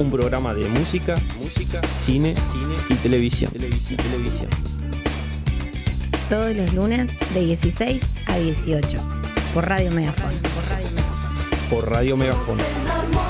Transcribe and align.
un 0.00 0.10
programa 0.10 0.54
de 0.54 0.68
música, 0.68 1.16
música, 1.38 1.80
cine, 1.98 2.34
cine 2.36 2.76
y 2.88 2.94
televisión. 2.96 3.50
televisión, 3.50 3.96
televisión. 3.98 4.50
Todos 6.28 6.54
los 6.54 6.74
lunes 6.74 7.12
de 7.34 7.40
16 7.40 8.02
a 8.26 8.36
18 8.36 8.98
por 9.54 9.68
Radio 9.68 9.90
Megafon. 9.92 10.32
Por 10.40 10.68
Radio 10.68 10.90
Megafon. 10.90 11.68
Por 11.70 11.90
Radio 11.90 12.16
Megafon. 12.16 13.27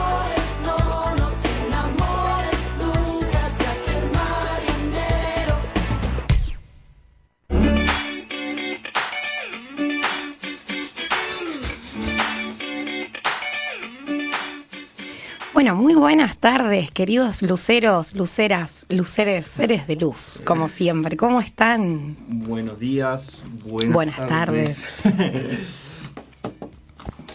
Bueno, 15.58 15.74
muy 15.74 15.94
buenas 15.96 16.36
tardes, 16.36 16.92
queridos 16.92 17.42
luceros, 17.42 18.14
luceras, 18.14 18.86
luceres, 18.90 19.44
seres 19.48 19.88
de 19.88 19.96
luz, 19.96 20.40
como 20.44 20.68
siempre. 20.68 21.16
¿Cómo 21.16 21.40
están? 21.40 22.14
Buenos 22.28 22.78
días, 22.78 23.42
buenas, 23.64 23.92
Buenas 23.92 24.24
tardes. 24.28 24.86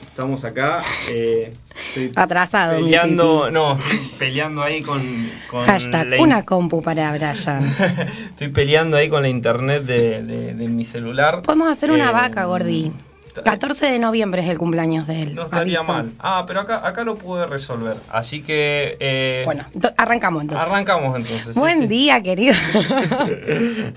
Estamos 0.02 0.46
acá. 0.46 0.84
Eh, 1.10 1.54
Atrasado. 2.16 2.78
Peleando, 2.78 3.52
no, 3.52 3.78
peleando 4.18 4.64
ahí 4.64 4.82
con. 4.82 5.02
con 5.52 5.66
Hashtag, 5.66 6.08
la 6.08 6.22
una 6.22 6.44
compu 6.44 6.82
para 6.82 7.12
Brian. 7.12 7.36
Estoy 8.30 8.48
peleando 8.54 8.96
ahí 8.96 9.10
con 9.10 9.24
la 9.24 9.28
internet 9.28 9.84
de, 9.84 10.24
de- 10.24 10.54
de 10.54 10.68
mi 10.70 10.86
celular. 10.86 11.42
Podemos 11.42 11.70
hacer 11.70 11.92
una 11.92 12.08
Eh, 12.12 12.14
vaca, 12.14 12.46
Gordi. 12.46 12.94
14 13.42 13.86
de 13.88 14.00
noviembre 14.00 14.42
es 14.42 14.50
el 14.50 14.58
cumpleaños 14.58 15.08
de 15.08 15.24
él. 15.24 15.36
No 15.36 15.44
estaría 15.46 15.80
aviso. 15.80 15.92
mal. 15.94 16.12
Ah, 16.20 16.44
pero 16.46 16.60
acá, 16.62 16.86
acá 16.88 17.04
lo 17.04 17.16
pude 17.16 17.46
resolver. 17.46 17.98
Así 18.10 18.42
que. 18.42 18.98
eh, 19.00 19.42
Bueno, 19.46 19.66
arrancamos 19.98 20.44
entonces. 20.44 20.68
Arrancamos 20.68 21.16
entonces. 21.16 21.56
Buen 21.56 21.80
sí. 21.82 21.88
día, 21.88 22.22
querido. 22.22 22.54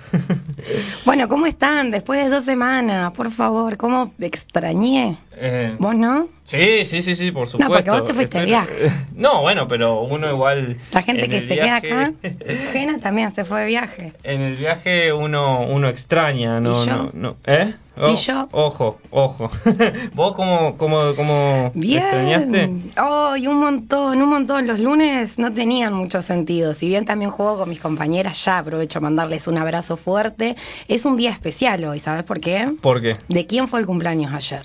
bueno, 1.05 1.28
¿cómo 1.28 1.47
están? 1.47 1.91
Después 1.91 2.25
de 2.25 2.30
dos 2.30 2.44
semanas, 2.44 3.12
por 3.14 3.30
favor, 3.30 3.77
¿cómo 3.77 4.12
extrañé? 4.20 5.19
Eh, 5.38 5.74
¿Vos 5.78 5.94
no? 5.94 6.28
Sí, 6.44 6.84
sí, 6.84 7.02
sí, 7.02 7.14
sí, 7.16 7.30
por 7.32 7.46
supuesto. 7.48 7.74
porque 7.74 7.90
vos 7.90 8.04
te 8.06 8.14
fuiste 8.14 8.40
de 8.40 8.52
Espero- 8.54 8.92
No, 9.16 9.42
bueno, 9.42 9.66
pero 9.68 10.02
uno 10.02 10.30
igual. 10.30 10.76
La 10.92 11.02
gente 11.02 11.24
en 11.24 11.30
que 11.30 11.40
se 11.40 11.54
viaje- 11.54 11.88
queda 11.88 12.06
acá, 12.06 12.12
Gena 12.72 12.98
también 12.98 13.32
se 13.34 13.44
fue 13.44 13.60
de 13.60 13.66
viaje. 13.66 14.12
En 14.22 14.40
el 14.42 14.56
viaje 14.56 15.12
uno, 15.12 15.60
uno 15.68 15.88
extraña, 15.88 16.60
¿no? 16.60 16.70
¿Y 16.70 16.86
yo? 16.86 16.96
no, 16.96 17.10
no. 17.12 17.36
¿Eh? 17.46 17.74
¿Y 18.08 18.14
yo? 18.16 18.48
Ojo, 18.52 18.98
ojo. 19.10 19.50
¿Vos 20.14 20.34
cómo, 20.34 20.76
cómo, 20.76 21.14
cómo 21.16 21.72
extrañaste? 21.74 22.70
Oh, 23.00 23.36
y 23.36 23.46
un 23.46 23.58
montón, 23.58 24.20
un 24.22 24.28
montón. 24.28 24.66
Los 24.66 24.78
lunes 24.78 25.38
no 25.38 25.52
tenían 25.52 25.92
mucho 25.94 26.22
sentido. 26.22 26.74
Si 26.74 26.88
bien 26.88 27.04
también 27.06 27.30
juego 27.30 27.58
con 27.58 27.68
mis 27.68 27.80
compañeras, 27.80 28.44
ya 28.44 28.58
aprovecho 28.58 28.98
a 28.98 29.02
mandarles 29.02 29.46
un 29.48 29.58
abrazo 29.58 29.96
fuerte. 29.96 30.56
Es 30.88 31.04
un 31.06 31.16
día 31.16 31.30
especial 31.30 31.84
hoy, 31.84 31.98
¿sabes 31.98 32.22
por 32.24 32.40
qué? 32.40 32.70
¿Por 32.80 33.02
qué? 33.02 33.14
¿De 33.28 33.46
quién 33.46 33.66
fue 33.66 33.80
el 33.80 33.86
cumpleaños 33.86 34.32
ayer? 34.32 34.62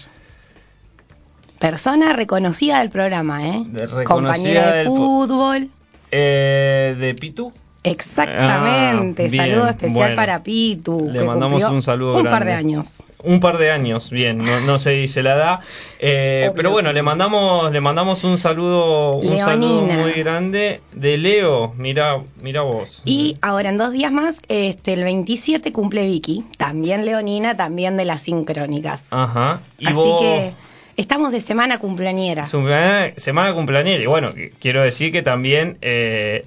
Persona 1.61 2.13
reconocida 2.13 2.79
del 2.79 2.89
programa, 2.89 3.47
¿eh? 3.47 3.63
De- 3.67 4.03
Compañera 4.03 4.71
de 4.77 4.85
fútbol. 4.85 5.69
Eh, 6.09 6.95
¿De 6.99 7.13
Pitu? 7.13 7.53
Exactamente. 7.83 9.27
Ah, 9.27 9.37
Saludo 9.37 9.67
especial 9.69 9.93
bueno. 9.93 10.15
para 10.15 10.41
Pitu. 10.41 11.09
Le 11.11 11.19
que 11.19 11.25
mandamos 11.25 11.63
un 11.65 11.83
saludo 11.83 12.17
Un 12.17 12.23
par 12.25 12.45
de 12.45 12.53
años. 12.53 13.03
Un 13.23 13.39
par 13.39 13.59
de 13.59 13.69
años, 13.69 14.09
bien, 14.09 14.39
no, 14.39 14.59
no 14.61 14.79
se 14.79 14.89
dice 14.91 15.21
la 15.21 15.35
edad, 15.35 15.59
eh, 15.99 16.51
pero 16.55 16.71
bueno, 16.71 16.91
le 16.93 17.03
mandamos, 17.03 17.71
le 17.71 17.79
mandamos 17.79 18.23
un 18.23 18.39
saludo, 18.39 19.17
un 19.17 19.37
saludo 19.37 19.81
muy 19.83 20.13
grande 20.13 20.81
de 20.93 21.19
Leo, 21.19 21.75
mira, 21.77 22.17
mira 22.41 22.61
vos. 22.61 23.03
Y 23.05 23.37
ahora 23.43 23.69
en 23.69 23.77
dos 23.77 23.91
días 23.91 24.11
más, 24.11 24.39
este, 24.47 24.93
el 24.93 25.03
27 25.03 25.71
cumple 25.71 26.07
Vicky, 26.07 26.43
también 26.57 27.05
Leonina, 27.05 27.55
también 27.55 27.95
de 27.97 28.05
las 28.05 28.23
sincrónicas. 28.23 29.03
Ajá. 29.11 29.61
Y 29.77 29.85
Así 29.85 29.95
vos, 29.95 30.19
que 30.21 30.53
estamos 31.01 31.31
de 31.31 31.41
semana 31.41 31.79
cumpleañera. 31.79 32.45
Semana, 32.45 33.13
semana 33.17 33.53
cumpleañera. 33.53 34.01
Y 34.01 34.05
bueno, 34.05 34.29
quiero 34.59 34.81
decir 34.81 35.11
que 35.11 35.21
también 35.21 35.77
eh, 35.81 36.45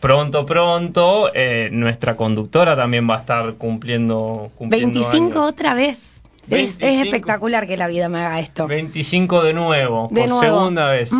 pronto, 0.00 0.46
pronto, 0.46 1.30
eh, 1.34 1.68
nuestra 1.72 2.16
conductora 2.16 2.76
también 2.76 3.08
va 3.08 3.16
a 3.16 3.18
estar 3.18 3.54
cumpliendo, 3.54 4.50
cumpliendo 4.54 5.00
25 5.00 5.38
años. 5.38 5.52
otra 5.52 5.74
vez. 5.74 6.07
Es, 6.50 6.70
es 6.72 6.78
25. 6.78 7.04
espectacular 7.04 7.66
que 7.66 7.76
la 7.76 7.86
vida 7.88 8.08
me 8.08 8.20
haga 8.20 8.40
esto. 8.40 8.66
25 8.66 9.42
de 9.44 9.52
nuevo, 9.52 10.08
De 10.10 10.20
por 10.22 10.28
nuevo. 10.30 10.42
segunda 10.58 10.90
vez. 10.90 11.10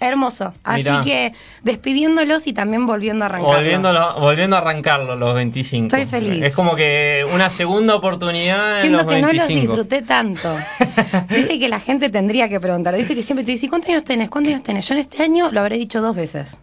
Hermoso. 0.00 0.54
Así 0.62 0.84
que 1.04 1.32
despidiéndolos 1.62 2.46
y 2.46 2.52
también 2.52 2.86
volviendo 2.86 3.24
a 3.24 3.28
arrancar. 3.28 3.56
Volviendo, 3.56 3.88
a- 3.88 4.14
volviendo 4.18 4.56
a 4.56 4.60
arrancarlo 4.60 5.16
los 5.16 5.34
25. 5.34 5.86
Estoy 5.96 6.06
feliz. 6.06 6.42
Es 6.44 6.54
como 6.54 6.76
que 6.76 7.24
una 7.34 7.50
segunda 7.50 7.94
oportunidad 7.96 8.76
en 8.76 8.80
Siento 8.82 8.98
los 9.02 9.06
que 9.14 9.20
no 9.20 9.28
25. 9.28 9.54
los 9.76 9.88
disfruté 9.88 10.02
tanto. 10.02 10.54
Viste 11.30 11.58
que 11.58 11.68
la 11.68 11.80
gente 11.80 12.10
tendría 12.10 12.48
que 12.48 12.60
preguntar. 12.60 12.94
Viste 12.96 13.14
que 13.14 13.22
siempre 13.22 13.44
te 13.44 13.52
dice, 13.52 13.68
¿cuántos 13.68 13.90
años 13.90 14.04
tenés? 14.04 14.30
¿Cuántos 14.30 14.52
años 14.52 14.62
tenés? 14.62 14.88
Yo 14.88 14.94
en 14.94 15.00
este 15.00 15.22
año 15.22 15.50
lo 15.50 15.60
habré 15.60 15.76
dicho 15.78 16.00
dos 16.00 16.14
veces. 16.14 16.58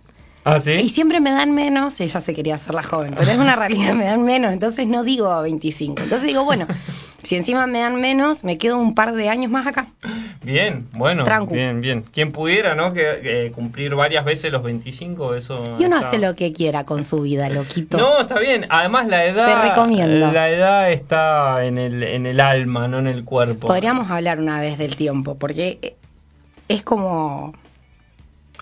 ¿Ah, 0.47 0.59
sí? 0.59 0.74
Y 0.74 0.90
siempre 0.90 1.20
me 1.22 1.32
dan 1.32 1.53
menos, 1.53 2.00
ella 2.02 2.22
se 2.22 2.32
quería 2.36 2.53
hacer 2.56 2.76
la 2.76 2.84
joven, 2.84 3.16
pero 3.18 3.32
es 3.32 3.38
una 3.38 3.56
realidad, 3.56 3.94
me 3.96 4.06
dan 4.06 4.22
menos, 4.24 4.53
entonces 4.53 4.86
no 4.86 5.03
digo 5.03 5.42
25. 5.42 6.03
Entonces 6.03 6.28
digo, 6.28 6.44
bueno, 6.46 6.68
si 7.25 7.36
encima 7.36 7.68
me 7.68 7.80
dan 7.80 8.00
menos, 8.00 8.44
me 8.44 8.58
quedo 8.58 8.78
un 8.78 8.96
par 8.96 9.13
de 9.13 9.28
años 9.30 9.52
más 9.52 9.68
acá. 9.68 9.88
Bien, 10.44 10.88
bueno, 10.94 11.24
Trancu. 11.24 11.53
bien, 11.53 11.81
bien. 11.81 12.02
Quien 12.03 12.31
pudiera, 12.31 12.75
¿no? 12.75 12.94
Que, 12.94 13.19
que 13.22 13.52
cumplir 13.53 13.96
varias 13.96 14.24
veces 14.24 14.52
los 14.52 14.63
25, 14.63 15.35
eso. 15.35 15.75
Y 15.80 15.85
uno 15.85 15.96
está- 15.97 16.08
hace 16.08 16.19
lo 16.19 16.35
que 16.35 16.53
quiera 16.53 16.84
con 16.85 17.03
su 17.03 17.22
vida, 17.22 17.50
loquito. 17.50 17.97
No, 17.97 18.22
está 18.22 18.40
bien. 18.40 18.68
Además, 18.69 19.08
la 19.08 19.25
edad. 19.25 19.62
Te 19.64 19.69
recomiendo. 19.69 20.31
La 20.31 20.50
edad 20.50 20.91
está 20.91 21.66
en 21.66 21.78
el, 21.78 22.03
en 22.03 22.25
el 22.25 22.40
alma, 22.40 22.88
no 22.88 23.00
en 23.00 23.08
el 23.08 23.25
cuerpo. 23.25 23.68
Podríamos 23.68 24.09
hablar 24.12 24.40
una 24.40 24.59
vez 24.62 24.78
del 24.78 24.96
tiempo, 24.96 25.35
porque 25.35 25.96
es 26.68 26.84
como 26.84 27.53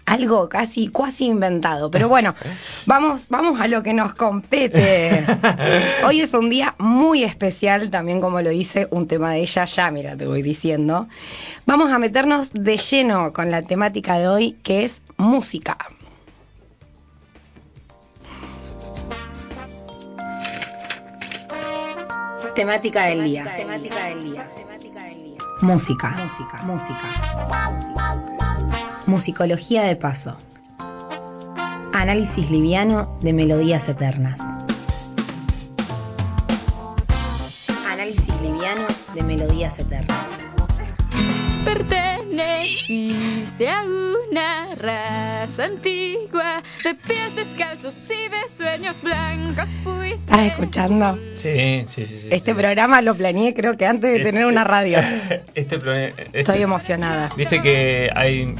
algo 0.05 0.49
casi, 0.49 0.89
casi 0.89 1.25
inventado. 1.25 1.91
Pero 1.91 2.07
bueno, 2.07 2.35
vamos, 2.85 3.29
vamos 3.29 3.59
a 3.59 3.67
lo 3.67 3.83
que 3.83 3.93
nos 3.93 4.13
compete. 4.13 5.25
Hoy 6.05 6.21
es 6.21 6.33
un 6.33 6.49
día 6.49 6.75
muy 6.77 7.23
especial, 7.23 7.89
también 7.89 8.21
como 8.21 8.41
lo 8.41 8.49
dice 8.49 8.87
un 8.91 9.07
tema 9.07 9.31
de 9.31 9.41
ella, 9.41 9.65
ya 9.65 9.91
mira, 9.91 10.15
te 10.15 10.27
voy 10.27 10.41
diciendo. 10.41 11.07
Vamos 11.65 11.91
a 11.91 11.99
meternos 11.99 12.51
de 12.53 12.77
lleno 12.77 13.31
con 13.31 13.51
la 13.51 13.61
temática 13.61 14.17
de 14.17 14.27
hoy, 14.27 14.53
que 14.63 14.83
es 14.83 15.01
música. 15.17 15.77
Temática 22.55 23.05
del 23.05 23.23
día. 23.23 23.45
Temática 23.55 24.05
del 24.05 24.23
día. 24.23 24.47
Música. 25.61 26.09
Música. 26.09 26.61
Música. 26.63 26.99
Musicología 29.05 29.83
de 29.83 29.95
paso. 29.95 30.37
Análisis 31.93 32.49
liviano 32.49 33.17
de 33.21 33.33
melodías 33.33 33.87
eternas. 33.89 34.39
Análisis 37.91 38.33
liviano 38.41 38.83
de 39.13 39.23
melodías 39.23 39.77
eternas. 39.79 40.17
Perteneciste 41.65 43.69
a 43.69 43.83
una 43.83 44.65
raza 44.75 45.65
antigua 45.65 46.61
de 46.83 46.95
pies 46.95 47.35
descalzos 47.35 47.95
y 48.09 48.29
de 48.29 48.55
sueños 48.55 49.01
blancos 49.01 49.69
fuiste. 49.83 50.31
¿Estás 50.31 50.45
escuchando? 50.47 51.17
Sí, 51.35 51.83
sí, 51.87 52.05
sí. 52.05 52.17
sí, 52.17 52.27
Este 52.31 52.51
sí. 52.51 52.57
programa 52.57 53.01
lo 53.01 53.15
planeé 53.15 53.53
creo 53.53 53.75
que 53.77 53.85
antes 53.85 54.11
de 54.11 54.17
Este- 54.17 54.31
tener 54.31 54.45
una 54.45 54.63
radio. 54.63 54.99
Este, 55.55 55.75
este- 55.75 56.13
Estoy 56.39 56.61
emocionada. 56.61 57.29
Viste 57.37 57.61
que 57.61 58.09
hay. 58.15 58.55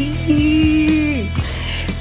Sí. 0.00 1.30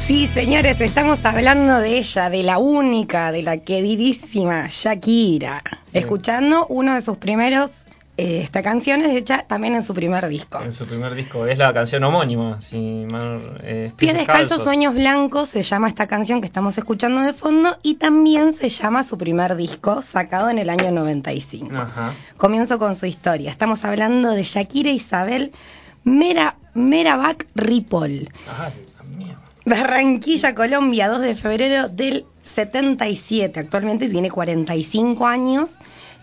Sí, 0.05 0.27
señores, 0.27 0.79
estamos 0.79 1.23
hablando 1.23 1.79
de 1.79 1.97
ella, 1.97 2.29
de 2.29 2.43
la 2.43 2.57
única, 2.57 3.31
de 3.31 3.43
la 3.43 3.57
queridísima 3.57 4.67
Shakira. 4.69 5.61
Escuchando 5.91 6.65
uno 6.67 6.95
de 6.95 7.01
sus 7.01 7.17
primeros, 7.17 7.87
eh, 8.15 8.41
esta 8.41 8.63
canción 8.63 9.01
es 9.01 9.15
hecha 9.15 9.45
también 9.47 9.75
en 9.75 9.83
su 9.83 9.93
primer 9.93 10.27
disco. 10.29 10.61
En 10.61 10.71
su 10.71 10.85
primer 10.85 11.13
disco, 11.13 11.45
es 11.45 11.57
la 11.57 11.73
canción 11.73 12.03
homónima. 12.05 12.59
Si 12.61 13.05
mal, 13.11 13.59
eh, 13.63 13.91
Pies 13.97 14.13
descalzos, 14.13 14.63
sueños 14.63 14.95
blancos 14.95 15.49
se 15.49 15.61
llama 15.61 15.89
esta 15.89 16.07
canción 16.07 16.41
que 16.41 16.47
estamos 16.47 16.77
escuchando 16.77 17.21
de 17.21 17.33
fondo 17.33 17.77
y 17.83 17.95
también 17.95 18.53
se 18.53 18.69
llama 18.69 19.03
su 19.03 19.17
primer 19.17 19.55
disco, 19.57 20.01
sacado 20.01 20.49
en 20.49 20.57
el 20.57 20.69
año 20.69 20.91
95. 20.91 21.75
Ajá. 21.81 22.13
Comienzo 22.37 22.79
con 22.79 22.95
su 22.95 23.05
historia. 23.05 23.51
Estamos 23.51 23.83
hablando 23.83 24.31
de 24.31 24.43
Shakira 24.43 24.89
Isabel 24.89 25.51
Mera, 26.03 26.55
Merabak 26.73 27.45
Ripoll. 27.55 28.29
Barranquilla, 29.65 30.55
Colombia, 30.55 31.09
2 31.09 31.21
de 31.21 31.35
febrero 31.35 31.89
del 31.89 32.25
77. 32.41 33.59
Actualmente 33.59 34.09
tiene 34.09 34.31
45 34.31 35.27
años 35.27 35.77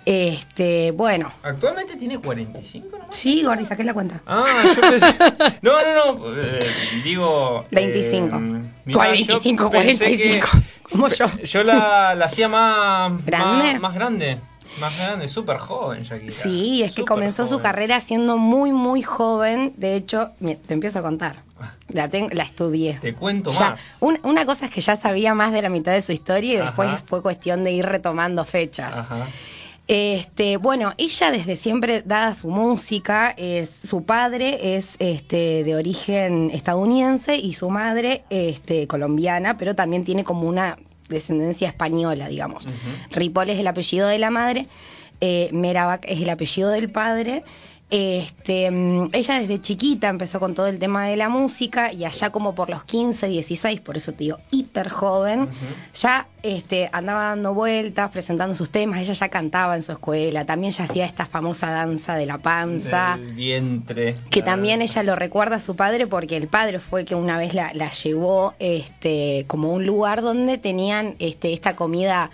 Este, 0.05 0.93
bueno. 0.93 1.32
Actualmente 1.43 1.96
tiene 1.96 2.19
45, 2.19 2.96
¿no? 2.96 3.05
Sí, 3.11 3.43
Gordi, 3.43 3.64
saqué 3.64 3.82
la 3.84 3.93
cuenta. 3.93 4.20
Ah, 4.26 4.44
yo 4.75 4.81
pensé. 4.81 5.06
No, 5.62 5.73
no, 5.82 6.14
no. 6.14 6.40
eh, 6.40 6.67
digo. 7.02 7.64
25. 7.72 8.37
eh, 8.37 8.38
mirá, 8.84 9.02
a 9.02 9.14
yo 9.14 9.26
25, 9.26 9.70
pensé 9.70 9.99
45. 10.05 10.49
que- 10.52 10.62
Como 10.90 11.08
yo. 11.08 11.26
Yo 11.43 11.62
la, 11.64 12.14
la 12.14 12.26
hacía 12.26 12.49
más. 12.49 13.25
¿Grande? 13.26 13.72
Más, 13.72 13.81
más 13.81 13.94
grande. 13.94 14.38
Más 14.81 14.96
grande, 14.99 15.26
súper 15.28 15.58
joven, 15.58 16.02
Shakira. 16.02 16.32
Sí, 16.34 16.82
es 16.82 16.93
que 16.94 17.05
comenzó 17.05 17.46
su 17.46 17.58
carrera 17.61 18.00
siendo 18.00 18.37
muy, 18.37 18.73
muy 18.73 19.02
joven. 19.02 19.73
De 19.76 19.94
hecho, 19.96 20.32
te 20.67 20.75
empiezo 20.75 20.99
a 20.99 21.02
contar. 21.02 21.43
La, 21.88 22.08
tengo, 22.08 22.28
la 22.32 22.43
estudié. 22.43 22.99
Te 23.00 23.14
cuento 23.14 23.50
Ya, 23.50 23.70
más. 23.70 23.96
un- 24.00 24.19
una 24.25 24.44
cosa 24.44 24.67
es 24.67 24.70
que 24.73 24.82
ya 24.82 24.96
sabía 24.96 25.34
más 25.34 25.52
de 25.52 25.62
la 25.62 25.70
mitad 25.70 25.93
de 25.93 26.02
su 26.02 26.12
historia 26.12 26.52
y 26.55 26.56
después 26.58 26.88
fue 27.06 27.23
cuestión 27.23 27.64
de 27.64 27.73
ir 27.73 27.87
retomando 27.87 28.44
fechas. 28.44 28.94
Ajá. 28.94 29.26
Este, 29.88 30.56
bueno, 30.56 30.93
ella 30.99 31.31
desde 31.31 31.55
siempre, 31.56 32.02
dada 32.05 32.34
su 32.34 32.49
música, 32.50 33.32
es, 33.37 33.70
su 33.84 34.02
padre 34.05 34.76
es 34.76 34.96
este, 34.99 35.62
de 35.62 35.76
origen 35.76 36.50
estadounidense 36.52 37.37
y 37.37 37.55
su 37.55 37.70
madre 37.70 38.25
este, 38.29 38.88
colombiana, 38.88 39.56
pero 39.56 39.75
también 39.76 40.05
tiene 40.05 40.25
como 40.25 40.49
una 40.49 40.76
descendencia 41.08 41.69
española, 41.69 42.29
digamos. 42.29 42.67
Ujú. 42.67 42.75
Ripoll 43.11 43.50
es 43.50 43.58
el 43.58 43.67
apellido 43.67 44.08
de 44.08 44.19
la 44.19 44.31
madre, 44.31 44.67
eh, 45.20 45.49
Merabak 45.53 46.05
es 46.08 46.20
el 46.20 46.31
apellido 46.31 46.70
del 46.70 46.91
padre. 46.91 47.44
Este, 47.88 48.69
mm, 48.69 49.11
ella 49.12 49.38
desde 49.38 49.61
chiquita 49.61 50.09
empezó 50.09 50.41
con 50.41 50.55
todo 50.55 50.67
el 50.67 50.81
tema 50.81 51.06
de 51.06 51.17
la 51.17 51.29
música 51.29 51.93
y 51.93 52.05
allá 52.05 52.31
como 52.31 52.53
por 52.53 52.69
los 52.69 52.83
15, 52.83 53.29
16, 53.29 53.81
por 53.81 53.97
eso 53.97 54.11
te 54.11 54.25
digo, 54.25 54.38
hiper 54.50 54.88
joven, 54.88 55.49
ya 55.94 56.27
este, 56.43 56.91
andaba 56.93 57.27
dando 57.27 57.55
vueltas, 57.55 58.11
presentando 58.11 58.56
sus 58.56 58.71
temas, 58.71 59.00
ella 59.00 59.12
ya 59.12 59.29
cantaba 59.29 59.77
en 59.77 59.85
su 59.85 59.93
escuela, 59.93 60.44
también 60.44 60.73
ya 60.73 60.83
hacía 60.85 61.05
esta 61.05 61.27
famosa 61.27 61.71
danza 61.71 62.17
de 62.17 62.27
la 62.27 62.38
panza. 62.38 63.19
Del 63.21 63.35
vientre. 63.35 64.17
Que 64.31 64.43
también 64.43 64.81
danza. 64.81 65.00
ella 65.00 65.12
lo 65.12 65.17
recuerda 65.17 65.56
a 65.56 65.61
su 65.61 65.77
padre 65.77 66.09
porque 66.09 66.37
el 66.37 66.49
padre 66.49 66.81
fue 66.81 67.05
que 67.05 67.15
una 67.15 67.39
vez 67.39 67.55
la, 67.55 67.73
la 67.73 67.91
llevó 67.91 68.55
este, 68.59 69.44
como 69.47 69.73
un 69.73 69.87
lugar 69.87 70.23
donde 70.23 70.59
tenían 70.59 71.15
este, 71.21 71.53
esta 71.53 71.77
comida 71.77 72.31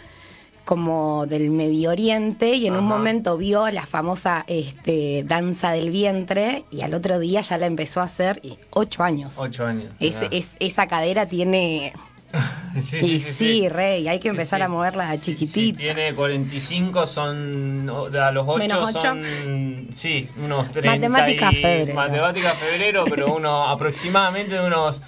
como 0.65 1.27
del 1.27 1.51
Medio 1.51 1.91
Oriente 1.91 2.51
y 2.55 2.67
en 2.67 2.77
un 2.77 2.85
momento 2.85 3.37
vio 3.37 3.69
la 3.71 3.85
famosa 3.87 4.45
este, 4.47 5.25
danza 5.27 5.73
del 5.73 5.91
vientre 5.91 6.65
y 6.71 6.83
al 6.83 6.95
otro 6.95 7.19
día 7.19 7.41
ya 7.41 7.59
la 7.59 7.67
empezó 7.67 8.01
a 8.01 8.05
hacer 8.05 8.41
y 8.43 8.59
ocho 8.71 9.03
años. 9.03 9.39
Ocho 9.39 9.67
años. 9.67 9.93
Es- 10.01 10.29
es- 10.31 10.53
esa 10.61 10.87
cadera 10.87 11.27
tiene... 11.27 11.93
sí, 12.81 12.97
y 12.99 13.21
sí, 13.21 13.69
rey, 13.69 14.09
hay 14.09 14.19
que 14.19 14.29
empezar 14.29 14.63
a 14.63 14.69
moverla 14.69 15.11
a 15.11 15.17
Sí, 15.19 15.37
sí, 15.37 15.47
chiquitita. 15.47 15.79
tiene 15.79 16.15
45, 16.15 17.07
son. 17.07 17.91
A 17.91 18.31
los 18.31 18.45
8 18.49 18.59
Menos 18.59 18.89
ocho. 18.95 19.01
son. 19.01 19.89
Sí, 19.93 20.29
unos 20.43 20.71
30. 20.71 20.91
Matemática 20.93 21.53
y- 21.53 21.57
febrero. 21.57 21.95
Matemática 21.95 22.51
febrero, 22.53 23.05
pero 23.07 23.35
uno 23.35 23.69
aproximadamente 23.69 24.59
unos 24.59 25.03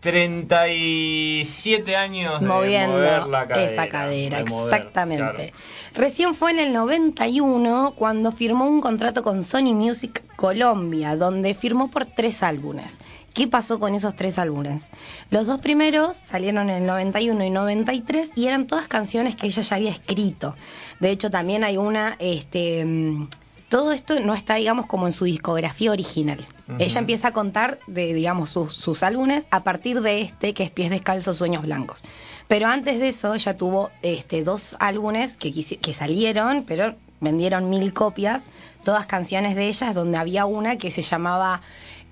37 0.00 1.94
años 1.96 2.40
de 2.40 2.46
moviendo 2.46 2.96
mover 2.96 3.26
la 3.26 3.46
cadera. 3.46 3.70
esa 3.70 3.88
cadera, 3.88 4.44
mover, 4.46 4.74
exactamente. 4.74 5.22
claro. 5.22 5.52
Recién 5.94 6.34
fue 6.34 6.52
en 6.52 6.58
el 6.58 6.72
91 6.72 7.92
cuando 7.96 8.32
firmó 8.32 8.66
un 8.66 8.80
contrato 8.80 9.22
con 9.22 9.44
Sony 9.44 9.74
Music 9.74 10.24
Colombia, 10.36 11.16
donde 11.16 11.54
firmó 11.54 11.90
por 11.90 12.06
tres 12.06 12.42
álbumes. 12.42 12.98
¿Qué 13.34 13.46
pasó 13.46 13.78
con 13.78 13.94
esos 13.94 14.16
tres 14.16 14.38
álbumes? 14.38 14.90
Los 15.30 15.46
dos 15.46 15.60
primeros 15.60 16.16
salieron 16.16 16.68
en 16.70 16.78
el 16.78 16.86
91 16.86 17.44
y 17.44 17.50
93 17.50 18.32
y 18.34 18.46
eran 18.46 18.66
todas 18.66 18.88
canciones 18.88 19.36
que 19.36 19.46
ella 19.46 19.62
ya 19.62 19.76
había 19.76 19.92
escrito. 19.92 20.56
De 20.98 21.10
hecho, 21.10 21.30
también 21.30 21.62
hay 21.62 21.76
una, 21.76 22.16
este, 22.18 22.84
mm, 22.84 23.28
todo 23.70 23.92
esto 23.92 24.18
no 24.18 24.34
está, 24.34 24.56
digamos, 24.56 24.86
como 24.86 25.06
en 25.06 25.12
su 25.12 25.24
discografía 25.24 25.92
original. 25.92 26.38
Ella 26.78 26.98
empieza 26.98 27.28
a 27.28 27.32
contar 27.32 27.78
de, 27.86 28.12
digamos, 28.12 28.50
sus, 28.50 28.74
sus 28.74 29.04
álbumes 29.04 29.46
a 29.50 29.62
partir 29.62 30.00
de 30.02 30.22
este, 30.22 30.54
que 30.54 30.64
es 30.64 30.72
Pies 30.72 30.90
Descalzos, 30.90 31.36
Sueños 31.36 31.62
Blancos. 31.62 32.02
Pero 32.48 32.66
antes 32.66 32.98
de 32.98 33.08
eso, 33.08 33.32
ella 33.32 33.56
tuvo 33.56 33.90
este, 34.02 34.42
dos 34.42 34.76
álbumes 34.80 35.36
que, 35.36 35.52
que 35.52 35.92
salieron, 35.92 36.64
pero 36.66 36.96
vendieron 37.20 37.70
mil 37.70 37.92
copias, 37.92 38.48
todas 38.84 39.06
canciones 39.06 39.54
de 39.54 39.68
ellas, 39.68 39.94
donde 39.94 40.18
había 40.18 40.46
una 40.46 40.76
que 40.76 40.90
se 40.90 41.02
llamaba 41.02 41.60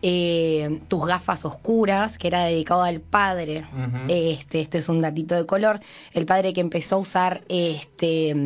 eh, 0.00 0.80
Tus 0.86 1.06
gafas 1.06 1.44
oscuras, 1.44 2.18
que 2.18 2.28
era 2.28 2.44
dedicado 2.44 2.82
al 2.82 3.00
padre. 3.00 3.64
Este, 4.06 4.60
este 4.60 4.78
es 4.78 4.88
un 4.88 5.00
datito 5.00 5.34
de 5.34 5.44
color. 5.44 5.80
El 6.12 6.24
padre 6.24 6.52
que 6.52 6.60
empezó 6.60 6.96
a 6.96 6.98
usar 6.98 7.42
este 7.48 8.36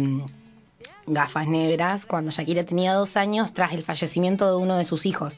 gafas 1.06 1.48
negras 1.48 2.06
cuando 2.06 2.30
Shakira 2.30 2.64
tenía 2.64 2.94
dos 2.94 3.16
años 3.16 3.52
tras 3.52 3.72
el 3.72 3.82
fallecimiento 3.82 4.48
de 4.48 4.62
uno 4.62 4.76
de 4.76 4.84
sus 4.84 5.06
hijos. 5.06 5.36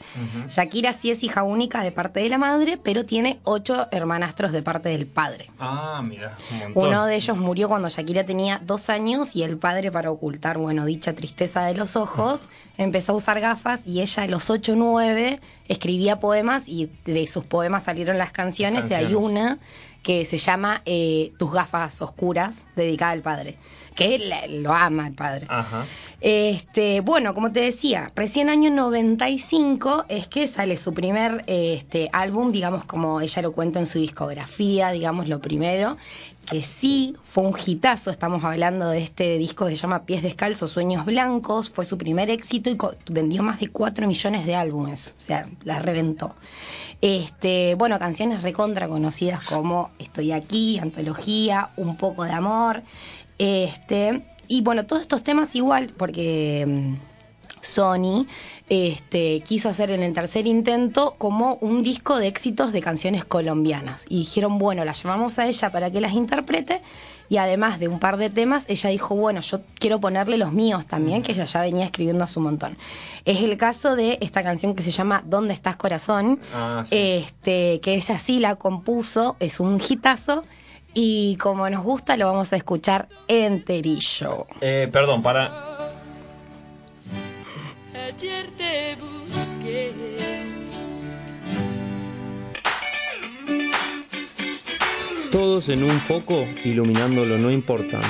Shakira 0.49 0.93
sí 0.93 1.11
es 1.11 1.23
hija 1.23 1.43
única 1.43 1.83
de 1.83 1.93
parte 1.93 2.21
de 2.21 2.29
la 2.29 2.39
madre, 2.39 2.79
pero 2.83 3.05
tiene 3.05 3.41
ocho 3.45 3.87
hermanastros 3.91 4.53
de 4.53 4.63
parte 4.63 4.91
del 4.91 5.07
padre. 5.07 5.51
Ah, 5.59 6.03
mira, 6.07 6.37
un 6.53 6.59
montón. 6.59 6.89
Uno 6.89 7.07
de 7.07 7.17
ellos 7.17 7.37
murió 7.37 7.69
cuando 7.69 7.89
Shakira 7.89 8.25
tenía 8.25 8.61
dos 8.65 8.91
años 8.91 9.37
y 9.37 9.43
el 9.43 9.57
padre, 9.57 9.91
para 9.91 10.11
ocultar, 10.11 10.59
bueno, 10.59 10.85
dicha 10.85 11.15
tristeza 11.15 11.65
de 11.65 11.75
los 11.75 11.97
ojos, 11.97 12.49
empezó 12.77 13.13
a 13.13 13.17
usar 13.17 13.41
gafas 13.41 13.87
y 13.87 14.01
ella 14.01 14.25
a 14.25 14.27
los 14.27 14.51
8 14.51 14.73
o 14.73 14.77
9 14.77 15.41
escribía 15.69 16.21
poemas 16.21 16.69
y 16.69 16.91
de 17.05 17.27
sus 17.27 17.45
poemas 17.45 17.85
salieron 17.85 18.19
las 18.19 18.33
canciones, 18.33 18.91
y 18.91 18.95
hay 18.95 19.15
una 19.15 19.59
que 20.03 20.27
se 20.27 20.37
llama 20.37 20.83
eh, 20.85 21.33
Tus 21.39 21.51
gafas 21.51 22.01
oscuras, 22.03 22.67
dedicada 22.77 23.13
al 23.13 23.23
padre, 23.23 23.57
que 23.94 24.14
él 24.17 24.62
lo 24.62 24.73
ama 24.73 25.06
el 25.06 25.14
padre. 25.14 25.46
Ajá. 25.49 25.85
Este, 26.20 27.00
bueno, 27.00 27.35
como 27.35 27.52
te 27.52 27.61
decía, 27.61 28.11
recién 28.17 28.49
año 28.49 28.70
95 28.70 30.06
es 30.08 30.26
que 30.26 30.46
sale 30.46 30.76
su 30.76 30.94
primer 30.94 31.44
este, 31.46 32.08
álbum, 32.12 32.50
digamos 32.50 32.85
como 32.85 33.20
ella 33.20 33.43
lo 33.43 33.52
cuenta 33.52 33.79
en 33.79 33.87
su 33.87 33.99
discografía, 33.99 34.91
digamos 34.91 35.29
lo 35.29 35.41
primero, 35.41 35.99
que 36.44 36.62
sí 36.62 37.14
fue 37.23 37.44
un 37.44 37.55
hitazo, 37.55 38.11
estamos 38.11 38.44
hablando 38.44 38.88
de 38.88 39.02
este 39.02 39.38
disco 39.38 39.67
que 39.67 39.73
se 39.73 39.82
llama 39.82 40.05
Pies 40.05 40.23
Descalzos, 40.23 40.70
Sueños 40.70 41.05
Blancos, 41.05 41.70
fue 41.70 41.85
su 41.85 41.99
primer 41.99 42.31
éxito 42.31 42.70
y 42.70 42.79
vendió 43.11 43.43
más 43.43 43.61
de 43.61 43.69
4 43.69 44.06
millones 44.06 44.46
de 44.46 44.55
álbumes, 44.55 45.14
o 45.17 45.20
sea, 45.20 45.46
la 45.64 45.79
reventó. 45.79 46.35
Este, 47.00 47.75
bueno, 47.75 47.99
canciones 47.99 48.43
recontra 48.43 48.88
conocidas 48.88 49.44
como 49.44 49.91
Estoy 49.99 50.32
aquí, 50.32 50.79
Antología, 50.79 51.70
Un 51.76 51.96
poco 51.96 52.25
de 52.25 52.32
amor, 52.32 52.82
este, 53.39 54.23
y 54.49 54.63
bueno, 54.63 54.85
todos 54.85 55.03
estos 55.03 55.23
temas 55.23 55.55
igual, 55.55 55.93
porque 55.97 56.65
mm, 56.67 56.95
Sony 57.61 58.27
este, 58.69 59.41
quiso 59.41 59.69
hacer 59.69 59.91
en 59.91 60.03
el 60.03 60.13
tercer 60.13 60.47
intento 60.47 61.15
como 61.19 61.57
un 61.57 61.83
disco 61.83 62.19
de 62.19 62.29
éxitos 62.29 62.73
de 62.73 62.81
canciones 62.81 63.25
colombianas. 63.25 64.06
Y 64.08 64.20
dijeron, 64.20 64.58
bueno, 64.58 64.85
la 64.85 64.93
llamamos 64.93 65.39
a 65.39 65.47
ella 65.47 65.70
para 65.70 65.91
que 65.91 66.01
las 66.01 66.13
interprete. 66.13 66.82
Y 67.29 67.39
además 67.39 67.81
de 67.81 67.89
un 67.89 68.01
par 68.01 68.19
de 68.19 68.29
temas, 68.29 68.67
ella 68.69 68.91
dijo, 68.91 69.17
bueno, 69.17 69.41
yo 69.41 69.61
quiero 69.79 69.99
ponerle 69.99 70.37
los 70.37 70.53
míos 70.53 70.85
también, 70.87 71.23
que 71.23 71.32
ella 71.32 71.44
ya 71.44 71.63
venía 71.63 71.87
escribiendo 71.87 72.25
hace 72.25 72.39
un 72.39 72.44
montón. 72.44 72.77
Es 73.25 73.43
el 73.43 73.56
caso 73.56 73.97
de 73.97 74.19
esta 74.20 74.43
canción 74.43 74.75
que 74.75 74.82
se 74.82 74.91
llama 74.91 75.23
¿Dónde 75.27 75.55
estás 75.55 75.77
corazón? 75.77 76.39
Ah, 76.55 76.85
sí. 76.87 76.97
este, 76.97 77.81
que 77.81 77.94
ella 77.94 78.19
sí 78.19 78.41
la 78.41 78.56
compuso, 78.56 79.37
es 79.41 79.58
un 79.58 79.81
hitazo. 79.81 80.44
Y 80.94 81.36
como 81.36 81.69
nos 81.69 81.82
gusta, 81.82 82.17
lo 82.17 82.27
vamos 82.27 82.53
a 82.53 82.56
escuchar 82.56 83.08
enterillo. 83.27 84.46
Eh, 84.60 84.89
perdón, 84.93 85.22
para. 85.22 85.51
Ayer 88.06 88.46
te 88.56 88.96
busqué. 88.96 89.93
Todos 95.32 95.69
en 95.69 95.82
un 95.82 96.01
foco 96.01 96.46
iluminando 96.65 97.24
lo 97.24 97.39
no 97.39 97.51
importante. 97.51 98.06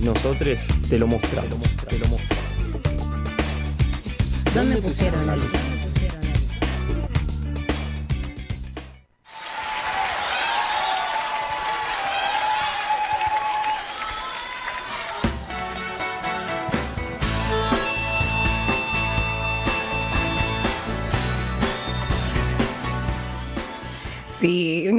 Nosotros 0.00 0.60
te 0.88 0.96
lo 0.96 1.08
mostramos. 1.08 1.58
Te 1.88 1.98
lo 1.98 2.06
mostramos. 2.06 2.42
¿Dónde 4.54 4.76
pusieron 4.80 5.26
la 5.26 5.36
luz? 5.36 5.71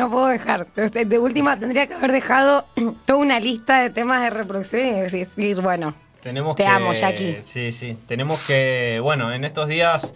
No 0.04 0.12
puedo 0.12 0.28
dejar. 0.28 0.68
De 0.74 1.20
última, 1.20 1.58
tendría 1.60 1.88
que 1.88 1.94
haber 1.94 2.12
dejado 2.12 2.66
toda 3.06 3.20
una 3.20 3.40
lista 3.40 3.82
de 3.82 3.90
temas 3.90 4.22
de 4.24 4.30
reproducción 4.30 4.86
y 4.88 5.02
decir, 5.02 5.62
bueno, 5.62 5.94
Tenemos 6.22 6.56
Te 6.56 6.64
que, 6.64 6.70
amo, 6.70 6.94
Jackie. 6.94 7.40
Sí, 7.44 7.72
sí. 7.72 7.98
Tenemos 8.08 8.40
que, 8.42 9.00
bueno, 9.02 9.34
en 9.34 9.44
estos 9.44 9.68
días 9.68 10.14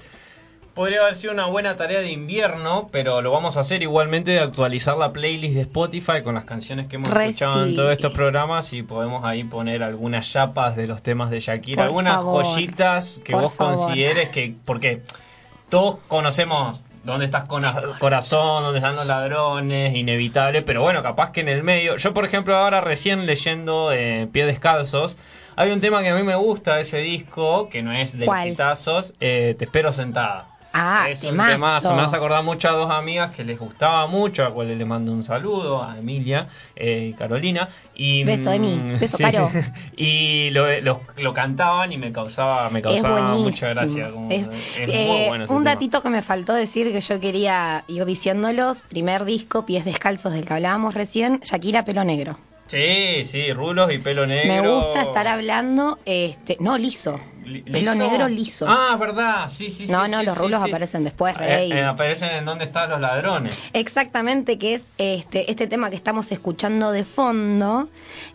podría 0.73 1.01
haber 1.01 1.15
sido 1.15 1.33
una 1.33 1.47
buena 1.47 1.75
tarea 1.75 1.99
de 2.01 2.11
invierno, 2.11 2.87
pero 2.91 3.21
lo 3.21 3.31
vamos 3.31 3.57
a 3.57 3.61
hacer 3.61 3.81
igualmente 3.81 4.31
de 4.31 4.39
actualizar 4.39 4.95
la 4.95 5.11
playlist 5.11 5.55
de 5.55 5.61
Spotify 5.61 6.21
con 6.23 6.35
las 6.35 6.45
canciones 6.45 6.85
que 6.87 6.97
hemos 6.97 7.09
escuchado 7.11 7.65
en 7.65 7.75
todos 7.75 7.91
estos 7.91 8.13
programas 8.13 8.71
y 8.73 8.83
podemos 8.83 9.25
ahí 9.25 9.43
poner 9.43 9.81
algunas 9.83 10.31
chapas 10.31 10.75
de 10.75 10.85
los 10.87 11.01
temas 11.01 11.29
de 11.31 11.39
Shakira, 11.39 11.77
Por 11.77 11.85
algunas 11.85 12.13
favor. 12.15 12.45
joyitas 12.45 13.19
que 13.25 13.31
Por 13.33 13.41
vos 13.41 13.53
favor. 13.55 13.75
consideres 13.75 14.29
que 14.29 14.53
porque 14.65 15.01
todos 15.69 15.97
conocemos 16.07 16.79
dónde 17.07 17.25
estás 17.25 17.45
Cona- 17.45 17.81
corazón, 17.99 18.61
dónde 18.63 18.77
están 18.79 18.95
los 18.95 19.07
ladrones, 19.07 19.95
inevitable, 19.95 20.61
pero 20.61 20.81
bueno, 20.83 21.01
capaz 21.01 21.31
que 21.31 21.41
en 21.41 21.49
el 21.49 21.63
medio. 21.63 21.95
Yo, 21.97 22.13
por 22.13 22.25
ejemplo, 22.25 22.55
ahora 22.55 22.81
recién 22.81 23.25
leyendo 23.25 23.91
eh, 23.91 24.27
Pies 24.31 24.45
Descalzos, 24.45 25.17
hay 25.55 25.71
un 25.71 25.79
tema 25.81 26.03
que 26.03 26.09
a 26.09 26.15
mí 26.15 26.21
me 26.21 26.35
gusta 26.35 26.75
de 26.75 26.81
ese 26.83 26.99
disco, 26.99 27.69
que 27.69 27.81
no 27.81 27.91
es 27.91 28.11
de 28.13 28.25
los 28.25 28.27
¿Cuál? 28.27 28.49
eh, 29.19 29.55
Te 29.57 29.65
espero 29.65 29.91
sentada. 29.91 30.49
Ah, 30.79 31.07
es 31.09 31.23
un 31.23 31.37
temazo. 31.37 31.95
Me 31.95 32.01
hace 32.03 32.15
acordar 32.15 32.43
mucho 32.43 32.69
a 32.69 32.73
dos 32.73 32.91
amigas 32.91 33.31
que 33.31 33.43
les 33.43 33.57
gustaba 33.57 34.05
mucho, 34.07 34.45
a 34.45 34.53
cuales 34.53 34.77
le 34.77 34.85
mando 34.85 35.11
un 35.11 35.23
saludo, 35.23 35.83
a 35.83 35.97
Emilia 35.97 36.47
eh, 36.75 37.09
y 37.11 37.13
Carolina. 37.13 37.69
Y, 37.95 38.23
Beso, 38.23 38.51
Emi. 38.51 38.75
mm, 38.75 38.99
Beso, 38.99 39.17
Caro. 39.17 39.49
Y 39.97 40.51
lo, 40.51 40.67
lo, 40.81 41.01
lo 41.17 41.33
cantaban 41.33 41.91
y 41.91 41.97
me 41.97 42.11
causaba, 42.11 42.69
me 42.69 42.81
causaba 42.81 43.21
mucha 43.37 43.69
gracia. 43.73 44.09
buenísimo. 44.09 44.13
como- 44.13 44.31
Es- 44.31 44.77
es 44.77 44.89
eh, 44.95 45.07
muy 45.07 45.27
bueno 45.27 45.43
ese 45.45 45.53
un 45.53 45.63
tema. 45.63 45.71
datito 45.73 46.03
que 46.03 46.09
me 46.11 46.21
faltó 46.21 46.53
decir 46.53 46.91
que 46.91 47.01
yo 47.01 47.19
quería 47.19 47.83
ir 47.87 48.05
diciéndolos. 48.05 48.83
Primer 48.83 49.25
disco, 49.25 49.65
Pies 49.65 49.85
Descalzos 49.85 50.33
del 50.33 50.45
que 50.45 50.53
hablábamos 50.53 50.93
recién, 50.93 51.39
Shakira 51.41 51.83
Pelo 51.85 52.03
Negro. 52.03 52.37
Sí, 52.67 53.23
sí, 53.25 53.53
rulos 53.53 53.91
y 53.93 53.97
pelo 53.97 54.27
negro. 54.27 54.47
Me 54.53 54.67
gusta 54.69 55.01
estar 55.03 55.27
hablando, 55.27 55.99
este, 56.05 56.57
no 56.59 56.77
liso, 56.77 57.19
Li- 57.45 57.61
pelo 57.61 57.95
negro 57.95 58.27
liso. 58.27 58.65
Ah, 58.67 58.97
verdad, 58.99 59.47
sí, 59.47 59.71
sí, 59.71 59.87
sí. 59.87 59.91
No, 59.91 60.03
sí, 60.05 60.11
no, 60.11 60.19
sí, 60.19 60.25
los 60.25 60.37
rulos 60.37 60.61
sí. 60.61 60.69
aparecen 60.69 61.05
después, 61.05 61.33
Eh, 61.35 61.39
rey. 61.39 61.71
eh, 61.71 61.83
aparecen 61.85 62.29
en 62.31 62.43
dónde 62.45 62.65
están 62.65 62.89
los 62.89 62.99
ladrones. 62.99 63.57
Exactamente, 63.71 64.57
que 64.57 64.73
es 64.75 64.91
este, 64.97 65.49
este 65.49 65.67
tema 65.67 65.89
que 65.89 65.95
estamos 65.95 66.29
escuchando 66.33 66.91
de 66.91 67.05
fondo. 67.05 67.89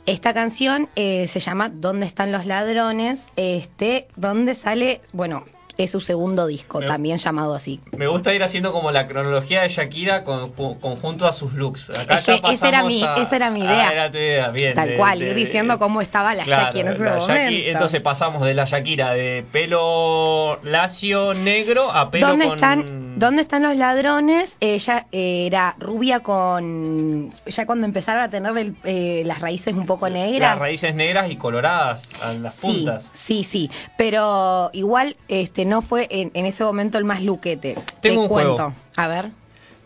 Esta 0.07 0.33
canción 0.33 0.89
eh, 0.97 1.27
se 1.29 1.41
llama 1.41 1.69
¿Dónde 1.69 2.07
están 2.07 2.33
los 2.33 2.47
ladrones? 2.47 3.27
Este, 3.37 4.09
donde 4.17 4.55
sale, 4.55 5.03
bueno, 5.13 5.45
es 5.79 5.91
su 5.91 6.01
segundo 6.01 6.47
disco, 6.47 6.81
Me- 6.81 6.87
también 6.87 7.17
llamado 7.19 7.55
así. 7.55 7.81
Me 7.97 8.07
gusta 8.07 8.35
ir 8.35 8.43
haciendo 8.43 8.73
como 8.73 8.91
la 8.91 9.07
cronología 9.07 9.63
de 9.63 9.69
Shakira 9.69 10.23
con, 10.25 10.55
ju- 10.55 10.79
conjunto 10.81 11.27
a 11.27 11.33
sus 11.33 11.53
looks. 11.55 11.91
Acá 11.91 12.19
Es 12.19 12.27
que 12.27 12.41
ya 12.41 12.53
esa 12.53 12.69
era 12.69 12.83
mi- 12.85 13.03
a- 13.03 13.17
esa 13.17 13.37
era 13.37 13.51
mi 13.51 13.63
Ah, 13.63 13.65
idea. 13.65 13.93
era 13.93 14.11
tu 14.11 14.19
idea, 14.19 14.49
bien. 14.51 14.75
Tal 14.75 14.89
de- 14.91 14.97
cual, 14.97 15.19
de- 15.19 15.27
ir 15.29 15.35
diciendo 15.35 15.79
cómo 15.79 16.01
estaba 16.03 16.35
la 16.35 16.45
Claro, 16.45 16.65
Jackie 16.67 16.81
en 16.81 16.89
ese 16.89 17.03
momento. 17.05 17.33
Entonces 17.71 18.01
pasamos 18.01 18.43
de 18.47 18.55
la 18.55 18.65
Shakira 18.67 19.15
de 19.15 19.45
pelo 19.51 20.59
lacio 20.63 21.35
negro 21.35 21.91
a 21.91 22.11
pelo 22.11 22.29
¿Dónde 22.29 22.45
con... 22.47 22.55
están, 22.55 23.02
¿Dónde 23.17 23.43
están 23.43 23.63
los 23.63 23.77
ladrones? 23.77 24.57
Ella 24.61 25.07
era 25.13 25.75
rubia 25.79 26.21
con. 26.21 27.31
Ya 27.47 27.67
cuando 27.67 27.87
empezaron 27.87 28.23
a 28.23 28.31
tener 28.31 28.57
el- 28.59 28.77
eh, 28.85 29.23
las 29.27 29.41
raíces 29.41 29.75
un 29.75 29.87
poco 29.87 30.09
negras. 30.11 30.51
Las 30.53 30.59
raíces 30.59 30.95
negras 30.95 31.31
y 31.31 31.37
coloradas 31.37 32.09
a 32.23 32.33
las 32.33 32.55
Sí, 32.55 32.61
puntas. 32.61 33.11
sí, 33.13 33.45
sí. 33.45 33.71
Pero 33.97 34.71
igual 34.73 35.17
este 35.29 35.65
no 35.65 35.83
fue 35.83 36.09
en, 36.11 36.31
en 36.35 36.47
ese 36.47 36.65
momento 36.65 36.99
el 36.99 37.05
más 37.05 37.23
luquete. 37.23 37.75
Tengo 38.01 38.15
Te 38.15 38.19
un 38.19 38.29
juego. 38.29 38.57
cuento. 38.57 38.75
A 38.97 39.09
ver. 39.09 39.31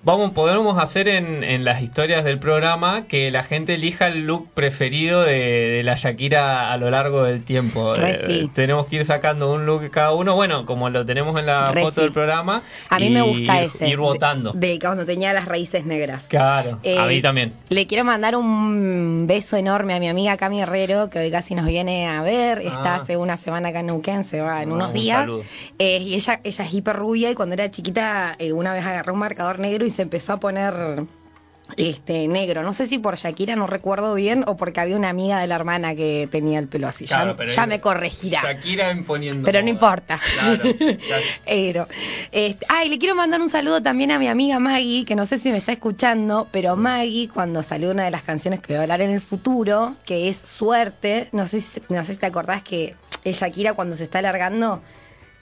Vamos, 0.07 0.31
podemos 0.31 0.79
hacer 0.81 1.09
en, 1.09 1.43
en 1.43 1.65
las 1.65 1.83
historias 1.83 2.23
del 2.23 2.39
programa 2.39 3.07
que 3.09 3.33
la 3.33 3.43
gente 3.43 3.75
elija 3.75 4.07
el 4.07 4.25
look 4.25 4.49
preferido 4.55 5.25
de, 5.25 5.33
de 5.71 5.83
la 5.83 5.97
Shakira 5.97 6.71
a 6.71 6.77
lo 6.77 6.91
largo 6.91 7.25
del 7.25 7.43
tiempo. 7.43 7.93
Eh, 7.97 8.23
sí. 8.25 8.51
tenemos 8.55 8.87
que 8.87 8.95
ir 8.97 9.05
sacando 9.05 9.53
un 9.53 9.67
look 9.67 9.91
cada 9.91 10.13
uno, 10.15 10.37
bueno, 10.37 10.65
como 10.65 10.91
lo 10.91 11.05
tenemos 11.05 11.37
en 11.41 11.47
la 11.47 11.73
Re 11.73 11.81
foto 11.83 11.95
sí. 11.97 12.01
del 12.03 12.13
programa. 12.13 12.63
A 12.89 13.01
mí 13.01 13.07
y 13.07 13.11
me 13.11 13.23
gusta 13.23 13.61
ese. 13.63 13.89
Ir 13.89 13.97
votando. 13.99 14.53
De, 14.53 14.69
de 14.75 14.79
cuando 14.79 15.05
tenía 15.05 15.33
las 15.33 15.45
raíces 15.47 15.85
negras. 15.87 16.29
Claro, 16.29 16.75
a 16.77 16.79
Eh, 16.85 17.09
mí 17.09 17.21
también. 17.21 17.55
Le 17.71 17.89
quiero 17.89 18.05
mandar 18.05 18.37
un 18.37 19.25
beso 19.27 19.57
enorme 19.57 19.97
a 19.97 19.99
mi 19.99 20.09
amiga 20.09 20.37
Cami 20.37 20.61
Herrero, 20.63 21.11
que 21.11 21.19
hoy 21.19 21.33
casi 21.33 21.57
nos 21.57 21.67
viene 21.67 22.07
a 22.07 22.23
ver. 22.23 22.61
Está 22.61 22.95
Ah. 22.95 22.97
hace 23.03 23.17
una 23.17 23.37
semana 23.39 23.71
acá 23.71 23.81
en 23.81 23.87
Neuquén, 23.87 24.23
se 24.23 24.41
va 24.41 24.63
en 24.63 24.71
Ah, 24.71 24.75
unos 24.75 24.89
un 24.91 24.95
días. 24.95 25.29
Eh, 25.81 25.99
y 25.99 26.15
ella, 26.15 26.39
ella 26.45 26.65
es 26.65 26.73
hiper 26.73 26.95
rubia 26.95 27.29
y 27.29 27.35
cuando 27.35 27.55
era 27.55 27.69
chiquita, 27.73 28.37
eh, 28.39 28.53
una 28.53 28.73
vez 28.73 28.87
agarró 28.87 29.13
un 29.13 29.19
marcador 29.19 29.59
negro 29.59 29.85
y 29.85 29.96
se 29.97 30.03
empezó 30.03 30.35
a 30.35 30.41
poner 30.41 30.73
este 31.77 32.29
negro. 32.29 32.63
No 32.63 32.73
sé 32.73 32.87
si 32.87 32.99
por 32.99 33.17
Shakira, 33.17 33.57
no 33.57 33.67
recuerdo 33.67 34.15
bien, 34.15 34.45
o 34.47 34.57
porque 34.57 34.79
había 34.79 34.95
una 34.97 35.09
amiga 35.09 35.41
de 35.41 35.49
la 35.49 35.57
hermana 35.57 35.97
que 35.97 36.29
tenía 36.31 36.61
el 36.61 36.69
pelo 36.69 36.87
así. 36.87 37.07
Ya- 37.07 37.17
Claro, 37.17 37.33
ya, 37.33 37.37
pero- 37.55 37.67
me 37.67 37.81
corregirá. 37.81 38.41
Shakira 38.41 38.93
imponiendo. 38.93 39.45
Pero 39.45 39.63
no 39.63 39.69
importa. 39.69 40.21
Claro, 40.35 40.63
claro. 40.79 41.23
Pero, 41.45 41.89
este, 42.31 42.65
ay, 42.69 42.89
le 42.89 42.99
quiero 42.99 43.17
mandar 43.17 43.41
un 43.41 43.49
saludo 43.51 43.83
también 43.83 44.13
a 44.13 44.19
mi 44.21 44.29
amiga 44.29 44.61
Maggie, 44.61 45.05
que 45.05 45.17
no 45.17 45.27
sé 45.27 45.41
si 45.41 45.51
me 45.51 45.59
está 45.59 45.73
escuchando, 45.73 46.47
pero 46.53 46.77
Maggie, 46.77 47.29
cuando 47.29 47.65
salió 47.65 47.91
una 47.91 48.05
de 48.05 48.13
las 48.13 48.23
canciones 48.23 48.61
que 48.61 48.75
voy 48.75 48.79
a 48.79 48.83
hablar 48.83 49.01
en 49.01 49.11
el 49.11 49.21
futuro, 49.21 49.97
que 50.05 50.29
es 50.29 50.37
Suerte, 50.37 51.29
no 51.33 51.47
sé 51.47 51.61
si, 51.61 51.83
no 51.89 52.05
sé 52.05 52.13
si 52.13 52.19
te 52.21 52.27
acordás 52.27 52.63
que 52.63 52.95
es 53.25 53.41
Shakira 53.41 53.73
cuando 53.75 53.97
se 53.97 54.05
está 54.05 54.21
alargando 54.21 54.83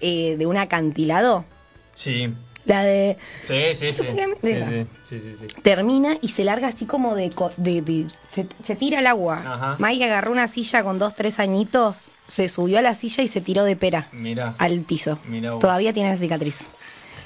eh, 0.01 0.37
de 0.39 0.47
un 0.47 0.57
acantilado, 0.57 1.45
Sí, 1.93 2.27
la 2.65 2.83
de 2.83 3.19
sí, 3.47 3.75
sí. 3.75 3.87
Sí, 3.93 3.95
sí, 3.95 4.07
sí, 4.43 4.87
sí, 5.05 5.19
sí, 5.19 5.37
sí. 5.41 5.47
termina 5.63 6.17
y 6.23 6.29
se 6.29 6.45
larga 6.45 6.69
así 6.69 6.87
como 6.87 7.15
de, 7.15 7.31
de, 7.59 7.83
de- 7.83 8.07
se, 8.31 8.47
se 8.63 8.77
tira 8.77 9.01
al 9.01 9.07
agua. 9.07 9.37
Ajá. 9.45 9.77
Maggie 9.79 10.05
agarró 10.05 10.33
una 10.33 10.49
silla 10.49 10.83
con 10.83 10.99
dos, 10.99 11.15
tres 11.15 11.39
añitos, 11.39 12.11
se 12.27 12.49
subió 12.49 12.79
a 12.79 12.83
la 12.83 12.95
silla 12.95 13.23
y 13.23 13.29
se 13.29 13.41
tiró 13.41 13.65
de 13.65 13.77
pera 13.77 14.09
Mira. 14.13 14.55
al 14.59 14.81
piso. 14.81 15.19
Mira 15.27 15.53
vos. 15.53 15.61
Todavía 15.61 15.93
tiene 15.93 16.09
la 16.11 16.17
cicatriz. 16.17 16.63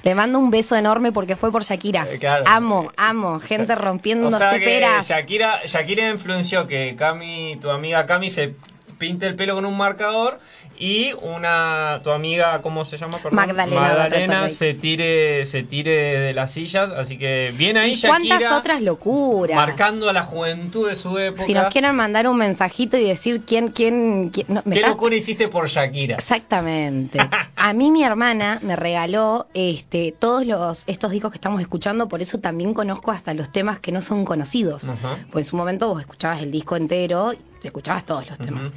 Le 0.04 0.14
mando 0.14 0.38
un 0.38 0.50
beso 0.50 0.76
enorme 0.76 1.10
porque 1.12 1.34
fue 1.36 1.50
por 1.50 1.64
Shakira. 1.64 2.06
Eh, 2.08 2.18
claro. 2.18 2.44
Amo, 2.46 2.92
amo. 2.96 3.40
Gente 3.40 3.74
rompiéndose 3.74 4.36
O 4.36 4.38
sea 4.38 4.58
que 4.58 4.64
peras. 4.64 5.08
Shakira, 5.08 5.60
Shakira 5.66 6.08
influenció 6.08 6.66
que 6.68 6.94
Cami, 6.96 7.58
tu 7.60 7.68
amiga 7.70 8.06
Cami 8.06 8.30
se 8.30 8.54
pinte 8.98 9.26
el 9.26 9.34
pelo 9.36 9.54
con 9.54 9.64
un 9.64 9.76
marcador 9.76 10.38
y 10.78 11.12
una 11.22 12.00
tu 12.04 12.10
amiga 12.10 12.60
¿cómo 12.62 12.84
se 12.84 12.96
llama? 12.98 13.18
Perdón? 13.18 13.34
Magdalena 13.36 13.80
Magdalena 13.80 14.48
se 14.48 14.74
tire 14.74 15.44
se 15.46 15.62
tire 15.62 15.90
de 16.20 16.32
las 16.34 16.52
sillas, 16.52 16.92
así 16.92 17.16
que 17.18 17.52
viene 17.56 17.80
ahí 17.80 17.94
¿Y 17.94 18.00
cuántas 18.00 18.28
Shakira 18.40 18.58
otras 18.58 18.82
locuras? 18.82 19.56
marcando 19.56 20.08
a 20.08 20.12
la 20.12 20.22
juventud 20.22 20.88
de 20.88 20.94
su 20.94 21.18
época. 21.18 21.42
Si 21.44 21.54
nos 21.54 21.68
quieren 21.72 21.94
mandar 21.96 22.28
un 22.28 22.36
mensajito 22.36 22.96
y 22.96 23.04
decir 23.04 23.42
quién, 23.46 23.68
quién, 23.68 24.28
quién- 24.28 24.46
no, 24.48 24.62
me 24.64 24.76
¿Qué 24.76 24.82
locura 24.86 25.16
hiciste 25.16 25.48
por 25.48 25.68
Shakira? 25.68 26.16
Exactamente. 26.16 27.18
A 27.56 27.72
mí 27.72 27.90
mi 27.90 28.04
hermana 28.04 28.58
me 28.62 28.76
regaló 28.76 29.46
este 29.54 30.14
todos 30.16 30.46
los 30.46 30.84
estos 30.86 31.10
discos 31.10 31.32
que 31.32 31.36
estamos 31.36 31.60
escuchando, 31.60 32.08
por 32.08 32.20
eso 32.22 32.38
también 32.38 32.72
conozco 32.74 33.10
hasta 33.10 33.34
los 33.34 33.50
temas 33.50 33.80
que 33.80 33.90
no 33.92 34.00
son 34.02 34.24
conocidos. 34.24 34.88
Ajá. 34.88 35.18
Pues 35.30 35.46
en 35.46 35.50
su 35.50 35.56
momento 35.56 35.88
vos 35.88 36.00
escuchabas 36.00 36.40
el 36.42 36.50
disco 36.52 36.76
entero 36.76 37.32
y 37.32 37.38
escuchabas 37.66 38.06
todos 38.06 38.28
los 38.28 38.38
temas. 38.38 38.68
Ujú. 38.68 38.76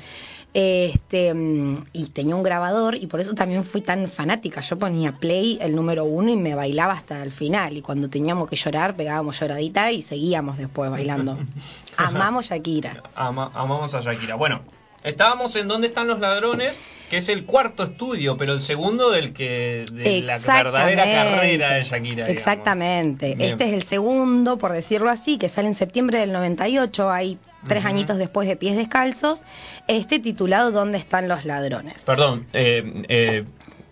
Este 0.53 1.33
mm, 1.33 1.73
y 1.93 2.09
tenía 2.09 2.35
un 2.35 2.43
grabador 2.43 2.95
y 2.95 3.07
por 3.07 3.19
eso 3.21 3.33
también 3.33 3.63
fui 3.63 3.81
tan 3.81 4.07
fanática. 4.07 4.59
Yo 4.61 4.77
ponía 4.77 5.13
play 5.13 5.57
el 5.61 5.75
número 5.75 6.03
uno 6.05 6.29
y 6.29 6.35
me 6.35 6.55
bailaba 6.55 6.93
hasta 6.93 7.23
el 7.23 7.31
final. 7.31 7.77
Y 7.77 7.81
cuando 7.81 8.09
teníamos 8.09 8.49
que 8.49 8.55
llorar, 8.57 8.95
pegábamos 8.95 9.39
lloradita 9.39 9.91
y 9.91 10.01
seguíamos 10.01 10.57
después 10.57 10.91
bailando. 10.91 11.37
Amamos 11.97 12.47
Shakira. 12.47 13.01
Ama- 13.15 13.51
amamos 13.53 13.95
a 13.95 14.01
Shakira. 14.01 14.35
Bueno, 14.35 14.61
estábamos 15.03 15.55
en 15.55 15.67
¿Dónde 15.67 15.87
están 15.87 16.07
los 16.07 16.19
ladrones? 16.19 16.79
Que 17.09 17.17
es 17.17 17.27
el 17.27 17.43
cuarto 17.45 17.83
estudio, 17.83 18.37
pero 18.37 18.53
el 18.53 18.61
segundo 18.61 19.11
del 19.11 19.33
que 19.33 19.85
de 19.91 20.21
la 20.21 20.37
verdadera 20.37 21.03
carrera 21.03 21.73
de 21.73 21.83
Shakira. 21.83 22.13
digamos. 22.27 22.31
Exactamente. 22.31 23.35
Bien. 23.35 23.51
Este 23.51 23.65
es 23.65 23.73
el 23.73 23.83
segundo, 23.83 24.57
por 24.57 24.71
decirlo 24.71 25.09
así, 25.09 25.37
que 25.37 25.49
sale 25.49 25.67
en 25.67 25.73
septiembre 25.73 26.19
del 26.19 26.31
98. 26.31 27.11
Hay 27.11 27.37
tres 27.67 27.79
Ujú. 27.83 27.89
añitos 27.89 28.17
después 28.17 28.47
de 28.47 28.55
Pies 28.55 28.77
Descalzos. 28.77 29.43
Este 29.87 30.19
titulado 30.19 30.71
¿Dónde 30.71 30.97
están 30.97 31.27
los 31.27 31.43
ladrones? 31.43 32.03
Perdón, 32.05 32.47
eh, 32.53 33.03
eh, 33.09 33.43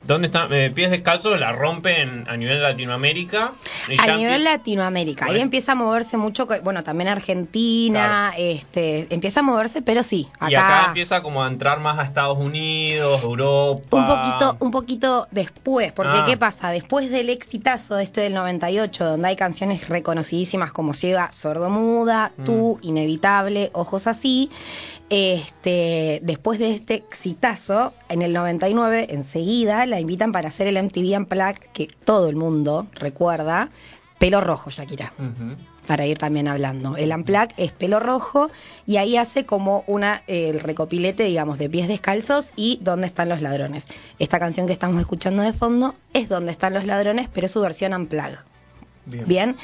¿dónde 0.03 0.27
están? 0.27 0.51
Eh, 0.53 0.71
pies 0.71 0.91
descalzos 0.91 1.39
la 1.39 1.51
rompen 1.51 2.25
a 2.27 2.35
nivel 2.37 2.61
Latinoamérica. 2.61 3.53
y 3.87 3.99
A 3.99 4.15
nivel 4.15 4.43
Latinoamérica, 4.43 5.25
ahí 5.25 5.39
empieza 5.39 5.73
a 5.73 5.75
moverse 5.75 6.17
mucho, 6.17 6.47
bueno, 6.63 6.83
también 6.83 7.09
Argentina, 7.09 8.33
este, 8.37 9.07
empieza 9.13 9.41
a 9.41 9.43
moverse, 9.43 9.81
pero 9.81 10.03
sí, 10.03 10.27
acá, 10.39 10.51
Y 10.51 10.55
acá 10.55 10.83
empieza 10.87 11.21
como 11.21 11.43
a 11.43 11.47
entrar 11.47 11.79
más 11.79 11.99
a 11.99 12.03
Estados 12.03 12.37
Unidos, 12.37 13.21
Europa. 13.23 13.97
un 13.97 14.07
poquito, 14.07 14.57
un 14.59 14.71
poquito 14.71 15.27
después, 15.31 15.91
porque 15.91 16.17
Ah. 16.17 16.23
¿qué 16.25 16.37
pasa? 16.37 16.69
Después 16.71 17.09
del 17.09 17.29
exitazo 17.29 17.97
este 17.99 18.21
del 18.21 18.33
98, 18.33 19.05
donde 19.05 19.27
hay 19.29 19.35
canciones 19.35 19.89
reconocidísimas 19.89 20.71
como 20.71 20.93
Ciega, 20.93 21.31
Sordomuda, 21.31 22.31
Mm. 22.37 22.43
Tú, 22.43 22.79
Inevitable, 22.81 23.69
Ojos 23.73 24.07
Así, 24.07 24.49
este, 25.09 26.19
después 26.23 26.59
de 26.59 26.73
este 26.73 26.95
exitazo, 26.95 27.93
en 28.09 28.21
el 28.21 28.33
99, 28.33 29.07
enseguida 29.11 29.85
la 29.85 29.99
invitan 29.99 30.31
para 30.31 30.49
hacer 30.49 30.67
el 30.67 30.81
MTV 30.81 31.17
Unplugged, 31.17 31.59
que 31.73 31.87
todo 32.03 32.29
el 32.29 32.35
mundo 32.35 32.87
recuerda, 32.93 33.69
pelo 34.19 34.41
rojo, 34.41 34.69
Shakira. 34.69 35.13
Para 35.87 36.05
ir 36.05 36.19
también 36.19 36.47
hablando. 36.47 36.97
El 36.97 37.11
Amplac 37.11 37.53
es 37.57 37.71
pelo 37.71 37.99
rojo 37.99 38.51
y 38.85 38.97
ahí 38.97 39.17
hace 39.17 39.47
como 39.47 39.83
una 39.87 40.21
el 40.27 40.59
recopilete, 40.59 41.23
digamos, 41.23 41.57
de 41.57 41.67
pies 41.67 41.87
descalzos 41.87 42.53
y 42.55 42.77
dónde 42.83 43.07
están 43.07 43.29
los 43.29 43.41
ladrones. 43.41 43.87
Esta 44.19 44.37
canción 44.37 44.67
que 44.67 44.73
estamos 44.73 45.01
escuchando 45.01 45.41
de 45.41 45.51
fondo 45.51 45.95
es 46.13 46.29
dónde 46.29 46.51
están 46.51 46.75
los 46.75 46.85
ladrones, 46.85 47.27
pero 47.33 47.47
es 47.47 47.51
su 47.51 47.61
versión. 47.61 48.07
Bien. 49.05 49.25
Bien, 49.25 49.55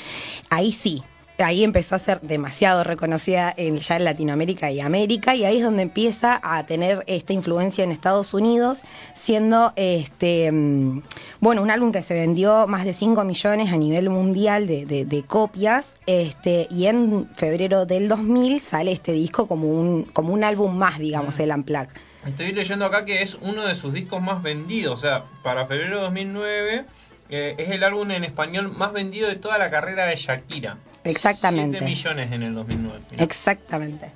ahí 0.50 0.72
sí, 0.72 1.04
ahí 1.40 1.64
empezó 1.64 1.96
a 1.96 2.00
ser 2.00 2.22
demasiado 2.22 2.84
reconocida 2.84 3.54
en, 3.58 3.78
ya 3.78 3.98
en 3.98 4.06
Latinoamérica 4.06 4.72
y 4.72 4.80
América, 4.80 5.36
y 5.36 5.44
ahí 5.46 5.58
es 5.58 5.64
donde 5.64 5.82
empieza 5.84 6.40
a 6.44 6.66
tener 6.66 7.04
esta 7.08 7.34
influencia 7.34 7.84
en 7.84 7.92
Estados 7.92 8.34
Unidos, 8.34 8.84
siendo 9.14 9.74
este 9.76 10.52
mm, 10.52 11.02
bueno, 11.42 11.62
un 11.62 11.72
álbum 11.72 11.92
que 11.92 12.02
se 12.02 12.14
vendió 12.14 12.68
más 12.68 12.86
de 12.86 12.94
5 12.94 13.24
millones 13.24 13.72
a 13.72 13.78
nivel 13.78 14.10
mundial 14.10 14.68
de, 14.68 14.86
de- 14.86 15.06
de 15.06 15.24
copias, 15.24 15.96
este, 16.06 16.68
y 16.72 16.86
en 16.86 17.30
febrero 17.36 17.86
del 17.86 18.08
2000 18.08 18.60
sale 18.62 18.92
este 18.92 19.12
disco 19.12 19.48
como 19.48 19.68
un, 19.68 20.04
como 20.04 20.34
un 20.34 20.44
álbum 20.44 20.76
más, 20.76 21.00
digamos, 21.00 21.40
el 21.40 21.52
Unplugged. 21.52 21.90
Estoy 22.26 22.54
leyendo 22.54 22.86
acá 22.86 23.06
que 23.06 23.22
es 23.22 23.38
uno 23.42 23.64
de 23.66 23.76
sus 23.76 23.94
discos 23.94 24.20
más 24.20 24.42
vendidos. 24.42 24.94
O 24.94 24.98
sea, 24.98 25.26
para 25.44 25.68
febrero 25.68 25.98
de 25.98 26.02
2009 26.06 26.86
eh, 27.30 27.56
es 27.58 27.70
el 27.70 27.84
álbum 27.84 28.12
en 28.12 28.24
español 28.24 28.72
más 28.76 28.94
vendido 28.94 29.28
de 29.28 29.36
toda 29.36 29.58
la 29.58 29.70
carrera 29.70 30.06
de 30.06 30.16
Shakira. 30.16 30.78
Exactamente. 31.04 31.80
7 31.80 31.86
millones 31.86 32.32
en 32.32 32.44
el 32.44 32.54
2009. 32.54 33.00
Mirá. 33.12 33.24
Exactamente. 33.24 34.12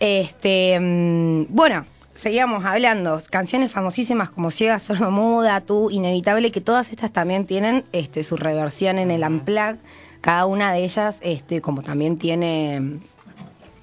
Este, 0.00 0.78
mm, 0.80 1.46
bueno, 1.48 1.86
seguíamos 2.14 2.64
hablando, 2.64 3.20
canciones 3.30 3.72
famosísimas 3.72 4.30
como 4.30 4.50
Ciega, 4.50 4.78
Sordo 4.78 5.10
Muda, 5.10 5.60
Tú, 5.60 5.90
Inevitable, 5.90 6.50
que 6.50 6.60
todas 6.60 6.90
estas 6.90 7.12
también 7.12 7.46
tienen 7.46 7.84
este, 7.92 8.22
su 8.22 8.36
reversión 8.36 8.98
en 8.98 9.10
el 9.10 9.22
Unplugged. 9.22 9.78
Cada 10.20 10.46
una 10.46 10.72
de 10.72 10.84
ellas, 10.84 11.18
este, 11.22 11.60
como 11.60 11.82
también 11.82 12.18
tiene, 12.18 13.00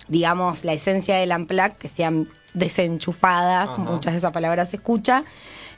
digamos, 0.08 0.64
la 0.64 0.74
esencia 0.74 1.18
del 1.18 1.32
Unplugged, 1.32 1.74
que 1.74 1.90
sean 1.90 2.28
desenchufadas, 2.54 3.70
Ajá. 3.70 3.78
muchas 3.78 4.14
de 4.14 4.20
esas 4.20 4.32
palabras 4.32 4.70
se 4.70 4.78
escucha, 4.78 5.24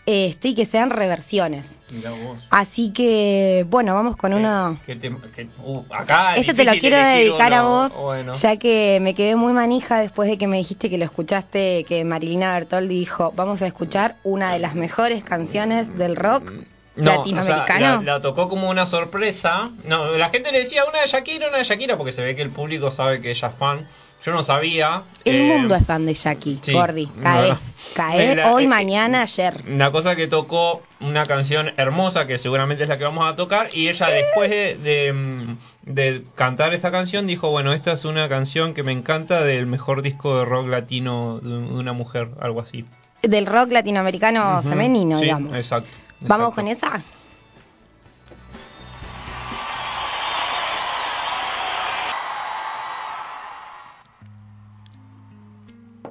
este, 0.05 0.49
y 0.49 0.55
que 0.55 0.65
sean 0.65 0.89
reversiones. 0.89 1.77
Mirá 1.91 2.11
vos. 2.11 2.43
Así 2.49 2.91
que, 2.91 3.65
bueno, 3.69 3.93
vamos 3.93 4.15
con 4.17 4.33
uno... 4.33 4.79
¿Qué 4.85 4.95
te- 4.95 5.09
uh, 5.09 5.83
acá 5.91 6.35
Este 6.35 6.53
te 6.53 6.65
lo 6.65 6.71
quiero 6.73 6.97
dedicar 6.97 7.53
a 7.53 7.63
vos, 7.63 7.93
Bueno. 7.95 8.33
ya 8.33 8.57
que 8.57 8.99
me 9.01 9.13
quedé 9.13 9.35
muy 9.35 9.53
manija 9.53 9.99
después 10.01 10.29
de 10.29 10.37
que 10.37 10.47
me 10.47 10.57
dijiste 10.57 10.89
que 10.89 10.97
lo 10.97 11.05
escuchaste, 11.05 11.83
que 11.87 12.03
Marilina 12.03 12.53
Bertoldi 12.53 12.99
dijo, 12.99 13.31
vamos 13.35 13.61
a 13.61 13.67
escuchar 13.67 14.15
una 14.23 14.53
de 14.53 14.59
las 14.59 14.73
mejores 14.75 15.23
canciones 15.23 15.97
del 15.97 16.15
rock 16.15 16.51
No, 16.95 17.17
latinoamericano. 17.17 17.63
o 17.63 17.65
sea, 17.65 18.01
la, 18.01 18.13
la 18.13 18.19
tocó 18.21 18.49
como 18.49 18.69
una 18.69 18.85
sorpresa. 18.85 19.69
No, 19.85 20.05
la 20.17 20.29
gente 20.29 20.51
le 20.51 20.59
decía 20.59 20.83
una 20.89 21.01
de 21.01 21.07
Shakira, 21.07 21.47
una 21.49 21.57
de 21.59 21.63
Shakira, 21.63 21.97
porque 21.97 22.11
se 22.11 22.21
ve 22.23 22.35
que 22.35 22.41
el 22.41 22.49
público 22.49 22.89
sabe 22.91 23.21
que 23.21 23.31
ella 23.31 23.47
es 23.49 23.55
fan. 23.55 23.87
Yo 24.23 24.31
no 24.33 24.43
sabía. 24.43 25.01
El 25.25 25.35
eh, 25.35 25.47
mundo 25.47 25.75
es 25.75 25.85
fan 25.85 26.05
de 26.05 26.13
Jackie, 26.13 26.59
sí, 26.61 26.73
Gordi, 26.73 27.07
no, 27.15 27.23
cae, 27.23 27.49
no. 27.49 27.59
cae 27.95 28.35
La- 28.35 28.51
hoy, 28.51 28.65
eh, 28.65 28.67
mañana, 28.67 29.23
ayer. 29.23 29.63
Una 29.67 29.91
cosa 29.91 30.15
que 30.15 30.27
tocó 30.27 30.83
una 30.99 31.23
canción 31.23 31.73
hermosa 31.77 32.27
que 32.27 32.37
seguramente 32.37 32.83
es 32.83 32.89
la 32.89 32.99
que 32.99 33.03
vamos 33.03 33.31
a 33.31 33.35
tocar 33.35 33.69
y 33.73 33.89
ella 33.89 34.07
después 34.09 34.51
de, 34.51 34.75
de, 34.77 35.13
mm, 35.13 35.57
de 35.83 36.23
cantar 36.35 36.75
esa 36.75 36.91
canción 36.91 37.25
dijo, 37.25 37.49
bueno, 37.49 37.73
esta 37.73 37.93
es 37.93 38.05
una 38.05 38.29
canción 38.29 38.75
que 38.75 38.83
me 38.83 38.91
encanta 38.91 39.41
del 39.41 39.65
mejor 39.65 40.03
disco 40.03 40.37
de 40.37 40.45
rock 40.45 40.67
latino 40.67 41.39
de 41.41 41.57
una 41.57 41.93
mujer, 41.93 42.29
algo 42.39 42.61
así. 42.61 42.85
Del 43.23 43.47
rock 43.47 43.71
latinoamericano 43.71 44.61
femenino, 44.61 45.17
sí, 45.17 45.23
digamos. 45.25 45.53
Exacto. 45.53 45.97
¿Vamos 46.21 46.53
con 46.53 46.67
esa? 46.67 47.01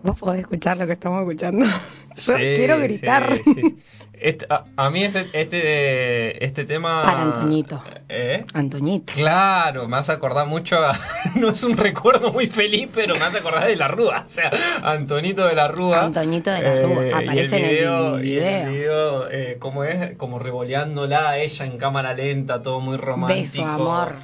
Vos 0.03 0.19
podés 0.19 0.41
escuchar 0.43 0.77
lo 0.77 0.87
que 0.87 0.95
estamos 0.95 1.21
escuchando. 1.23 1.67
Yo 2.17 2.33
Sí, 2.33 2.33
quiero 2.57 2.79
gritar. 2.79 3.33
sí, 3.45 3.55
sí. 3.55 3.79
Este- 4.23 4.47
a, 4.51 4.65
a 4.77 4.91
mí 4.91 5.03
ese, 5.03 5.29
este, 5.33 6.45
este 6.45 6.67
tema... 6.67 7.03
Para 7.03 7.23
Antoñito. 7.23 7.83
¿Eh? 8.09 8.45
Antoñito. 8.53 9.13
Claro, 9.15 9.89
me 9.89 9.97
hace 9.97 10.13
acordar 10.13 10.47
mucho 10.47 10.77
a... 10.85 10.99
No 11.37 11.49
es 11.51 11.63
un 11.63 11.77
recuerdo 11.79 12.31
muy 12.31 12.47
feliz, 12.49 12.89
pero 12.93 13.15
me 13.15 13.23
hace 13.25 13.39
acordar 13.39 13.67
de 13.67 13.77
la 13.77 13.89
Rúa. 13.89 14.25
O 14.27 14.29
sea, 14.29 14.51
Antonito 14.83 15.47
de 15.47 15.55
la 15.55 15.69
Rúa. 15.69 16.05
Antoñito 16.05 16.51
de 16.51 16.61
la 16.63 16.83
Rúa, 16.83 17.07
y 17.07 17.13
aparece 17.13 17.57
en 17.57 17.65
el 17.65 17.71
y 17.71 17.75
video. 17.79 18.17
el 18.19 18.71
video, 18.71 19.31
eh, 19.31 19.57
como 19.59 19.85
es, 19.85 20.17
como 20.19 20.39
revoleándola 20.39 21.31
a 21.31 21.39
ella 21.39 21.65
en 21.65 21.79
cámara 21.79 22.13
lenta, 22.13 22.61
todo 22.61 22.81
muy 22.81 22.99
romántico. 22.99 23.41
Beso, 23.41 23.65
amor, 23.65 24.17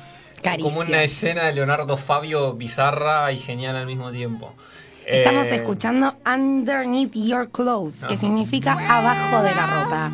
caricias. 0.43 0.75
Como 0.75 0.87
una 0.87 1.03
escena 1.05 1.45
de 1.47 1.55
Leonardo 1.55 1.97
Fabio 1.97 2.53
bizarra 2.53 3.33
y 3.33 3.39
genial 3.39 3.77
al 3.77 3.87
mismo 3.87 4.13
tiempo. 4.13 4.53
Estamos 5.07 5.47
Eh, 5.47 5.55
escuchando 5.57 6.15
Underneath 6.27 7.13
Your 7.15 7.49
Clothes, 7.51 8.05
que 8.07 8.17
significa 8.17 8.73
abajo 8.73 9.43
de 9.43 9.55
la 9.55 9.67
ropa. 9.67 10.13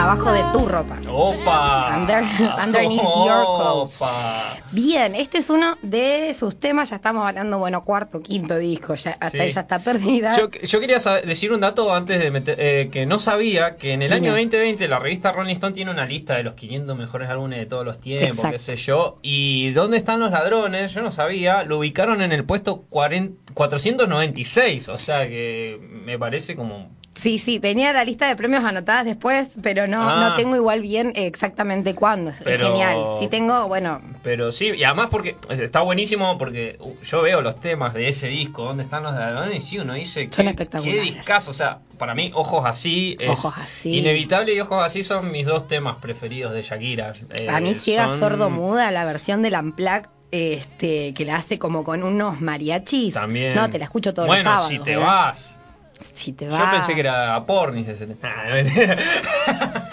Abajo 0.00 0.32
de 0.32 0.42
tu 0.52 0.66
ropa. 0.66 0.98
¡Opa! 1.10 1.98
Under- 1.98 2.24
underneath 2.64 3.02
your 3.26 3.44
clothes. 3.54 4.00
¡Opa! 4.00 4.56
Bien, 4.72 5.14
este 5.14 5.38
es 5.38 5.50
uno 5.50 5.76
de 5.82 6.32
sus 6.32 6.58
temas, 6.58 6.88
ya 6.90 6.96
estamos 6.96 7.26
hablando, 7.26 7.58
bueno, 7.58 7.84
cuarto, 7.84 8.22
quinto 8.22 8.56
disco, 8.56 8.94
ya, 8.94 9.10
hasta 9.20 9.30
Sí. 9.30 9.38
ella 9.40 9.60
está 9.60 9.78
perdida. 9.80 10.34
Yo, 10.36 10.48
yo 10.50 10.80
quería 10.80 11.00
saber- 11.00 11.26
decir 11.26 11.52
un 11.52 11.60
dato 11.60 11.94
antes 11.94 12.18
de 12.18 12.30
meter, 12.30 12.56
eh, 12.58 12.88
que 12.90 13.04
no 13.04 13.20
sabía 13.20 13.76
que 13.76 13.92
en 13.92 14.00
el 14.02 14.08
Dime. 14.10 14.28
año 14.28 14.32
2020 14.32 14.88
la 14.88 14.98
revista 14.98 15.32
Rolling 15.32 15.54
Stone 15.54 15.74
tiene 15.74 15.90
una 15.90 16.06
lista 16.06 16.34
de 16.36 16.44
los 16.44 16.54
500 16.54 16.96
mejores 16.96 17.28
álbumes 17.28 17.58
de 17.58 17.66
todos 17.66 17.84
los 17.84 18.00
tiempos, 18.00 18.28
Exacto. 18.38 18.52
qué 18.52 18.58
sé 18.58 18.76
yo. 18.76 19.18
Y 19.22 19.70
¿dónde 19.72 19.98
están 19.98 20.18
los 20.20 20.30
ladrones? 20.30 20.92
Yo 20.94 21.02
no 21.02 21.10
sabía. 21.12 21.62
Lo 21.64 21.78
ubicaron 21.78 22.22
en 22.22 22.32
el 22.32 22.44
puesto 22.44 22.82
40 22.88 23.52
496, 23.52 24.88
o 24.88 24.96
sea 24.98 25.28
que 25.28 25.78
me 26.06 26.18
parece 26.18 26.56
como... 26.56 26.88
Sí, 27.20 27.38
sí, 27.38 27.60
tenía 27.60 27.92
la 27.92 28.02
lista 28.04 28.28
de 28.28 28.36
premios 28.36 28.64
anotadas 28.64 29.04
después, 29.04 29.58
pero 29.62 29.86
no, 29.86 30.08
Ah. 30.08 30.20
no 30.20 30.34
tengo 30.36 30.56
igual 30.56 30.80
bien 30.80 31.12
exactamente 31.16 31.94
cuándo. 31.94 32.30
Es 32.30 32.38
Pero- 32.42 32.68
genial. 32.68 32.96
Sí 33.20 33.28
tengo, 33.28 33.68
bueno, 33.68 34.00
Pero 34.22 34.52
sí, 34.52 34.70
y 34.76 34.84
además 34.84 35.08
porque 35.10 35.36
está 35.50 35.80
buenísimo 35.82 36.38
porque 36.38 36.76
uh, 36.80 36.94
yo 37.02 37.22
veo 37.22 37.42
los 37.42 37.60
temas 37.60 37.92
de 37.94 38.08
ese 38.08 38.28
disco, 38.28 38.64
¿dónde 38.64 38.82
están 38.84 39.02
los 39.02 39.12
ladrones? 39.14 39.70
Y 39.72 39.78
uno 39.78 39.94
dice 39.94 40.28
Son 40.32 40.44
que 40.46 40.50
espectaculares. 40.50 41.02
qué 41.02 41.10
discazo, 41.16 41.50
o 41.50 41.54
sea, 41.54 41.78
para 41.98 42.14
mí 42.14 42.30
Ojos 42.34 42.62
Así 42.64 43.16
es 43.20 43.28
Ojos 43.30 43.54
Así. 43.58 43.98
Inevitable 43.98 44.54
y 44.54 44.60
Ojos 44.60 44.82
Así 44.84 45.04
son 45.04 45.30
mis 45.30 45.46
dos 45.46 45.68
temas 45.68 45.98
preferidos 45.98 46.52
de 46.52 46.62
Shakira. 46.62 47.12
Eh, 47.34 47.48
a 47.50 47.60
mí 47.60 47.74
llega 47.74 48.08
son- 48.08 48.18
sordo 48.18 48.48
muda 48.50 48.90
la 48.90 49.04
versión 49.04 49.42
del 49.42 49.54
Amplac. 49.54 50.08
Este, 50.32 51.12
que 51.14 51.24
la 51.24 51.36
hace 51.36 51.58
como 51.58 51.82
con 51.84 52.02
unos 52.04 52.40
mariachis. 52.40 53.14
También. 53.14 53.54
No, 53.54 53.68
te 53.68 53.78
la 53.78 53.84
escucho 53.84 54.14
todos 54.14 54.28
bueno, 54.28 54.44
los 54.44 54.52
sábados. 54.52 54.68
si 54.70 54.78
te 54.78 54.92
¿eh? 54.92 54.96
vas. 54.96 55.58
Si 56.00 56.32
te 56.32 56.48
vas. 56.48 56.58
Yo 56.58 56.70
pensé 56.70 56.94
que 56.94 57.00
era 57.00 57.34
a 57.36 57.46
Pornis 57.46 57.86
ese. 57.88 58.06
Nah, 58.06 58.14
no. 58.48 58.56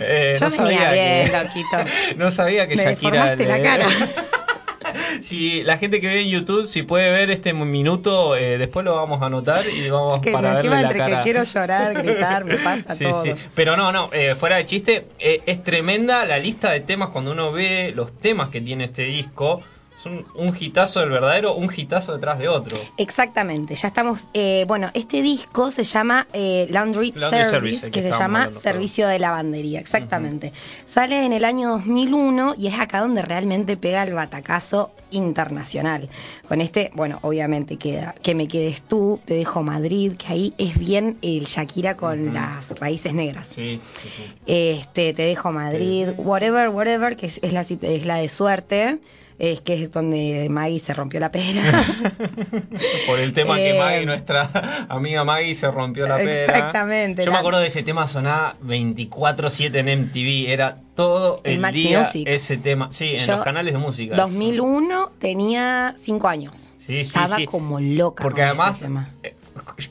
Eh, 0.00 0.34
Yo 0.40 0.48
no 0.48 0.64
venía 0.64 0.78
sabía 0.78 0.90
bien, 0.92 1.30
que, 1.30 1.38
loquito. 1.44 2.16
No 2.16 2.30
sabía 2.30 2.66
que 2.66 2.76
Me 2.76 2.84
Shakira. 2.84 3.10
deformaste 3.26 3.46
la 3.46 3.62
cara. 3.62 3.86
si 5.20 5.62
la 5.64 5.76
gente 5.78 6.00
que 6.00 6.06
ve 6.06 6.20
en 6.20 6.28
YouTube, 6.28 6.66
si 6.66 6.82
puede 6.82 7.10
ver 7.10 7.30
este 7.30 7.52
minuto, 7.52 8.34
eh, 8.36 8.56
después 8.58 8.84
lo 8.84 8.96
vamos 8.96 9.20
a 9.22 9.26
anotar 9.26 9.64
y 9.68 9.90
vamos 9.90 10.20
que 10.20 10.30
para 10.32 10.52
encima 10.56 10.76
verle 10.76 10.82
la 10.82 10.88
entre 10.92 10.98
cara. 10.98 11.16
que 11.18 11.22
quiero 11.24 11.42
llorar, 11.44 11.94
gritar, 12.02 12.44
me 12.44 12.54
pasa 12.56 12.94
Sí, 12.94 13.04
todo. 13.04 13.22
sí. 13.22 13.32
Pero 13.54 13.76
no, 13.76 13.92
no, 13.92 14.08
eh, 14.12 14.34
fuera 14.34 14.56
de 14.56 14.66
chiste, 14.66 15.06
eh, 15.18 15.42
es 15.46 15.62
tremenda 15.62 16.24
la 16.24 16.38
lista 16.38 16.70
de 16.70 16.80
temas 16.80 17.10
cuando 17.10 17.32
uno 17.32 17.52
ve 17.52 17.92
los 17.94 18.18
temas 18.18 18.48
que 18.48 18.60
tiene 18.62 18.84
este 18.84 19.02
disco. 19.02 19.62
Es 20.02 20.06
un, 20.06 20.24
un 20.34 20.52
hitazo 20.58 20.98
del 20.98 21.10
verdadero, 21.10 21.54
un 21.54 21.70
hitazo 21.74 22.12
detrás 22.12 22.40
de 22.40 22.48
otro. 22.48 22.76
Exactamente, 22.96 23.76
ya 23.76 23.86
estamos. 23.86 24.28
eh, 24.34 24.64
bueno, 24.66 24.90
este 24.94 25.22
disco 25.22 25.70
se 25.70 25.84
llama 25.84 26.26
eh, 26.32 26.66
Laundry, 26.70 27.12
Laundry 27.12 27.44
Service, 27.44 27.90
que 27.92 28.02
que 28.02 28.02
se 28.02 28.10
llama 28.10 28.44
hablando. 28.44 28.60
Servicio 28.60 29.06
de 29.06 29.20
Lavandería, 29.20 29.78
exactamente. 29.78 30.52
Sale 30.86 31.24
en 31.24 31.32
el 31.32 31.44
año 31.44 31.68
2001 31.70 32.56
y 32.58 32.66
es 32.66 32.80
acá 32.80 32.98
donde 33.00 33.22
realmente 33.22 33.76
pega 33.76 34.02
el 34.02 34.12
batacazo 34.12 34.90
internacional. 35.10 36.08
Con 36.48 36.60
este, 36.60 36.90
bueno, 36.94 37.20
obviamente 37.22 37.76
queda 37.76 38.14
Que 38.22 38.34
me 38.34 38.48
quedes 38.48 38.82
tú, 38.82 39.20
Te 39.24 39.34
dejo 39.34 39.62
Madrid, 39.62 40.16
que 40.16 40.32
ahí 40.32 40.54
es 40.58 40.76
bien 40.78 41.18
el 41.22 41.44
Shakira 41.44 41.96
con 41.96 42.34
las 42.34 42.70
raíces 42.80 43.14
negras. 43.14 43.46
Sí, 43.46 43.80
sí, 44.02 44.08
sí. 44.08 44.34
Este, 44.46 45.14
te 45.14 45.22
dejo 45.22 45.52
Madrid, 45.52 46.08
whatever, 46.16 46.70
whatever, 46.70 47.14
que 47.14 47.26
es, 47.26 47.38
es 47.42 47.52
la, 47.52 47.60
es 47.60 48.04
la 48.06 48.16
de 48.16 48.28
suerte, 48.28 48.98
es 49.42 49.60
que 49.60 49.74
es 49.74 49.90
donde 49.90 50.46
Maggie 50.48 50.78
se 50.78 50.94
rompió 50.94 51.18
la 51.18 51.32
pera. 51.32 51.62
Por 53.08 53.18
el 53.18 53.32
tema 53.32 53.56
que 53.56 53.70
Eh, 53.70 53.78
Maggie, 53.78 54.06
nuestra 54.06 54.48
amiga 54.88 55.24
Maggie, 55.24 55.54
se 55.56 55.68
rompió 55.68 56.06
la 56.06 56.16
pera. 56.16 56.44
Exactamente, 56.44 57.24
Yo 57.24 57.30
la- 57.30 57.36
me 57.36 57.38
acuerdo 57.40 57.58
de 57.58 57.66
ese 57.66 57.82
tema 57.82 58.06
sonaba 58.06 58.56
24-7 58.64 59.74
en 59.80 59.88
MTV. 60.02 60.48
Era 60.52 60.78
todo 60.94 61.40
El 61.42 61.64
el, 61.64 61.74
día 61.74 61.98
Music. 62.00 62.22
ese 62.28 62.56
tema. 62.56 62.92
Sí, 62.92 63.10
en 63.14 63.16
Yo, 63.18 63.34
los 63.36 63.44
canales 63.44 63.72
de 63.72 63.78
música. 63.80 64.14
2001 64.14 65.10
tenía 65.18 65.94
5 65.98 66.28
años. 66.28 66.74
Sí, 66.78 66.86
sí, 66.86 66.98
Estaba 67.00 67.34
sí. 67.36 67.46
como 67.46 67.80
loca. 67.80 68.22
Porque 68.22 68.42
además, 68.42 68.76
este 68.76 68.84
tema. 68.86 69.10
eh, 69.24 69.34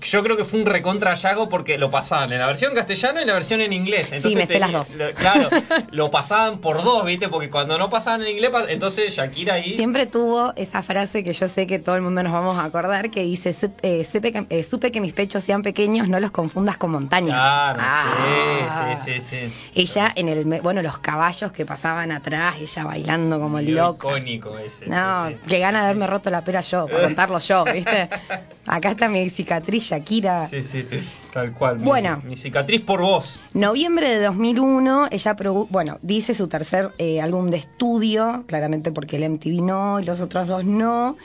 yo 0.02 0.24
creo 0.24 0.38
que 0.38 0.46
fue 0.46 0.60
un 0.60 0.66
recontra 0.66 1.12
hallazgo 1.12 1.48
porque 1.50 1.78
lo 1.78 1.92
pasaban 1.92 2.32
en 2.34 2.40
la 2.40 2.48
versión 2.48 2.74
castellano 2.74 3.22
y 3.22 3.26
la 3.26 3.34
versión 3.34 3.62
en 3.62 3.74
inglés. 3.74 4.12
Entonces 4.12 4.38
me 4.38 4.48
sé 4.48 4.60
las 4.60 4.72
dos. 4.72 4.96
lo- 4.96 5.14
claro, 5.14 5.50
lo 5.92 6.10
pasaban 6.12 6.60
por 6.60 6.84
dos, 6.84 7.06
¿viste? 7.06 7.30
Porque 7.30 7.50
cuando 7.50 7.78
no 7.78 7.90
pasaban 7.90 8.22
en 8.24 8.30
inglés, 8.30 8.52
entonces 8.70 9.14
Shakira 9.14 9.56
ahí. 9.56 9.76
Siempre 9.78 10.06
tuvo 10.08 10.54
esa 10.56 10.82
frase 10.84 11.24
que 11.24 11.34
yo 11.34 11.48
sé 11.48 11.68
que 11.68 11.80
todo 11.80 11.96
el 11.96 12.02
mundo 12.02 12.24
nos 12.24 12.34
vamos 12.34 12.58
a 12.58 12.64
acordar, 12.64 13.12
que 13.12 13.22
dice, 13.22 13.52
"Sup- 13.54 13.78
eh, 13.82 14.04
supe, 14.06 14.32
que, 14.32 14.46
eh, 14.50 14.64
supe 14.64 14.92
que 14.92 15.00
mis 15.02 15.14
pechos 15.14 15.44
sean 15.44 15.62
pequeños, 15.62 16.08
no 16.08 16.20
los 16.20 16.32
confundas 16.32 16.78
con 16.78 16.92
montañas. 16.92 17.36
Claro, 17.36 17.80
Ah. 17.82 18.96
sí, 18.96 19.12
sí, 19.14 19.22
sí, 19.22 19.38
sí. 19.50 19.54
Ella 19.76 20.12
en 20.16 20.30
el, 20.30 20.44
bueno, 20.62 20.82
los 20.82 20.98
caballos 21.00 21.52
que 21.52 21.66
pasaban 21.66 22.12
atrás, 22.12 22.56
ella 22.60 22.84
bailando 22.86 23.40
como 23.40 23.58
Video 23.60 23.88
loca. 23.88 24.08
icónico 24.10 24.58
ese. 24.58 24.88
No, 24.88 25.28
sí, 25.30 25.36
sí. 25.36 25.50
qué 25.50 25.60
gana 25.60 25.80
de 25.82 25.86
haberme 25.86 26.08
roto 26.08 26.30
la 26.30 26.44
pera 26.44 26.62
yo, 26.62 26.88
para 26.88 27.04
contarlo 27.04 27.40
yo, 27.40 27.64
¿viste? 27.66 28.10
Acá 28.68 28.92
está 28.92 29.08
mi 29.10 29.20
cicatriz, 29.52 29.84
Shakira. 29.90 30.48
Sí, 30.48 30.64
sí, 30.64 30.88
tal 31.34 31.54
cual. 31.54 31.78
Bueno. 31.80 32.22
Mi, 32.24 32.38
cicatriz 32.38 32.82
por 32.82 33.02
vos. 33.02 33.42
Noviembre 33.54 34.10
de 34.10 34.22
2001, 34.24 35.08
ella 35.12 35.36
bueno, 35.70 36.00
dice 36.02 36.34
su 36.34 36.48
tercer 36.48 36.92
eh, 36.98 37.20
álbum 37.22 37.50
de 37.50 37.58
estudio, 37.58 38.44
claramente 38.48 38.92
porque 38.92 39.18
el 39.18 39.30
MTV 39.30 39.62
no 39.62 40.00
y 40.00 40.06
los 40.06 40.22
otros 40.22 40.48
dos 40.48 40.64
no, 40.64 41.18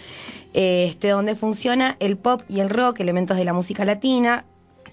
este, 0.55 1.11
donde 1.11 1.35
funciona 1.37 1.97
el 2.01 2.17
pop 2.17 2.43
y 2.49 2.61
el 2.61 2.71
rock, 2.71 3.01
elementos 3.01 3.37
de 3.37 3.45
la 3.45 3.53
música 3.53 3.85
latina, 3.85 4.45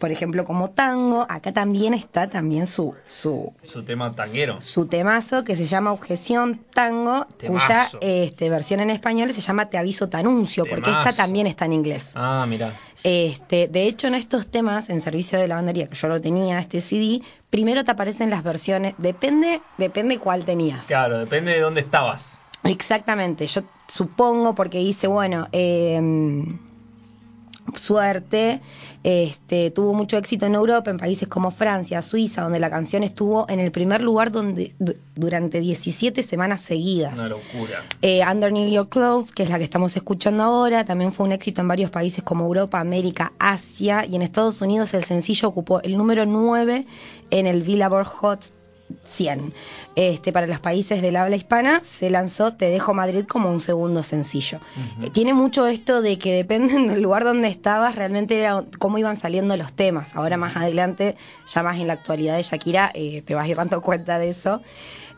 por 0.03 0.11
ejemplo 0.11 0.43
como 0.43 0.71
tango, 0.71 1.25
acá 1.29 1.53
también 1.53 1.93
está 1.93 2.29
también 2.29 2.67
su, 2.67 2.93
su, 3.05 3.53
Su 3.63 3.83
tema 3.83 4.13
tanguero. 4.13 4.61
su 4.61 4.87
temazo 4.87 5.45
que 5.45 5.55
se 5.55 5.65
llama 5.65 5.93
Objeción 5.93 6.61
Tango, 6.73 7.25
cuya 7.47 7.87
este, 8.01 8.49
versión 8.49 8.81
en 8.81 8.89
español 8.89 9.31
se 9.31 9.39
llama 9.39 9.69
Te 9.69 9.77
aviso 9.77 10.09
Tanuncio, 10.09 10.65
porque 10.69 10.91
esta 10.91 11.13
también 11.13 11.47
está 11.47 11.63
en 11.65 11.73
inglés. 11.73 12.11
Ah, 12.15 12.45
mira. 12.49 12.73
Este, 13.03 13.67
de 13.67 13.83
hecho, 13.83 14.07
en 14.07 14.15
estos 14.15 14.47
temas, 14.47 14.89
en 14.89 15.01
servicio 15.01 15.37
de 15.37 15.47
lavandería, 15.47 15.87
que 15.87 15.95
yo 15.95 16.07
lo 16.07 16.21
tenía, 16.21 16.59
este 16.59 16.79
CD, 16.79 17.21
primero 17.49 17.83
te 17.83 17.91
aparecen 17.91 18.29
las 18.29 18.43
versiones, 18.43 18.95
depende, 18.97 19.61
depende 19.77 20.19
cuál 20.19 20.45
tenías. 20.45 20.85
Claro, 20.85 21.19
depende 21.19 21.51
de 21.51 21.59
dónde 21.59 21.81
estabas. 21.81 22.41
Exactamente, 22.63 23.45
yo 23.45 23.61
supongo 23.87 24.55
porque 24.55 24.77
dice, 24.79 25.07
bueno, 25.07 25.49
eh, 25.51 25.99
suerte, 27.79 28.61
este, 29.03 29.71
tuvo 29.71 29.93
mucho 29.93 30.17
éxito 30.17 30.45
en 30.45 30.55
Europa, 30.55 30.89
en 30.91 30.97
países 30.97 31.27
como 31.27 31.51
Francia, 31.51 32.01
Suiza, 32.01 32.41
donde 32.43 32.59
la 32.59 32.69
canción 32.69 33.03
estuvo 33.03 33.45
en 33.49 33.59
el 33.59 33.71
primer 33.71 34.01
lugar 34.01 34.31
donde, 34.31 34.73
du- 34.79 34.93
durante 35.15 35.59
17 35.59 36.23
semanas 36.23 36.61
seguidas. 36.61 37.13
Una 37.13 37.29
locura. 37.29 37.83
Eh, 38.01 38.21
Underneath 38.29 38.71
Your 38.71 38.89
Clothes, 38.89 39.31
que 39.33 39.43
es 39.43 39.49
la 39.49 39.57
que 39.57 39.63
estamos 39.65 39.95
escuchando 39.95 40.43
ahora, 40.43 40.85
también 40.85 41.11
fue 41.11 41.25
un 41.25 41.31
éxito 41.33 41.61
en 41.61 41.67
varios 41.67 41.91
países 41.91 42.23
como 42.23 42.45
Europa, 42.45 42.79
América, 42.79 43.33
Asia 43.39 44.05
y 44.05 44.15
en 44.15 44.21
Estados 44.21 44.61
Unidos 44.61 44.93
el 44.93 45.03
sencillo 45.03 45.47
ocupó 45.49 45.81
el 45.81 45.97
número 45.97 46.25
9 46.25 46.85
en 47.29 47.47
el 47.47 47.61
Billboard 47.63 48.05
Hot 48.07 48.43
100. 49.03 49.53
Este, 49.95 50.31
para 50.31 50.47
los 50.47 50.59
países 50.59 51.01
del 51.01 51.15
habla 51.15 51.35
hispana 51.35 51.81
se 51.83 52.09
lanzó 52.09 52.53
Te 52.53 52.65
dejo 52.69 52.93
Madrid 52.93 53.25
como 53.27 53.49
un 53.51 53.61
segundo 53.61 54.03
sencillo. 54.03 54.59
Eh, 55.01 55.09
tiene 55.11 55.33
mucho 55.33 55.67
esto 55.67 56.01
de 56.01 56.17
que 56.17 56.33
dependen 56.33 56.87
del 56.87 57.01
lugar 57.01 57.23
donde 57.23 57.47
estabas, 57.47 57.95
realmente 57.95 58.37
era 58.39 58.63
cómo 58.79 58.97
iban 58.97 59.15
saliendo 59.17 59.55
los 59.57 59.73
temas. 59.73 60.15
Ahora 60.15 60.37
más 60.37 60.55
adelante, 60.55 61.15
ya 61.45 61.63
más 61.63 61.77
en 61.77 61.87
la 61.87 61.93
actualidad 61.93 62.35
de 62.37 62.43
Shakira, 62.43 62.91
eh, 62.93 63.21
te 63.21 63.35
vas 63.35 63.45
a 63.45 63.47
ir 63.49 63.57
dando 63.57 63.81
cuenta 63.81 64.19
de 64.19 64.29
eso. 64.29 64.61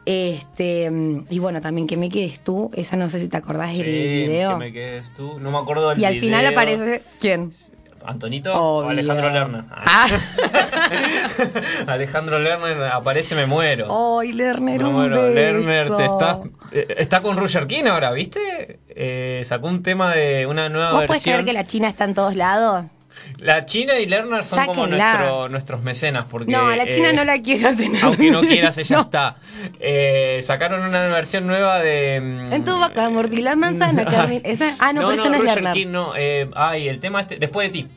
Este, 0.05 0.91
y 1.29 1.39
bueno, 1.39 1.61
también 1.61 1.87
que 1.87 1.97
me 1.97 2.09
quedes 2.09 2.39
tú, 2.39 2.69
esa 2.75 2.95
no 2.95 3.09
sé 3.09 3.19
si 3.19 3.27
te 3.27 3.37
acordás 3.37 3.75
del 3.75 3.85
Sí, 3.85 3.91
video. 4.27 4.51
que 4.51 4.57
me 4.57 4.71
quedes 4.71 5.11
tú. 5.13 5.39
No 5.39 5.49
me 5.51 5.57
acuerdo 5.57 5.89
del 5.89 5.99
Y 5.99 6.05
al 6.05 6.19
final 6.19 6.45
aparece 6.45 7.01
¿quién? 7.19 7.53
¿Antonito 8.07 8.53
o. 8.53 8.89
Alejandro 8.89 9.29
Lerner? 9.29 9.63
Ah. 9.71 10.07
Alejandro 11.87 12.39
Lerner 12.39 12.83
aparece, 12.83 13.35
me 13.35 13.45
muero. 13.45 14.19
Ay, 14.19 14.31
Lerner, 14.33 14.81
Me 14.81 14.87
un 14.87 14.93
muero. 14.93 15.21
beso. 15.21 15.33
Lerner 15.33 15.95
te 15.97 16.05
está, 16.05 16.39
eh, 16.71 16.95
está 16.97 17.21
con 17.21 17.37
Roger 17.37 17.67
King 17.67 17.85
ahora, 17.85 18.11
¿viste? 18.11 18.79
Eh, 18.89 19.41
sacó 19.45 19.67
un 19.67 19.83
tema 19.83 20.13
de 20.13 20.45
una 20.45 20.69
nueva 20.69 20.91
¿Vos 20.91 20.97
podés 21.05 21.23
versión. 21.23 21.33
creer 21.35 21.45
que 21.45 21.53
la 21.53 21.63
China 21.65 21.87
está 21.87 22.05
en 22.05 22.13
todos 22.13 22.35
lados? 22.35 22.85
La 23.39 23.65
China 23.65 23.99
y 23.99 24.05
Lerner 24.05 24.43
son 24.43 24.65
como 24.65 24.87
nuestro- 24.87 25.49
nuestros 25.49 25.81
mecenas. 25.81 26.25
Porque, 26.27 26.51
no, 26.51 26.67
a 26.67 26.75
la 26.75 26.87
China 26.87 27.09
eh, 27.09 27.13
no 27.13 27.23
la 27.25 27.41
quiero 27.41 27.75
tener. 27.75 28.03
Aunque 28.03 28.31
no 28.31 28.41
quieras, 28.41 28.77
ella 28.79 28.95
No. 28.97 29.01
está. 29.03 29.35
Eh, 29.79 30.39
sacaron 30.43 30.83
una 30.83 31.07
versión 31.07 31.45
nueva 31.47 31.79
de. 31.79 32.19
mm, 32.21 32.53
En 32.53 32.63
tu 32.63 32.75
boca 32.77 33.09
mordí 33.09 33.41
la 33.41 33.55
manzana, 33.55 34.05
Carmen. 34.09 34.41
Esa- 34.45 34.75
ah, 34.79 34.93
no, 34.93 35.01
pero 35.01 35.11
esa 35.13 35.29
no 35.29 35.35
es 35.37 35.43
Lerner. 35.43 35.73
King, 35.73 35.87
no. 35.89 36.13
Eh, 36.15 36.49
ay, 36.55 36.87
el 36.87 36.99
tema 36.99 37.21
este, 37.21 37.37
después 37.37 37.67
de 37.71 37.73
ti. 37.81 37.87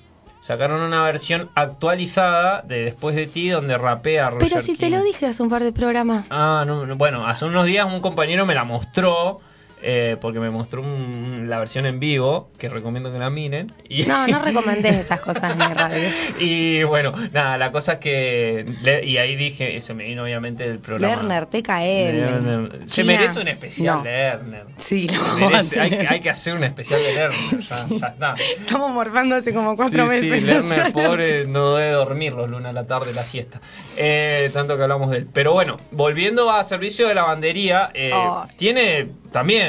Sacaron 0.40 0.80
una 0.80 1.02
versión 1.02 1.50
actualizada 1.56 2.62
de 2.62 2.84
Después 2.84 3.16
de 3.16 3.26
ti 3.26 3.48
donde 3.48 3.76
rapea 3.76 4.30
Roger 4.30 4.48
Pero 4.48 4.60
si 4.60 4.76
te 4.76 4.88
lo 4.88 5.02
dije 5.02 5.26
hace 5.26 5.42
un 5.42 5.48
par 5.48 5.64
de 5.64 5.72
programas. 5.72 6.28
Ah, 6.30 6.62
no, 6.66 6.86
no, 6.86 6.94
bueno, 6.96 7.26
hace 7.26 7.44
unos 7.44 7.66
días 7.66 7.86
un 7.86 8.00
compañero 8.00 8.46
me 8.46 8.54
la 8.54 8.62
mostró. 8.64 9.38
Eh, 9.82 10.16
porque 10.20 10.40
me 10.40 10.50
mostró 10.50 10.82
un- 10.82 11.46
la 11.48 11.58
versión 11.58 11.86
en 11.86 12.00
vivo, 12.00 12.50
que 12.58 12.68
recomiendo 12.68 13.12
que 13.12 13.18
la 13.18 13.30
miren. 13.30 13.68
Y, 13.88 14.02
No, 14.04 14.26
no 14.26 14.42
recomendés 14.44 14.96
esas 14.96 15.20
cosas 15.20 15.52
en 15.52 15.58
mi 15.58 15.74
radio. 15.74 16.08
y 16.40 16.82
bueno, 16.84 17.12
nada, 17.32 17.56
la 17.58 17.70
cosa 17.72 17.94
es 17.94 17.98
que. 17.98 18.66
le- 18.82 19.04
y 19.04 19.18
ahí 19.18 19.36
dije, 19.36 19.80
se 19.80 19.94
me 19.94 20.04
vino 20.04 20.22
obviamente 20.24 20.64
el 20.64 20.78
programa. 20.78 21.14
Lerner, 21.16 21.46
TKM. 21.46 22.12
Lerner. 22.12 22.78
Se 22.86 23.04
merece 23.04 23.40
un 23.40 23.48
especial 23.48 23.98
no. 23.98 24.04
Lerner. 24.04 24.64
Sí, 24.76 25.06
no. 25.12 25.20
merece- 25.48 25.80
hay, 25.80 25.92
hay 26.08 26.20
que 26.20 26.30
hacer 26.30 26.54
un 26.54 26.64
especial 26.64 27.00
de 27.02 27.14
Lerner, 27.14 27.58
ya, 27.60 27.86
ya 27.88 28.06
está. 28.08 28.34
Estamos 28.58 28.90
morfando 28.90 29.36
hace 29.36 29.52
como 29.54 29.76
cuatro 29.76 30.04
sí, 30.04 30.08
meses. 30.26 30.40
Sí, 30.40 30.46
Lerner, 30.46 30.92
pobre, 30.92 31.46
no 31.46 31.74
debe 31.74 31.92
dormir 31.92 32.32
los 32.32 32.48
lunes 32.50 32.66
a 32.68 32.72
la 32.72 32.86
tarde, 32.86 33.12
la 33.14 33.24
siesta. 33.24 33.60
Eh, 33.96 34.50
tanto 34.52 34.76
que 34.76 34.82
hablamos 34.82 35.10
de 35.10 35.18
él. 35.18 35.28
Pero 35.32 35.52
bueno, 35.52 35.76
volviendo 35.90 36.50
a 36.50 36.62
servicio 36.64 37.08
de 37.08 37.14
lavandería, 37.14 37.90
eh, 37.94 38.10
Oh. 38.14 38.44
tiene 38.56 39.08
también 39.32 39.67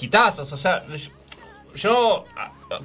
hitazos. 0.00 0.52
O 0.52 0.56
sea, 0.56 0.84
yo, 1.74 2.24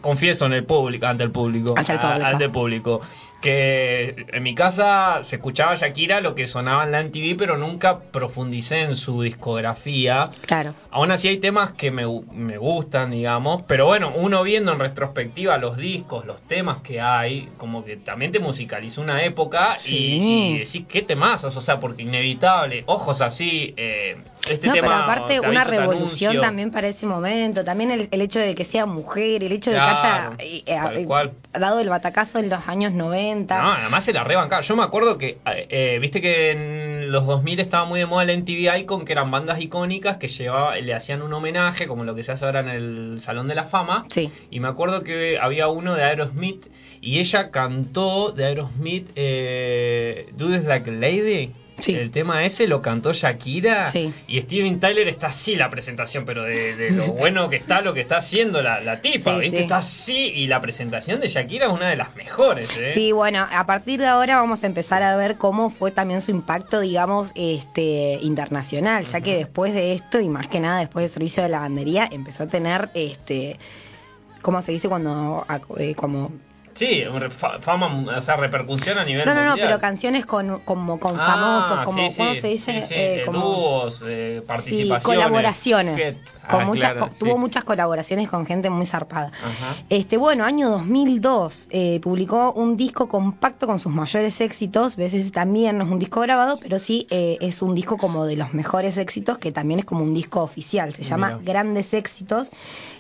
confieso 0.02 0.46
en 0.46 0.54
el 0.54 0.64
público, 0.66 1.06
ante 1.08 1.24
el 1.24 1.32
público, 1.32 1.74
Ante 1.78 1.92
el 1.94 1.98
a- 1.98 2.02
público. 2.02 2.26
ante 2.28 2.44
el 2.46 2.52
público, 2.52 3.02
que 3.42 4.26
en 4.32 4.44
mi 4.44 4.54
casa 4.54 5.20
se 5.24 5.38
escuchaba 5.38 5.76
Shakira 5.76 6.22
lo 6.22 6.36
que 6.36 6.46
sonaba 6.48 6.84
en 6.84 6.92
la 6.92 7.00
MTV, 7.04 7.36
pero 7.38 7.58
nunca 7.58 8.00
profundicé 8.00 8.82
en 8.82 8.96
su 8.96 9.22
discografía. 9.24 10.30
Claro. 10.46 10.74
Aún 10.92 11.12
así 11.12 11.28
hay 11.28 11.38
temas 11.40 11.72
que 11.72 11.90
me, 11.92 12.04
me 12.34 12.58
gustan, 12.58 13.12
digamos, 13.12 13.64
pero 13.68 13.88
bueno, 13.88 14.12
uno 14.16 14.44
viendo 14.44 14.72
en 14.74 14.80
retrospectiva 14.80 15.58
los 15.58 15.78
discos, 15.78 16.26
los 16.26 16.42
temas 16.42 16.78
que 16.84 17.02
hay, 17.02 17.50
como 17.58 17.84
que 17.84 17.98
también 17.98 18.32
te 18.32 18.40
musicalizó 18.40 19.02
una 19.02 19.24
época 19.24 19.76
Sí. 19.78 19.96
y, 19.98 20.56
y 20.56 20.58
decís 20.60 20.84
qué 20.88 21.02
temazos, 21.02 21.56
o 21.58 21.62
sea, 21.62 21.80
porque 21.80 22.04
inevitable, 22.04 22.84
ojos 22.86 23.22
así, 23.22 23.74
eh, 23.78 24.18
este 24.50 24.68
no, 24.68 24.74
tema... 24.74 24.88
pero 24.88 25.00
aparte 25.02 25.40
Te 25.40 25.50
una 25.50 25.64
revolución 25.64 26.32
anuncio. 26.32 26.42
también 26.42 26.72
para 26.72 26.88
ese 26.88 27.06
momento, 27.08 27.64
también 27.64 27.92
el, 27.92 28.08
el 28.12 28.22
hecho 28.22 28.40
de 28.40 28.54
que 28.56 28.64
sea 28.64 28.86
mujer, 28.86 29.44
el 29.44 29.52
hecho 29.52 29.71
Claro, 29.74 30.32
de 30.36 30.38
que 30.38 30.74
haya 30.74 30.98
eh, 30.98 31.02
eh, 31.02 31.08
eh, 31.54 31.60
dado 31.60 31.80
el 31.80 31.90
batacazo 31.90 32.40
en 32.40 32.50
los 32.50 32.68
años 32.68 32.92
90. 32.94 33.62
No, 33.62 33.72
además 33.72 34.06
se 34.06 34.14
la 34.14 34.24
rebancaba. 34.24 34.62
Yo 34.62 34.76
me 34.76 34.84
acuerdo 34.84 35.18
que, 35.18 35.40
eh, 35.46 35.68
eh, 35.70 36.00
viste 36.00 36.22
que 36.22 36.52
en 36.52 37.12
los 37.12 37.26
2000 37.26 37.60
estaba 37.60 37.86
muy 37.86 38.00
de 38.00 38.06
moda 38.06 38.26
la 38.26 38.34
MTV 38.34 38.78
Icon, 38.80 39.06
que 39.06 39.14
eran 39.14 39.32
bandas 39.32 39.60
icónicas 39.60 40.18
que 40.18 40.28
llevaba, 40.28 40.76
le 40.76 40.94
hacían 40.94 41.22
un 41.22 41.34
homenaje, 41.34 41.88
como 41.88 42.04
lo 42.04 42.16
que 42.16 42.24
se 42.24 42.32
hace 42.32 42.46
ahora 42.46 42.62
en 42.62 42.70
el 42.70 43.18
Salón 43.20 43.48
de 43.48 43.56
la 43.56 43.64
Fama. 43.66 44.06
Sí. 44.10 44.32
Y 44.50 44.60
me 44.60 44.68
acuerdo 44.68 45.04
que 45.04 45.38
había 45.40 45.68
uno 45.68 45.96
de 45.96 46.04
Aerosmith 46.04 46.68
y 47.02 47.20
ella 47.20 47.52
cantó 47.52 48.32
de 48.32 48.46
Aerosmith 48.46 49.10
eh, 49.16 50.32
This 50.38 50.64
Like 50.66 50.90
a 50.90 50.94
Lady. 50.94 51.52
Sí. 51.80 51.96
El 51.96 52.12
tema 52.12 52.46
ese 52.46 52.68
lo 52.68 52.82
cantó 52.82 53.12
Shakira 53.14 53.88
Sí. 53.88 54.14
y 54.28 54.40
Steven 54.42 54.80
Tyler 54.80 55.08
está 55.08 55.28
así 55.28 55.56
la 55.56 55.70
presentación, 55.72 56.26
pero 56.26 56.44
de, 56.44 56.76
de 56.76 56.92
lo 56.92 57.08
bueno 57.14 57.50
que 57.50 57.56
está 57.56 57.82
lo 57.82 57.94
que 57.96 58.02
está 58.02 58.18
haciendo 58.18 58.62
la, 58.62 58.82
la 58.82 59.02
tipa, 59.02 59.36
Sí, 59.36 59.42
¿viste? 59.42 59.62
Está 59.64 59.78
así 59.78 60.18
y 60.36 60.48
la 60.48 60.62
presentación 60.62 61.20
de 61.20 61.28
Shakira 61.28 61.66
es 61.68 61.72
una 61.72 61.90
de 61.90 61.96
las 61.96 62.16
mejores, 62.16 62.70
¿eh? 62.78 62.92
Sí, 62.94 63.12
bueno, 63.14 63.48
a 63.52 63.66
partir 63.66 64.00
de 64.00 64.06
ahora 64.08 64.36
vamos 64.38 64.64
a 64.64 64.68
empezar 64.68 65.02
a 65.02 65.16
ver 65.16 65.38
cómo 65.38 65.70
fue 65.72 65.92
también 65.92 66.22
su 66.22 66.30
impacto, 66.32 66.80
digamos, 66.82 67.32
este 67.36 68.20
internacional, 68.22 69.06
ya 69.06 69.22
que 69.22 69.36
después 69.38 69.74
de 69.74 69.94
esto 69.94 70.20
y 70.20 70.30
más 70.30 70.48
que 70.48 70.60
nada 70.60 70.80
después 70.80 71.04
del 71.04 71.12
servicio 71.12 71.42
de 71.42 71.50
lavandería 71.50 72.08
empezó 72.12 72.44
a 72.44 72.48
tener 72.48 72.90
este 72.94 73.58
¿cómo 74.42 74.62
se 74.62 74.72
dice 74.72 74.88
cuando 74.90 75.46
eh, 75.78 75.96
como 75.96 76.32
Sí, 76.82 77.04
fama, 77.60 78.06
o 78.18 78.22
sea, 78.24 78.38
repercusión 78.38 78.98
a 78.98 79.06
nivel 79.06 79.24
No, 79.26 79.36
no, 79.36 79.46
no, 79.46 79.56
pero 79.56 79.80
canciones 79.80 80.26
con 80.26 80.62
como 80.62 81.00
con 81.00 81.16
Ah, 81.20 81.26
famosos, 81.26 81.82
como 81.84 82.10
sí, 82.10 82.18
¿cómo 82.18 82.34
sí, 82.34 82.42
se 82.42 82.48
dice? 82.48 82.82
sí, 82.82 82.88
sí, 82.88 82.94
Eh, 82.98 83.24
como 83.28 83.40
dúos, 83.40 84.04
eh, 84.08 84.38
Sí, 84.42 84.48
participaciones. 84.48 85.04
colaboraciones. 85.04 86.20
Con 86.50 86.62
Ah, 86.62 86.66
muchas, 86.66 86.94
claro. 86.94 87.10
Tuvo 87.20 87.38
muchas 87.38 87.64
colaboraciones 87.66 88.30
con 88.30 88.48
gente 88.48 88.72
muy 88.72 88.88
zarpada. 88.88 89.28
Ajá. 89.28 89.76
Este, 89.90 90.18
bueno, 90.18 90.44
año 90.44 90.70
2002, 90.70 91.68
eh, 91.70 92.00
publicó 92.02 92.52
un 92.54 92.76
disco 92.78 93.08
compacto 93.08 93.68
con 93.68 93.78
sus 93.80 93.92
mayores 93.94 94.42
éxitos. 94.42 94.96
Veces 94.96 95.32
también 95.32 95.78
no 95.78 95.84
es 95.84 95.90
un 95.92 96.00
disco 96.00 96.22
grabado, 96.22 96.58
pero 96.60 96.80
sí 96.80 97.06
eh, 97.12 97.38
es 97.42 97.62
un 97.62 97.76
disco 97.76 97.98
como 97.98 98.26
de 98.26 98.38
los 98.38 98.54
mejores 98.56 98.98
éxitos, 98.98 99.38
que 99.38 99.52
también 99.52 99.82
es 99.82 99.86
como 99.86 100.04
un 100.04 100.16
disco 100.16 100.42
oficial. 100.42 100.94
Se 100.96 101.04
llama 101.04 101.38
Mira. 101.40 101.54
Grandes 101.54 101.94
Éxitos, 101.94 102.50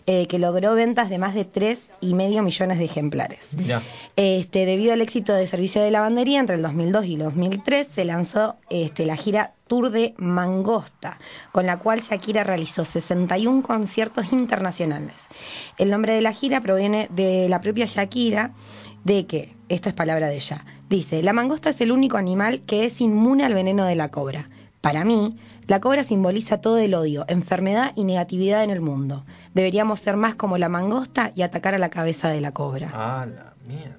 eh, 0.08 0.28
que 0.28 0.40
logró 0.40 0.74
ventas 0.74 1.10
de 1.10 1.18
más 1.18 1.34
de 1.34 1.46
tres 1.46 1.92
y 2.02 2.16
medio 2.16 2.44
millones 2.44 2.80
de 2.80 2.86
ejemplares. 2.86 3.56
Mirá. 3.58 3.82
Este, 4.16 4.66
debido 4.66 4.94
al 4.94 5.02
éxito 5.02 5.34
de 5.34 5.46
servicio 5.48 5.82
de 5.82 5.92
lavandería 5.92 6.40
entre 6.40 6.56
el 6.56 6.62
2002 6.62 7.06
y 7.06 7.14
el 7.14 7.20
2003 7.20 7.88
se 7.94 8.06
lanzó 8.06 8.56
este, 8.70 9.06
la 9.06 9.16
gira 9.16 9.54
Tour 9.68 9.90
de 9.90 10.14
Mangosta, 10.18 11.18
con 11.52 11.66
la 11.66 11.80
cual 11.80 12.02
Shakira 12.02 12.44
realizó 12.44 12.84
61 12.84 13.62
conciertos 13.62 14.34
internacionales. 14.34 15.28
El 15.78 15.92
nombre 15.92 16.14
de 16.14 16.22
la 16.22 16.34
gira 16.34 16.62
proviene 16.62 17.08
de 17.12 17.48
la 17.48 17.62
propia 17.62 17.86
Shakira, 17.86 18.54
de 19.04 19.26
que, 19.26 19.56
esto 19.70 19.90
es 19.90 19.96
palabra 19.96 20.28
de 20.28 20.36
ella, 20.36 20.66
dice, 20.90 21.24
la 21.24 21.34
mangosta 21.34 21.70
es 21.70 21.80
el 21.82 21.92
único 21.92 22.18
animal 22.18 22.64
que 22.66 22.86
es 22.86 23.02
inmune 23.02 23.46
al 23.46 23.54
veneno 23.54 23.86
de 23.86 23.96
la 23.96 24.12
cobra. 24.12 24.50
Para 24.82 25.06
mí, 25.06 25.38
la 25.68 25.80
cobra 25.80 26.04
simboliza 26.04 26.60
todo 26.60 26.80
el 26.80 26.94
odio, 26.96 27.24
enfermedad 27.28 27.94
y 27.96 28.04
negatividad 28.04 28.64
en 28.64 28.72
el 28.72 28.82
mundo. 28.82 29.24
Deberíamos 29.54 30.00
ser 30.00 30.18
más 30.18 30.34
como 30.36 30.58
la 30.58 30.70
mangosta 30.70 31.32
y 31.36 31.44
atacar 31.44 31.76
a 31.76 31.78
la 31.80 31.90
cabeza 31.90 32.30
de 32.30 32.42
la 32.42 32.52
cobra. 32.52 32.90
Ah, 32.94 33.26
la 33.28 33.54
mierda. 33.68 33.98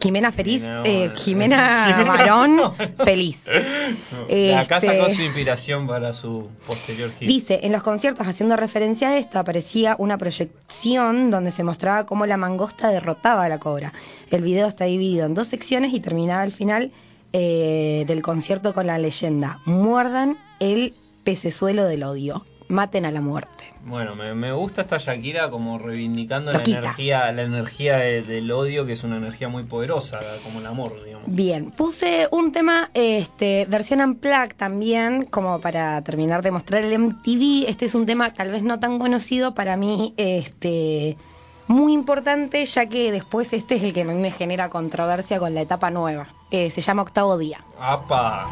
Jimena 0.00 0.30
feliz, 0.32 0.62
No, 0.68 0.82
eh. 0.84 1.12
Jimena 1.16 2.46
no. 2.46 2.74
feliz. 3.04 3.48
Acá 3.48 4.76
Este- 4.78 4.80
sacó 4.98 5.10
su 5.10 5.22
inspiración 5.22 5.86
para 5.86 6.12
su 6.12 6.48
posterior 6.66 7.10
hit. 7.18 7.28
Dice, 7.28 7.60
en 7.64 7.72
los 7.72 7.82
conciertos 7.82 8.26
haciendo 8.26 8.56
referencia 8.56 9.08
a 9.08 9.18
esto 9.18 9.38
aparecía 9.38 9.96
una 9.98 10.16
proyección 10.16 11.30
donde 11.30 11.50
se 11.50 11.64
mostraba 11.64 12.06
cómo 12.06 12.24
la 12.26 12.36
mangosta 12.36 12.88
derrotaba 12.88 13.44
a 13.44 13.48
la 13.48 13.58
cobra. 13.58 13.92
El 14.30 14.42
video 14.42 14.68
está 14.68 14.84
dividido 14.84 15.26
en 15.26 15.34
dos 15.34 15.48
secciones 15.48 15.92
y 15.92 16.00
terminaba 16.00 16.42
al 16.42 16.52
final 16.52 16.92
eh, 17.32 18.04
del 18.06 18.22
concierto 18.22 18.72
con 18.74 18.86
la 18.86 18.98
leyenda, 18.98 19.60
muerdan 19.64 20.38
el 20.60 20.94
pecesuelo 21.24 21.84
del 21.84 22.02
odio, 22.02 22.44
maten 22.68 23.04
a 23.06 23.10
la 23.10 23.20
muerte. 23.20 23.64
Bueno, 23.84 24.14
me, 24.16 24.34
me 24.34 24.52
gusta 24.52 24.82
esta 24.82 24.98
Shakira 24.98 25.50
como 25.50 25.78
reivindicando 25.78 26.52
la 26.52 26.58
energía, 26.78 27.32
la 27.32 27.42
energía 27.42 27.96
de- 27.98 28.22
del 28.22 28.50
odio, 28.50 28.84
que 28.84 28.92
es 28.92 29.04
una 29.04 29.16
energía 29.16 29.48
muy 29.48 29.62
poderosa, 29.62 30.20
como 30.44 30.58
el 30.60 30.66
amor, 30.66 31.02
digamos. 31.04 31.24
Bien, 31.30 31.70
puse 31.70 32.28
un 32.30 32.52
tema, 32.52 32.90
este, 32.94 33.66
versión 33.68 34.00
unplugged 34.00 34.56
también, 34.56 35.24
como 35.24 35.60
para 35.60 36.02
terminar 36.02 36.42
de 36.42 36.50
mostrar 36.50 36.82
el 36.84 36.92
MTV. 36.92 37.66
Este 37.68 37.84
es 37.86 37.94
un 37.94 38.04
tema 38.04 38.32
tal 38.32 38.50
vez 38.50 38.62
no 38.62 38.78
tan 38.80 38.98
conocido 38.98 39.54
para 39.54 39.76
mí, 39.76 40.12
este, 40.16 41.16
muy 41.68 41.92
importante, 41.92 42.64
ya 42.64 42.86
que 42.86 43.12
después 43.12 43.52
este 43.52 43.76
es 43.76 43.82
el 43.82 43.92
que 43.92 44.02
a 44.02 44.04
mí 44.04 44.14
me 44.14 44.30
genera 44.30 44.70
controversia 44.70 45.38
con 45.38 45.54
la 45.54 45.60
etapa 45.60 45.90
nueva. 45.90 46.28
Eh, 46.50 46.70
se 46.70 46.80
llama 46.80 47.02
Octavo 47.02 47.38
Día. 47.38 47.60
¡Apa! 47.78 48.48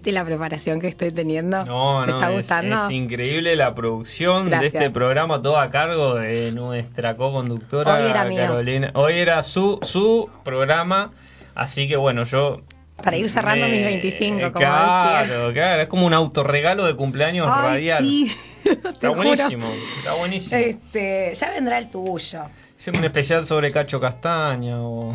¿Viste 0.00 0.12
la 0.12 0.24
preparación 0.24 0.80
que 0.80 0.88
estoy 0.88 1.10
teniendo? 1.10 1.62
No, 1.66 2.00
¿Te 2.06 2.12
no, 2.12 2.16
está 2.16 2.30
es, 2.30 2.36
gustando? 2.38 2.86
es 2.86 2.90
increíble 2.90 3.54
la 3.54 3.74
producción 3.74 4.46
Gracias. 4.48 4.72
de 4.72 4.78
este 4.78 4.90
programa, 4.90 5.42
todo 5.42 5.58
a 5.58 5.70
cargo 5.70 6.14
de 6.14 6.52
nuestra 6.52 7.16
co-conductora 7.18 8.24
mío. 8.24 8.38
Carolina. 8.38 8.92
Hoy 8.94 9.18
era 9.18 9.42
su, 9.42 9.78
su 9.82 10.30
programa, 10.42 11.12
así 11.54 11.86
que 11.86 11.96
bueno, 11.98 12.24
yo... 12.24 12.62
Para 12.96 13.18
ir 13.18 13.28
cerrando 13.28 13.68
mis 13.68 13.84
25, 13.84 14.40
como 14.40 14.52
claro, 14.54 15.48
decía. 15.48 15.52
claro, 15.52 15.82
es 15.82 15.88
como 15.88 16.06
un 16.06 16.14
autorregalo 16.14 16.86
de 16.86 16.96
cumpleaños 16.96 17.46
Ay, 17.52 17.62
radial. 17.62 18.02
sí. 18.02 18.32
Está 18.64 19.08
juro. 19.10 19.22
buenísimo, 19.22 19.68
está 19.98 20.14
buenísimo. 20.14 20.56
Este, 20.56 21.34
ya 21.34 21.50
vendrá 21.50 21.76
el 21.76 21.90
tuyo. 21.90 22.40
Hacemos 22.78 23.00
un 23.00 23.04
especial 23.04 23.46
sobre 23.46 23.70
Cacho 23.70 24.00
Castaña 24.00 24.80
o... 24.80 25.14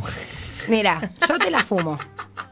Mira, 0.67 1.12
yo 1.28 1.38
te 1.39 1.51
la 1.51 1.63
fumo. 1.63 1.97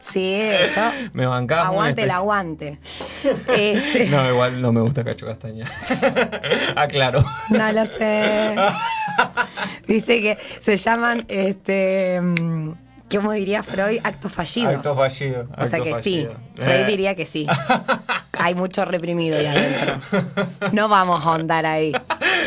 Sí, 0.00 0.38
yo. 0.74 0.92
Me 1.14 1.26
bancás 1.26 1.66
Aguante 1.66 2.02
el 2.02 2.10
aguante. 2.10 2.78
Este, 3.48 4.08
No, 4.10 4.28
igual 4.30 4.60
no 4.60 4.70
me 4.72 4.80
gusta 4.82 5.02
Cacho 5.02 5.26
Castaña. 5.26 5.66
Aclaro. 6.76 7.24
no 7.48 7.72
lo 7.72 7.86
sé. 7.86 8.54
Dice 9.86 10.20
que 10.20 10.38
se 10.60 10.76
llaman, 10.76 11.24
este, 11.28 12.20
mm, 12.20 12.72
¿cómo 13.16 13.32
diría 13.32 13.62
Freud? 13.62 14.00
Actos 14.04 14.32
fallidos. 14.32 14.74
Acto 14.74 14.94
fallido. 14.94 15.46
O 15.56 15.66
sea 15.66 15.80
que 15.80 16.02
sí. 16.02 16.28
Freud 16.56 16.68
Eh. 16.80 16.84
diría 16.86 17.14
que 17.14 17.26
sí. 17.26 17.46
Hay 18.38 18.54
mucho 18.54 18.84
reprimido 18.84 19.38
ahí 19.38 19.46
adentro. 19.46 20.00
No 20.72 20.88
vamos 20.88 21.24
a 21.24 21.28
ahondar 21.30 21.64
ahí. 21.66 21.92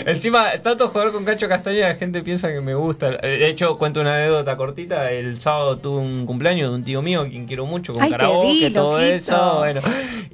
Encima, 0.05 0.51
tanto 0.61 0.89
jugar 0.89 1.11
con 1.11 1.25
Cacho 1.25 1.47
Castaña, 1.47 1.87
la 1.89 1.95
gente 1.95 2.21
piensa 2.21 2.49
que 2.51 2.61
me 2.61 2.75
gusta. 2.75 3.11
De 3.11 3.47
hecho, 3.47 3.77
cuento 3.77 4.01
una 4.01 4.15
anécdota 4.15 4.55
cortita. 4.57 5.09
El 5.11 5.39
sábado 5.39 5.77
tuve 5.77 5.99
un 6.01 6.25
cumpleaños 6.25 6.69
de 6.69 6.75
un 6.75 6.83
tío 6.83 7.01
mío, 7.01 7.25
quien 7.29 7.45
quiero 7.47 7.65
mucho, 7.65 7.93
con 7.93 8.03
Ay, 8.03 8.11
karaoke, 8.11 8.69
todo 8.71 8.93
loquito. 8.97 8.99
eso. 8.99 9.55
Bueno. 9.59 9.81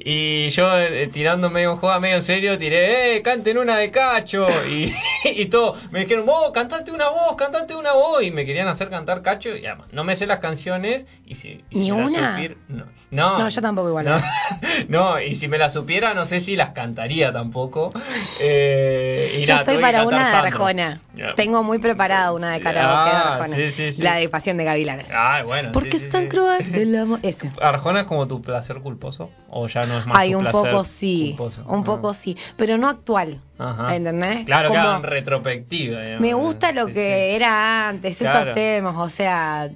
Y 0.06 0.50
yo, 0.50 0.80
eh, 0.80 1.08
tirando 1.13 1.50
medio 1.50 1.78
joda, 1.78 2.00
medio 2.00 2.15
en 2.17 2.24
serio, 2.24 2.58
tiré, 2.58 3.15
eh, 3.15 3.22
canten 3.22 3.58
una 3.58 3.78
de 3.78 3.89
Cacho. 3.89 4.48
Y, 4.69 4.93
y 5.34 5.46
todo. 5.46 5.76
Me 5.91 6.02
dijeron, 6.02 6.26
vos, 6.26 6.52
cantate 6.52 6.91
una 6.91 7.08
voz, 7.10 7.36
cantate 7.38 7.74
una 7.76 7.93
voz. 7.93 8.22
Y 8.24 8.32
me 8.32 8.46
querían 8.46 8.67
hacer 8.67 8.89
cantar 8.89 9.22
Cacho. 9.22 9.56
Y 9.56 9.65
además, 9.65 9.88
no 9.93 10.04
me 10.04 10.15
sé 10.23 10.27
las 10.27 10.39
canciones. 10.39 11.05
Y 11.25 11.36
si, 11.36 11.63
y 11.69 11.75
si 11.77 11.81
¿Ni 11.83 11.91
me 11.91 12.01
las 12.01 12.09
una? 12.12 12.31
supiera- 12.31 12.55
no. 12.69 12.86
no. 13.12 13.39
No, 13.39 13.49
yo 13.49 13.62
tampoco 13.62 13.89
igual. 13.89 14.05
No, 14.05 14.21
no, 14.89 15.21
y 15.21 15.36
si 15.36 15.47
me 15.47 15.57
la 15.57 15.69
supiera, 15.69 16.13
no 16.13 16.25
sé 16.25 16.39
si 16.39 16.55
las 16.55 16.69
cantaría 16.71 17.31
tampoco. 17.33 17.91
Eh, 18.39 19.38
y 19.39 19.41
Yo 19.43 19.53
nada, 19.53 19.62
estoy 19.63 19.81
para 19.81 20.05
una 20.05 20.29
de. 20.29 20.36
Arjona. 20.38 21.01
Tengo 21.36 21.63
muy 21.63 21.79
preparada 21.79 22.33
una 22.33 22.51
de 22.53 22.59
karaoke 22.59 23.09
de 23.12 23.15
Ah, 23.15 23.36
Arjona. 23.36 23.55
sí, 23.55 23.69
sí, 23.71 23.91
sí. 23.93 24.01
La 24.01 24.15
de 24.15 24.29
Pasión 24.29 24.57
de 24.57 24.63
Gavilanes. 24.65 25.12
Ay, 25.15 25.43
bueno. 25.43 25.71
¿Por 25.71 25.88
qué 25.89 25.99
sí, 25.99 26.05
es 26.07 26.12
tan 26.12 26.27
cruel 26.27 26.73
el 26.75 26.95
amor? 26.97 27.19
Ese. 27.23 27.51
¿Arjona 27.62 28.01
es 28.01 28.05
como 28.07 28.27
tu 28.27 28.41
placer 28.41 28.79
culposo? 28.79 29.29
¿O 29.49 29.67
ya 29.67 29.86
no 29.86 29.97
es 29.97 30.05
más 30.05 30.17
Ay, 30.17 30.31
tu 30.31 30.38
un 30.39 30.43
placer 30.45 30.71
poco 30.71 30.83
sí. 30.83 31.36
culposo? 31.38 31.63
Un 31.67 31.81
Ah. 31.81 31.83
poco 31.83 32.13
sí. 32.13 32.38
Pero 32.57 32.77
no 32.77 32.89
actual. 32.89 33.39
Ajá. 33.59 33.95
¿Entendés? 33.95 34.45
Claro, 34.45 34.69
Como- 34.69 34.81
claro, 34.81 34.97
en 34.97 35.03
retrospectiva. 35.03 35.99
digamos. 36.01 36.21
Me 36.21 36.33
gusta 36.33 36.71
lo 36.71 36.88
que 36.88 37.36
era 37.36 37.88
antes, 37.89 38.19
esos 38.19 38.51
temas, 38.51 38.95
o 38.97 39.09
sea, 39.09 39.69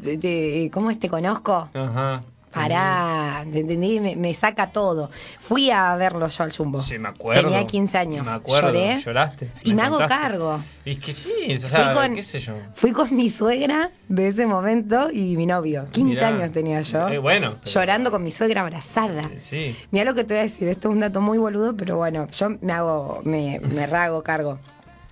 ¿cómo 0.74 0.92
es 0.92 1.00
te 1.00 1.10
conozco? 1.10 1.70
Ajá. 1.74 2.24
Pará, 2.52 3.46
¿te 3.52 3.60
entendí? 3.60 4.00
Me, 4.00 4.16
me 4.16 4.34
saca 4.34 4.72
todo. 4.72 5.12
Fui 5.40 5.70
a 5.70 5.96
verlo 5.96 6.28
yo 6.28 6.44
al 6.44 6.52
Jumbo. 6.56 6.82
Sí, 6.82 6.98
me 6.98 7.10
acuerdo. 7.10 7.44
Tenía 7.44 7.68
15 7.68 7.98
años. 8.00 8.26
Me 8.26 8.32
acuerdo. 8.32 8.70
Lloré. 8.74 9.00
¿Lloraste? 9.00 9.50
Y 9.66 9.76
me 9.76 9.84
hago 9.84 10.00
cargo. 10.00 10.60
Y 10.84 10.92
es 10.92 11.00
que 11.00 11.14
sí, 11.14 11.32
o 11.54 11.60
sea, 11.60 11.86
Fui 11.92 11.94
con- 11.94 12.16
qué 12.16 12.24
sé 12.24 12.40
yo. 12.40 12.54
Fui 12.74 12.92
con 12.94 13.16
mi 13.16 13.30
suegra 13.30 13.92
de 14.08 14.30
ese 14.30 14.48
momento 14.48 15.10
y 15.12 15.36
mi 15.38 15.46
novio. 15.46 15.88
15 15.92 16.10
Mirá. 16.16 16.28
años 16.30 16.52
tenía 16.52 16.82
yo. 16.82 17.10
Eh, 17.10 17.20
bueno. 17.20 17.58
pero- 17.60 17.72
Llorando 17.72 18.10
con 18.10 18.24
mi 18.24 18.32
suegra 18.32 18.62
abrazada. 18.62 19.30
Sí. 19.38 19.76
Mira 19.92 20.06
lo 20.06 20.16
que 20.16 20.24
te 20.24 20.34
voy 20.34 20.40
a 20.40 20.44
decir, 20.44 20.68
esto 20.70 20.88
es 20.88 20.94
un 20.94 21.00
dato 21.00 21.22
muy 21.22 21.38
boludo, 21.38 21.76
pero 21.78 21.98
bueno, 21.98 22.28
yo 22.32 22.50
me 22.62 22.74
hago, 22.74 23.22
me, 23.24 23.60
me 23.60 23.86
rago 23.88 24.24
cargo. 24.24 24.58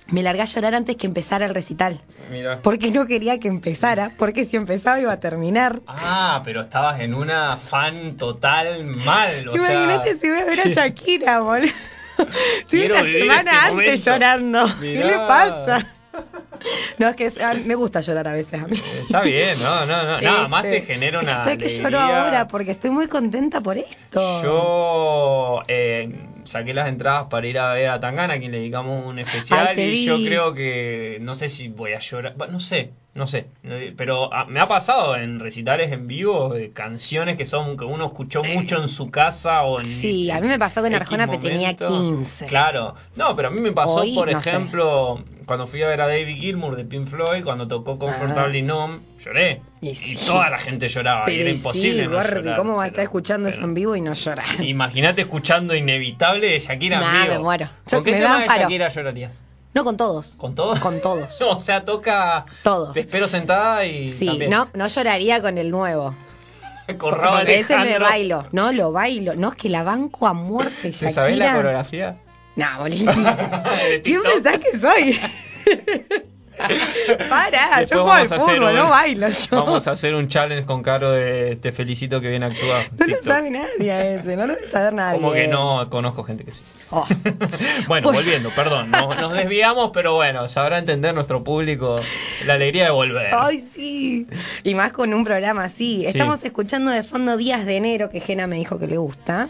Me 0.08 0.22
largué 0.22 0.44
a 0.44 0.46
llorar 0.46 0.76
antes 0.76 0.98
que 0.98 1.08
empezara 1.08 1.46
el 1.48 1.54
recital. 1.56 2.00
Mira. 2.32 2.60
Porque 2.62 2.92
no 2.92 3.08
quería 3.08 3.40
que 3.40 3.48
empezara, 3.48 4.12
porque 4.18 4.46
si 4.46 4.56
empezaba 4.56 5.00
iba 5.00 5.12
a 5.14 5.20
terminar. 5.20 5.82
Ah, 5.88 6.42
pero 6.46 6.62
estabas 6.62 7.00
en 7.00 7.14
una 7.16 7.58
fan 7.58 8.16
total 8.18 8.84
mal, 8.86 9.48
o 9.48 9.56
Imagínate 9.56 10.12
sea... 10.12 10.20
si 10.20 10.30
voy 10.30 10.40
a 10.40 10.46
ver 10.46 10.60
a 10.62 10.64
Shakira, 10.68 11.40
boludo. 11.40 11.72
Estuve 12.60 12.86
una 12.92 13.04
semana 13.04 13.52
este 13.52 13.66
antes 13.66 13.72
momento. 13.72 14.12
llorando. 14.12 14.66
¿Qué 14.80 15.04
le 15.04 15.14
pasa? 15.16 15.92
No, 16.98 17.10
es 17.10 17.16
que 17.16 17.26
es- 17.26 17.38
me 17.66 17.76
gusta 17.76 18.00
llorar 18.02 18.28
a 18.30 18.34
veces 18.34 18.62
a 18.62 18.68
mí. 18.68 18.78
Está 19.02 19.22
bien, 19.22 19.58
no, 19.62 19.86
no, 19.86 20.04
no. 20.04 20.22
Nada 20.22 20.48
más 20.48 20.64
te 20.64 20.78
Este, 20.78 20.94
genera 20.94 21.20
una 21.20 21.34
Estoy 21.38 21.58
que 21.58 21.68
lloro 21.68 22.00
ahora 22.00 22.48
porque 22.48 22.72
estoy 22.72 22.92
muy 22.92 23.08
contenta 23.08 23.60
por 23.60 23.78
esto. 23.78 24.42
Yo 24.44 25.62
eh, 25.68 26.10
saqué 26.46 26.74
las 26.74 26.88
entradas 26.88 27.26
para 27.30 27.48
ir 27.48 27.60
a 27.60 27.74
ver 27.74 27.90
a 27.90 28.00
Tangana, 28.00 28.36
a 28.36 28.40
quien 28.40 28.52
le 28.52 28.60
dedicamos 28.60 29.06
un 29.06 29.20
especial, 29.20 29.70
Ay, 29.76 29.82
y 29.82 29.90
vi. 29.92 30.06
yo 30.06 30.18
creo 30.18 30.54
que 30.54 31.18
no 31.22 31.34
sé 31.36 31.50
si 31.50 31.68
voy 31.70 31.94
a 31.94 32.00
llorar, 32.00 32.36
no 32.50 32.60
sé, 32.60 32.92
no 33.16 33.28
sé, 33.28 33.48
eh, 33.64 33.94
pero 33.96 34.32
ah, 34.34 34.46
me 34.46 34.60
ha 34.60 34.68
pasado 34.68 35.16
en 35.16 35.40
recitales 35.40 35.92
en 35.94 36.06
vivo 36.06 36.50
de 36.50 36.72
canciones 36.72 37.38
que 37.38 37.46
son 37.46 37.78
que 37.78 37.86
uno 37.86 38.06
escuchó 38.08 38.44
mucho 38.44 38.82
en 38.82 38.90
su 38.90 39.10
casa 39.10 39.64
o 39.64 39.80
en 39.80 39.86
Sí, 39.86 40.30
a 40.30 40.40
mí 40.42 40.48
me 40.50 40.60
pasó 40.60 40.82
con 40.82 40.94
Arjona, 40.94 41.26
pero 41.26 41.40
tenía 41.40 41.76
momento. 41.80 41.88
15. 41.90 42.46
Claro, 42.48 42.94
no, 43.16 43.34
pero 43.36 43.48
a 43.48 43.52
mí 43.52 43.62
me 43.62 43.72
pasó, 43.72 43.96
Hoy, 43.96 44.14
por 44.14 44.30
no 44.30 44.42
sé. 44.42 44.50
ejemplo, 44.50 45.24
cuando 45.46 45.66
fui 45.66 45.82
a 45.82 45.88
ver 45.88 46.02
a 46.02 46.08
David 46.08 46.36
Gilmour 46.36 46.76
de 46.76 46.84
Pink 46.84 47.08
Floyd, 47.08 47.44
cuando 47.46 47.68
tocó 47.68 47.98
Comfortably 47.98 48.62
Numb, 48.62 49.00
lloré. 49.24 49.62
Y 49.82 50.16
toda 50.28 50.50
la 50.50 50.58
gente 50.58 50.88
lloraba, 50.90 51.32
y 51.32 51.40
era 51.40 51.50
imposible. 51.52 52.02
sí, 52.04 52.08
no 52.10 52.16
Gordi, 52.16 52.36
llorar, 52.42 52.58
¿cómo 52.58 52.76
va 52.76 52.84
a 52.84 52.88
estar 52.88 53.04
escuchando 53.04 53.48
eso 53.48 53.58
pero- 53.60 53.68
en 53.68 53.74
vivo 53.76 53.96
y 53.96 54.02
no 54.02 54.14
llorar? 54.14 54.46
Imagínate 54.62 55.22
escuchando 55.22 55.74
Inevitable 55.74 56.48
de 56.50 56.60
Shakira 56.60 57.00
Nah, 57.00 57.16
en 57.18 57.24
vivo. 57.24 57.34
me 57.36 57.40
muero. 57.44 57.70
Yo- 57.88 57.98
¿Con 57.98 58.04
qué 58.04 58.12
me 58.12 58.18
tema 58.20 58.40
de. 58.42 58.48
Shakira 58.48 58.90
llorarías? 58.90 59.42
No 59.76 59.84
con 59.84 59.98
todos. 59.98 60.34
¿Con 60.38 60.56
todos? 60.56 60.80
Con 60.80 61.00
todos. 61.02 61.40
o 61.48 61.60
sea, 61.60 61.84
toca... 61.84 62.46
Todos. 62.64 62.94
Te 62.94 63.02
espero 63.02 63.28
sentada 63.28 63.86
y 63.86 64.10
Sí, 64.10 64.26
también. 64.26 64.50
no, 64.50 64.70
no 64.74 64.88
lloraría 64.88 65.42
con 65.42 65.58
el 65.58 65.70
nuevo. 65.70 66.16
Con 67.00 67.14
Raúl 67.16 67.38
Porque 67.40 67.60
ese 67.62 67.74
me 67.76 67.82
Alejandro. 67.82 68.06
bailo. 68.08 68.46
No, 68.52 68.72
lo 68.72 68.92
bailo. 68.92 69.36
No, 69.36 69.50
es 69.50 69.56
que 69.58 69.70
la 69.70 69.82
banco 69.84 70.28
a 70.28 70.34
muerte, 70.34 70.74
¿Te 70.84 70.92
Shakira. 70.92 71.12
sabés 71.12 71.38
la 71.38 71.54
coreografía? 71.56 72.18
No, 72.56 72.66
boludo. 72.80 73.12
¿Quién 74.04 74.22
pensás 74.24 74.60
que 74.60 74.78
soy? 74.80 75.20
Para, 77.30 77.80
Después 77.80 77.90
yo 77.90 78.04
juego 78.04 78.12
al 78.12 78.28
fútbol, 78.28 78.64
un- 78.64 78.76
no 78.76 78.90
bailo 78.90 79.30
yo. 79.30 79.48
Vamos 79.52 79.88
a 79.88 79.92
hacer 79.92 80.16
un 80.16 80.28
challenge 80.28 80.66
con 80.66 80.82
Caro 80.84 81.12
de 81.12 81.56
Te 81.58 81.72
felicito 81.72 82.22
que 82.22 82.30
bien 82.30 82.44
actuado. 82.44 82.82
No 82.98 83.06
lo 83.06 83.22
sabe 83.24 83.50
nadie 83.52 83.92
a 83.92 84.16
ese, 84.16 84.36
no 84.36 84.48
lo 84.48 84.56
debe 84.56 84.68
saber 84.68 84.94
nadie. 84.94 85.20
Como 85.20 85.34
que 85.34 85.48
no 85.48 85.90
conozco 85.90 86.24
gente 86.24 86.44
que 86.46 86.52
sí. 86.52 86.62
Oh. 86.92 87.04
bueno, 87.88 87.88
Bueno. 87.88 88.12
volviendo, 88.12 88.50
perdón, 88.52 88.92
no- 88.92 89.14
nos 89.16 89.34
desviamos, 89.34 89.92
pero 89.94 90.14
bueno, 90.16 90.48
sabrá 90.48 90.78
entender 90.78 91.14
nuestro 91.14 91.44
público 91.44 91.98
la 92.46 92.54
alegría 92.54 92.86
de 92.86 92.92
volver. 92.92 93.34
Ay, 93.36 93.62
sí. 93.74 94.28
Y 94.64 94.76
más 94.76 94.94
con 94.94 95.14
un 95.14 95.24
programa 95.24 95.64
así. 95.66 96.06
Estamos 96.06 96.44
escuchando 96.44 96.92
de 96.92 97.04
fondo 97.04 97.38
Días 97.38 97.66
de 97.66 97.78
Enero, 97.78 98.10
que 98.10 98.20
Jena 98.20 98.48
me 98.48 98.56
dijo 98.58 98.80
que 98.80 98.88
le 98.88 98.98
gusta. 98.98 99.50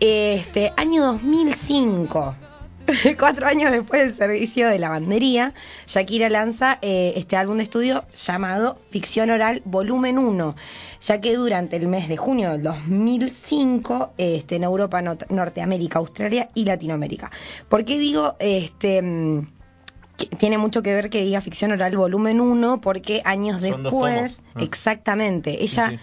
Este, 0.00 0.72
año 0.76 1.02
2005. 1.04 2.36
Cuatro 3.18 3.46
años 3.46 3.72
después 3.72 4.02
del 4.02 4.14
servicio 4.14 4.68
de 4.68 4.78
lavandería, 4.78 5.54
Shakira 5.86 6.28
lanza 6.28 6.78
eh, 6.82 7.14
este 7.16 7.36
álbum 7.36 7.56
de 7.58 7.64
estudio 7.64 8.04
llamado 8.14 8.78
Ficción 8.90 9.30
Oral 9.30 9.62
Volumen 9.64 10.18
1, 10.18 10.56
ya 11.00 11.20
que 11.20 11.34
durante 11.34 11.76
el 11.76 11.88
mes 11.88 12.08
de 12.08 12.16
junio 12.16 12.52
del 12.52 12.62
2005 12.62 14.12
este, 14.18 14.56
en 14.56 14.64
Europa, 14.64 15.02
Norteamérica, 15.02 15.98
Australia 15.98 16.48
y 16.54 16.64
Latinoamérica. 16.64 17.30
¿Por 17.68 17.84
qué 17.84 17.98
digo 17.98 18.36
este, 18.38 19.02
mm, 19.02 19.48
que 20.16 20.26
tiene 20.26 20.58
mucho 20.58 20.82
que 20.82 20.94
ver 20.94 21.10
que 21.10 21.22
diga 21.22 21.40
ficción 21.40 21.72
oral 21.72 21.96
volumen 21.96 22.40
1 22.40 22.80
porque 22.80 23.22
años 23.24 23.60
Son 23.60 23.82
después. 23.82 24.42
Ah. 24.54 24.62
exactamente, 24.62 25.62
ella 25.62 25.90
sí. 25.90 25.98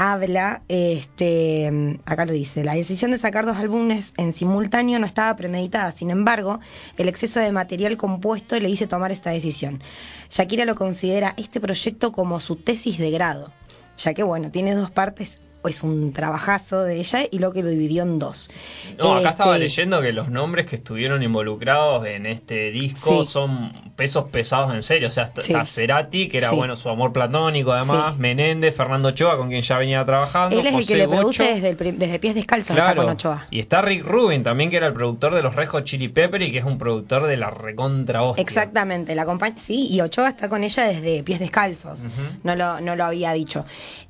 Habla, 0.00 0.62
este, 0.68 1.98
acá 2.06 2.24
lo 2.24 2.32
dice, 2.32 2.62
la 2.62 2.74
decisión 2.74 3.10
de 3.10 3.18
sacar 3.18 3.44
dos 3.44 3.56
álbumes 3.56 4.14
en 4.16 4.32
simultáneo 4.32 5.00
no 5.00 5.06
estaba 5.06 5.34
premeditada, 5.34 5.90
sin 5.90 6.10
embargo, 6.10 6.60
el 6.96 7.08
exceso 7.08 7.40
de 7.40 7.50
material 7.50 7.96
compuesto 7.96 8.58
le 8.60 8.70
hizo 8.70 8.86
tomar 8.86 9.10
esta 9.10 9.30
decisión. 9.30 9.82
Shakira 10.30 10.64
lo 10.66 10.76
considera 10.76 11.34
este 11.36 11.58
proyecto 11.58 12.12
como 12.12 12.38
su 12.38 12.54
tesis 12.54 12.96
de 12.96 13.10
grado, 13.10 13.52
ya 13.96 14.14
que 14.14 14.22
bueno, 14.22 14.52
tiene 14.52 14.76
dos 14.76 14.92
partes, 14.92 15.40
es 15.68 15.82
un 15.82 16.12
trabajazo 16.12 16.82
de 16.82 16.96
ella 16.96 17.20
y 17.30 17.38
lo 17.38 17.52
que 17.52 17.62
lo 17.62 17.68
dividió 17.70 18.02
en 18.02 18.18
dos. 18.18 18.50
No, 18.98 19.14
acá 19.14 19.30
estaba 19.30 19.54
Este, 19.56 19.64
leyendo 19.64 20.00
que 20.02 20.12
los 20.12 20.28
nombres 20.30 20.66
que 20.66 20.76
estuvieron 20.76 21.22
involucrados 21.22 22.06
en 22.06 22.26
este 22.26 22.70
disco 22.70 23.24
Sí. 23.24 23.30
son 23.30 23.72
pesos 23.96 24.24
pesados 24.30 24.72
en 24.74 24.82
serio. 24.82 25.08
O 25.08 25.10
sea, 25.10 25.24
está 25.24 25.42
Sí. 25.64 25.72
Cerati, 25.74 26.28
que 26.28 26.38
era 26.38 26.50
Sí. 26.50 26.56
bueno 26.56 26.76
su 26.76 26.88
amor 26.88 27.12
platónico, 27.12 27.72
además. 27.72 28.16
Menéndez, 28.18 28.74
Fernando 28.74 29.08
Ochoa, 29.10 29.36
con 29.36 29.48
quien 29.48 29.62
ya 29.62 29.78
venía 29.78 30.04
trabajando. 30.04 30.54
Él 30.58 30.66
es 30.66 30.72
el 30.72 30.74
José 30.80 30.86
que 30.88 30.96
le 30.96 31.08
produce 31.08 31.42
desde, 31.44 31.68
el 31.70 31.98
desde 31.98 32.18
Pies 32.18 32.34
Descalzos, 32.34 32.76
está 32.76 32.94
con 32.94 33.08
Ochoa. 33.10 33.46
y 33.50 33.60
está 33.60 33.82
Rick 33.82 34.04
Rubin 34.04 34.42
también, 34.42 34.70
que 34.70 34.76
era 34.76 34.86
el 34.86 34.94
productor 34.94 35.34
de 35.34 35.42
los 35.42 35.54
Red 35.54 35.68
Hot 35.68 35.84
Chili 35.84 36.08
Pepper 36.08 36.40
y 36.42 36.50
que 36.52 36.58
es 36.58 36.64
un 36.64 36.78
productor 36.78 37.26
de 37.26 37.36
la 37.36 37.50
recontra 37.50 38.22
hostia. 38.22 38.42
Exactamente, 38.42 39.14
la 39.14 39.22
acompaña, 39.22 39.56
sí, 39.58 39.86
y 39.90 40.00
Ochoa 40.00 40.28
está 40.28 40.48
con 40.48 40.64
ella 40.64 40.84
desde 40.84 41.22
pies 41.22 41.38
descalzos, 41.40 42.06
no, 42.44 42.54
lo, 42.56 42.80
no 42.80 42.96
lo 42.96 43.04
había 43.04 43.32
dicho. 43.32 43.64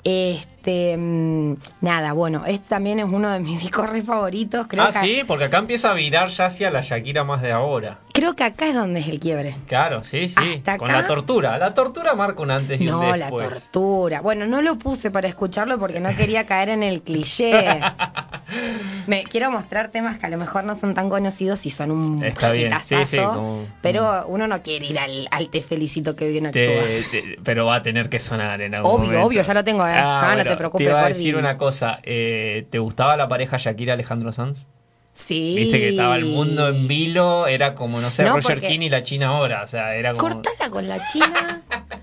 Este, 0.05 0.58
mm, 0.65 1.55
nada, 1.81 2.13
bueno, 2.13 2.45
este 2.47 2.69
también 2.69 2.99
es 3.01 3.07
uno 3.07 3.31
de 3.31 3.41
mis 3.41 3.61
discos 3.63 3.89
re 3.91 4.03
favoritos, 4.03 4.67
creo, 4.69 4.85
ah, 4.85 4.91
que, 4.93 4.99
sí, 4.99 5.23
porque 5.27 5.45
acá 5.45 5.59
empieza 5.59 5.91
a 5.91 5.95
virar 5.95 6.29
ya 6.29 6.47
hacia 6.47 6.71
la 6.71 6.81
Shakira 6.81 7.25
más 7.25 7.43
de 7.43 7.53
ahora. 7.53 7.99
creo 8.13 8.35
que 8.35 8.45
acá 8.45 8.67
es 8.69 8.75
donde 8.75 9.01
es 9.01 9.09
el 9.09 9.21
quiebre. 9.21 9.57
Claro, 9.67 10.03
sí, 10.05 10.29
sí. 10.29 10.35
Hasta 10.57 10.79
Con 10.79 10.91
acá. 10.91 11.03
la 11.03 11.07
tortura. 11.07 11.59
La 11.59 11.75
tortura 11.75 12.15
marca 12.15 12.43
un 12.43 12.51
antes 12.51 12.81
y 12.81 12.85
un 12.89 12.91
No, 12.91 13.17
la 13.17 13.27
después. 13.27 13.49
tortura. 13.71 14.21
Bueno, 14.21 14.47
no 14.47 14.61
lo 14.63 14.77
puse 14.77 15.11
para 15.11 15.29
escucharlo 15.29 15.79
porque 15.79 16.01
no 16.01 16.15
quería 16.15 16.45
caer 16.47 16.71
en 16.71 16.83
el 16.83 17.03
cliché. 17.03 17.81
Me 19.07 19.25
quiero 19.25 19.51
mostrar 19.51 19.89
temas 19.89 20.19
que 20.19 20.27
a 20.27 20.31
lo 20.31 20.39
mejor 20.39 20.65
no 20.65 20.75
son 20.75 20.95
tan 20.95 21.09
conocidos 21.11 21.65
y 21.67 21.71
son 21.71 21.91
un 21.91 22.23
Está 22.25 22.53
bien, 22.53 22.71
sí, 22.83 22.95
hitazazo, 22.95 23.07
sí, 23.07 23.17
como- 23.19 23.67
pero 23.83 24.27
uno 24.29 24.47
no 24.49 24.63
quiere 24.63 24.87
ir 24.87 24.99
al, 24.99 25.29
al 25.31 25.49
te 25.49 25.63
felicito 25.63 26.17
que 26.17 26.29
bien 26.29 26.51
Te- 26.51 26.67
actúas. 26.67 27.11
te- 27.11 27.39
pero 27.45 27.67
va 27.67 27.77
a 27.77 27.83
tener 27.83 28.09
que 28.09 28.21
sonar 28.21 28.61
en 28.63 28.75
algún 28.75 28.91
Obvio, 28.93 29.05
momento. 29.07 29.27
obvio, 29.27 29.43
ya 29.43 29.55
lo 29.55 29.65
tengo, 29.65 29.87
eh. 29.87 29.93
Ah, 29.95 30.35
no 30.37 30.45
te 30.49 30.57
preocupes, 30.57 30.87
Te 30.87 30.91
iba 30.91 31.05
a 31.05 31.09
decir 31.09 31.37
una 31.37 31.57
cosa. 31.59 32.01
eh, 32.03 32.67
¿Te 32.71 32.79
gustaba 32.79 33.17
la 33.17 33.29
pareja 33.29 33.57
Shakira 33.59 33.95
Alejandro 33.95 34.33
Sanz? 34.33 34.67
Sí. 35.13 35.55
Viste 35.57 35.79
que 35.79 35.89
estaba 35.91 36.17
el 36.17 36.27
mundo 36.27 36.69
en 36.69 36.87
vilo, 36.87 37.47
era 37.49 37.75
como, 37.75 38.01
no 38.01 38.11
sé, 38.11 38.23
No, 38.25 38.37
Roger 38.37 38.61
King 38.61 38.81
y 38.83 38.91
la 38.91 39.03
China 39.03 39.29
ahora. 39.29 39.63
O 39.63 39.67
sea, 39.67 39.95
era 39.97 40.13
como. 40.13 40.35
Cortala 40.35 40.71
con 40.71 40.87
la 40.87 41.05
china. 41.07 41.63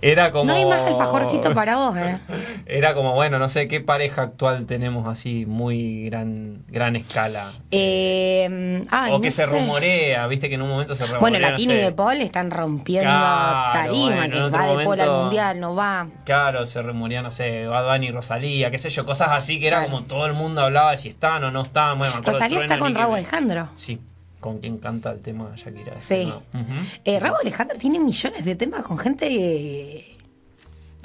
Era 0.00 0.30
como. 0.30 0.44
No 0.44 0.54
hay 0.54 0.64
más 0.64 0.80
alfajorcito 0.86 1.52
para 1.54 1.76
vos, 1.76 1.96
eh. 1.96 2.18
Era 2.66 2.94
como, 2.94 3.14
bueno, 3.14 3.38
no 3.38 3.48
sé 3.48 3.68
qué 3.68 3.80
pareja 3.80 4.22
actual 4.22 4.66
tenemos 4.66 5.06
así, 5.06 5.46
muy 5.46 6.04
gran 6.08 6.64
gran 6.68 6.96
escala. 6.96 7.52
Eh, 7.70 8.82
ay, 8.90 9.12
o 9.12 9.16
no 9.16 9.20
que 9.20 9.30
se 9.30 9.44
sé. 9.46 9.52
rumorea, 9.52 10.26
viste 10.26 10.48
que 10.48 10.54
en 10.54 10.62
un 10.62 10.68
momento 10.68 10.94
se 10.94 11.04
rumorea. 11.04 11.20
Bueno, 11.20 11.38
no 11.38 11.50
Latino 11.50 11.72
y 11.74 11.76
sé. 11.76 11.82
De 11.82 11.92
Paul 11.92 12.20
están 12.22 12.50
rompiendo 12.50 13.08
Claro, 13.10 13.72
tarima, 13.72 14.16
bueno, 14.16 14.34
que 14.50 14.56
va 14.56 14.66
de 14.76 14.84
Paul 14.84 15.00
al 15.00 15.10
mundial, 15.10 15.60
no 15.60 15.74
va. 15.74 16.08
Claro, 16.24 16.66
se 16.66 16.82
rumorea, 16.82 17.22
no 17.22 17.30
sé, 17.30 17.66
Bad 17.66 17.92
Bunny 17.92 18.06
y 18.08 18.12
Rosalía, 18.12 18.70
qué 18.70 18.78
sé 18.78 18.90
yo, 18.90 19.04
cosas 19.04 19.28
así 19.32 19.60
que 19.60 19.66
era 19.68 19.78
Claro. 19.78 19.92
como 19.92 20.06
todo 20.06 20.26
el 20.26 20.32
mundo 20.32 20.62
hablaba 20.62 20.92
de 20.92 20.96
si 20.96 21.08
están 21.10 21.44
o 21.44 21.50
no 21.50 21.62
están. 21.62 21.98
Bueno, 21.98 22.14
Rosalía 22.22 22.60
está 22.62 22.78
con 22.78 22.94
Raúl. 22.94 23.16
Alejandro. 23.16 23.68
Sí, 23.76 23.98
con 24.40 24.58
quien 24.58 24.78
canta 24.78 25.12
el 25.12 25.20
tema 25.20 25.54
Shakira. 25.56 25.98
Sí. 25.98 26.26
No. 26.26 26.60
Ujú. 26.60 26.72
Eh, 27.04 27.20
Raúl 27.20 27.38
Alejandro 27.40 27.78
tiene 27.78 27.98
millones 27.98 28.44
de 28.44 28.54
temas 28.56 28.82
con 28.84 28.98
gente 28.98 30.15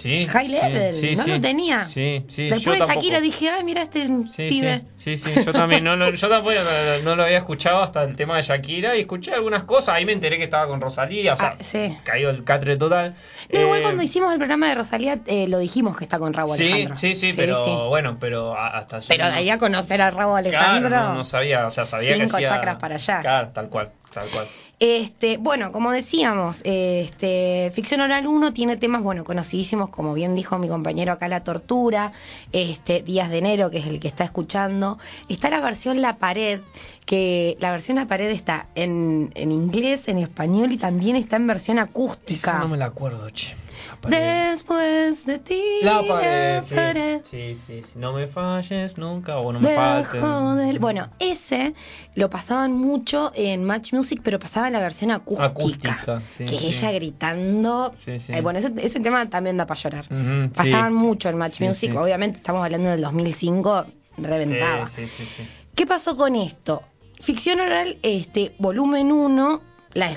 Sí, 0.02 0.26
high 0.28 0.48
sí, 0.48 0.52
level, 0.54 0.96
sí, 0.96 1.16
no 1.16 1.24
sí. 1.24 1.30
lo 1.30 1.42
tenía. 1.42 1.86
Sí, 1.86 2.24
sí, 2.28 2.44
Después 2.44 2.64
yo 2.64 2.72
de 2.72 2.78
tampoco. 2.80 3.00
Shakira 3.02 3.22
dije, 3.22 3.50
ay, 3.52 3.64
mira 3.64 3.82
este 3.84 4.08
Sí, 4.08 4.50
pibe. 4.50 4.82
sí, 4.96 5.18
sí, 5.18 5.34
sí, 5.36 5.44
yo 5.46 5.52
también, 5.54 5.84
no, 5.84 5.96
lo- 5.96 6.12
yo 6.14 6.28
tampoco 6.30 6.56
no, 6.56 7.02
no 7.04 7.16
lo 7.16 7.24
había 7.24 7.38
escuchado 7.38 7.84
hasta 7.84 8.04
el 8.04 8.16
tema 8.16 8.36
de 8.38 8.42
Shakira 8.42 8.96
y 8.96 9.02
escuché 9.02 9.34
algunas 9.34 9.64
cosas, 9.66 9.96
ahí 9.96 10.06
me 10.06 10.12
enteré 10.14 10.38
que 10.38 10.46
estaba 10.46 10.68
con 10.68 10.82
Rosalía, 10.82 11.34
o 11.34 11.36
sea, 11.36 11.50
Ah, 11.60 11.64
sí. 11.64 11.96
cayó 12.04 12.30
el 12.32 12.44
catre 12.44 12.78
total. 12.78 13.14
No, 13.54 13.60
igual 13.62 13.80
Eh, 13.80 13.84
cuando 13.84 14.02
hicimos 14.04 14.32
el 14.32 14.38
programa 14.40 14.68
de 14.70 14.76
Rosalía 14.76 15.20
eh, 15.28 15.48
lo 15.48 15.60
dijimos 15.60 15.96
que 15.98 16.04
está 16.06 16.18
con 16.20 16.34
Raúl 16.34 16.58
Sí, 16.58 16.72
Alejandro. 16.72 16.96
sí, 16.96 17.16
sí, 17.16 17.34
pero 17.36 17.90
bueno, 17.90 18.18
pero 18.20 18.58
hasta 18.58 19.00
yo 19.00 19.06
Pero 19.10 19.26
no- 19.26 19.30
de 19.32 19.36
ahí 19.38 19.50
a 19.50 19.60
conocer 19.60 20.02
a 20.02 20.10
Raúl 20.10 20.38
Alejandro. 20.38 20.90
Claro, 20.90 21.08
no, 21.10 21.14
no 21.16 21.26
sabía, 21.26 21.68
o 21.68 21.72
sea, 21.72 21.86
sabía 21.86 22.10
que 22.18 22.24
Cinco 22.26 22.38
hacía- 22.38 22.48
chakras 22.50 22.76
para 22.78 22.96
allá. 22.96 23.20
Claro, 23.22 23.50
tal 23.54 23.70
cual, 23.70 23.92
tal 24.14 24.30
cual. 24.30 24.48
Este, 24.84 25.38
bueno, 25.38 25.72
como 25.72 25.92
decíamos, 25.92 26.64
este, 26.66 27.72
Ficción 27.72 28.02
Oral 28.02 28.26
1 28.26 28.52
tiene 28.52 28.78
temas, 28.78 29.04
bueno, 29.04 29.24
conocidísimos, 29.24 29.90
como 29.90 30.16
bien 30.16 30.34
dijo 30.34 30.58
mi 30.58 30.68
compañero 30.68 31.14
acá, 31.14 31.28
La 31.28 31.44
Tortura, 31.44 32.14
este, 32.52 33.04
Días 33.04 33.30
de 33.30 33.38
Enero, 33.38 33.70
que 33.70 33.78
es 33.78 33.86
el 33.86 34.00
que 34.00 34.08
está 34.08 34.24
escuchando. 34.24 34.98
Está 35.30 35.52
la 35.52 35.62
versión 35.62 36.02
La 36.02 36.18
Pared, 36.18 36.62
que 37.06 37.58
la 37.60 37.70
versión 37.70 37.98
La 37.98 38.08
Pared 38.08 38.32
está 38.32 38.70
en, 38.74 39.30
en 39.36 39.52
inglés, 39.52 40.08
en 40.08 40.18
español 40.18 40.72
y 40.72 40.78
también 40.78 41.16
está 41.16 41.36
en 41.36 41.46
versión 41.46 41.78
acústica. 41.78 42.50
Eso 42.50 42.68
no 42.68 42.76
me 42.76 42.84
acuerdo. 42.84 43.28
Pared. 44.02 44.50
Después 44.52 45.26
de 45.26 45.40
ti, 45.40 45.62
La 45.84 46.02
pared, 46.06 46.62
sí. 46.64 46.76
pared. 46.76 47.22
Sí, 47.24 47.56
sí, 47.56 47.82
sí. 47.84 47.92
No 47.96 48.14
me 48.14 48.28
falles 48.28 48.98
nunca 48.98 49.38
o 49.38 49.54
no 49.54 49.60
me 49.60 49.76
faltes. 49.76 50.80
Bueno, 50.80 51.10
ese 51.20 51.74
lo 52.16 52.30
pasaban 52.30 52.74
mucho 52.74 53.32
en 53.36 53.64
Match 53.64 53.94
Music, 53.94 54.22
pero 54.24 54.40
pasaba 54.40 54.70
la 54.70 54.80
versión 54.80 55.12
acústica. 55.12 55.46
Acústica, 55.46 56.22
sí, 56.30 56.46
que 56.46 56.58
sí. 56.58 56.68
ella 56.68 56.92
gritando. 56.92 57.94
Eh, 58.08 58.42
bueno, 58.42 58.60
ese, 58.60 58.74
ese 58.78 59.00
tema 59.00 59.30
también 59.30 59.58
da 59.58 59.66
para 59.66 59.80
llorar. 59.80 60.06
Pasaban 60.54 60.94
mucho 60.94 61.30
en 61.30 61.38
Match 61.38 61.62
Music, 61.62 61.96
obviamente 61.96 62.38
estamos 62.38 62.66
hablando 62.66 62.90
del 62.90 63.02
2005, 63.02 63.86
reventaba. 64.18 64.90
¿Qué 65.76 65.86
pasó 65.86 66.18
con 66.18 66.36
esto? 66.36 66.84
Ficción 67.20 67.60
oral, 67.60 67.98
este, 68.02 68.54
volumen 68.58 69.12
1, 69.12 69.62
la 69.94 70.10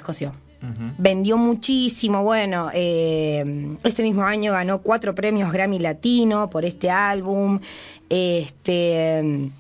Vendió 0.98 1.37
muchísimo, 1.37 2.22
bueno, 2.22 2.70
eh, 2.72 3.77
este 3.83 4.03
mismo 4.03 4.24
año 4.24 4.53
ganó 4.53 4.81
cuatro 4.83 5.14
premios 5.14 5.53
Grammy 5.53 5.79
Latino 5.79 6.50
por 6.50 6.64
este 6.64 6.90
álbum. 6.90 7.61
Este, 8.09 9.50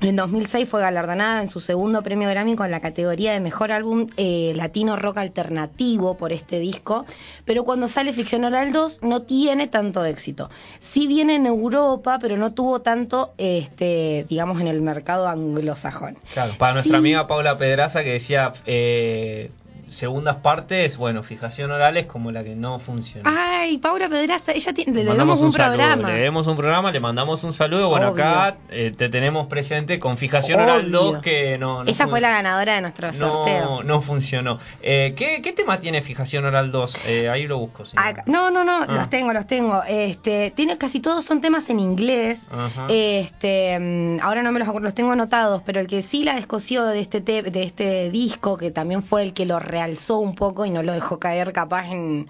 en 0.00 0.14
2006 0.14 0.68
fue 0.68 0.80
galardonada 0.80 1.42
en 1.42 1.48
su 1.48 1.58
segundo 1.58 2.02
premio 2.02 2.28
Grammy 2.28 2.54
con 2.54 2.70
la 2.70 2.78
categoría 2.78 3.32
de 3.32 3.40
mejor 3.40 3.72
álbum 3.72 4.06
eh, 4.16 4.52
latino 4.54 4.94
rock 4.94 5.18
alternativo 5.18 6.16
por 6.16 6.32
este 6.32 6.60
disco. 6.60 7.04
Pero 7.44 7.64
cuando 7.64 7.88
sale 7.88 8.12
Ficción 8.12 8.44
Oral 8.44 8.72
2 8.72 9.02
no 9.02 9.22
tiene 9.22 9.66
tanto 9.66 10.04
éxito. 10.04 10.50
Sí 10.78 11.08
viene 11.08 11.34
en 11.34 11.46
Europa, 11.46 12.18
pero 12.20 12.36
no 12.36 12.54
tuvo 12.54 12.80
tanto, 12.80 13.34
este, 13.38 14.24
digamos, 14.28 14.60
en 14.60 14.68
el 14.68 14.80
mercado 14.82 15.28
anglosajón. 15.28 16.16
Claro, 16.32 16.52
para 16.58 16.74
nuestra 16.74 16.98
amiga 16.98 17.26
Paula 17.26 17.58
Pedraza 17.58 18.04
que 18.04 18.12
decía 18.12 18.52
eh, 18.66 19.50
segundas 19.90 20.36
partes, 20.36 20.96
bueno, 20.96 21.22
fijación 21.22 21.70
oral 21.70 21.96
es 21.96 22.06
como 22.06 22.30
la 22.32 22.44
que 22.44 22.54
no 22.56 22.78
funciona. 22.78 23.30
Ay, 23.60 23.78
Paula 23.78 24.08
Pedraza, 24.08 24.52
ella 24.52 24.72
tiene, 24.72 24.92
le 24.92 25.04
Le 25.04 25.10
debemos 25.12 25.40
un, 25.40 25.52
saludo, 25.52 25.76
programa. 25.78 26.08
Le 26.08 26.14
debemos 26.14 26.46
un 26.46 26.56
programa, 26.56 26.90
le 26.92 27.00
mandamos 27.00 27.44
un 27.44 27.52
saludo. 27.52 27.88
Bueno, 27.88 28.10
Obvio. 28.10 28.24
acá 28.24 28.56
eh, 28.70 28.92
te 28.96 29.08
tenemos 29.08 29.46
presente 29.46 29.98
con 29.98 30.16
Fijación 30.18 30.60
Oral 30.60 30.80
Obvio. 30.86 31.12
2 31.12 31.18
que 31.22 31.58
no, 31.58 31.84
no 31.84 31.90
Ella 31.90 32.06
fue 32.08 32.20
la 32.20 32.30
ganadora 32.30 32.74
de 32.76 32.80
nuestro 32.82 33.12
sorteo. 33.12 33.64
no, 33.64 33.82
no 33.82 34.00
funcionó. 34.00 34.58
Eh, 34.82 35.14
¿qué, 35.16 35.40
qué 35.42 35.52
tema 35.52 35.78
tiene 35.80 36.02
Fijación 36.02 36.44
Oral 36.44 36.70
2? 36.70 37.06
Eh, 37.08 37.28
ahí 37.28 37.46
lo 37.46 37.58
busco. 37.58 37.82
no. 37.94 38.00
Acá- 38.02 38.22
no, 38.26 38.50
no, 38.50 38.64
no, 38.64 38.82
Ah. 38.82 38.86
los 38.88 39.10
tengo, 39.10 39.32
los 39.32 39.46
tengo. 39.46 39.82
Este, 39.88 40.52
tiene 40.54 40.76
casi 40.78 41.00
todos 41.00 41.24
son 41.24 41.40
temas 41.40 41.68
en 41.70 41.80
inglés. 41.80 42.48
Ajá. 42.50 42.86
Este, 42.88 43.78
mm, 43.78 44.18
ahora 44.22 44.42
no 44.42 44.52
me 44.52 44.58
los 44.58 44.68
acuerdo, 44.68 44.84
los 44.86 44.94
tengo 44.94 45.12
anotados, 45.12 45.62
pero 45.64 45.80
el 45.80 45.86
que 45.86 46.02
sí 46.02 46.24
la 46.24 46.34
descosió 46.36 46.84
de 46.84 47.00
este 47.00 47.20
te- 47.20 47.42
de 47.42 47.62
este 47.62 48.10
disco, 48.10 48.56
que 48.56 48.70
también 48.70 49.02
fue 49.02 49.22
el 49.22 49.32
que 49.32 49.46
lo 49.46 49.58
realzó 49.78 50.18
un 50.18 50.34
poco 50.34 50.66
y 50.66 50.70
no 50.70 50.82
lo 50.82 50.92
dejó 50.92 51.18
caer 51.18 51.52
capaz 51.52 51.86
en, 51.90 52.26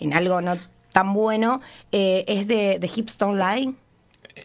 en 0.00 0.14
algo 0.14 0.40
no 0.40 0.54
tan 0.92 1.12
bueno, 1.12 1.60
eh, 1.92 2.24
es 2.26 2.46
de, 2.48 2.78
de 2.78 2.90
Hipstone 2.94 3.36
Line. 3.38 3.74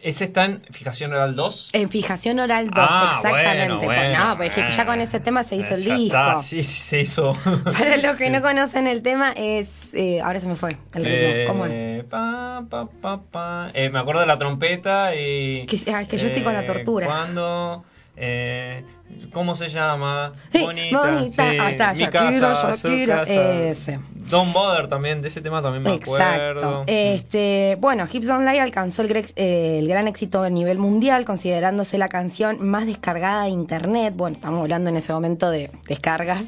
Ese 0.02 0.24
está 0.24 0.44
en 0.44 0.62
fijación 0.70 1.12
oral 1.12 1.36
2. 1.36 1.70
En 1.72 1.88
fijación 1.88 2.38
oral 2.40 2.66
2, 2.68 2.74
Ah, 2.78 3.12
exactamente. 3.16 3.58
bueno, 3.66 3.78
Pues 3.84 3.98
bueno, 3.98 4.18
no, 4.28 4.36
pues 4.36 4.50
es 4.50 4.64
que 4.64 4.76
ya 4.76 4.86
con 4.86 5.00
ese 5.00 5.20
tema 5.20 5.44
se 5.44 5.54
hizo 5.56 5.74
Eh, 5.74 5.76
el 5.78 5.84
disco. 5.84 6.02
está, 6.18 6.36
sí, 6.38 6.64
sí, 6.64 6.80
se 6.80 7.00
hizo. 7.00 7.32
Para 7.64 7.96
los 7.98 8.16
que 8.16 8.26
Sí. 8.26 8.30
no 8.30 8.42
conocen 8.42 8.86
el 8.88 9.02
tema, 9.02 9.32
es. 9.36 9.68
eh, 9.94 10.20
ahora 10.20 10.40
se 10.40 10.48
me 10.48 10.56
fue 10.56 10.70
el 10.94 11.04
ritmo. 11.04 11.28
Eh, 11.28 11.44
¿Cómo 11.46 11.66
es? 11.66 12.04
pa, 12.06 12.64
pa, 12.68 12.88
pa, 13.00 13.20
pa. 13.20 13.70
Eh, 13.72 13.88
me 13.90 13.98
acuerdo 14.00 14.20
de 14.20 14.26
la 14.26 14.36
trompeta 14.38 15.14
y. 15.14 15.64
Que- 15.66 15.92
ah, 15.92 16.02
es 16.02 16.08
que 16.08 16.18
yo 16.18 16.26
estoy 16.26 16.42
con 16.42 16.54
la 16.54 16.64
tortura. 16.64 17.06
Cuando. 17.06 17.84
Eh, 18.16 18.84
¿Cómo 19.32 19.54
se 19.54 19.68
llama? 19.68 20.32
Sí, 20.52 20.60
bonita. 20.62 20.98
bonita. 21.10 21.50
sí, 21.50 21.56
está, 21.70 21.92
mi 21.92 21.98
Shakira, 22.00 22.40
casa, 22.48 22.76
su 22.76 22.88
Shakira, 22.88 23.16
casa. 23.20 23.32
ese. 23.32 24.00
Don't 24.30 24.52
Bother 24.52 24.88
también, 24.88 25.22
de 25.22 25.28
ese 25.28 25.40
tema 25.40 25.62
también 25.62 25.82
me 25.82 25.92
acuerdo. 25.92 26.24
Exacto. 26.24 26.84
Este, 26.86 27.76
bueno, 27.80 28.04
Hips 28.10 28.26
Don't 28.26 28.48
Lie 28.48 28.60
alcanzó 28.60 29.02
el, 29.02 29.14
eh, 29.36 29.78
el 29.78 29.88
gran 29.88 30.08
éxito 30.08 30.42
a 30.42 30.50
nivel 30.50 30.78
mundial, 30.78 31.24
considerándose 31.24 31.98
la 31.98 32.08
canción 32.08 32.66
más 32.66 32.86
descargada 32.86 33.44
de 33.44 33.50
internet. 33.50 34.14
Bueno, 34.16 34.36
estamos 34.36 34.60
hablando 34.60 34.90
en 34.90 34.96
ese 34.96 35.12
momento 35.12 35.50
de 35.50 35.70
descargas. 35.88 36.44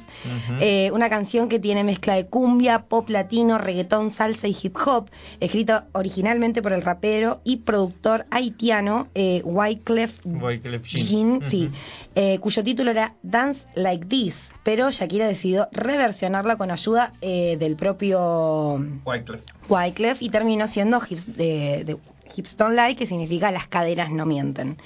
Eh, 0.61 0.91
una 0.93 1.11
canción 1.11 1.49
que 1.49 1.59
tiene 1.59 1.85
mezcla 1.85 2.15
de 2.15 2.27
cumbia, 2.27 2.81
pop 2.81 3.09
latino, 3.09 3.59
reggaetón, 3.59 4.11
salsa 4.11 4.49
y 4.49 4.57
hip 4.61 4.77
hop, 4.87 5.11
escrita 5.41 5.87
originalmente 5.93 6.63
por 6.63 6.73
el 6.73 6.83
rapero 6.83 7.41
y 7.45 7.59
productor 7.59 8.27
haitiano 8.31 9.09
eh, 9.15 9.43
Wyclef 9.45 10.25
Wyclef 10.25 10.87
Jean. 10.87 11.07
Jean, 11.07 11.43
sí, 11.43 11.71
eh, 12.15 12.39
cuyo 12.41 12.63
título 12.65 12.91
era 12.91 13.15
Dance 13.23 13.67
Like 13.75 14.07
This, 14.07 14.53
pero 14.63 14.91
Shakira 14.91 15.27
decidió 15.27 15.69
reversionarla 15.73 16.57
con 16.57 16.71
ayuda 16.71 17.13
eh, 17.21 17.57
del 17.67 17.75
propio 17.75 18.81
Wyclef. 19.05 19.43
Wyclef 19.69 20.23
y 20.23 20.29
terminó 20.29 20.69
siendo 20.69 21.01
Hips, 21.09 21.37
de, 21.37 21.83
de 21.85 21.97
Hips 22.35 22.57
Don't 22.57 22.77
Lie, 22.77 22.95
que 22.95 23.07
significa 23.07 23.51
las 23.51 23.67
caderas 23.67 24.11
no 24.11 24.25
mienten. 24.25 24.77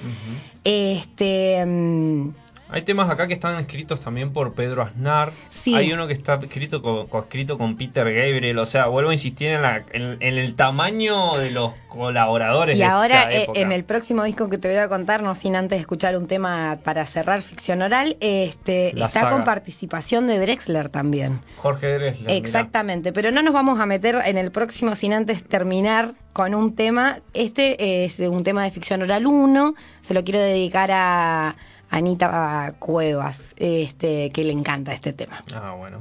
Este, 0.64 1.62
mm, 1.66 2.30
Hay 2.72 2.82
temas 2.82 3.10
acá 3.10 3.26
que 3.26 3.34
están 3.34 3.58
escritos 3.58 4.00
también 4.00 4.32
por 4.32 4.52
Pedro 4.54 4.82
Aznar. 4.82 5.32
Sí. 5.48 5.74
Hay 5.74 5.92
uno 5.92 6.06
que 6.06 6.12
está 6.12 6.34
escrito 6.34 6.82
co- 6.82 7.06
coescrito 7.08 7.58
con 7.58 7.76
Peter 7.76 8.04
Gabriel. 8.04 8.58
O 8.58 8.66
sea, 8.66 8.86
vuelvo 8.86 9.10
a 9.10 9.12
insistir 9.12 9.48
en, 9.50 9.62
la, 9.62 9.84
en, 9.92 10.16
en 10.20 10.38
el 10.38 10.54
tamaño 10.54 11.36
de 11.36 11.50
los 11.50 11.74
colaboradores. 11.88 12.76
y 12.76 12.78
de 12.78 12.84
ahora 12.84 13.22
esta 13.24 13.34
eh, 13.34 13.42
época. 13.44 13.60
en 13.60 13.72
el 13.72 13.84
próximo 13.84 14.22
disco 14.24 14.48
que 14.48 14.58
te 14.58 14.68
voy 14.68 14.76
a 14.78 14.88
contar, 14.88 15.22
no 15.22 15.34
sin 15.34 15.56
antes 15.56 15.80
escuchar 15.80 16.16
un 16.16 16.26
tema 16.26 16.78
para 16.84 17.04
cerrar 17.06 17.42
ficción 17.42 17.82
oral, 17.82 18.16
este, 18.20 18.92
La 18.94 19.06
está 19.06 19.20
saga. 19.20 19.32
con 19.32 19.44
participación 19.44 20.26
de 20.26 20.38
Drexler 20.38 20.88
también. 20.88 21.40
Jorge 21.56 21.98
Drexler. 21.98 22.28
mirá. 22.28 22.34
Exactamente, 22.38 23.12
pero 23.12 23.30
no 23.30 23.42
nos 23.42 23.52
vamos 23.52 23.80
a 23.80 23.86
meter 23.86 24.16
en 24.24 24.38
el 24.38 24.50
próximo 24.50 24.94
sin 24.94 25.12
antes 25.12 25.42
terminar 25.44 26.12
con 26.32 26.54
un 26.54 26.74
tema. 26.74 27.18
Este 27.34 28.04
es 28.04 28.20
un 28.20 28.44
tema 28.44 28.62
de 28.64 28.70
ficción 28.70 29.02
oral 29.02 29.26
1, 29.26 29.74
se 30.00 30.14
lo 30.14 30.22
quiero 30.24 30.40
dedicar 30.40 30.90
a 30.92 31.56
Anita 31.90 32.72
Cuevas, 32.78 33.42
este, 33.56 34.30
que 34.30 34.44
le 34.44 34.52
encanta 34.52 34.92
este 34.92 35.12
tema. 35.12 35.42
Ah, 35.52 35.74
bueno. 35.76 35.98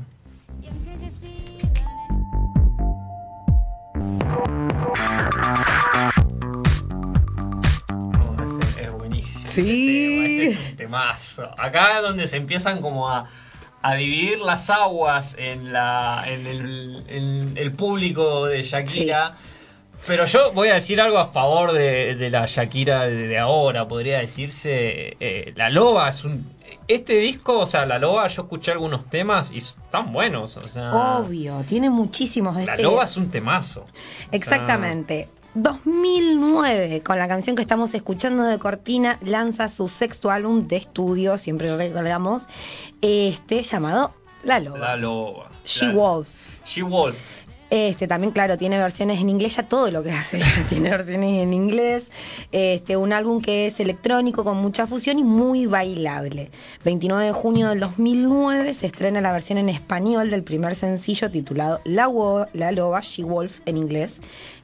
Este 8.39 8.83
es 8.83 8.91
buenísimo. 8.91 9.47
Sí. 9.49 9.61
Este 9.61 10.13
tema, 10.13 10.27
este 10.27 10.47
es 10.47 10.71
un 10.71 10.77
temazo. 10.77 11.49
Acá 11.57 11.97
es 11.97 12.03
donde 12.03 12.27
se 12.27 12.37
empiezan 12.37 12.81
como 12.81 13.09
a, 13.09 13.27
a 13.81 13.95
dividir 13.95 14.39
las 14.39 14.69
aguas 14.69 15.35
en, 15.39 15.73
la, 15.73 16.23
en, 16.27 16.45
el, 16.45 17.03
en 17.07 17.57
el 17.57 17.71
público 17.71 18.45
de 18.45 18.61
Shakira. 18.61 19.35
Pero 20.08 20.26
yo 20.26 20.52
voy 20.54 20.70
a 20.70 20.76
decir 20.76 21.00
algo 21.02 21.18
a 21.20 21.28
favor 21.28 21.72
de, 21.72 22.16
de 22.16 22.30
la 22.30 22.45
Shakira 22.47 23.04
de, 23.08 23.28
de 23.28 23.38
ahora, 23.38 23.88
podría 23.88 24.20
decirse. 24.20 25.18
eh, 25.20 25.54
la 25.56 25.70
Loba 25.70 26.10
es 26.10 26.24
un. 26.24 26.58
Este 26.88 27.18
disco, 27.20 27.60
o 27.60 27.66
sea, 27.68 27.86
La 27.86 28.00
Loba, 28.00 28.28
yo 28.28 28.41
escuché 28.43 28.72
algunos 28.72 29.08
temas 29.12 29.52
y 29.52 29.58
están 29.58 30.12
buenos. 30.12 30.58
O 30.58 30.68
sea, 30.68 31.20
Obvio, 31.20 31.64
tiene 31.68 31.89
muchísimos. 31.91 32.56
La 32.66 32.76
eh, 32.76 32.82
Loba 32.82 33.04
es 33.04 33.16
un 33.18 33.30
temazo. 33.30 33.86
Exactamente. 34.32 35.30
2009, 35.54 37.02
con 37.04 37.20
la 37.20 37.28
canción 37.28 37.56
que 37.56 37.62
estamos 37.62 37.93
escuchando 37.93 38.43
de 38.43 38.58
Cortina, 38.60 39.20
lanza 39.22 39.70
su 39.70 39.88
sexto 39.88 40.32
álbum 40.32 40.68
de 40.68 40.78
estudio, 40.78 41.38
siempre 41.38 41.76
recordamos, 41.76 42.47
este 43.02 43.62
llamado 43.64 44.14
La 44.43 44.60
Loba. 44.60 44.80
La 44.80 44.95
Loba. 44.95 45.50
She 45.66 45.88
La- 45.88 45.93
Wolf. 45.93 46.30
She 46.66 46.82
Wolf. 46.84 47.16
Este 47.72 48.07
también, 48.07 48.32
claro, 48.34 48.57
tiene 48.57 48.80
versiones 48.80 49.22
en 49.22 49.30
inglés, 49.30 49.55
ya 49.57 49.63
todo 49.63 49.91
lo 49.91 50.01
que 50.01 50.11
hace 50.11 50.39
ya 50.39 50.65
tiene 50.67 50.89
versiones 50.89 51.43
en 51.43 51.53
inglés. 51.53 52.09
Este, 52.51 52.97
un 52.97 53.13
álbum 53.13 53.41
que 53.41 53.67
es 53.67 53.80
electrónico 53.80 54.43
con 54.43 54.57
mucha 54.57 54.88
fusión 54.88 55.20
y 55.20 55.24
muy 55.24 55.67
bailable. 55.67 56.49
29 56.84 57.26
de 57.26 57.32
junio 57.32 57.70
del 57.70 57.80
2009 57.80 58.74
se 58.74 58.88
estrena 58.88 59.22
la 59.22 59.32
versión 59.32 59.59
en 59.59 59.70
español 59.70 60.32
del 60.32 60.43
primer 60.43 60.74
sencillo 60.74 61.30
titulado 61.30 61.80
La, 61.84 62.07
Wo- 62.07 62.47
Loba, 62.53 63.01
She 63.01 63.24
Wolf 63.24 63.59
en 63.67 63.78
inglés. 63.78 64.22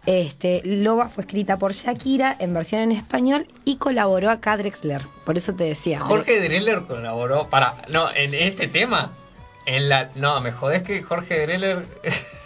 Este, 0.08 0.62
Loba 0.64 1.10
fue 1.10 1.24
escrita 1.24 1.58
por 1.60 1.74
Shakira 1.74 2.36
en 2.40 2.54
versión 2.54 2.82
en 2.82 2.92
español 2.92 3.48
y 3.66 3.78
colaboró 3.78 4.30
a 4.32 4.38
Drexler. 4.38 5.02
Por 5.26 5.38
eso 5.38 5.54
te 5.54 5.64
decía. 5.66 6.00
Jorge 6.00 6.40
Dreller 6.40 6.84
colaboró 6.84 7.50
para 7.50 7.84
no 7.92 8.12
en 8.14 8.34
este 8.34 8.68
tema 8.68 9.14
en 9.68 9.90
la 9.90 10.10
no 10.16 10.42
me 10.42 10.52
jodés 10.52 10.84
que 10.84 11.02
Jorge 11.02 11.42
Dreller 11.42 11.86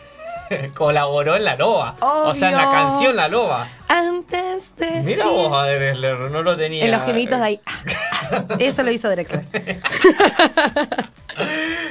colaboró 0.74 1.36
en 1.36 1.44
la 1.46 1.56
loba 1.56 1.96
o 2.00 2.34
sea 2.36 2.50
en 2.50 2.58
la 2.58 2.72
canción 2.72 3.16
la 3.16 3.28
loba 3.28 3.68
Antes 3.90 4.76
de. 4.78 5.02
mira 5.02 5.26
ir- 5.26 5.30
vos 5.32 5.52
a 5.58 5.66
Dreller 5.66 6.18
no 6.32 6.42
lo 6.44 6.56
tenía 6.56 6.86
En 6.86 6.92
los 6.92 7.02
gemitos 7.04 7.40
de 7.40 7.46
ahí. 7.46 7.60
Eso 8.60 8.84
lo 8.84 8.92
hizo 8.92 9.10
Drexler. 9.10 9.46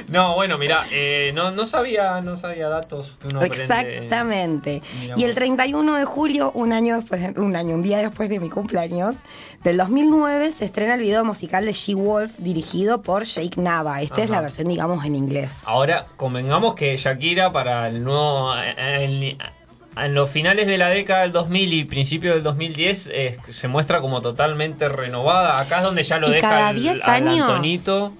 no 0.07 0.35
bueno 0.35 0.57
mira 0.57 0.85
eh, 0.91 1.31
no 1.33 1.51
no 1.51 1.65
sabía 1.65 2.21
no 2.21 2.35
sabía 2.35 2.69
datos 2.69 3.19
que 3.21 3.27
uno. 3.27 3.41
Exactamente. 3.43 4.81
Y 5.17 5.23
el 5.23 5.31
vos. 5.31 5.35
31 5.35 5.95
de 5.95 6.05
julio, 6.05 6.51
un 6.53 6.71
año 6.73 6.95
después, 6.95 7.21
de- 7.21 7.39
un 7.41 7.55
año, 7.55 7.75
un 7.75 7.81
día 7.81 7.97
después 7.99 8.29
de 8.29 8.39
mi 8.39 8.49
cumpleaños, 8.49 9.15
del 9.63 9.77
2009, 9.77 10.51
se 10.51 10.65
estrena 10.65 10.93
el 10.95 11.01
video 11.01 11.25
musical 11.25 11.65
de 11.65 11.73
She 11.73 11.95
Wolf 11.95 12.37
dirigido 12.37 13.01
por 13.01 13.23
Jake 13.23 13.59
Nava. 13.59 14.01
Esta 14.01 14.23
es 14.23 14.29
la 14.29 14.39
versión, 14.41 14.67
digamos, 14.69 15.03
en 15.05 15.15
inglés. 15.15 15.63
Ahora, 15.65 16.07
convengamos 16.15 16.75
que 16.75 16.95
Shakira 16.95 17.51
para 17.51 17.87
el 17.87 18.03
nuevo. 18.03 18.53
En, 18.57 19.37
en 20.05 20.13
los 20.13 20.29
finales 20.29 20.67
de 20.67 20.77
la 20.77 20.89
década 20.89 21.21
del 21.21 21.31
2000 21.31 21.73
y 21.73 21.83
principios 21.85 22.35
del 22.35 22.43
2010 22.43 23.09
eh, 23.11 23.37
se 23.49 23.67
muestra 23.67 24.01
como 24.01 24.21
totalmente 24.21 24.89
renovada. 24.89 25.59
Acá 25.59 25.77
es 25.77 25.83
donde 25.83 26.03
ya 26.03 26.17
lo 26.17 26.29
Y 26.29 26.33
deja 26.33 26.49
cada 26.49 26.67
al, 26.69 26.79
10 26.81 27.03
al 27.03 27.27
años. 27.27 27.49
Antonito. 27.49 28.13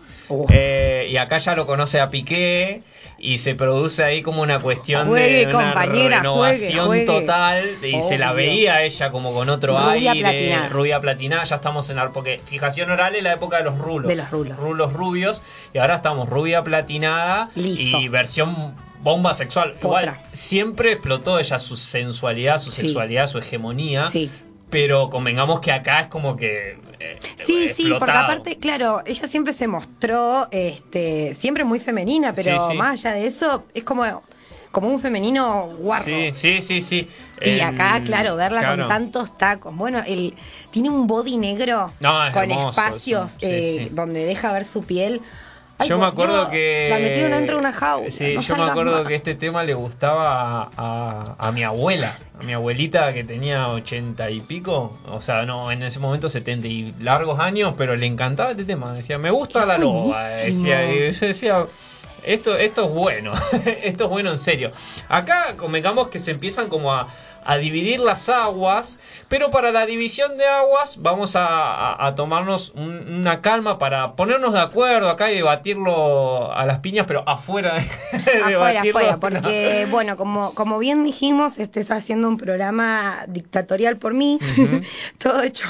Eh, 0.49 1.07
y 1.09 1.17
acá 1.17 1.37
ya 1.39 1.55
lo 1.55 1.65
conoce 1.65 1.99
a 1.99 2.09
Piqué. 2.09 2.83
Y 3.21 3.39
se 3.39 3.53
produce 3.53 4.01
ahí 4.01 4.21
como 4.21 4.41
una 4.41 4.59
cuestión 4.59 5.07
Juegue, 5.09 5.45
de 5.45 5.53
una 5.53 5.73
compañera, 5.73 6.17
renovación 6.19 6.85
juegue, 6.87 7.05
juegue. 7.05 7.21
total. 7.21 7.69
Y 7.83 8.01
se 8.01 8.17
la 8.17 8.31
veía 8.31 8.81
ella 8.83 9.11
como 9.11 9.33
con 9.33 9.49
otro 9.49 9.77
Rubia 9.77 10.11
aire. 10.13 10.21
platinada. 10.21 10.69
Rubia 10.69 11.01
platinada. 11.01 11.43
Ya 11.43 11.55
estamos 11.57 11.89
en 11.89 11.97
la. 11.97 12.11
Porque 12.13 12.39
fijación 12.45 12.89
oral 12.91 13.15
es 13.15 13.23
la 13.23 13.33
época 13.33 13.57
de 13.57 13.63
los 13.65 13.77
rulos. 13.77 14.07
De 14.07 14.15
los 14.15 14.31
rulos. 14.31 14.57
Rulos 14.57 14.93
rubios. 14.93 15.41
Y 15.73 15.79
ahora 15.79 15.95
estamos 15.95 16.29
rubia 16.29 16.63
platinada. 16.63 17.49
Liso. 17.55 17.97
Y 17.99 18.07
versión 18.07 18.73
bomba 19.01 19.33
sexual. 19.33 19.75
Igual, 19.81 20.17
siempre 20.31 20.93
explotó 20.93 21.39
ella 21.39 21.59
su 21.59 21.75
sensualidad, 21.77 22.59
su 22.59 22.71
Sí. 22.71 22.81
sexualidad, 22.81 23.27
su 23.27 23.37
hegemonía. 23.39 24.07
Sí. 24.07 24.29
Pero 24.69 25.09
convengamos 25.09 25.61
que 25.61 25.71
acá 25.71 26.01
es 26.01 26.07
como 26.07 26.35
que. 26.37 26.77
eh, 26.99 27.17
Sí, 27.37 27.67
sí, 27.69 27.83
porque 27.83 27.89
explotado. 27.93 28.19
aparte, 28.25 28.57
claro, 28.57 29.01
ella 29.05 29.27
siempre 29.27 29.53
se 29.53 29.67
mostró, 29.67 30.47
este, 30.51 31.33
siempre 31.33 31.63
muy 31.63 31.79
femenina, 31.79 32.33
pero 32.33 32.59
Sí, 32.67 32.71
sí. 32.71 32.77
más 32.77 33.03
allá 33.05 33.15
de 33.15 33.25
eso, 33.27 33.63
es 33.73 33.83
como, 33.83 34.03
como 34.71 34.89
un 34.89 34.99
femenino 34.99 35.69
guarro. 35.79 36.05
Sí, 36.05 36.29
sí, 36.33 36.61
sí, 36.61 36.81
sí. 36.83 37.07
Y 37.41 37.49
El- 37.51 37.61
acá, 37.61 38.01
claro, 38.05 38.35
verla 38.35 38.59
claro. 38.59 38.83
con 38.83 38.87
tantos 38.89 39.37
tacos. 39.37 39.75
Bueno, 39.75 40.03
el, 40.05 40.35
tiene 40.71 40.89
un 40.89 41.07
body 41.07 41.37
negro 41.37 41.91
No, 42.01 42.27
es 42.27 42.33
con 42.33 42.43
hermoso 42.51 42.69
espacios 42.69 43.37
eh, 43.41 43.87
donde 43.91 44.25
deja 44.25 44.51
ver 44.53 44.65
su 44.65 44.83
piel. 44.83 45.21
Ay, 45.79 45.89
yo 45.89 45.97
me 45.97 46.05
acuerdo 46.05 46.35
Dios, 46.35 46.49
que. 46.49 46.87
La 46.89 46.99
metieron 46.99 47.31
dentro 47.31 47.55
de 47.55 47.59
una 47.61 47.71
jaula. 47.71 48.11
Sí, 48.11 48.35
no 48.35 48.41
yo 48.41 48.55
me 48.57 48.63
acuerdo 48.63 48.91
más. 48.99 49.07
que 49.07 49.15
este 49.15 49.33
tema 49.35 49.63
le 49.63 49.73
gustaba 49.73 50.63
a, 50.63 50.69
a- 50.77 51.35
a 51.39 51.51
mi 51.51 51.63
abuela. 51.63 52.15
A 52.41 52.45
mi 52.45 52.53
abuelita 52.53 53.13
que 53.13 53.23
tenía 53.23 53.67
ochenta 53.69 54.29
y 54.29 54.41
pico. 54.41 54.97
O 55.09 55.21
sea, 55.21 55.43
no, 55.43 55.71
en 55.71 55.81
ese 55.83 55.99
momento 55.99 56.29
setenta 56.29 56.67
y 56.67 56.93
largos 56.99 57.39
años. 57.39 57.73
Pero 57.77 57.95
le 57.95 58.05
encantaba 58.05 58.51
este 58.51 58.65
tema. 58.65 58.93
Decía, 58.93 59.17
me 59.17 59.31
gusta 59.31 59.61
Qué 59.61 59.65
la 59.67 59.77
loba. 59.77 60.27
Decía, 60.29 60.91
y 60.93 61.11
yo 61.11 61.27
decía. 61.27 61.65
Esto, 62.21 62.57
esto 62.57 62.85
es 62.89 62.93
bueno, 62.93 63.31
esto 63.81 64.03
es 64.03 64.09
bueno 64.09 64.31
en 64.31 64.37
serio. 64.37 64.71
Acá 65.07 65.55
convengamos 65.55 66.09
que 66.09 66.19
se 66.19 66.31
empiezan 66.31 66.67
como 66.67 66.93
a, 66.93 67.07
a 67.43 67.57
dividir 67.57 67.99
las 67.99 68.29
aguas, 68.29 68.99
pero 69.27 69.51
para 69.51 69.71
la 69.71 69.85
división 69.85 70.37
de 70.37 70.45
aguas 70.45 70.97
vamos 71.01 71.35
a, 71.35 71.45
a- 71.47 72.07
a 72.07 72.15
tomarnos 72.15 72.71
un- 72.75 73.19
una 73.19 73.41
calma 73.41 73.77
para 73.77 74.13
ponernos 74.13 74.53
de 74.53 74.59
acuerdo 74.59 75.09
acá 75.09 75.31
y 75.31 75.35
debatirlo 75.35 76.51
a 76.53 76.65
las 76.65 76.79
piñas, 76.79 77.05
pero 77.07 77.23
afuera 77.27 77.75
de 77.75 77.79
Afuera, 78.55 78.81
afuera, 78.81 79.11
no. 79.13 79.19
porque, 79.19 79.87
bueno, 79.89 80.17
como, 80.17 80.53
como 80.53 80.79
bien 80.79 81.03
dijimos, 81.03 81.57
este 81.59 81.79
está 81.79 81.95
haciendo 81.95 82.27
un 82.27 82.37
programa 82.37 83.25
dictatorial 83.27 83.97
por 83.97 84.13
mí, 84.13 84.39
todo 85.17 85.41
hecho 85.43 85.65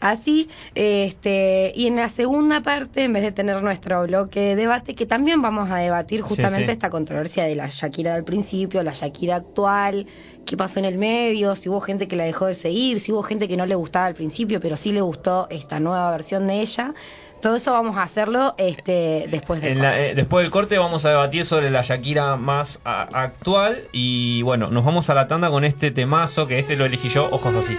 así, 0.00 0.48
este, 0.74 1.72
y 1.74 1.86
en 1.86 1.96
la 1.96 2.08
segunda 2.08 2.60
parte, 2.62 3.04
en 3.04 3.12
vez 3.12 3.22
de 3.22 3.32
tener 3.32 3.62
nuestro 3.62 4.02
bloque 4.04 4.40
de 4.40 4.56
debate, 4.56 4.94
que 4.94 5.06
también 5.06 5.42
vamos 5.42 5.70
a 5.70 5.76
debatir 5.76 6.20
justamente 6.22 6.66
sí. 6.66 6.72
esta 6.72 6.90
controversia 6.90 7.44
de 7.44 7.54
la 7.54 7.66
Shakira 7.68 8.14
del 8.14 8.24
principio, 8.24 8.82
la 8.82 8.92
Shakira 8.92 9.36
actual, 9.36 10.06
qué 10.46 10.56
pasó 10.56 10.78
en 10.80 10.84
el 10.84 10.98
medio, 10.98 11.54
si 11.54 11.68
hubo 11.68 11.80
gente 11.80 12.08
que 12.08 12.16
la 12.16 12.24
dejó 12.24 12.46
de 12.46 12.54
seguir, 12.54 13.00
si 13.00 13.12
hubo 13.12 13.22
gente 13.22 13.46
que 13.48 13.56
no 13.56 13.66
le 13.66 13.74
gustaba 13.76 14.06
al 14.06 14.14
principio, 14.14 14.58
pero 14.60 14.76
sí 14.76 14.90
le 14.92 15.00
gustó 15.00 15.46
esta 15.50 15.78
nueva 15.80 16.10
versión 16.10 16.46
de 16.48 16.60
ella. 16.60 16.92
Todo 17.40 17.56
eso 17.56 17.72
vamos 17.72 17.96
a 17.96 18.02
hacerlo 18.02 18.54
este, 18.58 19.26
después 19.30 19.62
de 19.62 19.70
En 19.72 19.80
la- 19.80 19.98
eh, 19.98 20.14
después 20.14 20.42
del 20.44 20.50
corte 20.50 20.76
vamos 20.78 21.04
a 21.06 21.10
debatir 21.10 21.46
sobre 21.46 21.70
la 21.70 21.80
Shakira 21.82 22.36
más 22.36 22.82
a- 22.84 23.08
actual 23.22 23.88
y 23.92 24.42
bueno, 24.42 24.66
nos 24.66 24.84
vamos 24.84 25.08
a 25.08 25.14
la 25.14 25.26
tanda 25.28 25.48
con 25.50 25.64
este 25.64 25.90
temazo 25.90 26.46
que 26.46 26.58
este 26.58 26.76
lo 26.76 26.84
elegí 26.84 27.08
yo, 27.08 27.28
ojos 27.30 27.54
así. 27.54 27.76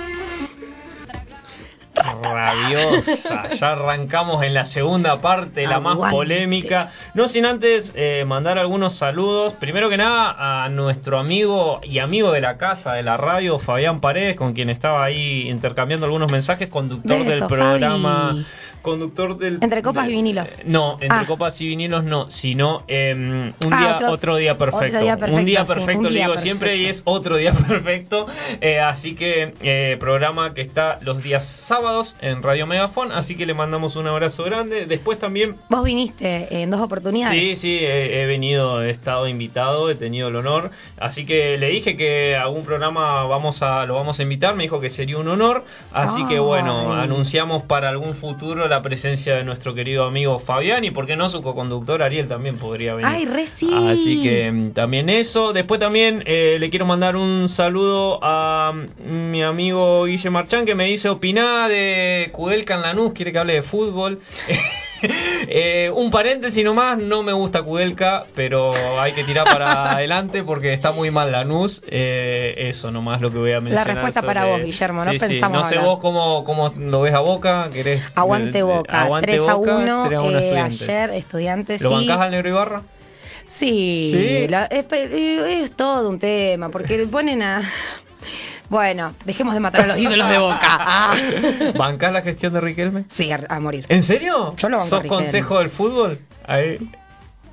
Rabiosa, 1.95 3.49
ya 3.49 3.71
arrancamos 3.71 4.43
en 4.43 4.53
la 4.53 4.65
segunda 4.65 5.19
parte, 5.21 5.67
la 5.67 5.79
más 5.79 5.97
polémica. 6.11 6.91
No 7.13 7.27
sin 7.27 7.45
antes 7.45 7.93
eh, 7.95 8.23
mandar 8.25 8.57
algunos 8.59 8.93
saludos. 8.93 9.53
Primero 9.53 9.89
que 9.89 9.97
nada 9.97 10.63
a 10.63 10.69
nuestro 10.69 11.19
amigo 11.19 11.81
y 11.83 11.99
amigo 11.99 12.31
de 12.31 12.41
la 12.41 12.57
casa, 12.57 12.93
de 12.93 13.03
la 13.03 13.17
radio, 13.17 13.59
Fabián 13.59 13.99
Paredes, 13.99 14.35
con 14.35 14.53
quien 14.53 14.69
estaba 14.69 15.03
ahí 15.03 15.49
intercambiando 15.49 16.05
algunos 16.05 16.31
mensajes, 16.31 16.69
conductor 16.69 17.19
Beso, 17.25 17.29
del 17.31 17.47
programa. 17.47 18.27
Fabi. 18.29 18.45
Conductor 18.81 19.37
del. 19.37 19.59
Entre 19.61 19.83
copas 19.83 20.07
de- 20.07 20.11
y 20.11 20.15
vinilos. 20.15 20.57
No, 20.65 20.93
entre 21.01 21.19
Ah. 21.19 21.25
copas 21.27 21.61
y 21.61 21.67
vinilos 21.67 22.03
no, 22.03 22.31
sino 22.31 22.83
em, 22.87 23.53
un 23.63 23.73
Ah, 23.73 23.77
día, 23.79 23.95
otro- 23.97 24.09
otro, 24.11 24.35
día 24.37 24.57
perfecto. 24.57 24.85
otro 24.87 24.99
día 25.01 25.17
perfecto, 25.17 25.35
un 25.39 25.45
día 25.45 25.65
sí, 25.65 25.73
perfecto, 25.75 26.09
le 26.09 26.19
digo 26.19 26.37
siempre 26.37 26.77
y 26.77 26.87
es 26.87 27.03
otro 27.05 27.35
día 27.37 27.51
perfecto. 27.67 28.25
Eh, 28.59 28.79
así 28.79 29.13
que 29.13 29.53
eh, 29.61 29.97
programa 29.99 30.55
que 30.55 30.61
está 30.61 30.97
los 31.01 31.21
días 31.21 31.45
sábados 31.45 31.80
en 32.21 32.43
Radio 32.43 32.67
Megafon, 32.67 33.11
así 33.11 33.35
que 33.35 33.45
le 33.45 33.53
mandamos 33.53 33.95
un 33.95 34.07
abrazo 34.07 34.43
grande. 34.43 34.85
Después 34.85 35.17
también 35.17 35.55
Vos 35.69 35.83
viniste 35.83 36.61
en 36.61 36.69
dos 36.69 36.79
oportunidades. 36.79 37.39
Sí, 37.39 37.55
sí, 37.55 37.77
he, 37.79 38.21
he 38.21 38.25
venido, 38.25 38.83
he 38.83 38.91
estado 38.91 39.27
invitado, 39.27 39.89
he 39.89 39.95
tenido 39.95 40.27
el 40.27 40.35
honor. 40.35 40.71
Así 40.97 41.25
que 41.25 41.57
le 41.57 41.69
dije 41.69 41.97
que 41.97 42.35
algún 42.35 42.63
programa 42.63 43.23
vamos 43.23 43.63
a, 43.63 43.85
lo 43.85 43.95
vamos 43.95 44.19
a 44.19 44.23
invitar, 44.23 44.55
me 44.55 44.63
dijo 44.63 44.79
que 44.79 44.89
sería 44.89 45.17
un 45.17 45.27
honor. 45.27 45.65
Así 45.91 46.25
que 46.27 46.39
bueno, 46.39 46.93
Ay. 46.93 47.03
anunciamos 47.03 47.63
para 47.63 47.89
algún 47.89 48.13
futuro 48.13 48.67
la 48.67 48.81
presencia 48.81 49.35
de 49.35 49.43
nuestro 49.43 49.73
querido 49.73 50.05
amigo 50.05 50.39
Fabián 50.39 50.83
y 50.83 50.91
por 50.91 51.07
qué 51.07 51.15
no 51.15 51.29
su 51.29 51.41
co-conductor 51.41 52.03
Ariel 52.03 52.27
también 52.27 52.57
podría 52.57 52.93
venir. 52.93 53.11
Ay, 53.11 53.25
re 53.25 53.47
sí. 53.47 53.69
Así 53.73 54.21
que 54.21 54.51
mm, 54.51 54.71
también 54.71 55.09
eso. 55.09 55.53
Después 55.53 55.79
también 55.79 56.23
eh, 56.25 56.57
le 56.59 56.69
quiero 56.69 56.85
mandar 56.85 57.15
un 57.15 57.49
saludo 57.49 58.19
a 58.21 58.71
mm, 58.73 59.31
mi 59.31 59.43
amigo 59.43 60.05
Guille 60.05 60.29
Marchán 60.29 60.65
que 60.65 60.75
me 60.75 60.85
dice 60.85 61.09
opiná 61.09 61.67
de 61.71 62.29
Kudelka 62.31 62.75
en 62.75 62.81
Lanús, 62.81 63.13
quiere 63.13 63.31
que 63.31 63.39
hable 63.39 63.53
de 63.53 63.61
fútbol. 63.63 64.19
Eh, 65.47 65.91
un 65.95 66.11
paréntesis 66.11 66.63
nomás, 66.63 66.95
no 66.99 67.23
me 67.23 67.33
gusta 67.33 67.63
Kudelka, 67.63 68.27
pero 68.35 68.71
hay 68.99 69.13
que 69.13 69.23
tirar 69.23 69.45
para 69.45 69.91
adelante 69.95 70.43
porque 70.43 70.73
está 70.73 70.91
muy 70.91 71.09
mal 71.09 71.31
Lanús. 71.31 71.81
Eh, 71.87 72.53
eso 72.69 72.91
nomás 72.91 73.19
lo 73.19 73.31
que 73.31 73.39
voy 73.39 73.51
a 73.53 73.59
mencionar. 73.61 73.87
respuesta 73.95 74.21
para 74.21 74.45
vos, 74.45 74.61
Guillermo, 74.63 75.03
no 75.03 75.09
Sí, 75.11 75.17
sí. 75.19 75.25
pensamos 75.27 75.57
No 75.63 75.65
sé 75.65 75.75
hablar. 75.77 75.89
vos 75.89 75.99
cómo, 75.99 76.43
cómo 76.43 76.71
lo 76.77 77.01
ves 77.01 77.15
a 77.15 77.19
Boca, 77.19 77.67
querés... 77.73 78.03
Aguante 78.13 78.61
Boca, 78.61 79.01
aguante 79.01 79.25
3 79.31 79.47
a 79.47 79.53
Boca, 79.55 79.75
1. 79.77 80.03
3 80.05 80.19
a 80.19 80.21
1 80.21 80.37
eh, 80.37 80.41
Estudiantes. 80.43 80.81
ayer, 80.83 81.09
estudiantes. 81.09 81.81
¿Lo 81.81 81.89
sí. 81.89 81.95
bancás 81.95 82.19
al 82.19 82.31
Negro 82.31 82.49
Ibarra? 82.49 82.81
Sí, 83.47 84.09
Sí. 84.13 84.47
la- 84.49 84.65
es, 84.65 85.71
todo 85.71 86.09
un 86.09 86.19
tema, 86.19 86.69
porque 86.69 86.97
le 86.99 87.07
ponen 87.07 87.41
a. 87.41 87.61
Bueno, 88.71 89.13
dejemos 89.25 89.53
de 89.53 89.59
matar 89.59 89.81
a 89.81 89.87
los 89.87 89.97
ídolos 89.97 90.29
de 90.29 90.37
Boca. 90.37 90.57
Ah. 90.79 91.13
¿Bancás 91.77 92.13
la 92.13 92.21
gestión 92.21 92.53
de 92.53 92.61
Riquelme? 92.61 93.03
Sí, 93.09 93.29
a, 93.31 93.41
a 93.49 93.59
morir. 93.59 93.85
¿En 93.89 94.01
serio? 94.01 94.55
Yo 94.55 94.69
lo 94.69 94.77
banco 94.77 94.89
¿Sos 94.89 95.05
consejo 95.07 95.59
del 95.59 95.69
fútbol? 95.69 96.17
Ahí. 96.47 96.79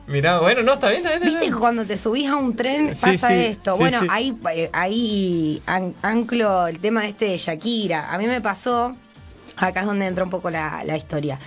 Mirá, 0.06 0.38
bueno, 0.38 0.62
no, 0.62 0.74
está 0.74 0.90
bien, 0.90 1.02
está 1.04 1.10
bien. 1.18 1.24
está 1.24 1.40
Viste 1.40 1.52
que 1.52 1.58
cuando 1.60 1.84
te 1.84 1.98
subís 1.98 2.30
a 2.30 2.36
un 2.36 2.54
tren 2.54 2.94
Sí, 2.94 3.00
pasa 3.12 3.28
sí, 3.30 3.34
esto. 3.34 3.72
sí, 3.74 3.78
bueno, 3.80 4.00
sí. 4.02 4.06
ahí, 4.08 4.38
eh, 4.54 4.70
ahí 4.72 5.62
an- 5.66 5.94
anclo 6.02 6.68
el 6.68 6.78
tema 6.78 7.06
este 7.08 7.24
de 7.26 7.36
Shakira. 7.36 8.14
A 8.14 8.16
mí 8.16 8.26
me 8.28 8.40
pasó, 8.40 8.92
acá 9.56 9.80
es 9.80 9.86
donde 9.86 10.06
entra 10.06 10.22
un 10.22 10.30
poco 10.30 10.50
la, 10.50 10.84
la 10.86 10.96
historia. 10.96 11.38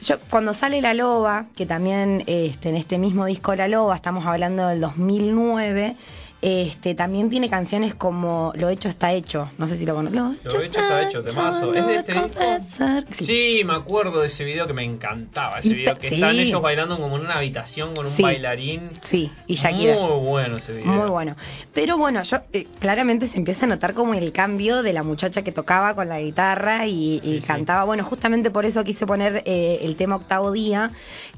Yo, 0.00 0.16
cuando 0.30 0.52
sale 0.52 0.82
La 0.82 0.92
Loba, 0.94 1.46
que 1.56 1.64
también 1.66 2.22
este, 2.26 2.68
en 2.68 2.76
este 2.76 2.98
mismo 2.98 3.24
disco 3.24 3.56
La 3.56 3.66
Loba, 3.68 3.96
estamos 3.96 4.24
hablando 4.26 4.68
del 4.68 4.80
2009, 4.82 5.96
este, 6.40 6.94
también 6.94 7.30
tiene 7.30 7.50
canciones 7.50 7.94
como 7.94 8.52
Lo 8.54 8.68
hecho 8.68 8.88
está 8.88 9.12
hecho. 9.12 9.50
No 9.58 9.66
sé 9.66 9.76
si 9.76 9.84
lo 9.86 9.94
conoces. 9.94 10.16
Lo 10.16 10.32
hecho 10.60 10.80
está 10.80 11.02
hecho, 11.02 11.20
temazo. 11.22 11.74
¿Es 11.74 11.86
de 11.86 11.96
este 11.96 12.12
disco? 12.12 12.28
confesar. 12.28 13.04
Sí. 13.10 13.24
Sí, 13.24 13.62
me 13.64 13.74
acuerdo 13.74 14.20
de 14.20 14.26
ese 14.28 14.44
video 14.44 14.66
que 14.66 14.72
me 14.72 14.84
encantaba. 14.84 15.58
Ese 15.58 15.70
Y 15.70 15.74
video 15.74 15.96
que 15.98 16.08
sí. 16.08 16.14
están 16.16 16.36
ellos 16.36 16.62
bailando 16.62 16.98
como 17.00 17.16
en 17.16 17.22
una 17.24 17.38
habitación 17.38 17.94
con 17.94 18.06
un 18.06 18.12
Sí. 18.12 18.22
bailarín. 18.22 18.82
Sí, 19.02 19.30
y 19.46 19.54
Shakira. 19.56 19.94
Muy 19.98 20.18
bueno 20.28 20.56
ese 20.58 20.72
video. 20.72 20.86
Muy 20.86 21.08
bueno. 21.10 21.34
Pero 21.74 21.98
bueno, 21.98 22.22
yo 22.22 22.38
eh, 22.52 22.66
claramente 22.78 23.26
se 23.26 23.36
empieza 23.38 23.64
a 23.66 23.68
notar 23.68 23.94
como 23.94 24.14
el 24.14 24.32
cambio 24.32 24.82
de 24.82 24.92
la 24.92 25.02
muchacha 25.02 25.42
que 25.42 25.50
tocaba 25.52 25.94
con 25.94 26.08
la 26.08 26.20
guitarra 26.20 26.86
y, 26.86 27.20
y 27.24 27.40
cantaba. 27.40 27.84
Bueno, 27.84 28.04
justamente 28.04 28.50
por 28.50 28.64
eso 28.64 28.84
quise 28.84 29.06
poner 29.06 29.42
eh, 29.44 29.80
el 29.82 29.96
tema 29.96 30.16
Octavo 30.16 30.52
Día, 30.52 30.92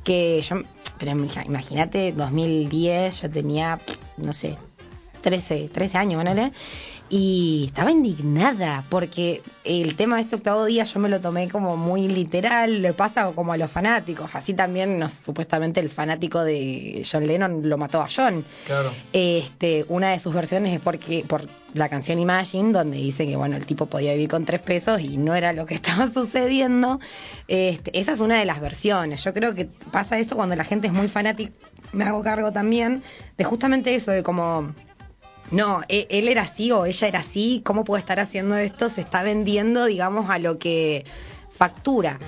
que 0.04 0.40
yo, 0.42 0.56
pero 0.98 1.12
imag- 1.12 1.46
imagínate, 1.46 2.12
2010, 2.12 3.22
yo 3.22 3.30
tenía, 3.30 3.78
no 4.16 4.32
sé, 4.32 4.56
13, 5.20 5.68
13 5.68 5.98
años, 5.98 6.18
ponele. 6.22 6.52
Y 7.12 7.64
estaba 7.66 7.90
indignada 7.90 8.84
porque 8.88 9.42
el 9.64 9.96
tema 9.96 10.14
de 10.16 10.22
este 10.22 10.36
octavo 10.36 10.66
día 10.66 10.84
yo 10.84 11.00
me 11.00 11.08
lo 11.08 11.20
tomé 11.20 11.48
como 11.48 11.76
muy 11.76 12.06
literal, 12.06 12.82
le 12.82 12.92
pasa 12.92 13.32
como 13.32 13.52
a 13.52 13.56
los 13.56 13.68
fanáticos. 13.68 14.30
Así 14.32 14.54
también, 14.54 15.00
no, 15.00 15.08
supuestamente, 15.08 15.80
el 15.80 15.88
fanático 15.88 16.44
de 16.44 17.04
John 17.10 17.26
Lennon 17.26 17.68
lo 17.68 17.78
mató 17.78 18.00
a 18.00 18.06
John. 18.14 18.44
Claro. 18.64 18.92
Este, 19.12 19.84
una 19.88 20.10
de 20.10 20.20
sus 20.20 20.32
versiones 20.32 20.72
es 20.72 20.80
porque 20.80 21.24
por 21.26 21.48
la 21.74 21.88
canción 21.88 22.20
Imagine, 22.20 22.70
donde 22.70 22.98
dice 22.98 23.26
que 23.26 23.34
bueno, 23.34 23.56
el 23.56 23.66
tipo 23.66 23.86
podía 23.86 24.12
vivir 24.12 24.28
con 24.28 24.44
tres 24.44 24.60
pesos 24.60 25.00
y 25.00 25.16
no 25.16 25.34
era 25.34 25.52
lo 25.52 25.66
que 25.66 25.74
estaba 25.80 26.08
sucediendo. 26.08 27.00
Este, 27.48 27.98
esa 27.98 28.12
es 28.12 28.20
una 28.20 28.38
de 28.38 28.44
las 28.44 28.60
versiones. 28.60 29.24
Yo 29.24 29.34
creo 29.34 29.52
que 29.56 29.64
pasa 29.90 30.16
esto 30.16 30.36
cuando 30.36 30.54
la 30.54 30.64
gente 30.64 30.86
es 30.86 30.92
muy 30.92 31.08
fanática, 31.08 31.52
me 31.92 32.04
hago 32.04 32.22
cargo 32.22 32.52
también, 32.52 33.02
de 33.36 33.42
justamente 33.42 33.96
eso, 33.96 34.12
de 34.12 34.22
como 34.22 34.72
no, 35.50 35.82
e- 35.88 36.06
él 36.10 36.28
era 36.28 36.42
así 36.42 36.70
o 36.72 36.86
ella 36.86 37.08
era 37.08 37.20
así, 37.20 37.62
¿cómo 37.64 37.84
puede 37.84 38.00
estar 38.00 38.20
haciendo 38.20 38.56
esto? 38.56 38.88
Se 38.88 39.00
está 39.00 39.22
vendiendo, 39.22 39.86
digamos, 39.86 40.30
a 40.30 40.38
lo 40.38 40.58
que 40.58 41.04
factura. 41.60 42.18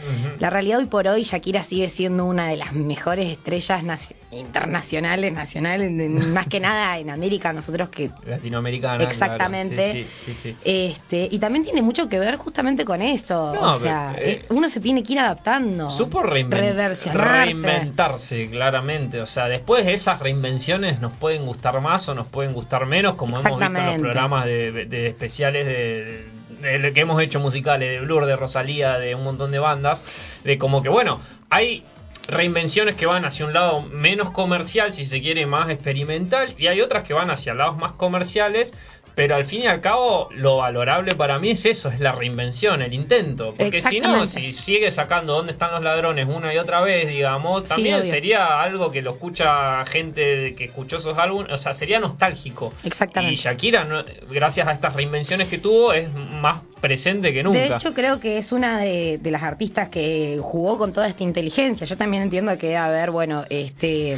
La 0.41 0.51
realidad 0.51 0.79
hoy 0.81 0.85
por 0.85 1.07
hoy 1.09 1.23
Shakira 1.23 1.63
sigue 1.63 1.89
siendo 1.89 2.27
una 2.27 2.49
de 2.49 2.59
las 2.59 2.75
mejores 2.75 3.31
estrellas 3.31 3.83
naci- 3.83 4.15
internacionales, 4.31 5.33
nacionales, 5.33 5.91
más 6.11 6.47
que 6.49 6.61
nada 6.61 6.99
en 6.99 7.09
América, 7.09 7.51
nosotros 7.55 7.89
que 7.89 8.11
Latinoamericana. 8.27 9.03
Exactamente. 9.03 9.93
Sí, 9.93 10.05
sí, 10.05 10.35
sí, 10.35 10.35
sí. 10.35 10.57
este 10.67 11.29
y 11.31 11.39
también 11.39 11.65
tiene 11.65 11.81
mucho 11.81 12.11
que 12.11 12.19
ver 12.19 12.37
justamente 12.37 12.85
con 12.85 13.01
eso, 13.01 13.55
No, 13.55 13.71
o 13.71 13.79
sea, 13.79 14.13
pero, 14.15 14.27
eh, 14.29 14.45
uno 14.51 14.69
se 14.69 14.81
tiene 14.81 15.03
que 15.03 15.15
ir 15.15 15.21
adaptando, 15.21 15.89
Supo 15.89 16.23
reinven- 16.23 16.51
reversionarse. 16.51 17.45
reinventarse, 17.47 18.51
claramente. 18.51 19.23
O 19.23 19.27
sea, 19.27 19.49
después 19.49 19.87
esas 19.87 20.21
reinvenciones 20.21 21.01
nos 21.01 21.15
pueden 21.15 21.47
gustar 21.47 21.81
más 21.81 22.07
o 22.11 22.15
nos 22.15 22.27
pueden 22.27 22.53
gustar 22.53 22.85
menos, 22.85 23.15
como 23.15 23.39
hemos 23.39 23.59
visto 23.59 23.65
en 23.81 23.87
los 23.87 24.01
programas 24.03 24.45
de, 24.45 24.85
de 24.85 25.07
especiales 25.07 25.67
de, 25.67 25.73
de 25.73 26.25
lo 26.63 26.93
que 26.93 27.01
hemos 27.01 27.21
hecho 27.21 27.41
musicales, 27.41 27.91
de 27.91 28.01
Blur, 28.01 28.27
de 28.27 28.37
Rosalía, 28.37 28.99
de 28.99 29.15
un 29.15 29.25
montón 29.25 29.51
de 29.51 29.59
bandas, 29.59 30.05
de 30.45 30.59
como 30.59 30.83
que, 30.83 30.89
bueno, 30.89 31.21
hay 31.51 31.85
reinvenciones 32.29 32.95
que 32.95 33.07
van 33.07 33.25
hacia 33.25 33.45
un 33.47 33.53
lado 33.53 33.83
menos 33.83 34.31
comercial, 34.31 34.93
si 34.93 35.05
se 35.05 35.21
quiere, 35.21 35.47
más 35.47 35.71
experimental, 35.71 36.55
y 36.57 36.69
hay 36.69 36.81
otras 36.81 37.05
que 37.05 37.15
van 37.15 37.31
hacia 37.31 37.55
lados 37.55 37.77
más 37.77 37.93
comerciales. 37.93 38.73
Pero 39.15 39.35
al 39.37 39.45
fin 39.45 39.63
y 39.63 39.67
al 39.67 39.81
cabo, 39.81 40.29
lo 40.33 40.57
valorable 40.59 41.15
para 41.15 41.39
mí 41.39 41.51
es 41.51 41.67
eso, 41.67 41.91
es 41.91 42.01
la 42.01 42.13
reinvención, 42.13 42.81
el 42.83 42.95
intento. 42.95 43.55
Porque 43.59 43.81
si 43.83 44.01
no, 44.01 44.25
si 44.27 44.53
sigue 44.53 44.91
sacando 44.91 45.35
dónde 45.35 45.53
están 45.53 45.71
los 45.73 45.83
ladrones 45.83 46.27
una 46.29 46.53
y 46.55 46.59
otra 46.59 46.81
vez, 46.81 47.09
digamos, 47.09 47.65
también 47.65 48.05
sería 48.05 48.61
algo 48.63 48.91
que 48.91 49.03
lo 49.03 49.13
escucha 49.13 49.85
gente 49.85 50.55
que 50.55 50.65
escuchó 50.65 50.97
esos 50.97 51.19
álbumes, 51.19 51.53
o 51.53 51.59
sea, 51.59 51.75
sería 51.75 52.01
nostálgico. 52.01 52.71
Exactamente. 52.85 53.35
Y 53.35 53.37
Shakira, 53.37 53.85
no- 53.85 54.05
gracias 54.31 54.67
a 54.67 54.73
estas 54.73 54.95
reinvenciones 54.95 55.49
que 55.49 55.59
tuvo, 55.59 55.93
es 55.93 56.09
más 56.15 56.63
presente 56.81 57.33
que 57.33 57.43
nunca. 57.43 57.59
De 57.59 57.67
hecho, 57.67 57.95
creo 57.95 58.19
que 58.19 58.39
es 58.39 58.51
una 58.51 58.79
de, 58.79 59.19
de 59.19 59.31
las 59.31 59.43
artistas 59.43 59.89
que 59.89 60.39
jugó 60.43 60.79
con 60.79 60.93
toda 60.93 61.07
esta 61.07 61.23
inteligencia. 61.23 61.87
Yo 61.87 61.97
también 61.97 62.23
entiendo 62.25 62.57
que 62.59 62.69
debe 62.69 62.79
haber, 62.79 63.11
bueno, 63.11 63.45
este 63.51 64.17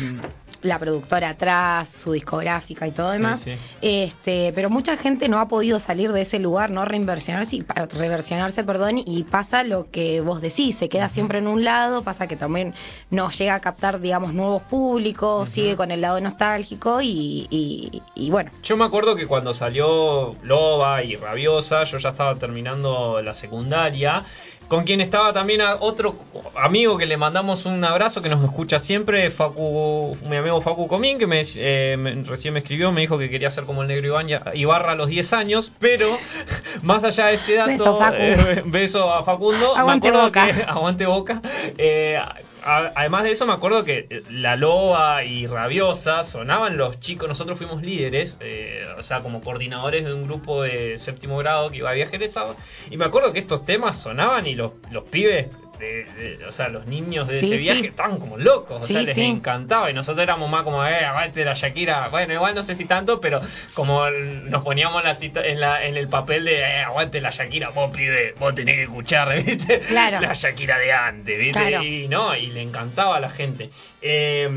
la 0.65 0.79
productora 0.79 1.29
atrás, 1.29 1.89
su 1.89 2.13
discográfica 2.13 2.87
y 2.87 2.91
todo 2.91 3.11
demás. 3.13 3.41
sí. 3.41 3.53
Este, 3.83 4.53
pero 4.55 4.71
mucha 4.71 4.97
gente 4.97 5.29
no 5.29 5.39
ha 5.39 5.47
podido 5.47 5.79
salir 5.79 6.11
de 6.13 6.23
ese 6.23 6.39
lugar, 6.39 6.71
no 6.71 6.85
reinversionarse, 6.85 7.65
reversionarse, 7.93 8.65
perdón, 8.65 8.99
y 9.05 9.25
pasa 9.25 9.63
lo 9.63 9.91
que 9.91 10.21
vos 10.23 10.41
decís, 10.41 10.77
se 10.77 10.89
queda 10.89 11.09
siempre 11.09 11.39
en 11.39 11.47
un 11.49 11.65
lado, 11.65 12.03
pasa 12.03 12.27
que 12.27 12.37
también 12.37 12.75
no 13.11 13.29
llega 13.31 13.55
a 13.55 13.61
captar, 13.61 14.01
digamos, 14.01 14.33
nuevos 14.35 14.63
públicos, 14.63 15.49
sigue 15.49 15.77
con 15.77 15.91
el 15.91 16.01
lado 16.01 16.21
nostálgico 16.21 17.01
y, 17.03 17.47
y- 17.51 18.03
y 18.15 18.31
bueno. 18.31 18.51
Yo 18.63 18.77
me 18.77 18.85
acuerdo 18.85 19.17
que 19.17 19.27
cuando 19.27 19.53
salió 19.55 20.35
Loba 20.43 21.03
y 21.03 21.17
Rabiosa, 21.17 21.85
yo 21.85 21.99
ya 21.99 22.09
estaba 22.11 22.35
terminando 22.37 23.21
la 23.23 23.35
secundaria. 23.35 24.25
Con 24.69 24.85
quien 24.85 25.01
estaba 25.01 25.33
también 25.33 25.61
a 25.61 25.77
otro 25.79 26.17
amigo 26.57 26.97
que 26.97 27.07
le 27.07 27.17
mandamos 27.17 27.67
un 27.67 27.85
abrazo 27.85 28.23
que 28.23 28.29
nos 28.29 28.43
escucha 28.43 28.79
siempre, 28.81 29.31
Facu, 29.31 30.17
mi 30.29 30.37
amigo 30.37 30.61
Facu 30.63 30.89
Comín, 30.89 31.19
que 31.19 31.27
me, 31.27 31.43
eh, 31.57 31.97
me- 31.99 32.15
recién 32.25 32.55
me 32.55 32.61
escribió, 32.61 32.91
me 32.91 33.03
dijo 33.03 33.19
que 33.19 33.29
quería 33.31 33.51
ser 33.51 33.65
como 33.65 33.83
el 33.83 33.89
negro 33.89 34.09
Ibaña- 34.09 34.43
Ibarra 34.55 34.93
a 34.93 34.95
los 34.95 35.09
10 35.09 35.33
años, 35.35 35.71
pero 35.79 36.09
más 36.83 37.05
allá 37.05 37.27
de 37.27 37.35
ese 37.35 37.55
dato, 37.57 37.71
Beso, 37.73 37.97
Facu. 37.99 38.17
eh, 38.19 38.63
beso 38.65 39.13
a 39.13 39.23
Facundo, 39.23 39.77
Aguante 39.77 40.11
me 40.11 40.17
acuerdo 40.19 40.29
Boca. 40.29 40.47
que 40.47 40.63
aguante 40.71 41.07
boca. 41.07 41.43
eh, 41.79 42.19
además 42.65 43.25
de 43.25 43.31
eso, 43.31 43.47
me 43.47 43.53
acuerdo 43.53 43.85
que 43.85 44.23
La 44.31 44.57
Loba 44.57 45.25
y 45.25 45.47
Rabiosa 45.47 46.25
sonaban 46.25 46.77
los 46.77 46.99
chicos. 47.01 47.29
Nosotros 47.29 47.59
fuimos 47.59 47.83
líderes, 47.83 48.39
eh, 48.41 48.85
o 48.99 49.03
sea, 49.03 49.21
como 49.21 49.43
coordinadores 49.43 50.05
de 50.05 50.15
un 50.15 50.25
grupo 50.27 50.63
de 50.63 50.99
séptimo 50.99 51.37
grado 51.39 51.71
que 51.71 51.79
iba 51.79 51.91
a 51.91 51.95
viaje 51.95 52.17
egresado. 52.17 52.57
Y 52.91 52.97
me 52.97 53.05
acuerdo 53.05 53.33
que 53.33 53.39
estos 53.39 53.65
temas 53.65 54.01
sonaban 54.01 54.47
y 54.47 54.55
los, 54.55 54.73
los 54.91 55.05
pibes. 55.05 55.49
De- 55.79 56.05
de- 56.39 56.47
o 56.47 56.53
sea, 56.53 56.69
los 56.69 56.87
niños 56.87 57.29
de 57.29 57.41
Sí, 57.41 57.47
ese 57.47 57.57
viaje 57.59 57.81
sí. 57.83 57.87
estaban 57.89 58.19
como 58.19 58.39
locos, 58.39 58.83
o 58.83 58.87
sea, 58.87 59.03
les 59.03 59.17
encantaba. 59.19 59.91
Y 59.91 59.95
nosotros 59.95 60.23
éramos 60.23 60.51
más 60.51 60.63
como, 60.63 60.85
eh, 60.85 61.05
aguante 61.05 61.45
la 61.45 61.55
Shakira. 61.55 62.09
Bueno, 62.09 62.33
igual 62.35 62.55
no 62.55 62.63
sé 62.63 62.75
si 62.75 62.85
tanto, 62.85 63.21
pero 63.21 63.41
como 63.75 64.09
nos 64.11 64.63
poníamos 64.65 65.01
en, 65.03 65.09
la 65.09 65.15
cita- 65.15 65.47
en, 65.47 65.61
la, 65.61 65.85
en 65.87 65.97
el 65.97 66.09
papel 66.09 66.45
de, 66.45 66.61
eh, 66.61 66.77
aguante 66.83 67.21
la 67.21 67.31
Shakira, 67.31 67.71
vos 67.71 67.91
pibe, 67.97 68.35
vos 68.39 68.55
tenés 68.55 68.77
que 68.77 68.83
escuchar, 68.85 69.35
¿viste? 69.45 69.81
Claro. 69.81 70.21
La 70.21 70.33
Shakira 70.33 70.79
de 70.79 70.93
antes, 70.93 71.39
¿viste? 71.39 71.59
Claro. 71.61 71.83
Y 71.85 72.09
no, 72.09 72.37
y 72.37 72.47
le 72.47 72.63
encantaba 72.63 73.17
a 73.17 73.21
la 73.21 73.31
gente. 73.31 73.71
Eh, 74.03 74.49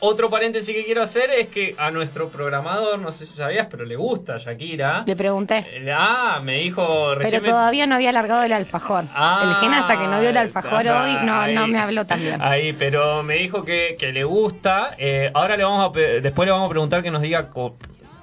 otro 0.00 0.28
paréntesis 0.30 0.74
que 0.74 0.84
quiero 0.84 1.02
hacer 1.02 1.30
es 1.30 1.46
que 1.48 1.74
a 1.78 1.90
nuestro 1.90 2.28
programador, 2.28 2.98
no 2.98 3.12
sé 3.12 3.26
si 3.26 3.34
sabías, 3.34 3.66
pero 3.70 3.84
le 3.84 3.96
gusta 3.96 4.36
Shakira. 4.38 5.04
Le 5.06 5.16
pregunté. 5.16 5.64
Eh, 5.70 5.92
Ah, 5.96 6.40
me 6.42 6.58
dijo 6.58 6.84
Pero 7.10 7.14
recién. 7.20 7.42
me- 7.42 7.48
todavía 7.48 7.86
no 7.86 7.94
había 7.94 8.10
alargado 8.10 8.42
el 8.42 8.52
alfajor. 8.52 9.04
Ah, 9.14 9.42
el 9.44 9.54
gen 9.56 9.74
hasta 9.74 9.98
que 10.00 10.06
no 10.08 10.20
vio 10.20 10.30
el 10.30 10.36
alfajor 10.36 10.86
ah, 10.88 11.02
hoy 11.04 11.26
no, 11.26 11.40
ahí. 11.40 11.54
no 11.54 11.66
me 11.66 11.78
habló 11.78 12.04
tan 12.06 12.20
bien. 12.20 12.40
Ahí, 12.42 12.72
pero 12.72 13.22
me 13.22 13.36
dijo 13.36 13.62
que, 13.64 13.96
que 13.98 14.12
le 14.12 14.24
gusta. 14.24 14.94
Eh, 14.98 15.30
ahora 15.34 15.56
le 15.56 15.64
vamos 15.64 15.90
a 15.96 15.98
después 16.20 16.46
le 16.46 16.52
vamos 16.52 16.66
a 16.66 16.70
preguntar 16.70 17.02
que 17.02 17.10
nos 17.10 17.22
diga 17.22 17.50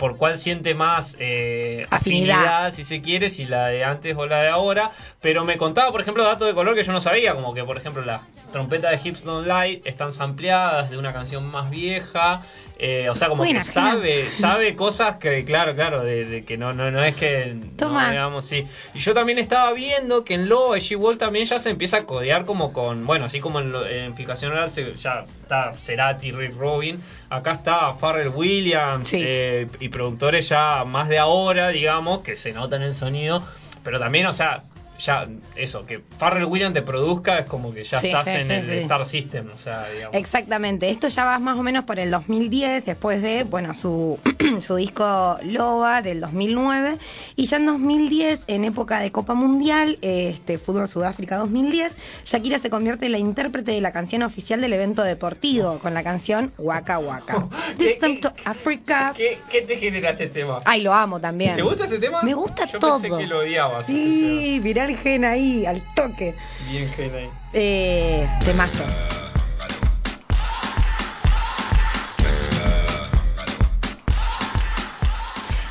por 0.03 0.17
cuál 0.17 0.37
siente 0.37 0.75
más 0.75 1.15
eh, 1.17 1.87
Afinidad. 1.89 2.35
afinidad. 2.41 2.71
si 2.73 2.83
se 2.83 3.01
quiere, 3.01 3.29
si 3.29 3.45
la 3.45 3.67
de 3.67 3.85
antes 3.85 4.13
o 4.17 4.25
la 4.25 4.41
de 4.41 4.49
ahora. 4.49 4.91
Pero 5.21 5.45
me 5.45 5.55
contaba, 5.55 5.93
por 5.93 6.01
ejemplo, 6.01 6.25
datos 6.25 6.45
de 6.45 6.53
color 6.53 6.75
que 6.75 6.83
yo 6.83 6.91
no 6.91 6.99
sabía, 6.99 7.33
como 7.35 7.53
que, 7.53 7.63
por 7.63 7.77
ejemplo, 7.77 8.03
las 8.03 8.21
trompetas 8.51 8.91
de 9.01 9.09
Hips 9.09 9.23
Don't 9.23 9.47
Lie 9.47 9.81
están 9.85 10.11
sampleadas 10.11 10.89
de 10.89 10.97
una 10.97 11.13
canción 11.13 11.45
más 11.49 11.69
vieja. 11.69 12.41
Eh, 12.79 13.07
o 13.09 13.15
sea, 13.15 13.29
como 13.29 13.43
Buena, 13.43 13.59
que 13.59 13.65
sabe, 13.65 14.25
sabe 14.29 14.75
cosas 14.75 15.15
que, 15.17 15.45
claro, 15.45 15.73
claro, 15.75 16.03
de, 16.03 16.25
de 16.25 16.43
que 16.43 16.57
no, 16.57 16.73
no, 16.73 16.91
no 16.91 17.03
es 17.03 17.15
que 17.15 17.55
Toma. 17.77 18.05
no, 18.05 18.09
digamos, 18.11 18.45
sí. 18.45 18.65
Y 18.93 18.99
yo 18.99 19.13
también 19.13 19.37
estaba 19.37 19.71
viendo 19.73 20.25
que 20.25 20.33
en 20.33 20.49
Lobo 20.49 20.75
G 20.75 20.97
Wall 20.97 21.17
también 21.17 21.45
ya 21.45 21.59
se 21.59 21.69
empieza 21.69 21.97
a 21.97 22.05
codear 22.05 22.45
como 22.45 22.73
con, 22.73 23.05
bueno, 23.05 23.25
así 23.25 23.39
como 23.39 23.59
en, 23.59 23.71
lo- 23.71 23.87
en 23.87 24.15
Fijación 24.15 24.51
Oral 24.51 24.69
se- 24.71 24.95
ya 24.95 25.25
está 25.41 25.73
Cerati, 25.77 26.31
Rick 26.31 26.57
Robin, 26.57 27.01
acá 27.29 27.53
está 27.53 27.93
Farrell 27.93 28.29
Williams 28.29 29.07
Sí. 29.07 29.21
eh, 29.23 29.67
y 29.79 29.89
productores 29.89 30.49
ya 30.49 30.83
más 30.83 31.07
de 31.09 31.19
ahora, 31.19 31.69
digamos, 31.69 32.19
que 32.19 32.35
se 32.35 32.51
nota 32.53 32.75
en 32.75 32.81
el 32.81 32.95
sonido, 32.95 33.43
pero 33.83 33.99
también, 33.99 34.25
o 34.25 34.33
sea, 34.33 34.63
ya 35.05 35.27
eso, 35.55 35.85
que 35.85 36.01
Farrell 36.17 36.45
Williams 36.45 36.73
te 36.73 36.81
produzca 36.81 37.39
es 37.39 37.45
como 37.45 37.73
que 37.73 37.83
ya 37.83 37.97
Sí, 37.97 38.07
estás 38.07 38.23
sí, 38.25 38.31
en 38.31 38.43
sí, 38.65 38.71
el. 38.73 38.79
Star 38.83 39.05
System, 39.05 39.49
o 39.53 39.57
sea, 39.57 39.85
digamos. 39.93 40.15
Exactamente, 40.15 40.89
esto 40.89 41.07
ya 41.07 41.25
va 41.25 41.39
más 41.39 41.57
o 41.57 41.63
menos 41.63 41.83
por 41.85 41.99
el 41.99 42.11
2010, 42.11 42.85
después 42.85 43.21
de, 43.21 43.43
bueno, 43.43 43.73
su, 43.73 44.19
su 44.61 44.75
disco 44.75 45.37
Loba 45.43 46.01
del 46.01 46.21
2009, 46.21 46.97
y 47.35 47.45
ya 47.45 47.57
en 47.57 47.65
2010, 47.65 48.43
en 48.47 48.63
época 48.65 48.99
de 48.99 49.11
Copa 49.11 49.33
Mundial, 49.33 49.97
este 50.01 50.57
Fútbol 50.57 50.87
Sudáfrica 50.87 51.37
2010, 51.37 51.95
Shakira 52.25 52.59
se 52.59 52.69
convierte 52.69 53.05
en 53.07 53.11
la 53.13 53.17
intérprete 53.19 53.71
de 53.71 53.81
la 53.81 53.91
canción 53.91 54.23
oficial 54.23 54.61
del 54.61 54.73
evento 54.73 55.03
deportivo, 55.03 55.79
con 55.79 55.93
la 55.93 56.03
canción 56.03 56.51
Waka 56.57 56.99
Waka. 56.99 57.47
¿Qué- 57.77 57.85
This 57.85 57.97
time 57.99 58.17
to 58.19 58.31
Africa. 58.45 59.13
¿Qué, 59.15 59.37
qué 59.49 59.61
te 59.63 59.77
genera 59.77 60.11
ese 60.11 60.27
tema? 60.27 60.59
Ay, 60.65 60.81
lo 60.81 60.93
amo 60.93 61.19
también. 61.19 61.55
¿Te 61.55 61.61
gusta 61.61 61.85
ese 61.85 61.99
tema? 61.99 62.21
Me 62.23 62.33
gusta 62.33 62.65
Yo 62.65 62.79
todo. 62.79 62.99
pensé 63.01 63.17
que 63.17 63.27
lo 63.27 63.39
odiabas. 63.39 63.85
Sí, 63.85 64.59
mirá 64.63 64.85
el 64.85 64.92
gen 64.95 65.25
ahí, 65.25 65.65
al 65.65 65.81
toque. 65.93 66.35
Bien, 66.69 66.89
Gen 66.93 67.15
ahí. 67.15 67.29
Eh, 67.53 68.27
temazo. 68.45 68.83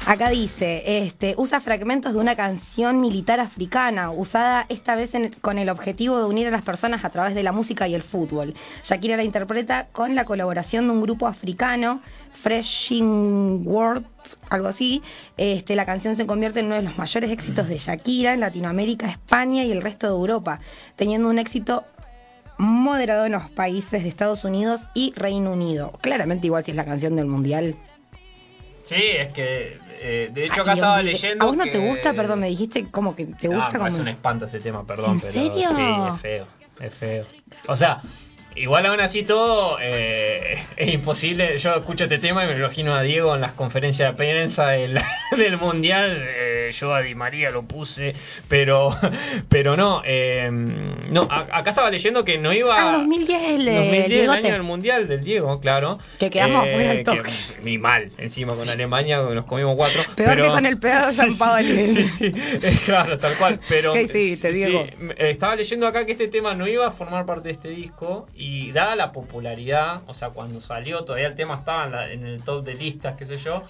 Acá 0.04 0.30
dice, 0.30 0.82
este, 1.06 1.34
usa 1.38 1.60
fragmentos 1.60 2.12
de 2.12 2.18
una 2.18 2.34
canción 2.34 3.00
militar 3.00 3.38
africana, 3.38 4.10
usada 4.10 4.66
esta 4.68 4.96
vez 4.96 5.14
en- 5.14 5.30
con 5.40 5.58
el 5.58 5.68
objetivo 5.68 6.18
de 6.18 6.24
unir 6.24 6.48
a 6.48 6.50
las 6.50 6.62
personas 6.62 7.04
a 7.04 7.10
través 7.10 7.36
de 7.36 7.44
la 7.44 7.52
música 7.52 7.86
y 7.86 7.94
el 7.94 8.02
fútbol. 8.02 8.52
Shakira 8.82 9.16
la 9.16 9.22
interpreta 9.22 9.86
con 9.92 10.16
la 10.16 10.24
colaboración 10.24 10.86
de 10.88 10.92
un 10.92 11.02
grupo 11.02 11.28
africano, 11.28 12.02
Freshing 12.42 13.62
World, 13.66 14.04
algo 14.50 14.68
así. 14.68 15.02
Este, 15.36 15.76
la 15.76 15.86
canción 15.86 16.16
se 16.16 16.26
convierte 16.26 16.60
en 16.60 16.66
uno 16.66 16.76
de 16.76 16.82
los 16.82 16.98
mayores 16.98 17.30
éxitos 17.30 17.68
de 17.68 17.76
Shakira 17.78 18.34
en 18.34 18.40
Latinoamérica, 18.40 19.08
España 19.08 19.64
y 19.64 19.72
el 19.72 19.80
resto 19.82 20.06
de 20.08 20.12
Europa, 20.14 20.60
teniendo 20.96 21.28
un 21.28 21.38
éxito 21.38 21.84
moderado 22.58 23.26
en 23.26 23.32
los 23.32 23.50
países 23.50 24.02
de 24.02 24.08
Estados 24.08 24.44
Unidos 24.44 24.82
y 24.94 25.12
Reino 25.16 25.52
Unido. 25.52 25.92
Claramente 26.00 26.46
igual 26.48 26.62
si 26.64 26.72
es 26.72 26.76
la 26.76 26.84
canción 26.84 27.16
del 27.16 27.26
mundial. 27.26 27.76
Sí, 28.82 28.96
es 28.96 29.28
que 29.30 29.78
eh, 30.00 30.30
de 30.32 30.44
hecho 30.46 30.60
Ah, 30.60 30.62
acá 30.62 30.72
estaba 30.74 31.02
leyendo. 31.02 31.44
¿A 31.44 31.48
vos 31.48 31.56
no 31.56 31.64
que- 31.64 31.70
te 31.70 31.78
gusta? 31.78 32.12
Perdón, 32.14 32.40
me 32.40 32.48
dijiste 32.48 32.86
como 32.90 33.14
que 33.14 33.26
te 33.26 33.48
No, 33.48 33.54
gusta 33.56 33.78
me 33.78 33.88
como... 33.88 34.02
un 34.02 34.08
espanto 34.08 34.46
este 34.46 34.58
tema, 34.60 34.84
perdón. 34.86 35.12
¿En 35.12 35.20
pero 35.20 35.32
serio? 35.32 35.68
Sí, 35.70 35.84
es 36.14 36.20
feo. 36.20 36.46
Es 36.80 36.98
feo. 36.98 37.24
O 37.68 37.76
sea, 37.76 38.02
igual 38.56 38.86
aún 38.86 39.00
así 39.00 39.22
todo 39.22 39.78
eh, 39.80 40.58
es 40.76 40.92
imposible. 40.92 41.56
Yo 41.58 41.74
escucho 41.74 42.04
este 42.04 42.18
tema 42.18 42.44
y 42.44 42.48
me 42.48 42.56
imagino 42.56 42.94
a 42.94 43.02
Diego 43.02 43.34
en 43.34 43.40
las 43.40 43.52
conferencias 43.52 44.10
de 44.12 44.16
prensa 44.16 44.68
del, 44.68 44.98
del 45.36 45.56
mundial. 45.58 46.18
eh, 46.28 46.70
yo 46.72 46.94
a 46.94 47.02
Di 47.02 47.14
María 47.14 47.50
lo 47.50 47.62
puse, 47.62 48.14
pero 48.48 48.96
pero 49.48 49.76
no. 49.76 50.02
eh, 50.04 50.48
no, 50.50 51.28
a- 51.30 51.46
acá 51.58 51.70
estaba 51.70 51.90
leyendo 51.90 52.24
que 52.24 52.38
no 52.38 52.52
iba. 52.52 52.76
Ah, 52.94 52.98
2010 52.98 53.42
el 53.50 53.64
de 53.64 53.72
2010, 53.74 54.04
el 54.04 54.10
Diegote. 54.10 54.38
año 54.38 54.52
del 54.54 54.62
mundial 54.62 55.08
del 55.08 55.22
Diego, 55.24 55.60
claro. 55.60 55.98
Que 56.18 56.30
quedamos 56.30 56.66
Eh, 56.66 56.72
fuera 56.74 56.92
que- 56.96 57.04
toque. 57.04 57.30
Ni 57.62 57.78
mal, 57.78 58.10
encima 58.18 58.54
con 58.56 58.68
Alemania 58.68 59.20
nos 59.22 59.44
comimos 59.44 59.76
cuatro. 59.76 60.02
Peor 60.16 60.30
pero- 60.30 60.44
que 60.44 60.50
con 60.50 60.66
el 60.66 60.78
pedo 60.78 61.06
de 61.06 61.12
San 61.12 61.32
Sí, 61.32 61.84
sí. 61.84 61.94
Sí, 61.94 62.08
sí, 62.08 62.32
eh, 62.62 62.78
claro, 62.84 63.18
tal 63.18 63.34
cual. 63.36 63.60
Pero 63.68 63.92
¿Qué 63.92 64.02
hiciste, 64.02 64.52
sí, 64.52 64.58
Diego? 64.58 64.80
eh, 64.86 65.14
estaba 65.30 65.56
leyendo 65.56 65.86
acá 65.86 66.04
que 66.06 66.12
este 66.12 66.28
tema 66.28 66.54
no 66.54 66.66
iba 66.66 66.86
a 66.86 66.92
formar 66.92 67.26
parte 67.26 67.48
de 67.48 67.54
este 67.54 67.68
disco 67.68 68.26
y 68.36 68.41
dada 68.72 68.96
la 68.96 69.12
popularidad, 69.12 70.02
o 70.06 70.14
sea, 70.14 70.30
cuando 70.30 70.60
salió 70.60 71.04
todavía 71.04 71.28
el 71.28 71.34
tema 71.34 71.56
estaba 71.56 71.84
en, 71.86 71.92
la- 71.92 72.10
en 72.12 72.26
el 72.26 72.42
top 72.42 72.64
de 72.64 72.74
listas, 72.74 73.16
qué 73.16 73.26
sé 73.26 73.36
yo, 73.36 73.62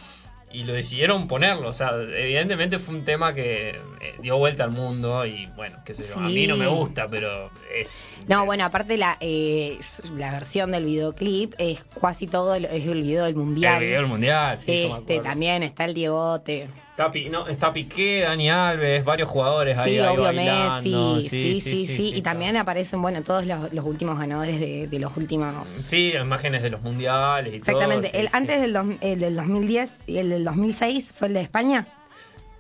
y 0.55 0.65
lo 0.65 0.75
decidieron 0.75 1.29
ponerlo. 1.29 1.69
O 1.69 1.73
sea, 1.73 1.93
evidentemente 1.95 2.79
fue 2.79 2.95
un 2.95 3.05
tema 3.05 3.35
que 3.35 3.71
eh, 3.71 3.79
dio 4.21 4.37
vuelta 4.37 4.65
al 4.65 4.71
mundo 4.71 5.25
y 5.25 5.47
bueno, 5.57 5.79
qué 5.85 5.95
sé 5.95 6.03
yo, 6.03 6.21
a 6.21 6.29
mí 6.29 6.47
no 6.47 6.57
me 6.57 6.67
gusta, 6.67 7.09
pero 7.09 7.51
es... 7.75 8.07
No, 8.29 8.45
bueno, 8.45 8.65
aparte 8.65 8.97
la, 8.99 9.17
eh, 9.21 9.79
la 10.17 10.31
versión 10.33 10.71
del 10.73 10.85
videoclip 10.85 11.55
es 11.59 11.83
casi 12.01 12.27
todo, 12.27 12.55
el, 12.55 12.67
es 12.67 12.87
el 12.87 13.03
video 13.03 13.25
del 13.25 13.35
mundial. 13.35 13.77
El 13.83 13.89
video 13.89 14.01
del 14.03 14.09
mundial, 14.11 14.59
sí, 14.61 14.91
este, 14.95 15.21
también 15.21 15.63
está 15.63 15.87
el 15.87 15.95
Diegote. 15.95 16.69
Está, 17.07 17.31
no, 17.31 17.49
está 17.49 17.73
Piqué, 17.73 18.21
Dani 18.21 18.51
Alves, 18.51 19.05
varios 19.05 19.29
jugadores 19.29 19.79
ahí, 19.79 19.93
Sí, 19.95 19.99
ahí 19.99 20.09
obvio 20.09 20.23
bailando. 20.25 21.17
Messi, 21.17 21.29
sí, 21.29 21.61
sí, 21.61 21.87
sí, 21.87 22.03
y 22.11 22.19
está. 22.19 22.31
también 22.31 22.57
aparecen, 22.57 23.01
bueno, 23.03 23.23
todos 23.23 23.47
los, 23.47 23.73
los 23.73 23.85
últimos 23.85 24.19
ganadores 24.19 24.61
de, 24.61 24.87
de 24.89 24.99
los 24.99 25.17
últimos... 25.17 25.69
Sí, 25.69 26.13
imágenes 26.21 26.63
de 26.63 26.71
los 26.71 26.83
mundiales 26.83 27.53
y 27.55 27.57
Exactamente, 27.57 28.09
todo. 28.09 28.13
sí, 28.13 28.25
el, 28.25 28.29
sí. 28.29 28.37
antes 28.37 28.61
del, 28.61 28.73
dos- 28.73 28.87
el 29.01 29.19
del 29.21 29.37
2010 29.37 29.99
y 30.07 30.19
el 30.19 30.31
del 30.31 30.45
2006 30.45 31.13
fue 31.15 31.29
el 31.29 31.35
de 31.35 31.41
España. 31.41 31.87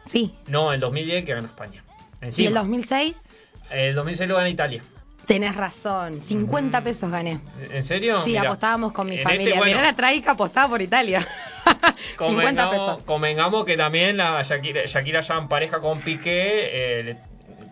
Sí, 0.04 0.34
No, 0.48 0.72
el 0.72 0.80
2010 0.80 1.24
que 1.24 1.34
ganó 1.34 1.46
España. 1.46 1.84
y 2.20 2.24
Encima. 2.26 2.48
el 2.48 2.54
2006 2.54 3.16
El 3.70 3.94
2006 3.94 4.28
lo 4.28 4.36
gana 4.36 4.48
Italia. 4.48 4.82
Tenés 5.34 5.56
razón, 5.56 6.20
50 6.20 6.80
Mm. 6.80 6.84
pesos 6.84 7.10
gané. 7.10 7.40
¿En 7.70 7.82
serio? 7.82 8.18
Sí, 8.18 8.36
apostábamos 8.36 8.92
con 8.92 9.06
mi 9.06 9.14
en 9.14 9.18
este, 9.20 9.30
familia. 9.32 9.54
bueno, 9.56 9.64
Mirá 9.72 9.82
la 9.82 9.96
traica 9.96 10.32
apostaba 10.32 10.68
por 10.68 10.82
Italia. 10.82 11.20
50 11.64 12.16
convengamos, 12.16 12.72
pesos. 12.72 13.02
convengamos 13.04 13.64
que 13.64 13.76
también 13.76 14.16
la 14.16 14.42
Shakira, 14.42 14.82
Shakira 14.86 15.20
ya 15.20 15.36
en 15.38 15.48
pareja 15.48 15.80
con 15.80 16.00
Piqué, 16.00 17.00
eh, 17.00 17.02
le- 17.04 17.16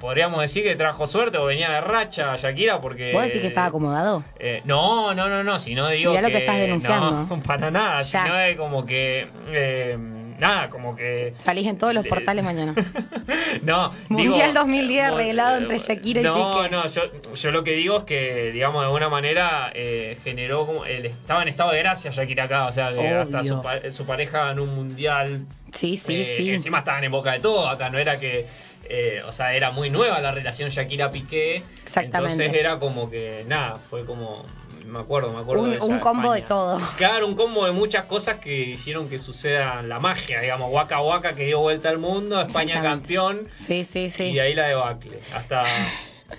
podríamos 0.00 0.40
decir 0.40 0.62
que 0.64 0.74
trajo 0.76 1.06
suerte 1.06 1.36
o 1.36 1.44
venía 1.44 1.70
de 1.70 1.80
racha 1.82 2.34
Shakira 2.36 2.80
porque... 2.80 3.12
¿Vos 3.12 3.22
decís 3.24 3.40
que 3.42 3.48
estaba 3.48 3.66
acomodado? 3.66 4.24
Eh, 4.38 4.62
no, 4.64 5.12
no, 5.14 5.28
no, 5.28 5.44
no, 5.44 5.58
si 5.58 5.74
no 5.74 5.88
digo 5.88 6.12
Mirá 6.12 6.22
lo 6.22 6.28
que... 6.28 6.38
estás 6.38 6.56
denunciando. 6.56 7.26
No, 7.28 7.42
para 7.46 7.70
nada, 7.70 8.00
Ya. 8.02 8.22
sino 8.24 8.38
es 8.40 8.56
como 8.56 8.86
que... 8.86 9.28
eh, 9.50 9.98
nada, 10.40 10.68
como 10.70 10.96
que... 10.96 11.32
Salís 11.38 11.66
en 11.66 11.78
todos 11.78 11.94
los 11.94 12.04
Eh, 12.04 12.08
portales 12.08 12.42
mañana. 12.44 12.74
no, 13.62 13.92
Mundial 14.08 14.48
digo, 14.50 14.60
2010 14.60 15.08
mo- 15.10 15.14
arreglado 15.14 15.58
entre 15.58 15.78
Shakira 15.78 16.20
y 16.20 16.24
no, 16.24 16.50
Piqué. 16.52 16.70
No, 16.70 16.86
yo, 16.88 17.02
yo 17.34 17.50
lo 17.50 17.62
que 17.64 17.72
digo 17.72 17.98
es 17.98 18.04
que, 18.04 18.50
digamos, 18.52 18.80
de 18.82 18.86
alguna 18.86 19.08
manera 19.08 19.70
eh, 19.74 20.18
generó 20.24 20.66
como. 20.66 20.84
El, 20.84 21.06
estaba 21.06 21.42
en 21.42 21.48
estado 21.48 21.72
de 21.72 21.78
gracia 21.80 22.10
Shakira 22.10 22.44
acá, 22.44 22.66
o 22.66 22.72
sea, 22.72 22.90
que 22.92 23.06
hasta 23.08 23.44
su, 23.44 23.62
su 23.90 24.04
pareja 24.06 24.46
ganó 24.46 24.64
un 24.64 24.74
mundial. 24.74 25.44
Sí, 25.72 25.96
sí, 25.96 26.22
eh, 26.22 26.24
sí. 26.24 26.50
encima 26.50 26.78
estaban 26.80 27.04
en 27.04 27.12
boca 27.12 27.32
de 27.32 27.38
todo, 27.40 27.68
acá 27.68 27.90
no 27.90 27.98
era 27.98 28.18
que. 28.18 28.46
eh, 28.88 29.22
o 29.24 29.30
sea, 29.32 29.54
era 29.54 29.70
muy 29.70 29.88
nueva 29.90 30.20
la 30.20 30.32
relación 30.32 30.68
Shakira-Piqué. 30.70 31.62
Exactamente. 31.84 32.16
Entonces 32.44 32.54
era 32.54 32.78
como 32.78 33.08
que, 33.10 33.44
nada, 33.46 33.78
fue 33.90 34.04
como. 34.04 34.44
Me 34.86 34.98
acuerdo, 34.98 35.32
me 35.32 35.40
acuerdo. 35.40 35.64
Un- 35.64 35.70
de 35.70 35.76
esa 35.76 35.86
un 35.86 35.98
combo 36.00 36.32
de 36.32 36.42
todo. 36.42 36.80
Claro, 36.96 37.26
un 37.26 37.34
combo 37.34 37.64
de 37.66 37.72
muchas 37.72 38.04
cosas 38.04 38.36
que 38.38 38.56
hicieron 38.70 39.08
que 39.08 39.18
suceda 39.18 39.82
la 39.82 40.00
magia, 40.00 40.40
digamos, 40.40 40.72
Waka 40.72 41.00
Waka 41.00 41.34
que 41.34 41.46
dio 41.46 41.60
vuelta 41.60 41.88
al 41.88 41.98
mundo, 41.98 42.40
España 42.40 42.82
campeón. 42.82 43.48
Sí, 43.60 43.84
sí, 43.84 44.10
sí. 44.10 44.24
Y 44.24 44.38
ahí 44.38 44.54
la 44.54 44.66
debacle, 44.66 45.20
hasta 45.34 45.64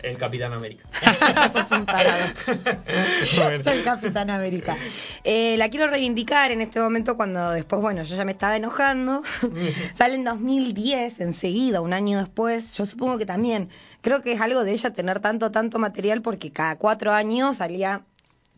el 0.03 0.17
Capitán 0.17 0.53
América. 0.53 0.85
Sos 1.53 1.71
un 1.71 1.85
tarado. 1.85 2.33
Bueno. 3.35 3.63
Soy 3.63 3.81
Capitán 3.83 4.29
América. 4.29 4.77
Eh, 5.23 5.55
la 5.57 5.69
quiero 5.69 5.87
reivindicar 5.87 6.51
en 6.51 6.61
este 6.61 6.79
momento 6.79 7.15
cuando 7.17 7.51
después, 7.51 7.81
bueno, 7.81 8.03
yo 8.03 8.15
ya 8.15 8.25
me 8.25 8.31
estaba 8.31 8.55
enojando. 8.57 9.21
Sale 9.93 10.15
en 10.15 10.23
2010, 10.23 11.19
enseguida, 11.21 11.81
un 11.81 11.93
año 11.93 12.19
después. 12.19 12.75
Yo 12.77 12.85
supongo 12.85 13.17
que 13.17 13.25
también, 13.25 13.69
creo 14.01 14.21
que 14.21 14.33
es 14.33 14.41
algo 14.41 14.63
de 14.63 14.71
ella 14.71 14.91
tener 14.93 15.19
tanto, 15.19 15.51
tanto 15.51 15.77
material 15.79 16.21
porque 16.21 16.51
cada 16.51 16.77
cuatro 16.77 17.11
años 17.11 17.57
salía 17.57 18.01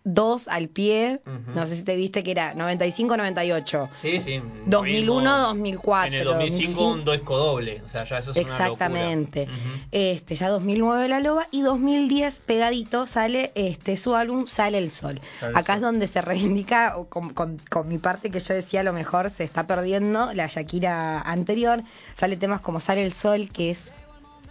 dos 0.05 0.47
al 0.47 0.67
pie. 0.69 1.21
No 1.55 1.65
sé 1.65 1.75
si 1.77 1.83
te 1.83 1.95
viste 1.95 2.23
que 2.23 2.31
era 2.31 2.53
95-98. 2.55 3.89
Sí, 3.95 4.19
sí. 4.19 4.41
2001, 4.65 5.21
mismo 5.21 5.37
2004, 5.47 6.07
En 6.07 6.13
el 6.13 6.23
2005 6.25 6.71
2005. 6.83 6.87
un 6.91 7.05
disco 7.17 7.37
doble, 7.37 7.81
o 7.85 7.89
sea, 7.89 8.03
ya 8.03 8.17
eso 8.17 8.31
es 8.31 8.37
Exactamente. 8.37 9.43
una 9.43 9.51
locura. 9.53 9.69
Ujú. 9.75 9.85
Este, 9.91 10.35
ya 10.35 10.49
2009 10.49 11.07
La 11.07 11.19
Loba 11.19 11.47
y 11.51 11.61
2010 11.61 12.39
pegadito 12.41 13.05
sale 13.05 13.51
este 13.55 13.95
su 13.97 14.15
álbum 14.15 14.45
Sale 14.47 14.77
el 14.77 14.91
Sol. 14.91 15.21
Sale 15.39 15.51
el 15.51 15.57
Acá 15.57 15.73
Sol. 15.73 15.75
es 15.77 15.81
donde 15.83 16.07
se 16.07 16.21
reivindica 16.21 16.95
con, 17.09 17.29
con- 17.33 17.59
con 17.69 17.87
mi 17.87 17.97
parte 17.97 18.29
que 18.31 18.39
yo 18.39 18.53
decía 18.53 18.81
a 18.81 18.83
lo 18.83 18.93
mejor 18.93 19.29
se 19.29 19.43
está 19.43 19.67
perdiendo 19.67 20.33
la 20.33 20.47
Shakira 20.47 21.21
anterior. 21.21 21.81
Sale 22.15 22.35
temas 22.37 22.61
como 22.61 22.79
Sale 22.79 23.03
el 23.05 23.13
Sol 23.13 23.49
que 23.51 23.71
es 23.71 23.93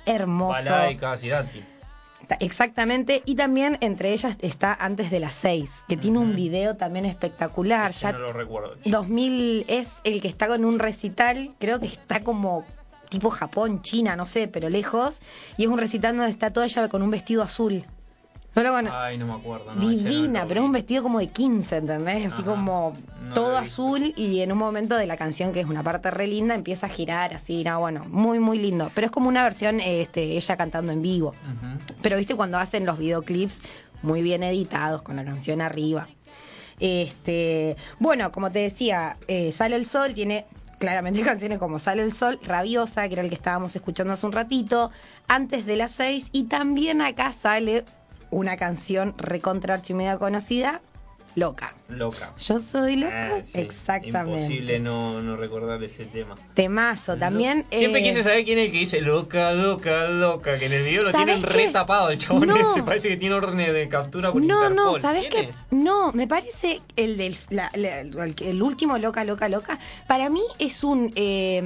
hermoso. 0.07 0.53
Balada 0.65 0.91
y 0.91 0.97
Exactamente, 2.41 3.23
y 3.25 3.35
también 3.35 3.79
entre 3.81 4.13
ellas 4.13 4.37
está 4.41 4.75
Antes 4.75 5.11
de 5.11 5.21
las 5.21 5.35
6, 5.35 5.85
que 5.89 5.97
tiene 5.97 6.19
un 6.19 6.35
video 6.35 6.77
también 6.77 7.05
espectacular. 7.05 7.91
Ese 7.91 8.01
ya 8.03 8.13
no 8.13 8.19
lo 8.19 8.33
recuerdo. 8.33 8.77
2000 8.85 9.65
es 9.69 9.91
el 10.05 10.21
que 10.21 10.29
está 10.29 10.49
con 10.49 10.65
un 10.65 10.79
recital, 10.79 11.51
creo 11.59 11.81
que 11.81 11.87
está 11.87 12.23
como 12.23 12.65
tipo 13.09 13.29
Japón, 13.31 13.83
China, 13.83 14.17
no 14.17 14.25
sé, 14.25 14.49
pero 14.49 14.71
lejos, 14.71 15.21
y 15.59 15.65
es 15.65 15.69
un 15.69 15.79
recital 15.79 16.17
donde 16.17 16.31
está 16.31 16.53
toda 16.53 16.67
ella 16.67 16.89
con 16.89 17.03
un 17.03 17.11
vestido 17.11 17.43
azul. 17.43 17.85
No 18.55 18.63
lo 18.63 18.71
cono- 18.73 18.91
Ay, 18.93 19.17
no 19.17 19.27
me 19.27 19.33
acuerdo. 19.35 19.75
no, 19.75 19.81
no 19.83 19.89
Divina, 19.89 20.43
lo 20.43 20.49
pero 20.49 20.65
un 20.65 20.73
vestido 20.73 21.03
como 21.03 21.19
de 21.21 21.29
15, 21.29 21.79
¿entendés? 21.79 22.27
Así 22.27 22.43
Ajá, 22.43 22.51
como 22.53 22.97
no 23.23 23.35
todo 23.35 23.57
azul 23.57 24.13
y 24.17 24.41
en 24.41 24.53
un 24.53 24.59
momento 24.59 24.95
de 24.97 25.07
la 25.07 25.17
canción, 25.17 25.53
que 25.53 25.61
es 25.61 25.67
una 25.67 25.83
parte 25.83 26.11
re 26.11 26.27
linda, 26.27 26.55
empieza 26.55 26.85
a 26.87 26.89
girar 26.91 27.33
así, 27.35 27.65
no, 27.65 27.81
bueno, 27.81 28.05
muy, 28.09 28.39
muy 28.41 28.59
lindo. 28.59 28.91
Pero 28.95 29.07
es 29.07 29.11
como 29.11 29.29
una 29.29 29.43
versión, 29.43 29.81
este, 29.81 30.37
ella 30.37 30.57
cantando 30.59 30.93
en 30.93 31.01
vivo. 31.01 31.35
Pero 32.03 32.19
viste 32.19 32.35
cuando 32.35 32.59
hacen 32.59 32.85
los 32.85 32.99
videoclips 32.99 33.63
muy 34.03 34.21
bien 34.21 34.43
editados, 34.43 35.01
con 35.03 35.17
la 35.17 35.25
canción 35.25 35.63
arriba. 35.63 36.09
Este, 36.81 37.77
bueno, 38.01 38.33
como 38.33 38.51
te 38.51 38.59
decía, 38.59 39.17
eh, 39.29 39.53
Sale 39.53 39.77
el 39.77 39.87
Sol 39.87 40.15
tiene 40.15 40.47
claramente 40.79 41.21
canciones 41.23 41.59
como 41.59 41.79
Sale 41.79 42.03
el 42.03 42.13
Sol, 42.13 42.39
Rabiosa, 42.43 43.07
que 43.09 43.15
era 43.15 43.23
el 43.23 43.29
que 43.29 43.35
estábamos 43.37 43.75
escuchando 43.77 44.13
hace 44.13 44.27
un 44.27 44.33
ratito, 44.33 44.91
antes 45.29 45.65
de 45.65 45.77
las 45.77 45.93
seis, 45.93 46.29
y 46.33 46.45
también 46.45 47.01
acá 47.01 47.33
sale 47.33 47.85
una 48.33 48.57
canción 48.57 49.15
recontra 49.19 49.75
archimega 49.75 50.19
conocida, 50.19 50.81
Loca. 51.35 51.73
Loca. 51.89 52.33
Yo 52.37 52.61
soy 52.61 52.97
loca. 52.97 53.37
Ah, 53.39 53.41
sí, 53.43 53.59
Exactamente. 53.59 54.43
Imposible 54.43 54.79
no, 54.81 55.23
no 55.23 55.35
recordar 55.39 55.83
ese 55.83 56.05
tema. 56.05 56.37
Temazo. 56.53 57.17
También. 57.17 57.65
Siempre 57.71 58.03
eh, 58.03 58.05
quise 58.11 58.23
saber 58.23 58.45
quién 58.45 58.59
es 58.59 58.67
el 58.67 58.73
que 58.73 58.79
dice 58.81 59.01
loca, 59.01 59.53
loca, 59.53 60.09
loca, 60.09 60.59
que 60.59 60.67
en 60.67 60.73
el 60.75 60.83
video 60.85 61.05
lo 61.05 61.11
¿Sabés 61.11 61.27
tienen 61.37 61.43
qué? 61.43 61.49
re 61.49 61.69
tapado 61.69 62.11
el 62.11 62.19
chabón 62.19 62.49
No. 62.49 62.57
ese. 62.57 62.83
Parece 62.83 63.09
que 63.09 63.17
tiene 63.17 63.35
órdenes 63.35 63.73
de 63.73 63.89
captura 63.89 64.31
por 64.31 64.43
No, 64.43 64.57
Interpol. 64.57 64.75
no, 64.77 64.95
¿sabes 64.97 65.29
¿Quién 65.29 65.45
qué? 65.45 65.51
es? 65.51 65.67
No, 65.71 66.13
me 66.13 66.27
parece 66.27 66.83
el 66.97 67.17
del 67.17 67.35
la- 67.49 67.71
la- 67.77 68.01
el, 68.01 68.35
el 68.39 68.63
último 68.63 68.99
Loca, 68.99 69.25
Loca, 69.25 69.49
Loca. 69.49 69.79
Para 70.07 70.29
mí 70.29 70.43
es 70.59 70.85
un 70.85 71.15
eh, 71.17 71.63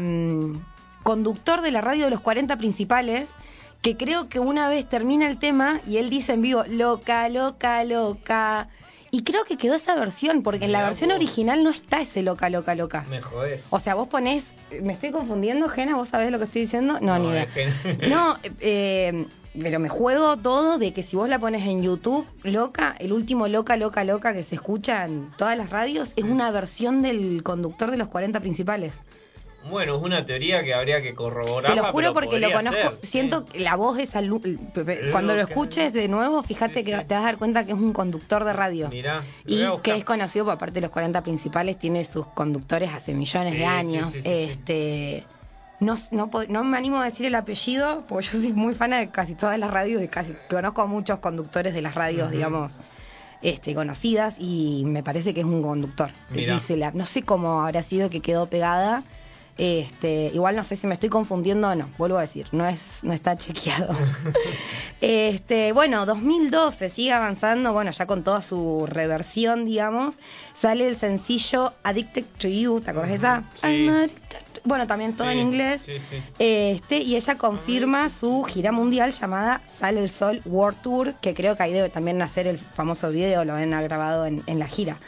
conductor 1.03 1.61
de 1.63 1.73
la 1.73 1.81
radio 1.81 2.05
de 2.05 2.11
los 2.13 2.21
40 2.21 2.57
principales 2.57 3.31
que 3.87 3.97
creo 3.97 4.29
que 4.29 4.41
una 4.41 4.69
vez 4.69 4.85
termina 4.89 5.31
el 5.31 5.39
tema 5.39 5.81
y 5.87 5.99
él 5.99 6.11
dice 6.11 6.33
en 6.33 6.43
vivo 6.43 6.65
Loca, 6.67 7.29
Loca, 7.29 7.85
Loca. 7.85 8.69
Y 9.13 9.23
creo 9.23 9.45
que 9.45 9.57
quedó 9.57 9.77
esa 9.77 9.95
versión, 9.95 10.43
porque 10.43 10.65
en 10.65 10.73
la 10.73 10.83
versión 10.83 11.11
vos. 11.11 11.19
original 11.19 11.63
no 11.63 11.71
está 11.71 12.01
ese 12.01 12.25
Loca, 12.25 12.51
Loca, 12.51 12.75
Loca. 12.75 13.07
Me 13.09 13.23
jodés. 13.23 13.69
O 13.71 13.79
sea, 13.79 13.95
vos 13.95 14.09
ponés, 14.09 14.57
¿me 14.83 14.95
estoy 14.95 15.13
confundiendo, 15.13 15.69
Gena? 15.69 15.95
¿Vos 15.95 16.09
sabés 16.09 16.33
lo 16.33 16.39
que 16.39 16.47
estoy 16.47 16.63
diciendo? 16.63 16.99
No, 17.01 17.17
ni 17.21 17.29
idea. 17.29 17.47
No, 18.09 18.37
eh, 18.59 19.29
pero 19.57 19.79
me 19.79 19.89
juego 19.89 20.37
todo 20.37 20.79
de 20.79 20.93
que 20.93 21.05
si 21.05 21.15
vos 21.15 21.29
la 21.29 21.39
pones 21.39 21.65
en 21.65 21.85
YouTube, 21.85 22.27
loca, 22.43 22.97
el 22.99 23.13
último 23.13 23.47
loca, 23.47 23.77
loca, 23.77 24.03
loca 24.03 24.33
que 24.33 24.43
se 24.43 24.57
escucha 24.57 25.05
en 25.05 25.31
todas 25.37 25.57
las 25.57 25.71
radios 25.71 26.13
es 26.17 26.25
una 26.25 26.51
versión 26.51 27.03
del 27.03 27.45
conductor 27.45 27.93
de 27.93 27.99
los 27.99 28.09
40 28.09 28.41
principales. 28.41 29.05
Bueno, 29.71 29.97
es 29.97 30.03
una 30.03 30.25
teoría 30.25 30.63
que 30.63 30.75
habría 30.75 31.03
que 31.03 31.15
corroborar. 31.15 31.73
Te 31.73 31.77
lo 31.77 31.85
juro 31.87 32.15
porque 32.15 32.39
lo 32.39 32.53
conozco, 32.53 32.95
siento 33.03 33.47
que 33.47 33.61
la 33.61 33.77
voz 33.77 33.99
es 33.99 34.15
al- 34.17 34.31
cuando 35.13 35.35
lo 35.35 35.43
escuches 35.43 35.93
de 35.93 36.09
nuevo, 36.09 36.43
fíjate 36.43 36.81
Sí, 36.81 36.85
que 36.85 36.97
sí. 36.99 37.05
te 37.07 37.15
vas 37.15 37.23
a 37.23 37.27
dar 37.27 37.39
cuenta 37.39 37.65
que 37.65 37.73
es 37.73 37.79
un 37.79 37.93
conductor 37.93 38.45
de 38.45 38.53
radio. 38.53 38.89
Mirá, 38.89 39.23
Y 39.47 39.65
que 39.83 39.97
es 39.97 40.05
conocido, 40.05 40.45
por 40.45 40.55
aparte 40.55 40.75
de 40.75 40.81
los 40.83 40.91
40 40.91 41.23
principales, 41.23 41.79
tiene 41.79 42.05
sus 42.05 42.27
conductores 42.29 42.93
hace 42.93 43.15
millones 43.15 43.53
Sí, 43.53 43.59
de 43.59 43.67
años. 43.67 44.17
este 44.25 45.27
no, 45.79 45.95
no, 46.49 46.65
me 46.65 46.79
animo 46.79 47.01
a 47.01 47.05
decir 47.05 47.27
el 47.27 47.35
apellido, 47.35 48.05
porque 48.09 48.27
yo 48.27 48.39
soy 48.39 48.53
muy 48.55 48.73
fan 48.75 48.93
de 48.93 49.11
casi 49.11 49.35
todas 49.35 49.59
las 49.59 49.71
radios 49.71 50.03
y 50.03 50.09
casi 50.09 50.35
conozco 50.49 50.81
a 50.81 50.87
muchos 50.87 51.19
conductores 51.19 51.75
de 51.75 51.83
las 51.83 51.95
radios, 51.95 52.31
digamos, 52.31 52.79
este, 53.43 53.75
conocidas, 53.75 54.37
y 54.39 54.85
me 54.87 55.03
parece 55.03 55.35
que 55.35 55.41
es 55.41 55.47
un 55.47 55.61
conductor. 55.63 56.11
Mirá. 56.31 56.55
Dice 56.55 56.77
la- 56.79 56.93
no 56.93 57.05
sé 57.05 57.23
cómo 57.23 57.63
habrá 57.63 57.83
sido 57.83 58.09
que 58.09 58.23
quedó 58.23 58.47
pegada. 58.49 59.03
Este, 59.59 60.31
igual 60.35 60.55
no 60.55 60.65
sé 60.65 60.77
si 60.77 60.87
me 60.87 60.93
estoy 60.93 61.09
confundiendo 61.09 61.69
o 61.69 61.75
no, 61.75 61.89
vuelvo 61.97 62.19
a 62.19 62.21
decir, 62.21 62.47
no 62.53 62.67
es, 62.67 63.03
no 63.05 63.15
está 63.15 63.39
chequeado. 63.39 63.95
este, 65.01 65.73
bueno, 65.73 66.05
2012 66.05 66.91
sigue 66.91 67.13
avanzando, 67.13 67.73
bueno, 67.73 67.91
ya 67.91 68.07
con 68.07 68.23
toda 68.23 68.43
su 68.43 68.87
reversión, 68.87 69.65
digamos, 69.65 70.21
sale 70.53 70.87
el 70.89 70.97
sencillo 70.97 71.73
Addicted 71.85 72.25
to 72.39 72.49
You, 72.49 72.83
¿te 72.83 72.91
acuerdas 72.91 73.11
de 73.11 73.17
esa? 73.17 73.45
Sí. 73.55 73.89
Bueno, 74.65 74.87
también 74.87 75.15
todo 75.15 75.31
en 75.31 75.39
inglés. 75.39 75.83
sí, 75.83 76.01
sí. 76.01 76.17
Este, 76.39 76.99
y 76.99 77.17
ella 77.17 77.39
confirma 77.39 78.11
su 78.11 78.43
gira 78.43 78.73
mundial 78.73 79.13
llamada 79.13 79.63
Sale 79.65 80.03
el 80.03 80.11
Sol 80.11 80.43
World 80.45 80.83
Tour, 80.83 81.15
que 81.15 81.35
creo 81.35 81.57
que 81.57 81.63
ahí 81.63 81.73
debe 81.73 81.89
también 81.89 82.19
nacer 82.19 82.47
el 82.47 82.59
famoso 82.59 83.11
video, 83.11 83.45
lo 83.45 83.55
han 83.55 83.71
grabado 83.71 84.27
en, 84.27 84.43
en 84.47 84.59
la 84.59 84.67
gira. 84.67 84.99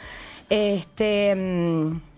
Este 0.49 1.35
mm, 1.35 2.08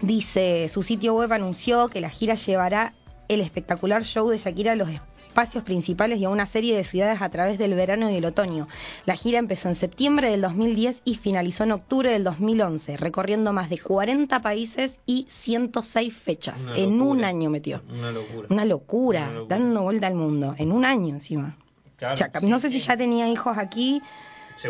dice, 0.00 0.68
su 0.68 0.82
sitio 0.82 1.14
web 1.14 1.32
anunció 1.32 1.88
que 1.88 2.00
la 2.00 2.10
gira 2.10 2.34
llevará 2.34 2.94
el 3.28 3.40
espectacular 3.40 4.04
show 4.04 4.28
de 4.28 4.38
Shakira 4.38 4.72
a 4.72 4.76
los 4.76 4.88
espacios 4.88 5.64
principales 5.64 6.18
y 6.18 6.24
a 6.24 6.30
una 6.30 6.46
serie 6.46 6.76
de 6.76 6.84
ciudades 6.84 7.20
a 7.20 7.28
través 7.28 7.58
del 7.58 7.74
verano 7.74 8.08
y 8.10 8.16
el 8.16 8.24
otoño. 8.24 8.68
La 9.04 9.16
gira 9.16 9.38
empezó 9.38 9.68
en 9.68 9.74
septiembre 9.74 10.30
del 10.30 10.40
2010 10.40 11.02
y 11.04 11.14
finalizó 11.16 11.64
en 11.64 11.72
octubre 11.72 12.10
del 12.10 12.24
2011, 12.24 12.96
recorriendo 12.96 13.52
más 13.52 13.68
de 13.68 13.78
40 13.78 14.40
países 14.40 15.00
y 15.04 15.26
106 15.28 16.16
fechas. 16.16 16.68
Una 16.68 16.78
en 16.78 17.02
un 17.02 17.24
año 17.24 17.50
metió. 17.50 17.82
Una 17.90 18.12
locura. 18.12 18.46
Una 18.48 18.64
locura, 18.64 19.20
Una 19.24 19.32
locura. 19.32 19.56
dando 19.56 19.82
vuelta 19.82 20.06
al 20.06 20.14
mundo, 20.14 20.54
en 20.56 20.72
un 20.72 20.84
año 20.86 21.08
encima. 21.14 21.56
Claro, 21.98 22.14
sí, 22.16 22.46
no 22.46 22.58
sé 22.58 22.68
si 22.68 22.78
ya 22.78 22.96
tenía 22.96 23.28
hijos 23.28 23.56
aquí, 23.58 24.02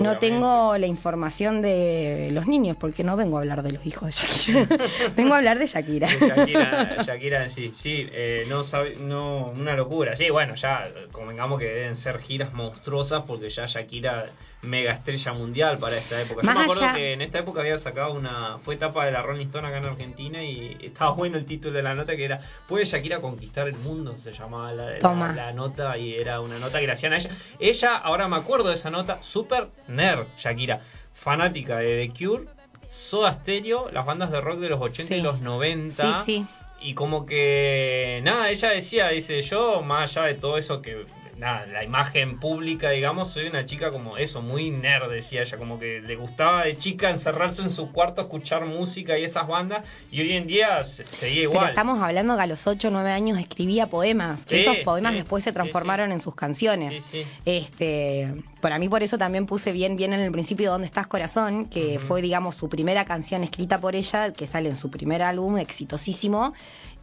No 0.00 0.18
tengo 0.18 0.76
la 0.78 0.86
información 0.86 1.62
de 1.62 2.30
los 2.32 2.46
niños, 2.46 2.76
porque 2.76 3.04
no 3.04 3.16
vengo 3.16 3.36
a 3.36 3.40
hablar 3.40 3.62
de 3.62 3.72
los 3.72 3.86
hijos 3.86 4.06
de 4.08 4.12
Shakira. 4.12 4.78
vengo 5.16 5.34
a 5.34 5.38
hablar 5.38 5.58
de 5.58 5.66
Shakira. 5.66 6.08
De 6.08 6.26
Shakira, 6.28 7.02
Shakira 7.04 7.48
sí, 7.48 7.70
sí, 7.74 8.08
eh, 8.12 8.44
no, 8.48 8.64
sabe- 8.64 8.96
no, 8.98 9.46
una 9.48 9.74
locura. 9.76 10.16
Sí, 10.16 10.28
bueno, 10.30 10.54
ya 10.56 10.88
convengamos 11.12 11.58
que 11.60 11.66
deben 11.66 11.96
ser 11.96 12.18
giras 12.18 12.52
monstruosas 12.52 13.22
porque 13.26 13.48
ya 13.50 13.66
Shakira 13.66 14.30
mega 14.66 14.92
estrella 14.92 15.32
mundial 15.32 15.78
para 15.78 15.96
esta 15.96 16.20
época. 16.20 16.42
Yo 16.42 16.46
Más 16.46 16.56
me 16.56 16.62
acuerdo 16.64 16.84
allá- 16.84 16.94
que 16.94 17.12
en 17.12 17.22
esta 17.22 17.38
época 17.38 17.60
había 17.60 17.78
sacado 17.78 18.12
una, 18.12 18.58
fue 18.62 18.74
etapa 18.74 19.04
de 19.06 19.12
la 19.12 19.22
Rolling 19.22 19.46
Stone 19.46 19.66
acá 19.68 19.78
en 19.78 19.84
Argentina 19.86 20.42
y 20.42 20.76
estaba 20.82 21.12
bueno 21.12 21.38
el 21.38 21.46
título 21.46 21.76
de 21.76 21.82
la 21.82 21.94
nota 21.94 22.16
que 22.16 22.24
era 22.24 22.40
¿Puede 22.68 22.84
Shakira 22.84 23.20
conquistar 23.20 23.68
el 23.68 23.76
mundo? 23.76 24.16
Se 24.16 24.32
llamaba 24.32 24.72
la, 24.72 24.90
la- 24.90 24.98
la 25.36 25.52
nota 25.52 25.96
y 25.96 26.14
era 26.14 26.40
una 26.40 26.58
nota 26.58 26.80
que 26.80 26.86
le 26.86 26.92
hacían 26.92 27.12
a 27.12 27.16
ella. 27.16 27.30
Ella, 27.58 27.96
ahora 27.96 28.28
me 28.28 28.36
acuerdo 28.36 28.68
de 28.68 28.74
esa 28.74 28.90
nota, 28.90 29.22
super 29.22 29.68
nerd, 29.88 30.26
Shakira, 30.36 30.80
fanática 31.14 31.78
de 31.78 32.06
The 32.08 32.24
Cure. 32.26 32.44
Soda 32.88 33.32
Stereo, 33.32 33.90
las 33.90 34.06
bandas 34.06 34.30
de 34.30 34.40
rock 34.40 34.58
de 34.60 34.68
los 34.68 34.80
80 34.80 35.16
y 35.16 35.20
los 35.20 35.40
90. 35.40 36.12
Sí, 36.22 36.24
sí. 36.24 36.46
Y 36.80 36.94
como 36.94 37.26
que, 37.26 38.20
nada, 38.22 38.48
ella 38.50 38.68
decía, 38.70 39.08
dice, 39.08 39.42
yo 39.42 39.82
más 39.82 40.16
allá 40.16 40.26
de 40.28 40.34
todo 40.34 40.56
eso 40.58 40.82
que, 40.82 41.04
nada, 41.38 41.66
la 41.66 41.84
imagen 41.84 42.38
pública, 42.40 42.90
digamos, 42.90 43.30
soy 43.30 43.46
una 43.46 43.66
chica 43.66 43.90
como 43.90 44.16
eso, 44.16 44.40
muy 44.42 44.70
nerd, 44.70 45.10
decía 45.10 45.42
ella, 45.42 45.58
como 45.58 45.78
que 45.78 46.00
le 46.00 46.16
gustaba 46.16 46.64
de 46.64 46.76
chica 46.76 47.10
encerrarse 47.10 47.62
en 47.62 47.70
su 47.70 47.92
cuarto, 47.92 48.22
escuchar 48.22 48.64
música 48.64 49.18
y 49.18 49.24
esas 49.24 49.46
bandas, 49.46 49.84
y 50.10 50.20
hoy 50.22 50.32
en 50.32 50.46
día 50.46 50.82
se- 50.84 51.06
seguía 51.06 51.42
igual. 51.42 51.58
Pero 51.58 51.68
estamos 51.68 52.02
hablando 52.02 52.36
que 52.36 52.42
a 52.42 52.46
los 52.46 52.66
8 52.66 52.88
o 52.88 52.90
9 52.90 53.10
años 53.10 53.38
escribía 53.38 53.88
poemas. 53.88 54.46
que 54.46 54.56
Sí, 54.56 54.62
esos 54.62 54.78
poemas 54.78 55.12
sí, 55.12 55.18
después 55.18 55.44
se 55.44 55.50
sí, 55.50 55.54
transformaron 55.54 56.12
en 56.12 56.20
sus 56.20 56.34
canciones. 56.34 57.12
Este, 57.44 58.34
para 58.60 58.78
mí 58.78 58.88
por 58.88 59.02
eso 59.02 59.18
también 59.18 59.46
puse 59.46 59.72
bien 59.72 59.96
bien 59.96 60.12
en 60.12 60.20
el 60.20 60.32
principio 60.32 60.70
¿Dónde 60.70 60.86
estás 60.86 61.06
corazón? 61.06 61.66
que 61.66 61.98
fue 62.00 62.22
digamos 62.22 62.56
su 62.56 62.68
primera 62.68 63.04
canción 63.04 63.44
escrita 63.44 63.78
por 63.80 63.94
ella, 63.94 64.32
que 64.32 64.46
sale 64.46 64.68
en 64.68 64.76
su 64.76 64.90
primer 64.90 65.22
álbum 65.22 65.58
exitosísimo 65.58 66.52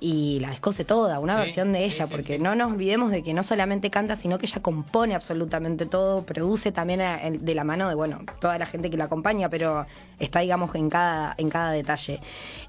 y 0.06 0.40
la 0.42 0.50
descose 0.50 0.84
toda, 0.84 1.20
una 1.20 1.36
Sí, 1.36 1.40
versión 1.40 1.72
de 1.72 1.86
ella, 1.86 2.06
sí, 2.08 2.12
porque 2.12 2.36
sí. 2.36 2.40
no 2.40 2.56
nos 2.56 2.74
olvidemos 2.74 3.10
de 3.10 3.24
que 3.24 3.34
no 3.34 3.42
solamente 3.42 3.90
canta, 3.90 4.18
sino 4.18 4.38
que 4.38 4.48
ella 4.48 4.62
compone 4.62 5.16
absolutamente 5.16 5.86
todo, 5.86 6.24
produce 6.24 6.74
también 6.74 7.00
a- 7.00 7.22
en- 7.26 7.46
de 7.46 7.56
la 7.56 7.64
mano 7.64 7.88
de 7.88 7.96
bueno, 7.96 8.20
toda 8.42 8.60
la 8.60 8.66
gente 8.66 8.90
que 8.90 8.98
la 8.98 9.06
acompaña, 9.06 9.50
pero 9.50 9.86
está 10.20 10.42
digamos 10.42 10.76
en 10.76 10.90
cada 10.90 11.36
en 11.38 11.50
cada 11.50 11.72
detalle. 11.72 12.20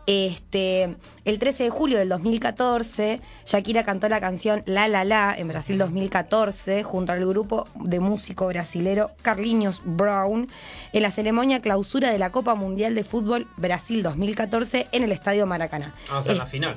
Este, 0.07 0.97
el 1.25 1.39
13 1.39 1.65
de 1.65 1.71
julio 1.71 1.99
del 1.99 2.09
2014, 2.09 3.21
Shakira 3.47 3.85
cantó 3.85 4.09
la 4.09 4.21
canción 4.21 4.63
La 4.67 4.87
La 4.87 5.03
La 5.05 5.35
en 5.37 5.49
Brasil 5.49 5.77
2014 5.79 6.85
junto 6.85 7.13
al 7.13 7.27
grupo 7.27 7.67
de 7.75 7.99
músico 8.01 8.47
brasilero 8.47 9.11
Carlinhos 9.23 9.83
Brown 9.85 10.49
en 10.93 11.03
la 11.03 11.11
ceremonia 11.11 11.61
clausura 11.61 12.11
de 12.11 12.19
la 12.19 12.31
Copa 12.31 12.55
Mundial 12.55 12.95
de 12.95 13.03
Fútbol 13.03 13.49
Brasil 13.57 14.03
2014 14.05 14.87
en 14.93 15.03
el 15.03 15.11
Estadio 15.11 15.47
Maracaná. 15.47 15.95
Ah, 16.11 16.19
o 16.19 16.23
sea, 16.23 16.33
Es- 16.33 16.39
la 16.39 16.47
final. 16.47 16.77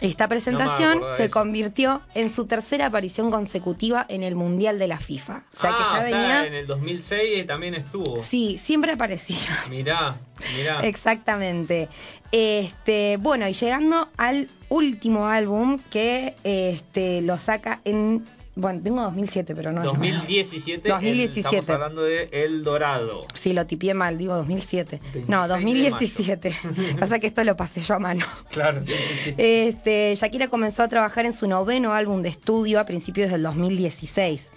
Esta 0.00 0.28
presentación 0.28 1.00
se 1.16 1.30
convirtió 1.30 2.02
en 2.14 2.30
su 2.30 2.46
tercera 2.46 2.86
aparición 2.86 3.30
consecutiva 3.30 4.04
en 4.08 4.22
el 4.22 4.36
Mundial 4.36 4.78
de 4.78 4.88
la 4.88 4.98
FIFA. 4.98 5.44
O 5.52 5.56
sea 5.56 5.70
ah, 5.70 5.76
que 5.76 5.82
ya 5.82 5.98
o 5.98 6.02
sea, 6.02 6.18
venía... 6.18 6.46
en 6.46 6.54
el 6.54 6.66
2006 6.66 7.46
también 7.46 7.74
estuvo. 7.74 8.18
Sí, 8.18 8.58
siempre 8.58 8.92
aparecía. 8.92 9.50
Mirá, 9.70 10.16
mirá. 10.56 10.80
Exactamente. 10.82 11.88
Este, 12.32 13.16
bueno, 13.18 13.48
y 13.48 13.54
llegando 13.54 14.08
al 14.16 14.50
último 14.68 15.26
álbum 15.26 15.80
que 15.90 16.34
este 16.44 17.22
lo 17.22 17.38
saca 17.38 17.80
en 17.84 18.26
bueno, 18.56 18.80
tengo 18.82 19.02
2007, 19.02 19.54
pero 19.54 19.70
no 19.70 19.82
es 19.82 19.86
2017, 19.86 20.88
2017. 20.88 21.58
estamos 21.58 21.68
hablando 21.68 22.02
de 22.02 22.30
El 22.32 22.64
Dorado. 22.64 23.20
Sí, 23.34 23.52
lo 23.52 23.66
tipié 23.66 23.92
mal, 23.92 24.16
digo 24.16 24.34
2007. 24.34 24.98
26 24.98 25.28
No, 25.28 25.42
de 25.42 25.48
2017. 25.48 26.56
Pasa 26.98 27.18
que 27.18 27.26
esto 27.26 27.44
lo 27.44 27.54
pasé 27.54 27.82
yo 27.82 27.94
a 27.94 27.98
mano. 27.98 28.24
Claro, 28.50 28.82
sí, 28.82 28.94
sí, 28.94 29.14
sí. 29.24 29.34
Este, 29.36 30.14
Shakira 30.16 30.48
comenzó 30.48 30.82
a 30.82 30.88
trabajar 30.88 31.26
en 31.26 31.34
su 31.34 31.46
noveno 31.46 31.92
álbum 31.92 32.22
de 32.22 32.30
estudio 32.30 32.80
a 32.80 32.86
principios 32.86 33.30
del 33.30 33.42
2016. 33.42 34.48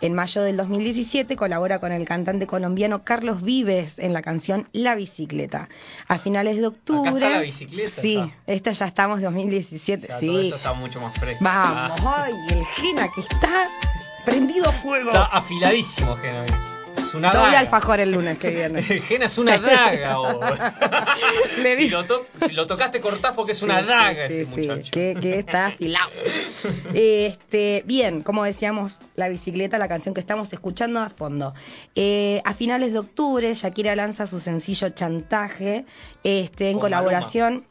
En 0.00 0.14
mayo 0.14 0.42
del 0.42 0.56
2017 0.58 1.36
colabora 1.36 1.78
con 1.78 1.90
el 1.90 2.04
cantante 2.04 2.46
colombiano 2.46 3.02
Carlos 3.02 3.42
Vives 3.42 3.98
en 3.98 4.12
la 4.12 4.20
canción 4.22 4.68
La 4.72 4.94
Bicicleta. 4.94 5.68
A 6.06 6.18
finales 6.18 6.56
de 6.56 6.66
octubre. 6.66 7.10
está 7.14 7.30
La 7.30 7.40
Bicicleta, 7.40 7.88
Sí, 8.02 8.14
ya. 8.16 8.30
esta 8.46 8.72
ya 8.72 8.86
estamos 8.86 9.20
2017. 9.22 10.08
Ya, 10.08 10.18
sí. 10.18 10.26
Todo 10.26 10.40
esto 10.40 10.56
está 10.56 10.72
mucho 10.74 11.00
más 11.00 11.14
fresco. 11.14 11.42
Vamos, 11.42 12.00
Ah, 12.04 12.24
ay, 12.26 12.34
el 12.50 12.64
Gena 12.66 13.08
que 13.14 13.22
está 13.22 13.68
prendido 14.24 14.68
a 14.68 14.72
fuego. 14.72 15.10
está 15.10 15.24
afiladísimo, 15.26 16.14
Gena. 16.16 16.44
Es 17.08 17.14
una 17.14 17.28
Doble 17.32 17.46
daga. 17.46 17.58
alfajor 17.60 18.00
el 18.00 18.12
lunes 18.12 18.38
que 18.38 18.50
viene. 18.50 18.82
Gena 19.08 19.26
es 19.26 19.38
una 19.38 19.58
daga. 19.58 20.20
o- 20.20 20.40
Le 21.62 21.76
si, 21.76 21.88
lo 21.88 22.04
to- 22.04 22.26
si 22.46 22.54
lo 22.54 22.66
tocaste 22.66 23.00
cortás 23.00 23.32
porque 23.34 23.52
es 23.52 23.62
una 23.62 23.82
daga 23.82 24.28
sí, 24.28 24.40
ese 24.40 24.44
sí, 24.44 24.60
muchacho. 24.68 24.90
Que, 24.92 25.16
que 25.20 25.38
está 25.38 25.66
afilado. 25.68 26.10
Este, 26.94 27.82
bien, 27.86 28.22
como 28.22 28.44
decíamos, 28.44 29.00
la 29.14 29.28
bicicleta, 29.28 29.78
la 29.78 29.88
canción 29.88 30.14
que 30.14 30.20
estamos 30.20 30.52
escuchando 30.52 31.00
a 31.00 31.08
fondo. 31.08 31.54
Eh, 31.94 32.42
a 32.44 32.54
finales 32.54 32.92
de 32.92 32.98
octubre, 32.98 33.52
Shakira 33.54 33.94
lanza 33.96 34.26
su 34.26 34.40
sencillo 34.40 34.88
Chantaje, 34.90 35.84
este, 36.24 36.68
en 36.70 36.74
Con 36.74 36.82
colaboración. 36.82 37.66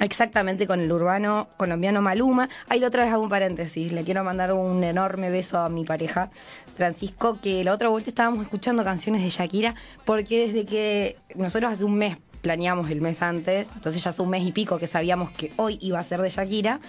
Exactamente 0.00 0.66
con 0.66 0.80
el 0.80 0.90
urbano 0.90 1.48
colombiano 1.58 2.00
Maluma. 2.00 2.48
Ahí 2.70 2.80
la 2.80 2.86
otra 2.86 3.04
vez 3.04 3.12
hago 3.12 3.22
un 3.22 3.28
paréntesis. 3.28 3.92
Le 3.92 4.02
quiero 4.02 4.24
mandar 4.24 4.50
un 4.54 4.82
enorme 4.82 5.28
beso 5.28 5.58
a 5.58 5.68
mi 5.68 5.84
pareja, 5.84 6.30
Francisco, 6.74 7.38
que 7.42 7.62
la 7.64 7.74
otra 7.74 7.90
vuelta 7.90 8.08
estábamos 8.08 8.42
escuchando 8.42 8.82
canciones 8.82 9.22
de 9.22 9.28
Shakira, 9.28 9.74
porque 10.06 10.46
desde 10.46 10.64
que 10.64 11.18
nosotros 11.34 11.70
hace 11.70 11.84
un 11.84 11.96
mes 11.96 12.16
planeamos 12.40 12.90
el 12.90 13.02
mes 13.02 13.20
antes, 13.20 13.72
entonces 13.74 14.02
ya 14.02 14.08
hace 14.08 14.22
un 14.22 14.30
mes 14.30 14.42
y 14.46 14.52
pico 14.52 14.78
que 14.78 14.86
sabíamos 14.86 15.32
que 15.32 15.52
hoy 15.56 15.78
iba 15.82 15.98
a 15.98 16.02
ser 16.02 16.22
de 16.22 16.30
Shakira. 16.30 16.80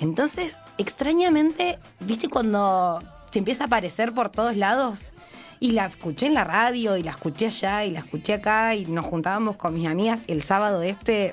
Entonces, 0.00 0.58
extrañamente, 0.76 1.78
¿viste 2.00 2.28
cuando 2.28 3.00
te 3.30 3.38
empieza 3.38 3.62
a 3.62 3.66
aparecer 3.68 4.12
por 4.12 4.30
todos 4.30 4.56
lados? 4.56 5.12
Y 5.60 5.70
la 5.70 5.86
escuché 5.86 6.26
en 6.26 6.34
la 6.34 6.42
radio, 6.42 6.96
y 6.96 7.04
la 7.04 7.12
escuché 7.12 7.46
allá, 7.46 7.84
y 7.84 7.92
la 7.92 8.00
escuché 8.00 8.34
acá, 8.34 8.74
y 8.74 8.86
nos 8.86 9.06
juntábamos 9.06 9.54
con 9.54 9.72
mis 9.72 9.86
amigas 9.86 10.24
el 10.26 10.42
sábado 10.42 10.82
este, 10.82 11.32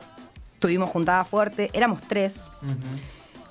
tuvimos 0.64 0.90
juntada 0.90 1.24
fuerte, 1.26 1.70
éramos 1.74 2.02
tres, 2.08 2.50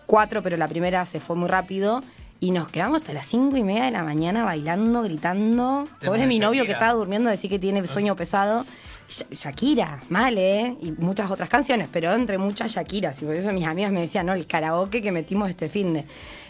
cuatro, 0.07 0.43
pero 0.43 0.57
la 0.57 0.67
primera 0.69 1.05
se 1.07 1.21
fue 1.21 1.37
muy 1.37 1.49
rápido. 1.49 2.03
Y 2.41 2.51
nos 2.51 2.69
quedamos 2.69 2.99
hasta 3.03 3.13
las 3.13 3.27
cinco 3.27 3.57
y 3.57 3.63
media 3.63 3.85
de 3.85 3.93
la 3.93 4.03
mañana 4.03 4.45
bailando, 4.45 5.03
gritando. 5.05 5.87
Pobre 6.05 6.27
mi 6.27 6.41
novio 6.41 6.65
que 6.65 6.73
estaba 6.73 6.93
durmiendo, 6.95 7.31
decir 7.31 7.49
que 7.49 7.61
tiene 7.61 7.87
sueño 7.87 8.17
pesado. 8.17 8.67
Sha- 9.09 9.27
Shakira, 9.31 10.03
mal, 10.09 10.37
¿eh? 10.39 10.77
Y 10.83 10.91
muchas 10.93 11.31
otras 11.31 11.49
canciones, 11.49 11.89
pero 11.93 12.13
entre 12.13 12.39
muchas 12.39 12.73
Shakiras. 12.75 13.23
Y 13.23 13.27
por 13.27 13.37
eso 13.37 13.53
mis 13.53 13.65
amigas 13.67 13.93
me 13.93 14.01
decían, 14.01 14.27
no, 14.27 14.33
el 14.33 14.49
karaoke 14.49 15.01
que 15.03 15.13
metimos 15.13 15.51
este 15.51 15.69
fin 15.69 15.93
de. 15.95 16.05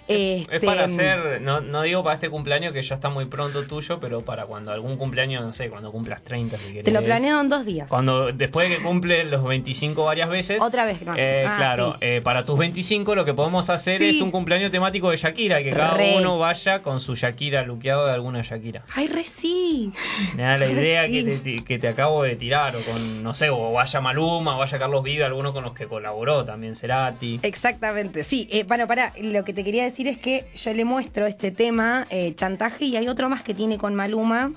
Es 0.08 0.42
Este, 0.50 0.66
para 0.66 0.84
hacer, 0.84 1.40
no, 1.40 1.60
no 1.60 1.82
digo 1.82 2.02
para 2.02 2.14
este 2.14 2.28
cumpleaños 2.28 2.72
que 2.72 2.82
ya 2.82 2.94
está 2.96 3.08
muy 3.08 3.26
pronto 3.26 3.64
tuyo, 3.66 4.00
pero 4.00 4.22
para 4.24 4.46
cuando 4.46 4.72
algún 4.72 4.96
cumpleaños, 4.96 5.44
no 5.44 5.52
sé, 5.54 5.70
cuando 5.70 5.92
cumplas 5.92 6.22
30 6.22 6.56
si 6.58 6.66
querés. 6.68 6.84
Te 6.84 6.90
lo 6.90 7.02
planeo 7.02 7.40
en 7.40 7.48
dos 7.48 7.64
días. 7.64 7.88
Cuando, 7.88 8.32
después 8.32 8.68
de 8.68 8.76
que 8.76 8.82
cumple 8.82 9.24
los 9.24 9.44
25 9.44 10.04
varias 10.04 10.28
veces. 10.28 10.60
Otra 10.60 10.84
vez 10.84 11.04
más. 11.06 11.16
eh, 11.18 11.44
Ah, 11.46 11.54
claro, 11.56 11.92
sí. 11.92 11.98
eh, 12.02 12.20
para 12.22 12.44
tus 12.44 12.58
25 12.58 13.14
lo 13.14 13.24
que 13.24 13.32
podemos 13.34 13.70
hacer 13.70 13.98
Sí. 13.98 14.10
es 14.10 14.20
un 14.20 14.30
cumpleaños 14.30 14.70
temático 14.70 15.10
de 15.10 15.16
Shakira, 15.16 15.62
que 15.62 15.70
cada 15.70 15.94
Re. 15.96 16.16
uno 16.18 16.38
vaya 16.38 16.82
con 16.82 17.00
su 17.00 17.14
Shakira, 17.14 17.62
luqueado 17.62 18.06
de 18.06 18.12
alguna 18.12 18.42
Shakira. 18.42 18.82
Ay, 18.94 19.06
re 19.06 19.24
sí. 19.24 19.92
Me 20.36 20.42
da 20.42 20.58
la 20.58 20.66
Re 20.66 20.72
idea 20.72 21.06
sí. 21.06 21.24
que, 21.24 21.36
te, 21.38 21.64
que 21.64 21.78
te 21.78 21.88
acabo 21.88 22.22
de 22.22 22.36
tirar, 22.36 22.74
o 22.76 22.80
con, 22.80 23.22
no 23.22 23.34
sé, 23.34 23.50
o 23.50 23.72
vaya 23.72 24.00
Maluma, 24.00 24.56
o 24.56 24.58
vaya 24.58 24.78
Carlos 24.78 25.02
Vive, 25.04 25.24
alguno 25.24 25.52
con 25.52 25.62
los 25.64 25.72
que 25.74 25.86
colaboró 25.86 26.44
también, 26.44 26.74
Cerati. 26.76 27.38
Exactamente, 27.42 28.24
sí. 28.24 28.48
Eh, 28.50 28.64
bueno, 28.64 28.86
para, 28.86 29.12
lo 29.22 29.44
que 29.44 29.52
te 29.52 29.62
quería 29.64 29.84
decir 29.84 29.91
es 29.98 30.18
que 30.18 30.50
yo 30.54 30.72
le 30.74 30.84
muestro 30.84 31.26
este 31.26 31.50
tema, 31.50 32.06
eh, 32.10 32.34
chantaje, 32.34 32.84
y 32.86 32.96
hay 32.96 33.08
otro 33.08 33.28
más 33.28 33.42
que 33.42 33.54
tiene 33.54 33.78
con 33.78 33.94
Maluma. 33.94 34.52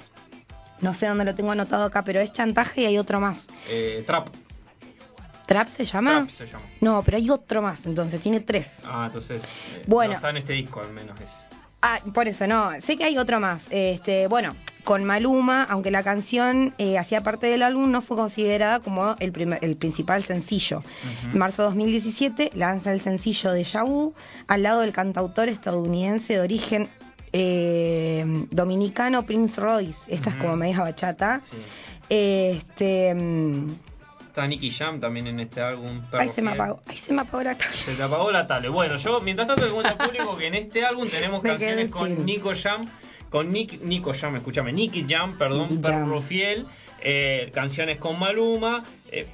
No 0.82 0.94
sé 0.94 1.08
dónde 1.08 1.26
lo 1.26 1.36
tengo 1.36 1.52
anotado 1.52 1.86
acá, 1.86 2.04
pero 2.04 2.20
es 2.20 2.32
chantaje 2.32 2.82
y 2.82 2.86
hay 2.86 2.98
otro 2.98 3.20
más. 3.20 3.48
Eh, 3.70 4.04
Trap. 4.06 4.28
¿Trap 5.46 5.68
se 5.68 5.86
llama? 5.86 6.12
Trap 6.12 6.30
se 6.30 6.46
llama. 6.48 6.64
No, 6.82 7.04
pero 7.04 7.18
hay 7.18 7.30
otro 7.30 7.62
más, 7.62 7.86
entonces 7.86 8.20
tiene 8.20 8.40
tres. 8.40 8.84
Ah, 8.86 9.04
entonces. 9.06 9.44
eh, 9.76 9.84
Bueno. 9.88 10.12
No 10.14 10.16
está 10.18 10.30
en 10.32 10.38
este 10.38 10.54
disco, 10.54 10.82
al 10.82 10.92
menos 10.92 11.20
ese. 11.22 11.38
Ah, 11.82 12.00
por 12.14 12.28
eso 12.28 12.48
no, 12.48 12.72
sé 12.80 12.98
que 12.98 13.04
hay 13.04 13.18
otro 13.18 13.40
más. 13.40 13.68
Este, 13.72 14.28
bueno, 14.28 14.56
con 14.86 15.04
Maluma, 15.04 15.64
aunque 15.64 15.92
la 15.92 16.02
canción 16.04 16.74
eh, 16.78 16.98
hacía 16.98 17.22
parte 17.24 17.48
del 17.48 17.64
álbum, 17.64 17.92
no 17.92 18.02
fue 18.02 18.16
considerada 18.16 18.80
como 18.80 19.18
el, 19.20 19.34
primer- 19.34 19.60
el 19.66 19.76
principal 19.76 20.24
sencillo. 20.24 20.82
En 21.34 21.38
marzo 21.38 21.64
de 21.64 21.68
2017 21.70 22.52
lanza 22.54 22.94
el 22.94 23.02
sencillo 23.02 23.52
de 23.52 23.64
Yabu 23.66 24.14
al 24.48 24.64
lado 24.64 24.80
del 24.82 24.94
cantautor 24.94 25.50
estadounidense 25.50 26.34
de 26.36 26.40
origen 26.40 26.90
eh, 27.34 28.46
dominicano 28.52 29.26
Prince 29.26 29.60
Royce. 29.60 30.14
Esta 30.14 30.30
es 30.30 30.36
como 30.38 30.56
media 30.56 30.80
bachata. 30.82 31.42
Sí. 31.44 31.58
Este, 32.10 33.14
mm, 33.14 33.72
Está 34.28 34.48
Nicky 34.48 34.70
Jam 34.70 35.00
también 35.00 35.28
en 35.28 35.40
este 35.40 35.62
álbum. 35.62 36.02
ahí 36.12 36.28
se 36.28 36.42
me 36.42 36.52
apagó, 36.52 36.82
ahí 36.88 36.98
se 36.98 37.14
me 37.14 37.22
apagó 37.22 37.44
la 37.44 37.58
tablet. 37.58 37.76
Se 37.78 37.96
te 37.96 38.04
apagó 38.04 38.32
la 38.32 38.46
tablet. 38.48 38.70
Bueno, 38.72 38.98
yo 38.98 39.22
mientras 39.22 39.48
tanto 39.48 39.66
le 39.66 39.72
cuento 39.72 39.92
al 39.92 39.98
público 40.10 40.36
que 40.38 40.48
en 40.48 40.56
este 40.56 40.86
álbum 40.86 41.08
tenemos 41.08 41.42
Me 41.44 41.50
canciones 41.52 41.90
con. 41.90 42.26
Nico 42.26 42.52
Jam, 42.54 42.82
con 43.36 43.52
Nick, 43.52 43.82
Nico 43.82 44.14
Jam, 44.14 44.38
escúchame, 44.38 44.72
Nicky 44.72 45.04
Jam, 45.06 45.38
perdón. 45.38 45.82
Perro 45.82 46.22
Fiel, 46.22 46.66
eh, 47.02 47.52
canciones 47.54 47.98
con 47.98 48.18
Maluma, 48.18 48.86
eh, 49.12 49.28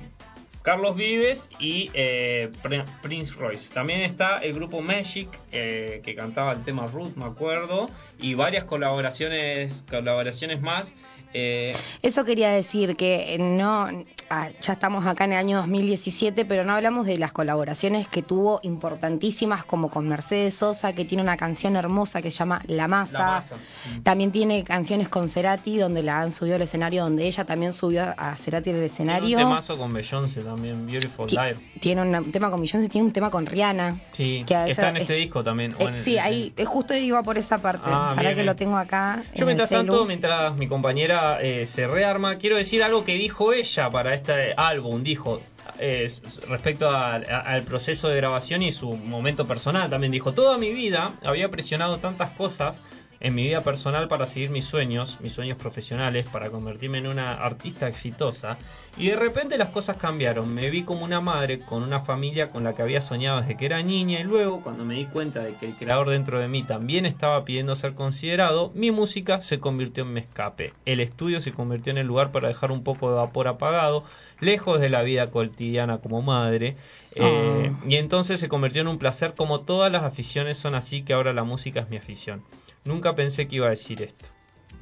Carlos 0.64 0.96
Vives 0.96 1.52
y 1.60 1.92
eh, 1.94 2.50
Pr- 2.64 2.84
Prince 3.04 3.36
Royce. 3.36 3.72
También 3.72 4.02
está 4.02 4.40
el 4.40 4.54
grupo 4.56 4.82
Magic, 4.82 5.30
eh, 5.52 6.02
que 6.04 6.16
cantaba 6.16 6.54
el 6.54 6.64
tema 6.64 6.88
Ruth, 6.88 7.12
me 7.16 7.26
acuerdo, 7.26 7.92
y 8.18 8.34
varias 8.34 8.64
colaboraciones, 8.64 9.86
colaboraciones 9.88 10.62
más. 10.62 10.96
Eh, 11.34 11.76
Eso 12.02 12.26
quería 12.26 12.50
decir 12.52 12.96
que 12.96 13.38
no, 13.40 13.88
ah, 14.30 14.50
ya 14.62 14.74
estamos 14.74 15.06
acá 15.06 15.26
en 15.26 15.34
el 15.34 15.38
año 15.40 15.58
2017, 15.58 16.46
pero 16.46 16.64
no 16.66 16.74
hablamos 16.74 17.06
de 17.06 17.18
las 17.18 17.32
colaboraciones 17.32 18.08
que 18.08 18.22
tuvo 18.22 18.60
importantísimas 18.64 19.64
como 19.66 19.90
con 19.90 20.08
Mercedes 20.08 20.56
Sosa, 20.56 20.94
que 20.94 21.06
tiene 21.06 21.24
una 21.24 21.38
canción 21.38 21.76
hermosa 21.76 22.22
que 22.22 22.32
se 22.32 22.38
llama 22.38 22.62
La 22.68 22.88
Masa. 22.88 23.20
La 23.20 23.26
Masa. 23.26 23.56
Mm. 23.56 24.02
También 24.04 24.32
tiene 24.32 24.64
canciones 24.64 25.10
con 25.10 25.30
Cerati, 25.30 25.78
donde 25.78 26.04
la 26.04 26.22
han 26.22 26.32
subido 26.32 26.56
al 26.56 26.62
escenario, 26.62 27.04
donde 27.04 27.26
ella 27.28 27.46
también 27.46 27.74
subió 27.74 28.04
a 28.18 28.36
Cerati 28.38 28.70
al 28.70 28.76
tiene 28.76 28.86
escenario. 28.86 29.38
un 29.38 29.44
temazo 29.44 29.78
con 29.78 29.94
Beyoncé 29.94 30.42
también, 30.42 30.86
Beautiful 30.86 31.28
Ti- 31.28 31.36
Life. 31.36 31.58
Tiene 31.80 32.02
un 32.20 32.32
tema 32.32 32.50
con 32.52 32.62
Beyoncé, 32.62 32.90
tiene 32.90 33.08
un 33.08 33.14
tema 33.14 33.30
con 33.30 33.46
Rihanna. 33.46 34.02
Sí, 34.12 34.44
que 34.46 34.54
está 34.70 34.90
en 34.90 34.98
este 34.98 35.14
es- 35.16 35.20
disco 35.24 35.44
también. 35.44 35.72
Eh, 35.80 35.86
en- 35.86 35.98
sí, 35.98 36.18
en- 36.18 36.24
ahí 36.24 36.54
eh, 36.58 36.66
justo 36.66 36.94
iba 36.96 37.24
por 37.24 37.38
esa 37.38 37.60
parte. 37.62 37.86
Ah, 37.86 38.12
para 38.16 38.22
bien, 38.22 38.30
que 38.30 38.34
bien. 38.36 38.46
lo 38.46 38.56
tengo 38.56 38.78
acá. 38.78 39.24
Yo 39.34 39.42
en 39.42 39.46
mientras 39.48 39.70
tanto, 39.70 40.06
mientras 40.06 40.56
mi 40.56 40.68
compañera 40.68 41.21
eh, 41.42 41.66
se 41.66 41.88
rearma, 41.88 42.38
quiero 42.38 42.58
decir 42.58 42.84
algo 42.84 43.04
que 43.04 43.16
dijo 43.16 43.54
ella 43.54 43.90
para 43.90 44.14
este 44.14 44.54
álbum. 44.56 45.04
Dijo 45.04 45.42
eh, 45.80 46.12
respecto 46.48 46.90
al 46.92 47.64
proceso 47.64 48.10
de 48.10 48.18
grabación 48.18 48.62
y 48.62 48.72
su 48.72 48.96
momento 48.96 49.48
personal. 49.48 49.90
También 49.90 50.12
dijo, 50.12 50.34
toda 50.34 50.58
mi 50.58 50.72
vida 50.72 51.16
había 51.24 51.50
presionado 51.50 51.98
tantas 52.00 52.34
cosas 52.34 52.84
en 53.22 53.36
mi 53.36 53.44
vida 53.44 53.64
personal 53.64 54.08
para 54.08 54.26
seguir 54.26 54.50
mis 54.50 54.66
sueños, 54.66 55.20
mis 55.22 55.34
sueños 55.34 55.58
profesionales, 55.58 56.26
para 56.26 56.50
convertirme 56.50 56.98
en 56.98 57.08
una 57.08 57.34
artista 57.34 57.88
exitosa. 57.88 58.58
Y 58.98 59.08
de 59.08 59.16
repente 59.16 59.58
las 59.58 59.70
cosas 59.70 59.98
cambiaron. 59.98 60.54
Me 60.54 60.70
vi 60.70 60.84
como 60.84 61.06
una 61.06 61.22
madre 61.22 61.60
con 61.60 61.84
una 61.84 62.02
familia 62.02 62.50
con 62.50 62.64
la 62.64 62.74
que 62.74 62.82
había 62.82 63.00
soñado 63.00 63.40
desde 63.40 63.56
que 63.56 63.66
era 63.68 63.82
niña 63.84 64.20
y 64.20 64.24
luego 64.24 64.62
cuando 64.62 64.84
me 64.84 64.96
di 64.96 65.06
cuenta 65.06 65.44
de 65.44 65.54
que 65.56 65.68
el 65.68 65.76
creador 65.76 66.10
dentro 66.10 66.40
de 66.40 66.48
mí 66.48 66.64
también 66.64 67.06
estaba 67.06 67.46
pidiendo 67.46 67.76
ser 67.76 67.94
considerado, 67.94 68.72
mi 68.74 68.92
música 68.92 69.42
se 69.42 69.60
convirtió 69.60 70.04
en 70.04 70.14
mi 70.14 70.20
escape. 70.20 70.74
El 70.86 71.00
estudio 71.00 71.42
se 71.42 71.52
convirtió 71.52 71.92
en 71.92 72.00
el 72.00 72.08
lugar 72.08 72.32
para 72.32 72.48
dejar 72.48 72.72
un 72.72 72.84
poco 72.84 73.10
de 73.10 73.16
vapor 73.16 73.48
apagado, 73.48 74.04
lejos 74.40 74.80
de 74.80 74.90
la 74.90 75.04
vida 75.04 75.30
cotidiana 75.30 76.00
como 76.00 76.22
madre. 76.22 76.76
Eh, 77.16 77.72
Ah. 77.74 77.86
y 77.88 77.96
entonces 77.98 78.40
se 78.40 78.48
convirtió 78.48 78.82
en 78.82 78.88
un 78.88 78.98
placer 78.98 79.34
como 79.36 79.62
todas 79.62 79.92
las 79.92 80.04
aficiones 80.04 80.58
son 80.58 80.76
así 80.76 81.04
que 81.04 81.14
ahora 81.14 81.34
la 81.34 81.44
música 81.44 81.82
es 81.82 81.90
mi 81.90 81.98
afición. 81.98 82.44
Nunca 82.86 83.16
pensé 83.16 83.48
que 83.48 83.58
iba 83.58 83.68
a 83.68 83.72
decir 83.72 84.02
esto. 84.02 84.30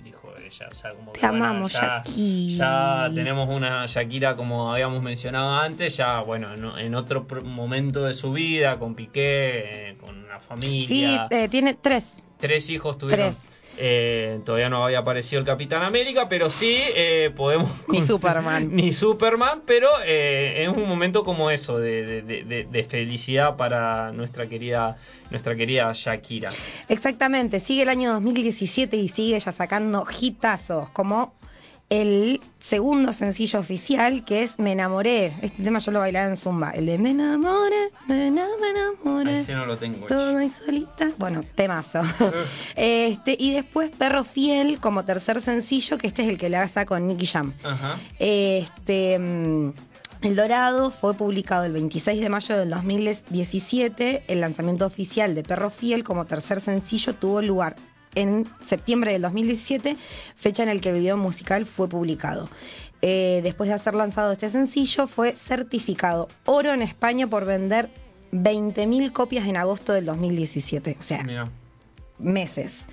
Dijo 0.04 0.32
ella, 0.38 0.70
o 0.72 0.76
sea, 0.76 0.94
como 0.94 1.12
Te 1.12 1.20
que, 1.20 1.28
bueno, 1.28 1.46
amamos, 1.46 1.74
ya, 1.74 2.04
Shakira. 2.06 3.08
ya 3.08 3.14
tenemos 3.14 3.50
una 3.50 3.86
Shakira 3.88 4.36
como 4.36 4.72
habíamos 4.72 5.02
mencionado 5.04 5.56
antes, 5.58 5.98
ya 5.98 6.22
bueno, 6.22 6.54
en, 6.54 6.64
en 6.86 6.96
otro 6.96 7.26
momento 7.44 8.06
de 8.06 8.14
su 8.14 8.32
vida, 8.32 8.80
con 8.80 8.96
Piqué, 8.96 9.90
eh, 9.90 9.98
con 10.00 10.18
una 10.26 10.40
familia. 10.40 10.88
Sí, 10.88 11.18
eh, 11.36 11.50
tiene 11.50 11.74
tres. 11.74 12.24
Tres 12.40 12.70
hijos 12.70 12.98
tuvieron. 12.98 13.26
Tres. 13.28 13.52
Eh, 13.82 14.42
todavía 14.46 14.68
no 14.70 14.84
había 14.84 15.00
aparecido 15.00 15.40
el 15.40 15.46
Capitán 15.46 15.84
América, 15.84 16.28
pero 16.28 16.50
sí 16.50 16.78
eh, 16.96 17.32
podemos. 17.34 17.72
Ni 17.88 18.02
Superman. 18.02 18.70
Ni 18.76 18.92
Superman, 18.92 19.62
pero 19.66 19.88
eh, 20.06 20.64
es 20.64 20.68
un 20.70 20.88
momento 20.88 21.24
como 21.24 21.50
eso, 21.50 21.80
de, 21.80 22.04
de- 22.04 22.22
de- 22.24 22.44
de- 22.44 22.64
de 22.66 22.84
felicidad 22.84 23.56
para 23.56 24.12
nuestra 24.12 24.48
querida, 24.48 24.98
nuestra 25.30 25.56
querida 25.56 25.92
Shakira. 25.94 26.50
Exactamente, 26.90 27.60
sigue 27.62 27.84
el 27.84 27.90
año 27.90 28.12
2017 28.14 28.98
y 28.98 29.08
sigue 29.08 29.40
ya 29.40 29.52
sacando 29.54 30.06
hitazos, 30.20 30.90
como 30.90 31.34
el 31.90 32.40
segundo 32.60 33.14
sencillo 33.14 33.60
oficial 33.60 34.24
que 34.24 34.44
es 34.44 34.60
Me 34.60 34.74
enamoré. 34.74 35.34
Este 35.42 35.64
tema 35.64 35.80
yo 35.80 35.92
lo 35.92 36.00
bailaba 36.00 36.28
en 36.28 36.38
Zumba. 36.38 36.72
El 36.72 36.86
de 36.86 36.98
Me 37.00 37.12
enamoré, 37.12 37.90
me 38.08 38.28
ena- 38.28 38.48
me 38.62 38.70
enamoré. 38.70 39.40
Ese 39.40 39.54
no 39.56 39.66
lo 39.66 39.78
tengo. 39.78 40.06
Todo 40.06 40.40
y 40.42 40.50
solita. 40.50 41.12
Bueno, 41.18 41.42
temazo. 41.56 42.02
este, 42.76 43.36
y 43.40 43.54
después 43.54 43.90
Perro 43.92 44.24
Fiel 44.24 44.80
como 44.80 45.04
tercer 45.06 45.42
sencillo, 45.42 45.98
que 45.98 46.08
este 46.08 46.24
es 46.24 46.30
el 46.30 46.38
que 46.38 46.50
le 46.50 46.58
haga 46.58 46.86
con 46.86 47.08
Nicky 47.08 47.26
Jam. 47.26 47.54
Ajá. 47.64 47.98
Este, 48.20 49.18
mm, 49.18 49.74
El 50.22 50.36
Dorado 50.36 50.92
fue 50.92 51.14
publicado 51.16 51.64
el 51.66 51.72
26 51.72 52.22
de 52.22 52.30
mayo 52.30 52.58
del 52.58 52.70
2017. 52.70 54.24
El 54.28 54.42
lanzamiento 54.42 54.86
oficial 54.86 55.34
de 55.34 55.44
Perro 55.44 55.70
Fiel 55.70 56.04
como 56.04 56.26
tercer 56.26 56.62
sencillo 56.62 57.16
tuvo 57.16 57.42
lugar 57.42 57.76
en 58.20 58.48
septiembre 58.62 59.12
del 59.14 59.22
2017, 59.24 59.98
fecha 60.36 60.64
en 60.64 60.70
el 60.70 60.82
que 60.82 60.90
el 60.90 60.96
video 60.96 61.18
musical 61.18 61.66
fue 61.66 61.88
publicado. 61.88 62.50
Eh, 63.02 63.40
después 63.44 63.70
de 63.70 63.76
hacer 63.76 63.94
lanzado 63.94 64.32
este 64.32 64.50
sencillo, 64.50 65.08
fue 65.08 65.36
certificado 65.36 66.28
oro 66.46 66.74
en 66.74 66.82
España 66.82 67.28
por 67.28 67.46
vender 67.46 67.90
20.000 68.32 69.12
copias 69.12 69.48
en 69.48 69.58
agosto 69.58 69.94
del 69.94 70.06
2017. 70.06 70.98
O 71.00 71.04
sea, 71.04 71.24
Mira. 71.24 71.50
meses. 72.18 72.88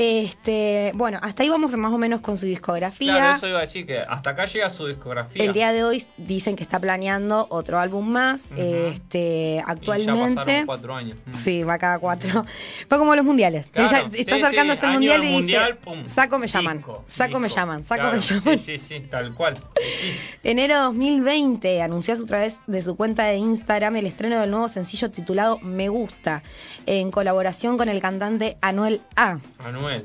Este, 0.00 0.92
bueno, 0.94 1.18
hasta 1.20 1.42
ahí 1.42 1.48
vamos 1.48 1.76
más 1.76 1.92
o 1.92 1.98
menos 1.98 2.20
con 2.20 2.38
su 2.38 2.46
discografía. 2.46 3.14
Claro, 3.16 3.36
eso 3.36 3.48
iba 3.48 3.58
a 3.58 3.62
decir 3.62 3.84
que 3.84 3.98
hasta 3.98 4.30
acá 4.30 4.44
llega 4.44 4.70
su 4.70 4.86
discografía. 4.86 5.42
El 5.42 5.52
día 5.52 5.72
de 5.72 5.82
hoy 5.82 6.04
dicen 6.16 6.54
que 6.54 6.62
está 6.62 6.78
planeando 6.78 7.48
otro 7.50 7.80
álbum 7.80 8.08
más. 8.08 8.52
Este, 8.56 9.54
Y 9.54 9.56
ya 9.56 9.64
actualmente. 9.66 10.34
pasaron 10.36 10.66
cuatro 10.66 10.94
años. 10.94 11.18
Mm. 11.26 11.34
Sí, 11.34 11.64
va 11.64 11.78
cada 11.78 11.98
cuatro. 11.98 12.46
Fue 12.88 12.96
como 12.96 13.16
los 13.16 13.24
mundiales. 13.24 13.70
Claro, 13.72 13.88
Ella 13.88 14.08
sí, 14.12 14.20
está 14.20 14.36
sí, 14.36 14.42
acercándose 14.44 14.86
al 14.86 14.90
año 14.92 14.98
mundial 14.98 15.24
y 15.24 15.32
mundial, 15.32 15.72
dice: 15.72 15.84
pum, 15.84 16.06
Saco 16.06 16.38
me 16.38 16.46
llaman, 16.46 16.76
disco, 16.76 17.02
saco 17.06 17.40
me 17.40 17.48
llaman, 17.48 17.82
saco 17.82 18.02
Claro, 18.02 18.16
me 18.18 18.22
llaman. 18.22 18.58
Sí, 18.58 18.78
sí, 18.78 19.00
sí, 19.00 19.00
tal 19.00 19.34
cual. 19.34 19.56
Sí. 19.56 20.12
Enero 20.44 20.74
de 20.74 20.80
2020 20.82 21.82
anunció 21.82 22.14
a 22.14 22.24
través 22.24 22.60
de 22.68 22.82
su 22.82 22.96
cuenta 22.96 23.24
de 23.24 23.38
Instagram 23.38 23.96
el 23.96 24.06
estreno 24.06 24.40
del 24.40 24.52
nuevo 24.52 24.68
sencillo 24.68 25.10
titulado 25.10 25.58
Me 25.58 25.88
Gusta, 25.88 26.44
en 26.86 27.10
colaboración 27.10 27.76
con 27.78 27.88
el 27.88 28.00
cantante 28.00 28.58
Anuel 28.60 29.00
A. 29.16 29.38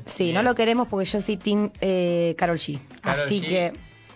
Sí, 0.06 0.24
bien. 0.24 0.34
no 0.36 0.42
lo 0.42 0.54
queremos 0.54 0.88
porque 0.88 1.04
yo 1.06 1.20
soy 1.20 1.36
Team 1.36 1.70
eh, 1.80 2.34
Carol 2.38 2.56
G. 2.58 2.80
Karol 3.02 3.22
Así 3.22 3.40
G. 3.40 3.48
que 3.48 3.72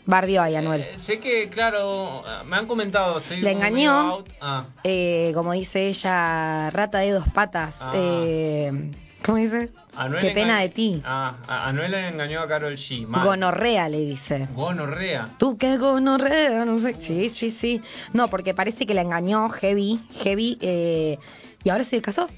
bardió 0.07 0.43
ahí 0.43 0.57
Anuel. 0.57 0.81
Eh, 0.83 0.93
sé 0.99 1.19
que, 1.19 1.49
claro, 1.49 2.23
me 2.47 2.57
han 2.57 2.67
comentado. 2.67 3.19
Estoy 3.19 3.39
como 3.43 3.51
engañó. 3.51 4.25
Ah, 4.41 4.67
Eh, 4.85 5.33
como 5.35 5.53
dice 5.53 5.89
ella, 5.89 6.71
rata 6.71 6.99
de 6.99 7.11
dos 7.13 7.29
patas. 7.29 7.81
Ah. 7.83 7.93
Eh, 7.95 8.93
¿Cómo 9.25 9.39
dice? 9.39 9.71
Anuel 9.97 10.23
Qué 10.23 10.31
pena 10.31 10.61
de 10.61 10.69
ti. 10.69 11.03
Ah, 11.05 11.35
Anuel 11.67 11.91
le 11.91 12.07
engañó 12.09 12.41
a 12.41 12.47
Carol 12.47 12.75
G. 12.75 13.05
Mal. 13.05 13.25
Gonorrea 13.25 13.89
le 13.89 13.99
dice. 13.99 14.47
Gonorrea. 14.55 15.31
Tú 15.39 15.59
qué 15.59 15.77
gonorrea, 15.77 16.65
no 16.65 16.79
sé. 16.79 16.95
Sí, 17.01 17.29
sí, 17.29 17.51
sí. 17.51 17.83
No, 18.13 18.29
porque 18.31 18.55
parece 18.55 18.87
que 18.87 18.95
la 18.95 19.03
engañó 19.03 19.49
Heavy, 19.51 20.01
Heavy, 20.23 20.57
eh, 20.61 21.19
y 21.65 21.69
ahora 21.71 21.83
se 21.83 22.01
casó 22.01 22.29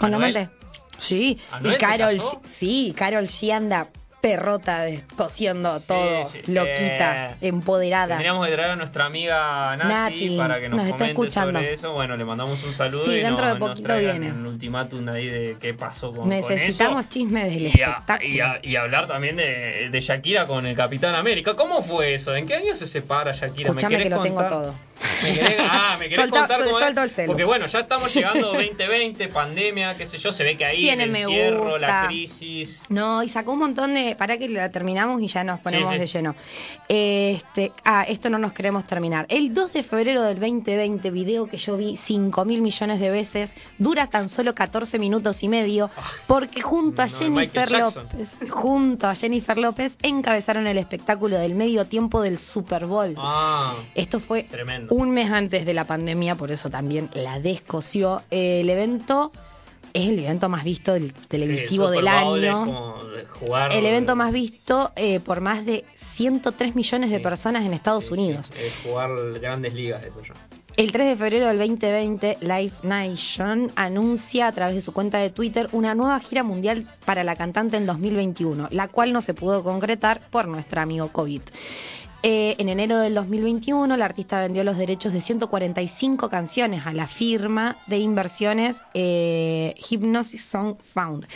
con 0.00 0.10
la 0.10 0.16
¿Anuel? 0.16 0.36
amante. 0.36 0.57
Sí, 0.98 1.38
¿Anuel 1.52 1.74
y 1.74 1.78
Carol, 1.78 2.18
sí, 2.44 2.92
Carol 2.96 3.24
G 3.24 3.52
anda 3.52 3.88
perrota, 4.20 4.84
cosiendo 5.16 5.78
Sí, 5.78 5.86
todo, 5.86 6.24
sí. 6.24 6.40
loquita, 6.48 7.30
Eh, 7.30 7.36
empoderada. 7.42 8.08
Tendríamos 8.16 8.44
que 8.48 8.52
traer 8.52 8.70
a 8.72 8.76
nuestra 8.76 9.04
amiga 9.04 9.76
Nati, 9.76 9.88
Nati, 10.24 10.36
para 10.36 10.58
que 10.58 10.68
nos, 10.68 10.78
nos 10.80 10.88
comente 10.90 11.10
escuchando. 11.12 11.58
sobre 11.60 11.72
eso. 11.72 11.92
Bueno, 11.92 12.16
le 12.16 12.24
mandamos 12.24 12.64
un 12.64 12.74
saludo 12.74 13.04
Sí, 13.04 13.12
y 13.12 13.20
dentro 13.20 13.46
no- 13.46 13.54
de 13.54 13.60
nos 13.60 13.68
poquito 13.70 13.96
viene. 13.96 14.32
un 14.32 14.44
ultimátum 14.46 15.08
ahí 15.10 15.26
de 15.28 15.56
qué 15.60 15.72
pasó 15.72 16.12
con, 16.12 16.28
Necesitamos 16.28 16.94
con 16.94 17.00
eso. 17.00 17.08
chisme 17.10 17.44
del 17.48 17.62
Y, 17.62 17.80
a- 17.80 17.90
espectáculo. 17.90 18.28
y, 18.28 18.40
a- 18.40 18.60
y 18.60 18.74
hablar 18.74 19.06
también 19.06 19.36
de, 19.36 19.88
de 19.88 20.00
Shakira 20.00 20.46
con 20.48 20.66
el 20.66 20.74
Capitán 20.76 21.14
América. 21.14 21.54
¿Cómo 21.54 21.82
fue 21.84 22.14
eso? 22.14 22.34
¿En 22.34 22.44
qué 22.46 22.56
año 22.56 22.74
se 22.74 22.88
separa 22.88 23.30
Shakira? 23.30 23.68
Escuchame 23.70 23.98
querés 23.98 24.08
que 24.08 24.14
lo 24.16 24.20
tengo 24.22 24.42
todo. 24.48 24.74
¿Me 25.22 25.34
querés, 25.34 25.56
ah, 25.60 25.96
¿me 25.98 26.08
querés 26.08 26.26
Solta- 26.26 26.38
contar 26.40 26.64
cómo 26.64 26.78
suelto 26.78 27.02
el. 27.02 27.26
Porque 27.26 27.44
bueno, 27.44 27.66
ya 27.66 27.78
estamos 27.80 28.14
llegando 28.14 28.48
2020, 28.52 29.28
pandemia, 29.28 29.96
qué 29.96 30.06
sé 30.06 30.18
yo, 30.18 30.32
se 30.32 30.44
ve 30.44 30.56
que 30.56 30.64
ahí 30.64 30.80
Tiene 30.80 31.04
el 31.04 31.10
me 31.10 31.20
encierro, 31.22 31.78
la 31.78 32.06
crisis. 32.06 32.84
No, 32.88 33.22
y 33.22 33.28
sacó 33.28 33.52
un 33.52 33.58
montón 33.60 33.94
de. 33.94 34.14
Para 34.16 34.38
que 34.38 34.48
la 34.48 34.70
terminamos 34.70 35.20
y 35.22 35.26
ya 35.28 35.44
nos 35.44 35.60
ponemos 35.60 35.88
Sí, 35.90 35.94
sí. 35.96 36.00
de 36.00 36.06
lleno. 36.06 36.34
Este, 36.88 37.72
ah, 37.84 38.04
esto 38.08 38.30
no 38.30 38.38
nos 38.38 38.52
queremos 38.52 38.86
terminar. 38.86 39.26
El 39.28 39.52
2 39.54 39.72
de 39.72 39.82
febrero 39.82 40.22
del 40.22 40.38
2020, 40.40 41.10
video 41.10 41.46
que 41.46 41.56
yo 41.56 41.76
vi 41.76 41.96
5 41.96 42.44
mil 42.44 42.62
millones 42.62 43.00
de 43.00 43.10
veces, 43.10 43.54
dura 43.78 44.06
tan 44.06 44.28
solo 44.28 44.54
14 44.54 44.98
minutos 44.98 45.42
y 45.42 45.48
medio, 45.48 45.90
porque 46.26 46.60
junto 46.62 47.02
a 47.02 47.06
No, 47.06 47.10
Jennifer. 47.16 47.70
López, 47.70 48.38
junto 48.48 49.06
a 49.06 49.14
Jennifer 49.14 49.56
López, 49.58 49.96
encabezaron 50.02 50.66
el 50.66 50.78
espectáculo 50.78 51.38
del 51.38 51.54
medio 51.54 51.86
tiempo 51.86 52.22
del 52.22 52.38
Super 52.38 52.86
Bowl. 52.86 53.14
Ah, 53.18 53.74
Esto 53.94 54.20
fue 54.20 54.44
Tremendo. 54.44 54.87
Un 54.90 55.10
mes 55.10 55.30
antes 55.30 55.64
de 55.66 55.74
la 55.74 55.84
pandemia, 55.86 56.34
por 56.36 56.50
eso 56.50 56.70
también 56.70 57.10
la 57.14 57.40
descoció. 57.40 58.22
Eh, 58.30 58.60
el 58.60 58.70
evento 58.70 59.32
es 59.94 60.08
el 60.08 60.18
evento 60.18 60.48
más 60.48 60.64
visto 60.64 60.92
del 60.92 61.12
televisivo 61.14 61.88
sí, 61.90 61.96
del 61.96 62.08
año. 62.08 62.94
jugar- 63.40 63.72
El 63.72 63.86
evento 63.86 64.14
más 64.16 64.32
visto 64.32 64.92
eh, 64.96 65.18
por 65.20 65.40
más 65.40 65.64
de 65.64 65.84
103 65.94 66.74
millones 66.74 67.10
de 67.10 67.20
personas 67.20 67.64
en 67.64 67.72
Estados 67.72 68.06
Sí, 68.06 68.14
Unidos. 68.14 68.52
es 68.60 68.74
jugar 68.84 69.10
grandes 69.40 69.74
ligas, 69.74 70.04
eso 70.04 70.20
ya. 70.22 70.34
El 70.76 70.92
3 70.92 71.08
de 71.08 71.16
febrero 71.16 71.48
del 71.48 71.58
2020, 71.58 72.36
Live 72.40 72.72
Nation 72.84 73.72
anuncia 73.74 74.46
a 74.46 74.52
través 74.52 74.76
de 74.76 74.80
su 74.80 74.92
cuenta 74.92 75.18
de 75.18 75.30
Twitter 75.30 75.68
una 75.72 75.96
nueva 75.96 76.20
gira 76.20 76.44
mundial 76.44 76.86
para 77.04 77.24
la 77.24 77.34
cantante 77.34 77.76
en 77.76 77.84
2021, 77.86 78.68
la 78.70 78.86
cual 78.86 79.12
no 79.12 79.20
se 79.20 79.34
pudo 79.34 79.64
concretar 79.64 80.20
por 80.30 80.46
nuestro 80.46 80.80
amigo 80.80 81.08
COVID. 81.10 81.42
Eh, 82.24 82.56
en 82.58 82.68
enero 82.68 82.98
del 82.98 83.14
2021, 83.14 83.96
la 83.96 84.04
artista 84.04 84.40
vendió 84.40 84.64
los 84.64 84.76
derechos 84.76 85.12
de 85.12 85.20
145 85.20 86.28
canciones 86.28 86.84
a 86.84 86.92
la 86.92 87.06
firma 87.06 87.76
de 87.86 87.98
inversiones 87.98 88.82
eh, 88.92 89.74
Hypnosis 89.88 90.44
Song 90.44 90.76
Found. 90.82 91.26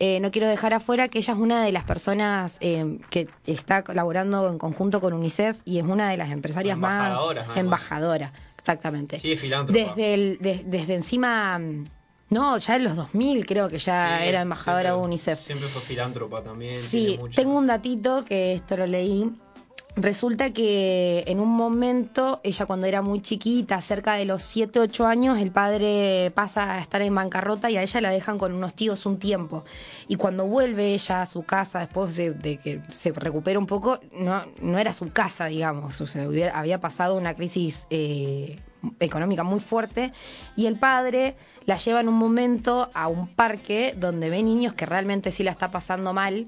Eh, 0.00 0.18
no 0.18 0.32
quiero 0.32 0.48
dejar 0.48 0.74
afuera 0.74 1.06
que 1.06 1.18
ella 1.18 1.34
es 1.34 1.38
una 1.38 1.64
de 1.64 1.70
las 1.70 1.84
personas 1.84 2.56
eh, 2.60 2.98
que 3.08 3.28
está 3.46 3.84
colaborando 3.84 4.48
en 4.48 4.58
conjunto 4.58 5.00
con 5.00 5.12
UNICEF 5.12 5.58
y 5.64 5.78
es 5.78 5.84
una 5.84 6.10
de 6.10 6.16
las 6.16 6.32
empresarias 6.32 6.76
más 6.76 7.06
Embajadoras, 7.10 7.44
además. 7.44 7.58
embajadora, 7.58 8.32
exactamente. 8.58 9.18
Sí, 9.20 9.36
filántropa. 9.36 9.78
Desde, 9.94 10.14
el, 10.14 10.38
de- 10.40 10.64
desde 10.66 10.94
encima, 10.96 11.56
mm, 11.56 11.84
no, 12.30 12.58
ya 12.58 12.74
en 12.76 12.82
los 12.84 12.96
2000 12.96 13.46
creo 13.46 13.68
que 13.68 13.78
ya 13.78 14.18
Sí, 14.20 14.28
era 14.28 14.40
embajadora 14.40 14.90
de 14.90 14.96
UNICEF. 14.96 15.38
Siempre 15.38 15.68
fue 15.68 15.82
filántropa 15.82 16.42
también. 16.42 16.80
Sí, 16.80 17.06
tiene 17.06 17.18
mucho. 17.18 17.36
tengo 17.40 17.56
un 17.56 17.68
datito 17.68 18.24
que 18.24 18.54
esto 18.54 18.76
lo 18.76 18.88
leí. 18.88 19.30
Resulta 19.94 20.54
que 20.54 21.22
en 21.26 21.38
un 21.38 21.50
momento, 21.50 22.40
ella 22.44 22.64
cuando 22.64 22.86
era 22.86 23.02
muy 23.02 23.20
chiquita, 23.20 23.78
cerca 23.82 24.14
de 24.14 24.24
los 24.24 24.42
7, 24.42 24.80
8 24.80 25.06
años, 25.06 25.38
el 25.38 25.50
padre 25.50 26.32
pasa 26.34 26.72
a 26.72 26.78
estar 26.80 27.02
en 27.02 27.14
bancarrota 27.14 27.70
y 27.70 27.76
a 27.76 27.82
ella 27.82 28.00
la 28.00 28.08
dejan 28.10 28.38
con 28.38 28.54
unos 28.54 28.72
tíos 28.72 29.04
un 29.04 29.18
tiempo. 29.18 29.64
Y 30.08 30.16
cuando 30.16 30.46
vuelve 30.46 30.94
ella 30.94 31.20
a 31.20 31.26
su 31.26 31.42
casa, 31.42 31.80
después 31.80 32.16
de, 32.16 32.58
que 32.62 32.80
se 32.88 33.12
recupera 33.12 33.58
un 33.58 33.66
poco, 33.66 34.00
no, 34.16 34.44
no 34.62 34.78
era 34.78 34.94
su 34.94 35.12
casa, 35.12 35.44
digamos. 35.44 36.00
O 36.00 36.06
sea, 36.06 36.26
hubiera- 36.26 36.58
había 36.58 36.80
pasado 36.80 37.18
una 37.18 37.34
crisis 37.34 37.86
eh, 37.90 38.60
económica 38.98 39.42
muy 39.42 39.60
fuerte 39.60 40.10
y 40.56 40.66
el 40.66 40.78
padre 40.78 41.36
la 41.66 41.76
lleva 41.76 42.00
en 42.00 42.08
un 42.08 42.14
momento 42.14 42.90
a 42.94 43.08
un 43.08 43.28
parque 43.28 43.94
donde 43.94 44.30
ve 44.30 44.42
niños 44.42 44.72
que 44.72 44.86
realmente 44.86 45.32
sí 45.32 45.42
la 45.42 45.50
está 45.50 45.70
pasando 45.70 46.14
mal 46.14 46.46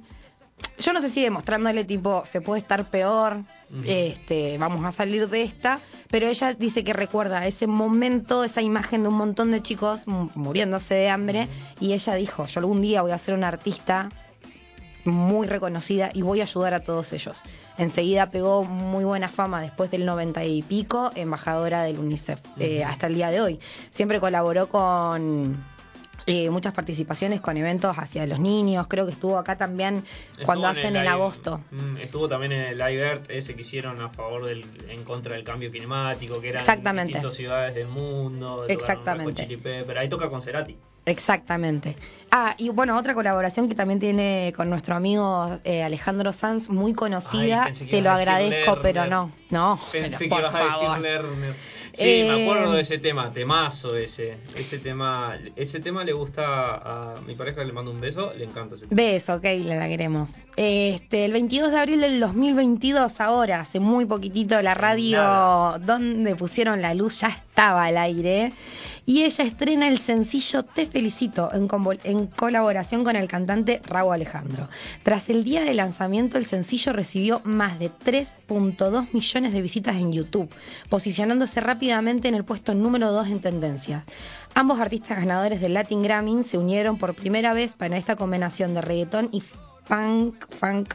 yo 0.78 0.92
no 0.92 1.00
sé 1.00 1.08
si 1.10 1.22
demostrándole 1.22 1.84
tipo 1.84 2.22
se 2.26 2.40
puede 2.40 2.58
estar 2.60 2.90
peor, 2.90 3.42
este, 3.86 4.56
vamos 4.58 4.84
a 4.84 4.92
salir 4.92 5.28
de 5.28 5.42
esta, 5.42 5.80
pero 6.10 6.28
ella 6.28 6.54
dice 6.54 6.84
que 6.84 6.92
recuerda 6.92 7.46
ese 7.46 7.66
momento, 7.66 8.44
esa 8.44 8.62
imagen 8.62 9.02
de 9.02 9.08
un 9.08 9.16
montón 9.16 9.50
de 9.50 9.62
chicos 9.62 10.06
mu- 10.06 10.30
muriéndose 10.34 10.94
de 10.94 11.08
hambre 11.10 11.48
y 11.80 11.92
ella 11.92 12.14
dijo, 12.14 12.46
yo 12.46 12.60
algún 12.60 12.80
día 12.82 13.02
voy 13.02 13.10
a 13.12 13.18
ser 13.18 13.34
una 13.34 13.48
artista 13.48 14.10
muy 15.04 15.46
reconocida 15.46 16.10
y 16.14 16.22
voy 16.22 16.40
a 16.40 16.44
ayudar 16.44 16.72
a 16.74 16.80
todos 16.80 17.12
ellos. 17.12 17.42
Enseguida 17.76 18.30
pegó 18.30 18.64
muy 18.64 19.04
buena 19.04 19.28
fama 19.28 19.60
después 19.60 19.90
del 19.90 20.06
90 20.06 20.44
y 20.44 20.62
pico, 20.62 21.12
embajadora 21.14 21.82
del 21.82 21.98
UNICEF, 21.98 22.40
eh, 22.58 22.84
hasta 22.84 23.08
el 23.08 23.14
día 23.16 23.30
de 23.30 23.40
hoy. 23.40 23.60
Siempre 23.90 24.18
colaboró 24.20 24.68
con 24.68 25.62
eh, 26.26 26.48
muchas 26.50 26.72
participaciones 26.72 27.40
con 27.40 27.56
eventos 27.56 27.96
hacia 27.98 28.26
los 28.26 28.38
niños, 28.40 28.86
creo 28.88 29.04
que 29.06 29.12
estuvo 29.12 29.36
acá 29.38 29.56
también 29.56 30.04
cuando 30.44 30.66
hacen 30.68 30.96
el 30.96 31.02
en 31.02 31.08
agosto. 31.08 31.60
mm, 31.70 31.96
Estuvo 31.98 32.28
también 32.28 32.52
en 32.52 32.60
el 32.62 32.78
Live 32.78 33.02
Earth, 33.02 33.30
ese 33.30 33.54
que 33.54 33.60
hicieron 33.60 34.00
a 34.00 34.08
favor 34.08 34.46
del, 34.46 34.64
en 34.88 35.04
contra 35.04 35.34
del 35.34 35.44
cambio 35.44 35.70
climático, 35.70 36.40
que 36.40 36.48
eran 36.50 36.60
Exactamente. 36.60 37.08
distintas 37.12 37.34
ciudades 37.34 37.74
del 37.74 37.88
mundo. 37.88 38.64
Exactamente. 38.68 39.46
Pepper. 39.62 39.98
Ahí 39.98 40.08
toca 40.08 40.28
con 40.30 40.40
Cerati. 40.42 40.76
Exactamente. 41.06 41.96
Ah, 42.30 42.54
y 42.56 42.70
bueno, 42.70 42.96
otra 42.98 43.12
colaboración 43.14 43.68
que 43.68 43.74
también 43.74 44.00
tiene 44.00 44.52
con 44.56 44.70
nuestro 44.70 44.94
amigo 44.96 45.60
eh, 45.64 45.82
Alejandro 45.82 46.32
Sanz, 46.32 46.70
muy 46.70 46.94
conocida. 46.94 47.64
Ay, 47.64 47.74
Te 47.74 48.00
lo 48.00 48.10
a 48.10 48.14
agradezco, 48.16 48.78
pero 48.80 49.04
no. 49.06 49.30
No, 49.50 49.78
Pensé 49.92 50.16
pero 50.16 50.18
que 50.18 50.28
por 50.28 50.38
ibas 50.40 50.54
a 50.54 50.58
favor. 50.58 50.98
decir 50.98 51.02
Lerner. 51.02 51.54
Sí, 51.94 52.04
me 52.28 52.40
Eh, 52.40 52.42
acuerdo 52.44 52.72
de 52.72 52.80
ese 52.82 52.98
tema, 52.98 53.32
temazo 53.32 53.96
ese. 53.96 54.36
Ese 54.56 54.78
tema, 54.78 55.38
ese 55.56 55.80
tema 55.80 56.04
le 56.04 56.12
gusta 56.12 56.74
a 56.74 57.20
mi 57.26 57.34
pareja, 57.34 57.62
le 57.64 57.72
mando 57.72 57.90
un 57.90 58.00
beso, 58.00 58.32
le 58.36 58.44
encanta 58.44 58.74
ese 58.74 58.86
tema. 58.86 59.00
Beso, 59.00 59.34
ok, 59.34 59.44
la, 59.64 59.76
la 59.76 59.88
queremos. 59.88 60.38
Este, 60.56 61.24
el 61.24 61.32
22 61.32 61.70
de 61.70 61.78
abril 61.78 62.00
del 62.00 62.20
2022, 62.20 63.20
ahora, 63.20 63.60
hace 63.60 63.80
muy 63.80 64.04
poquitito, 64.06 64.60
la 64.62 64.74
radio 64.74 65.18
Nada. 65.18 65.78
donde 65.78 66.34
pusieron 66.36 66.82
la 66.82 66.94
luz 66.94 67.20
ya 67.20 67.28
estaba 67.28 67.84
al 67.84 67.96
aire. 67.96 68.52
Y 69.06 69.24
ella 69.24 69.44
estrena 69.44 69.88
el 69.88 69.98
sencillo 69.98 70.62
Te 70.62 70.86
Felicito 70.86 71.50
en, 71.52 72.26
colaboración 72.28 73.04
con 73.04 73.16
el 73.16 73.28
cantante 73.28 73.82
Raúl 73.84 74.14
Alejandro. 74.14 74.68
Tras 75.02 75.28
el 75.28 75.44
día 75.44 75.62
de 75.62 75.74
lanzamiento, 75.74 76.38
el 76.38 76.46
sencillo 76.46 76.92
recibió 76.92 77.40
más 77.44 77.78
de 77.78 77.90
3.2 77.90 79.08
millones 79.12 79.52
de 79.52 79.62
visitas 79.62 79.96
en 79.96 80.12
YouTube, 80.12 80.48
posicionándose 80.88 81.60
rápidamente 81.60 82.28
en 82.28 82.34
el 82.34 82.44
puesto 82.44 82.74
número 82.74 83.12
2 83.12 83.28
en 83.28 83.40
tendencia. 83.40 84.04
Ambos 84.54 84.80
artistas 84.80 85.18
ganadores 85.18 85.60
del 85.60 85.74
Latin 85.74 86.02
Grammy 86.02 86.42
se 86.44 86.58
unieron 86.58 86.96
por 86.96 87.14
primera 87.14 87.52
vez 87.52 87.74
para 87.74 87.98
esta 87.98 88.16
combinación 88.16 88.72
de 88.72 88.80
reggaetón 88.80 89.28
y 89.32 89.40
funk, 89.40 90.46
funk 90.50 90.94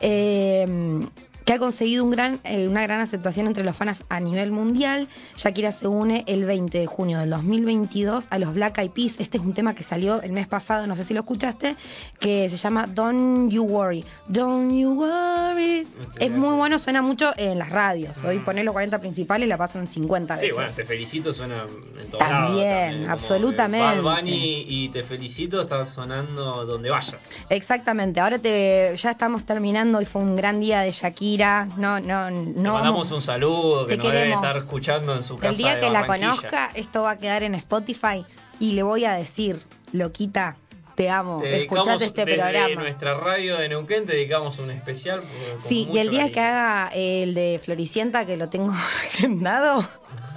eh, 0.00 1.06
que 1.44 1.52
ha 1.52 1.58
conseguido 1.58 2.04
un 2.04 2.10
gran, 2.10 2.40
eh, 2.44 2.68
una 2.68 2.82
gran 2.82 3.00
aceptación 3.00 3.46
entre 3.46 3.64
los 3.64 3.76
fans 3.76 4.04
a 4.08 4.20
nivel 4.20 4.52
mundial. 4.52 5.08
Shakira 5.36 5.72
se 5.72 5.86
une 5.88 6.24
el 6.26 6.44
20 6.44 6.78
de 6.78 6.86
junio 6.86 7.18
del 7.18 7.30
2022 7.30 8.26
a 8.30 8.38
los 8.38 8.54
Black 8.54 8.78
Eyed 8.78 8.90
Peas. 8.90 9.16
Este 9.18 9.38
es 9.38 9.44
un 9.44 9.52
tema 9.54 9.74
que 9.74 9.82
salió 9.82 10.22
el 10.22 10.32
mes 10.32 10.46
pasado, 10.46 10.86
no 10.86 10.94
sé 10.96 11.04
si 11.04 11.14
lo 11.14 11.20
escuchaste, 11.20 11.76
que 12.20 12.48
se 12.50 12.56
llama 12.56 12.86
Don't 12.86 13.50
You 13.50 13.64
Worry. 13.64 14.04
Don't 14.28 14.72
You 14.72 14.92
Worry. 14.92 15.86
Es 16.18 16.30
muy 16.30 16.54
bueno, 16.54 16.78
suena 16.78 17.02
mucho 17.02 17.32
en 17.36 17.58
las 17.58 17.70
radios. 17.70 18.22
Hoy 18.24 18.38
Mm. 18.38 18.62
los 18.62 18.72
40 18.72 18.98
principales 19.00 19.46
y 19.46 19.48
la 19.48 19.56
pasan 19.58 19.86
50 19.88 20.36
Sí, 20.36 20.42
veces. 20.42 20.54
bueno, 20.56 20.70
te 20.74 20.84
felicito 20.84 21.32
suena 21.32 21.66
en 22.00 22.10
todos 22.10 22.18
También, 22.18 22.62
lados, 22.68 23.00
como 23.00 23.12
absolutamente. 23.12 24.00
Bad 24.00 24.16
Bunny 24.18 24.64
y 24.68 24.88
te 24.90 25.02
felicito 25.02 25.60
está 25.62 25.84
sonando 25.84 26.64
donde 26.66 26.90
vayas. 26.90 27.30
Exactamente, 27.48 28.20
ahora 28.20 28.38
te, 28.38 28.92
ya 28.96 29.10
estamos 29.10 29.44
terminando 29.44 30.00
y 30.00 30.04
fue 30.04 30.22
un 30.22 30.36
gran 30.36 30.60
día 30.60 30.80
de 30.82 30.90
Shakira. 30.92 31.31
No, 31.38 31.98
no, 32.00 32.30
Le 32.30 32.36
no. 32.36 32.74
mandamos 32.74 32.82
vamos- 32.82 33.12
un 33.12 33.22
saludo 33.22 33.86
que 33.86 33.96
nos 33.96 34.12
debe 34.12 34.32
estar 34.32 34.56
escuchando 34.56 35.14
en 35.16 35.22
su 35.22 35.36
casa. 35.36 35.50
El 35.50 35.56
día 35.56 35.74
de 35.76 35.80
que 35.82 35.90
la 35.90 36.06
conozca, 36.06 36.70
esto 36.74 37.02
va 37.02 37.12
a 37.12 37.18
quedar 37.18 37.42
en 37.42 37.54
Spotify 37.54 38.24
y 38.60 38.72
le 38.72 38.82
voy 38.82 39.04
a 39.04 39.12
decir, 39.14 39.58
loquita, 39.92 40.56
te 40.94 41.08
amo, 41.08 41.40
Te 41.40 41.62
escuchate 41.62 42.04
este 42.04 42.24
desde 42.26 42.38
programa. 42.42 42.82
nuestra 42.82 43.14
radio 43.14 43.56
de 43.56 43.66
Neuquén 43.70 44.04
te 44.06 44.12
dedicamos 44.12 44.58
un 44.58 44.70
especial. 44.70 45.20
con- 45.20 45.60
Sí, 45.60 45.88
y 45.90 45.98
el 45.98 46.10
día 46.10 46.30
que 46.30 46.38
haga 46.40 46.90
el 46.94 47.32
de 47.32 47.58
Floricienta, 47.64 48.26
que 48.26 48.36
lo 48.36 48.50
tengo 48.50 48.72
agendado, 49.08 49.82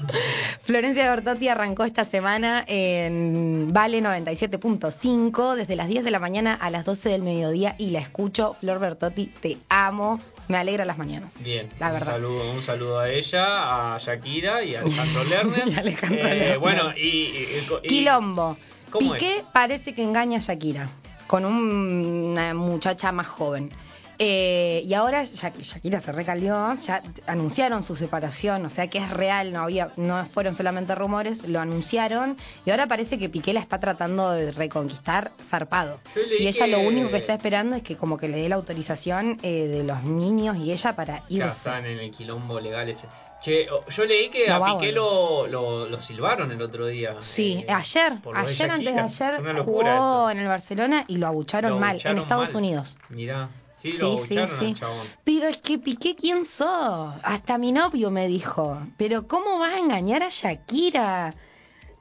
Florencia 0.63 1.09
Bertotti 1.09 1.49
arrancó 1.49 1.83
esta 1.83 2.05
semana 2.05 2.63
en 2.67 3.73
Vale 3.73 4.01
97.5 4.01 5.55
desde 5.55 5.75
las 5.75 5.87
10 5.87 6.03
de 6.03 6.11
la 6.11 6.19
mañana 6.19 6.53
a 6.53 6.69
las 6.69 6.85
12 6.85 7.09
del 7.09 7.21
mediodía 7.23 7.75
y 7.77 7.89
la 7.91 7.99
escucho. 7.99 8.53
Flor 8.59 8.79
Bertotti, 8.79 9.27
te 9.27 9.57
amo, 9.69 10.19
me 10.47 10.57
alegra 10.57 10.85
las 10.85 10.97
mañanas. 10.97 11.33
Bien, 11.43 11.69
La 11.79 11.87
un 11.87 11.93
verdad. 11.93 12.13
saludo, 12.13 12.51
un 12.51 12.61
saludo 12.61 12.99
a 12.99 13.09
ella, 13.09 13.95
a 13.95 13.97
Shakira 13.97 14.63
y 14.63 14.75
a 14.75 14.81
Alejandro 14.81 15.23
Lerner. 15.29 15.67
Y 15.67 15.73
a 15.75 15.79
Alejandro 15.79 16.19
Eh, 16.27 16.33
Lerner. 16.35 16.59
Bueno, 16.59 16.93
y, 16.95 16.99
y- 17.07 17.47
y- 17.83 17.87
Quilombo. 17.87 18.57
¿Cómo 18.91 19.13
Piqué 19.13 19.43
parece 19.51 19.93
que 19.93 20.03
engaña 20.03 20.37
a 20.37 20.41
Shakira 20.41 20.89
con 21.27 21.43
un- 21.45 22.29
una 22.31 22.53
muchacha 22.53 23.11
más 23.11 23.27
joven. 23.27 23.71
Eh, 24.19 24.81
y 24.85 24.93
ahora 24.93 25.23
Sha- 25.25 25.53
Shakira 25.57 25.99
se 25.99 26.11
recalió, 26.11 26.73
ya 26.75 27.01
anunciaron 27.27 27.83
su 27.83 27.95
separación, 27.95 28.65
o 28.65 28.69
sea 28.69 28.87
que 28.89 28.97
es 28.99 29.09
real, 29.09 29.51
no 29.53 29.61
había, 29.63 29.91
no 29.97 30.25
fueron 30.25 30.55
solamente 30.55 30.95
rumores, 30.95 31.47
lo 31.47 31.59
anunciaron 31.59 32.37
y 32.65 32.71
ahora 32.71 32.87
parece 32.87 33.17
que 33.17 33.29
Piqué 33.29 33.53
la 33.53 33.59
está 33.59 33.79
tratando 33.79 34.31
de 34.31 34.51
reconquistar 34.51 35.31
zarpado. 35.43 35.99
Y 36.39 36.47
ella 36.47 36.65
que- 36.65 36.71
lo 36.71 36.79
único 36.79 37.09
que 37.09 37.17
está 37.17 37.33
esperando 37.33 37.75
es 37.75 37.83
que 37.83 37.95
como 37.95 38.17
que 38.17 38.27
le 38.27 38.37
dé 38.37 38.49
la 38.49 38.55
autorización 38.55 39.39
eh, 39.43 39.67
de 39.67 39.83
los 39.83 40.03
niños 40.03 40.57
y 40.57 40.71
ella 40.71 40.95
para 40.95 41.19
Ya 41.19 41.23
irse. 41.29 41.47
están 41.49 41.85
en 41.85 41.99
el 41.99 42.11
quilombo 42.11 42.59
legal 42.59 42.87
ese. 42.89 43.07
Che, 43.41 43.67
yo 43.89 44.05
leí 44.05 44.29
que 44.29 44.47
No 44.47 44.65
a 44.65 44.79
Piqué 44.79 44.91
lo, 44.93 45.45
lo, 45.47 45.87
lo 45.87 46.01
silbaron 46.01 46.51
el 46.51 46.61
otro 46.61 46.87
día. 46.87 47.15
Sí, 47.19 47.63
eh, 47.67 47.71
ayer, 47.71 48.13
ayer 48.33 48.71
antes 48.71 48.95
de 48.95 49.01
ayer 49.01 49.41
jugó 49.63 49.81
eso. 49.81 50.29
en 50.31 50.39
el 50.39 50.47
Barcelona 50.47 51.03
y 51.07 51.17
lo 51.17 51.27
abucharon 51.27 51.71
Lo 51.71 51.79
mal 51.79 51.99
en 52.03 52.17
Estados 52.17 52.53
mal. 52.53 52.63
Unidos. 52.63 52.97
Mirá, 53.09 53.49
sí, 53.91 54.17
Sí, 54.17 54.35
lo 54.35 54.47
sí, 54.47 54.73
chabón. 54.73 55.05
Pero 55.23 55.47
es 55.47 55.57
que 55.57 55.77
Piqué, 55.77 56.15
¿quién 56.15 56.45
sos? 56.45 57.13
Hasta 57.23 57.57
mi 57.57 57.71
novio 57.71 58.11
me 58.11 58.27
dijo, 58.27 58.77
pero 58.97 59.27
¿cómo 59.27 59.59
vas 59.59 59.73
a 59.75 59.79
engañar 59.79 60.23
a 60.23 60.29
Shakira? 60.29 61.35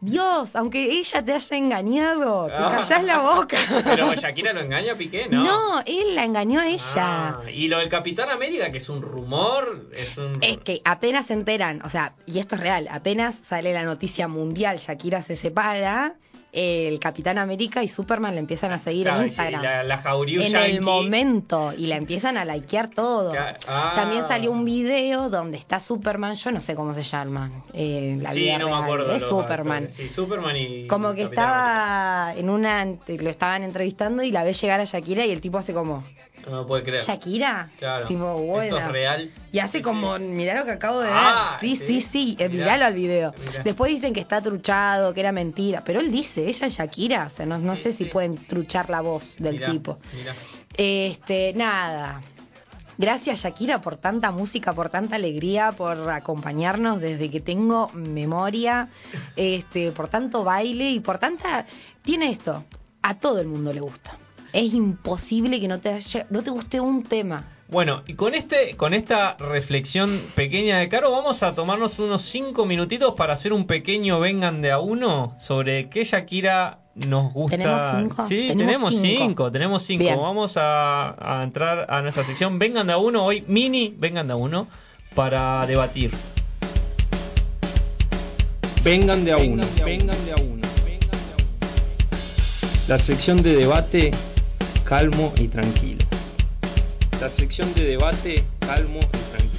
Dios, 0.04 0.54
aunque 0.54 0.98
ella 0.98 1.24
te 1.24 1.32
haya 1.32 1.56
engañado, 1.56 2.46
te 2.48 2.56
callás 2.56 3.02
la 3.04 3.20
boca. 3.20 3.56
Pero 3.84 4.12
Shakira 4.14 4.52
lo 4.52 4.60
engaña 4.60 4.92
a 4.92 4.96
Piqué, 4.96 5.28
¿no? 5.30 5.42
No, 5.42 5.80
él 5.86 6.14
la 6.14 6.24
engañó 6.24 6.60
a 6.60 6.68
ella. 6.68 6.84
Ah, 6.96 7.42
y 7.50 7.68
lo 7.68 7.78
del 7.78 7.88
Capitán 7.88 8.28
América, 8.28 8.70
que 8.70 8.78
es 8.78 8.88
un 8.90 9.00
rumor, 9.00 9.88
es 9.96 10.18
un... 10.18 10.38
Es 10.42 10.58
que 10.58 10.82
apenas 10.84 11.26
se 11.26 11.32
enteran, 11.32 11.80
o 11.84 11.88
sea, 11.88 12.14
y 12.26 12.38
esto 12.38 12.56
es 12.56 12.60
real, 12.60 12.86
apenas 12.90 13.34
sale 13.36 13.72
la 13.72 13.84
noticia 13.84 14.28
mundial, 14.28 14.76
Shakira 14.76 15.22
se 15.22 15.36
separa, 15.36 16.16
el 16.54 16.98
Capitán 17.00 17.38
América 17.38 17.82
y 17.82 17.88
Superman 17.88 18.34
le 18.34 18.40
empiezan 18.40 18.72
a 18.72 18.78
seguir 18.78 19.04
Claro, 19.04 19.20
en 19.20 19.26
Instagram. 19.26 19.62
la, 19.62 19.82
la 19.84 19.96
en 20.44 20.52
yankee. 20.52 20.70
el 20.76 20.80
momento 20.82 21.72
y 21.76 21.86
la 21.86 21.96
empiezan 21.96 22.36
a 22.36 22.44
likear 22.44 22.88
todo. 22.88 23.32
Claro. 23.32 23.58
Ah. 23.68 23.92
También 23.96 24.24
salió 24.24 24.50
un 24.52 24.64
video 24.64 25.30
donde 25.30 25.58
está 25.58 25.80
Superman, 25.80 26.34
yo 26.36 26.50
no 26.52 26.60
sé 26.60 26.74
cómo 26.74 26.94
se 26.94 27.02
llama, 27.02 27.50
eh, 27.72 28.16
la 28.20 28.30
Sí, 28.32 28.40
vida 28.40 28.58
no 28.58 28.68
me 28.68 28.74
acuerdo. 28.84 29.14
es 29.14 29.24
Superman. 29.26 29.90
Sí, 29.90 30.08
Superman 30.08 30.56
y. 30.56 30.86
Como 30.86 31.14
que 31.14 31.24
Capitán 31.24 31.44
América. 31.44 32.30
estaba 32.32 32.34
en 32.36 32.50
una, 32.50 32.84
lo 32.84 33.30
estaban 33.30 33.62
entrevistando 33.62 34.22
y 34.22 34.30
la 34.30 34.44
ve 34.44 34.52
llegar 34.52 34.80
a 34.80 34.84
Shakira 34.84 35.26
y 35.26 35.30
el 35.32 35.40
tipo 35.40 35.58
hace 35.58 35.74
como, 35.74 36.04
No 36.50 36.66
puede 36.66 36.82
creer. 36.82 37.00
¿Shakira? 37.02 37.70
Claro. 37.78 38.06
Tipo, 38.06 38.30
Esto 38.30 38.42
bueno. 38.44 38.76
es 38.78 38.88
real. 38.88 39.30
Y 39.52 39.58
hace 39.60 39.78
Sí, 39.78 39.82
como, 39.84 40.18
mirá 40.18 40.54
lo 40.58 40.64
que 40.64 40.72
acabo 40.72 41.00
de 41.00 41.08
Ah, 41.10 41.58
ver. 41.60 41.60
Sí, 41.60 41.76
sí. 41.76 42.00
sí, 42.00 42.36
eh, 42.38 42.48
Mirá. 42.48 42.64
miralo 42.64 42.84
al 42.86 42.94
video. 42.94 43.34
Mirá. 43.48 43.62
Después 43.62 43.90
dicen 43.90 44.12
que 44.12 44.20
está 44.20 44.40
truchado, 44.42 45.14
que 45.14 45.20
era 45.20 45.32
mentira. 45.32 45.82
Pero 45.84 46.00
él 46.00 46.10
dice, 46.12 46.48
ella 46.48 46.66
es 46.66 46.74
Shakira. 46.74 47.26
O 47.26 47.30
sea, 47.30 47.46
no, 47.46 47.58
no 47.58 47.76
Sí, 47.76 47.82
sé 47.84 47.92
si 47.92 48.04
pueden 48.06 48.36
truchar 48.46 48.90
la 48.90 49.00
voz 49.00 49.36
del 49.38 49.54
Mirá, 49.54 49.70
tipo. 49.70 49.98
Este, 50.76 51.52
nada. 51.54 52.20
Gracias 52.96 53.40
Shakira 53.42 53.80
por 53.80 53.96
tanta 53.96 54.30
música, 54.30 54.72
por 54.72 54.88
tanta 54.88 55.16
alegría, 55.16 55.72
por 55.72 56.08
acompañarnos 56.10 57.00
desde 57.00 57.28
que 57.28 57.40
tengo 57.40 57.88
memoria, 57.92 58.88
este, 59.36 59.90
por 59.90 60.06
tanto 60.08 60.44
baile 60.44 60.90
y 60.90 61.00
por 61.00 61.18
tanta... 61.18 61.66
Tiene 62.04 62.30
esto, 62.30 62.64
a 63.02 63.18
todo 63.18 63.40
el 63.40 63.48
mundo 63.48 63.72
le 63.72 63.80
gusta. 63.80 64.16
Es 64.54 64.72
imposible 64.72 65.58
que 65.60 65.66
no 65.68 65.80
te, 65.80 65.88
haya- 65.92 66.26
no 66.30 66.42
te 66.42 66.50
guste 66.50 66.78
un 66.80 67.02
tema. 67.02 67.44
Bueno, 67.68 68.02
y 68.06 68.14
con 68.14 68.34
este, 68.34 68.76
con 68.76 68.94
esta 68.94 69.36
reflexión 69.38 70.08
pequeña 70.36 70.78
de 70.78 70.88
Caro, 70.88 71.10
vamos 71.10 71.42
a 71.42 71.54
tomarnos 71.56 71.98
unos 71.98 72.22
cinco 72.22 72.64
minutitos 72.64 73.14
para 73.14 73.32
hacer 73.32 73.52
un 73.52 73.66
pequeño 73.66 74.20
vengan 74.20 74.62
de 74.62 74.70
a 74.70 74.78
uno 74.78 75.34
sobre 75.38 75.88
qué 75.90 76.04
Shakira 76.04 76.78
nos 76.94 77.32
gusta. 77.32 77.56
¿Tenemos 77.56 77.82
cinco? 77.90 78.28
Sí, 78.28 78.46
Tenemos 78.48 78.58
tenemos, 78.58 78.90
cinco. 79.00 79.24
cinco. 79.24 79.50
tenemos 79.50 79.82
cinco. 79.82 80.04
Bien. 80.04 80.20
Vamos 80.20 80.56
a, 80.56 81.40
a 81.40 81.42
entrar 81.42 81.86
a 81.90 82.00
nuestra 82.02 82.22
sección 82.22 82.58
vengan 82.60 82.86
de 82.86 82.92
a 82.92 82.98
uno 82.98 83.24
hoy 83.24 83.42
mini 83.48 83.92
vengan 83.98 84.28
de 84.28 84.34
a 84.34 84.36
uno 84.36 84.68
para 85.16 85.66
debatir. 85.66 86.12
Vengan 88.84 89.24
de 89.24 89.32
a 89.32 89.38
uno. 89.38 89.64
Vengan 89.84 90.24
de 90.26 90.32
a 90.32 90.36
uno. 90.36 90.62
La 92.86 92.98
sección 92.98 93.42
de 93.42 93.56
debate 93.56 94.10
calmo 94.84 95.32
y 95.36 95.48
tranquilo. 95.48 96.04
La 97.20 97.28
sección 97.28 97.72
de 97.74 97.84
debate 97.84 98.44
calmo 98.60 99.00
y 99.00 99.36
tranquilo. 99.36 99.54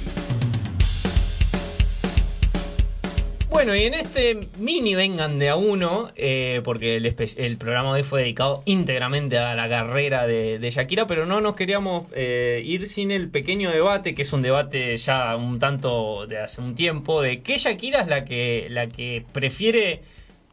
Bueno, 3.48 3.74
y 3.74 3.84
en 3.84 3.94
este 3.94 4.48
mini 4.58 4.94
vengan 4.94 5.38
de 5.38 5.48
a 5.48 5.56
uno, 5.56 6.10
eh, 6.14 6.60
porque 6.62 6.96
el, 6.96 7.56
programa 7.56 7.94
de 7.94 8.02
hoy 8.02 8.02
fue 8.02 8.20
dedicado 8.20 8.62
íntegramente 8.66 9.38
a 9.38 9.54
la 9.54 9.68
carrera 9.68 10.26
de, 10.26 10.58
de 10.58 10.70
Shakira, 10.70 11.06
pero 11.06 11.24
no 11.24 11.40
nos 11.40 11.56
queríamos 11.56 12.06
eh, 12.12 12.62
ir 12.64 12.86
sin 12.86 13.10
el 13.10 13.30
pequeño 13.30 13.70
debate, 13.70 14.14
que 14.14 14.22
es 14.22 14.32
un 14.34 14.42
debate 14.42 14.96
ya 14.98 15.34
un 15.36 15.58
tanto 15.58 16.26
de 16.26 16.38
hace 16.38 16.60
un 16.60 16.74
tiempo, 16.74 17.22
de 17.22 17.40
qué 17.40 17.56
Shakira 17.56 18.02
es 18.02 18.08
la 18.08 18.26
que, 18.26 18.66
la 18.68 18.88
que 18.88 19.24
prefiere, 19.32 20.02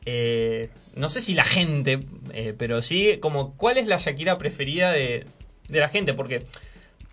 eh, 0.06 0.70
no 0.96 1.10
sé 1.10 1.22
si 1.22 1.34
la 1.34 1.46
gente, 1.46 2.00
eh, 2.34 2.54
pero 2.58 2.82
sí 2.82 3.18
como 3.20 3.54
cuál 3.58 3.78
es 3.78 3.88
la 3.88 3.98
Shakira 3.98 4.38
preferida 4.38 4.92
de, 4.92 5.26
de 5.68 5.80
la 5.80 5.90
gente, 5.90 6.14
porque 6.14 6.46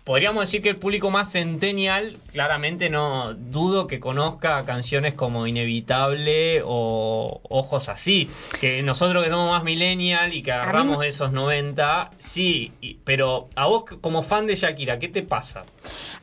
podríamos 0.03 0.41
decir 0.41 0.61
que 0.63 0.69
el 0.69 0.77
público 0.77 1.11
más 1.11 1.31
centennial 1.31 2.17
claramente 2.31 2.89
no 2.89 3.33
dudo 3.35 3.85
que 3.87 3.99
conozca 3.99 4.65
canciones 4.65 5.13
como 5.13 5.45
Inevitable 5.45 6.61
o 6.65 7.39
Ojos 7.49 7.87
así, 7.87 8.27
que 8.59 8.81
nosotros 8.81 9.23
que 9.23 9.29
somos 9.29 9.51
más 9.51 9.63
millennial 9.63 10.33
y 10.33 10.41
que 10.41 10.51
agarramos 10.51 11.05
esos 11.05 11.31
90, 11.31 12.09
sí, 12.17 12.71
y- 12.81 12.95
pero 13.03 13.49
a 13.55 13.67
vos 13.67 13.83
como 14.01 14.23
fan 14.23 14.47
de 14.47 14.55
Shakira, 14.55 14.97
¿qué 14.99 15.07
te 15.07 15.21
pasa? 15.21 15.65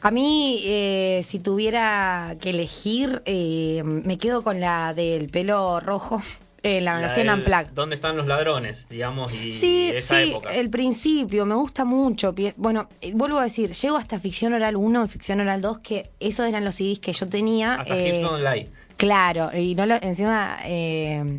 A 0.00 0.10
mí, 0.10 0.60
eh, 0.64 1.22
si 1.24 1.38
tuviera 1.38 2.36
que 2.40 2.50
elegir, 2.50 3.22
eh, 3.26 3.82
me 3.84 4.18
quedo 4.18 4.42
con 4.42 4.60
la 4.60 4.92
del 4.94 5.28
pelo 5.28 5.78
rojo, 5.80 6.20
eh, 6.62 6.80
la, 6.80 6.98
versión 7.00 7.26
del- 7.26 7.38
Unplugged. 7.38 7.70
¿Dónde 7.72 7.96
están 7.96 8.16
los 8.16 8.26
ladrones? 8.26 8.88
Digamos, 8.88 9.32
y 9.32 9.52
Sí, 9.52 9.90
esa 9.94 10.20
sí, 10.22 10.30
época. 10.30 10.54
el 10.54 10.70
principio 10.70 11.46
me 11.46 11.54
gusta 11.54 11.84
mucho. 11.84 12.34
Bueno, 12.56 12.88
eh, 13.00 13.12
vuelvo 13.14 13.38
a 13.38 13.44
decir, 13.44 13.72
llego 13.72 13.96
hasta 13.96 14.18
Ficción 14.18 14.52
Oral 14.54 14.76
1 14.76 15.04
y 15.04 15.08
Ficción 15.08 15.40
Oral 15.40 15.60
2, 15.60 15.78
que 15.78 16.10
esos 16.20 16.46
eran 16.48 16.64
los 16.64 16.74
CDs 16.74 16.98
que 16.98 17.12
yo 17.12 17.28
tenía. 17.28 17.74
Hasta 17.80 17.96
eh, 17.96 18.22
Lie. 18.40 18.68
Claro, 18.96 19.50
y 19.56 19.74
no 19.76 19.86
lo, 19.86 19.94
encima 20.02 20.58
eh, 20.64 21.38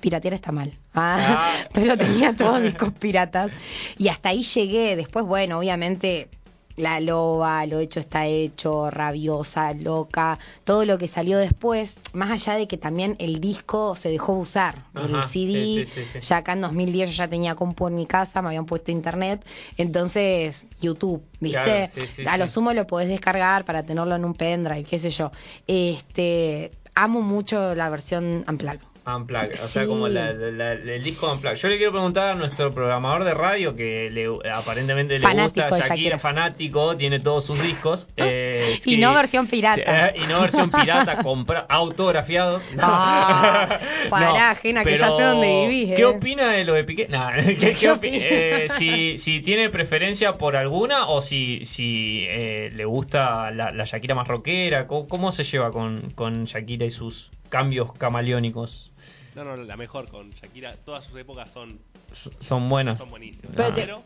piratear 0.00 0.34
está 0.34 0.52
mal. 0.52 0.72
Ah, 0.94 1.16
Ah. 1.38 1.68
pero 1.74 1.96
tenía 1.98 2.34
todos 2.34 2.62
discos 2.62 2.92
piratas 2.98 3.52
y 3.98 4.08
hasta 4.08 4.30
ahí 4.30 4.42
llegué. 4.42 4.96
Después, 4.96 5.24
bueno, 5.26 5.58
obviamente 5.58 6.28
La 6.76 7.00
Loba, 7.00 7.66
Lo 7.66 7.78
hecho 7.78 8.00
está 8.00 8.26
hecho, 8.26 8.90
Rabiosa, 8.90 9.74
Loca, 9.74 10.38
todo 10.64 10.84
lo 10.84 10.98
que 10.98 11.08
salió 11.08 11.38
después, 11.38 11.96
más 12.12 12.30
allá 12.30 12.58
de 12.58 12.66
que 12.66 12.76
también 12.76 13.16
el 13.18 13.40
disco 13.40 13.94
se 13.94 14.10
dejó 14.10 14.32
usar, 14.34 14.84
el 14.94 15.22
CD, 15.22 15.26
sí, 15.26 15.86
sí, 15.86 16.02
sí, 16.02 16.08
sí. 16.14 16.20
ya 16.20 16.38
acá 16.38 16.54
en 16.54 16.62
2010 16.62 17.10
yo 17.10 17.16
ya 17.16 17.28
tenía 17.28 17.54
compu 17.54 17.88
en 17.88 17.94
mi 17.94 18.06
casa, 18.06 18.42
me 18.42 18.48
habían 18.48 18.66
puesto 18.66 18.90
internet, 18.90 19.44
entonces 19.76 20.66
YouTube, 20.80 21.22
¿viste? 21.40 21.90
Claro, 22.16 22.30
a 22.30 22.36
lo 22.38 22.48
sumo 22.48 22.72
lo 22.72 22.86
podés 22.86 23.08
descargar 23.08 23.64
para 23.64 23.82
tenerlo 23.84 24.16
en 24.16 24.24
un 24.24 24.34
pendrive, 24.34 24.84
qué 24.84 24.98
sé 24.98 25.10
yo. 25.10 25.30
Este, 25.66 26.72
amo 26.94 27.20
mucho 27.20 27.74
la 27.74 27.90
versión 27.90 28.44
Unplugged. 28.48 28.93
Unplugged, 29.06 29.52
o 29.62 29.68
sea, 29.68 29.86
como 29.86 30.08
la- 30.08 30.32
la- 30.32 30.50
la- 30.74 30.94
el 30.94 31.02
disco 31.02 31.30
Unplugged. 31.32 31.56
Yo 31.58 31.68
le 31.68 31.76
quiero 31.76 31.92
preguntar 31.92 32.30
a 32.30 32.34
nuestro 32.34 32.72
programador 32.72 33.24
de 33.24 33.34
radio 33.34 33.76
que 33.76 34.10
le, 34.10 34.26
aparentemente 34.50 35.18
le 35.18 35.42
gusta 35.42 35.68
Shakira, 35.70 35.86
Shakira. 35.88 36.18
fanático, 36.18 36.96
tiene 36.96 37.20
todos 37.20 37.44
sus 37.44 37.62
discos. 37.62 38.08
eh, 38.16 38.62
Y 38.76 38.80
sí. 38.80 38.96
no 38.96 39.12
versión 39.14 39.46
pirata. 39.46 40.08
Eh, 40.08 40.14
y 40.24 40.26
no 40.32 40.40
versión 40.40 40.70
pirata, 40.70 41.16
compra, 41.22 41.66
autografiado. 41.68 42.60
No. 42.74 42.82
Ah, 42.82 43.78
pará, 44.10 44.54
Jena, 44.54 44.84
que 44.84 44.96
ya 44.96 45.08
sé 45.16 45.22
dónde 45.22 45.66
vivís, 45.68 45.94
¿Qué 45.96 46.02
eh. 46.02 46.06
opina 46.06 46.48
de 46.50 46.64
lo 46.64 46.74
de 46.74 46.84
Piqué? 46.84 47.06
Nah, 47.08 47.32
¿qué- 47.36 47.56
qué 47.56 47.74
¿Qué 47.74 47.90
opi- 47.90 47.96
opina? 47.96 48.16
eh, 48.20 48.66
si, 48.70 49.18
si 49.18 49.40
tiene 49.40 49.68
preferencia 49.70 50.34
por 50.38 50.56
alguna 50.56 51.08
o 51.08 51.20
si, 51.20 51.64
si 51.64 52.24
eh, 52.28 52.70
le 52.74 52.84
gusta 52.84 53.50
la, 53.50 53.70
la 53.70 53.84
Shakira 53.84 54.14
más 54.14 54.28
rockera, 54.28 54.86
¿cómo, 54.86 55.08
cómo 55.08 55.30
se 55.32 55.44
lleva 55.44 55.70
con, 55.72 56.10
con 56.14 56.44
Shakira 56.44 56.86
y 56.86 56.90
sus 56.90 57.30
cambios 57.48 57.92
camaleónicos? 57.92 58.92
No, 59.34 59.44
no, 59.44 59.56
la 59.56 59.76
mejor 59.76 60.08
con 60.08 60.30
Shakira. 60.30 60.76
Todas 60.84 61.04
sus 61.04 61.16
épocas 61.18 61.50
son, 61.50 61.78
S- 62.12 62.30
Son 62.38 62.68
buenas. 62.68 62.98
son 62.98 63.10
buenísimas. 63.10 63.54
Pero 63.74 64.02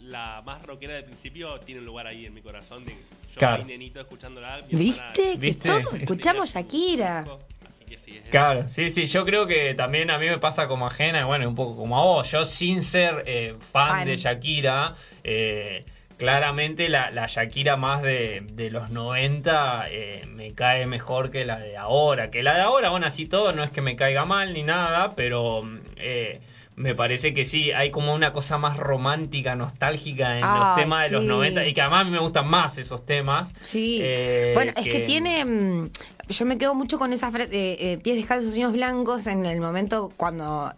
la 0.00 0.42
más 0.44 0.62
rockera 0.66 0.94
del 0.94 1.04
principio 1.04 1.58
tiene 1.60 1.80
un 1.80 1.86
lugar 1.86 2.06
ahí 2.06 2.26
en 2.26 2.34
mi 2.34 2.42
corazón. 2.42 2.84
De, 2.84 2.92
yo 2.92 2.98
Claro. 3.38 3.62
ahí 3.62 3.64
nenito 3.64 4.00
escuchándola. 4.00 4.62
mi 4.68 4.90
hermana- 4.90 5.12
¿Viste? 5.12 5.36
¿Viste? 5.36 5.68
todos 5.68 5.94
escuchamos 5.94 6.52
Shakira. 6.52 7.24
Así 7.68 7.84
que 7.84 7.96
sí, 7.98 8.16
es 8.16 8.28
Claro, 8.30 8.66
sí, 8.68 8.90
sí, 8.90 9.06
yo 9.06 9.24
creo 9.24 9.46
que 9.46 9.74
también 9.74 10.10
a 10.10 10.18
mí 10.18 10.26
me 10.26 10.38
pasa 10.38 10.66
como 10.68 10.86
ajena, 10.86 11.20
y 11.20 11.24
bueno, 11.24 11.48
un 11.48 11.54
poco 11.54 11.76
como 11.76 11.96
a 11.98 12.02
vos, 12.04 12.30
yo 12.30 12.44
sin 12.44 12.82
ser 12.82 13.22
eh, 13.26 13.54
fan, 13.72 13.88
Fan. 13.90 14.06
de 14.08 14.16
Shakira, 14.16 14.96
eh, 15.22 15.80
claramente 16.20 16.88
la, 16.88 17.10
la 17.10 17.26
Shakira 17.26 17.76
más 17.76 18.02
de, 18.02 18.42
de 18.52 18.70
los 18.70 18.90
90 18.90 19.86
eh, 19.90 20.26
me 20.28 20.52
cae 20.52 20.86
mejor 20.86 21.30
que 21.30 21.44
la 21.44 21.58
de 21.58 21.76
ahora, 21.76 22.30
que 22.30 22.42
la 22.42 22.54
de 22.54 22.60
ahora, 22.60 22.90
bueno, 22.90 23.06
así 23.06 23.26
todo, 23.26 23.52
no 23.52 23.64
es 23.64 23.70
que 23.70 23.80
me 23.80 23.96
caiga 23.96 24.24
mal 24.24 24.52
ni 24.52 24.62
nada, 24.62 25.14
pero 25.16 25.62
eh, 25.96 26.40
me 26.76 26.94
parece 26.94 27.34
que 27.34 27.44
sí, 27.44 27.72
hay 27.72 27.90
como 27.90 28.14
una 28.14 28.32
cosa 28.32 28.56
más 28.58 28.76
romántica, 28.76 29.54
nostálgica 29.54 30.36
en 30.36 30.42
los 30.42 30.76
temas 30.76 31.04
de 31.04 31.10
los 31.10 31.22
sí. 31.22 31.28
90, 31.28 31.66
y 31.66 31.74
que 31.74 31.80
además 31.80 32.02
a 32.02 32.04
mí 32.04 32.10
me 32.10 32.18
gustan 32.20 32.48
más 32.48 32.78
esos 32.78 33.04
temas. 33.04 33.52
Sí. 33.60 34.00
Eh, 34.02 34.52
bueno, 34.54 34.72
es 34.76 34.84
que 34.84 35.00
tiene. 35.00 35.44
mm, 35.44 35.90
Yo 36.28 36.46
me 36.46 36.56
quedo 36.58 36.74
mucho 36.74 36.98
con 36.98 37.12
esa 37.12 37.30
frase, 37.30 37.50
eh, 37.52 37.92
eh, 37.92 37.98
pies 37.98 38.16
descalzos, 38.16 38.52
sueños 38.52 38.72
blancos, 38.72 39.26
en 39.26 39.44
el 39.44 39.60
momento 39.60 40.10
cuando 40.16 40.72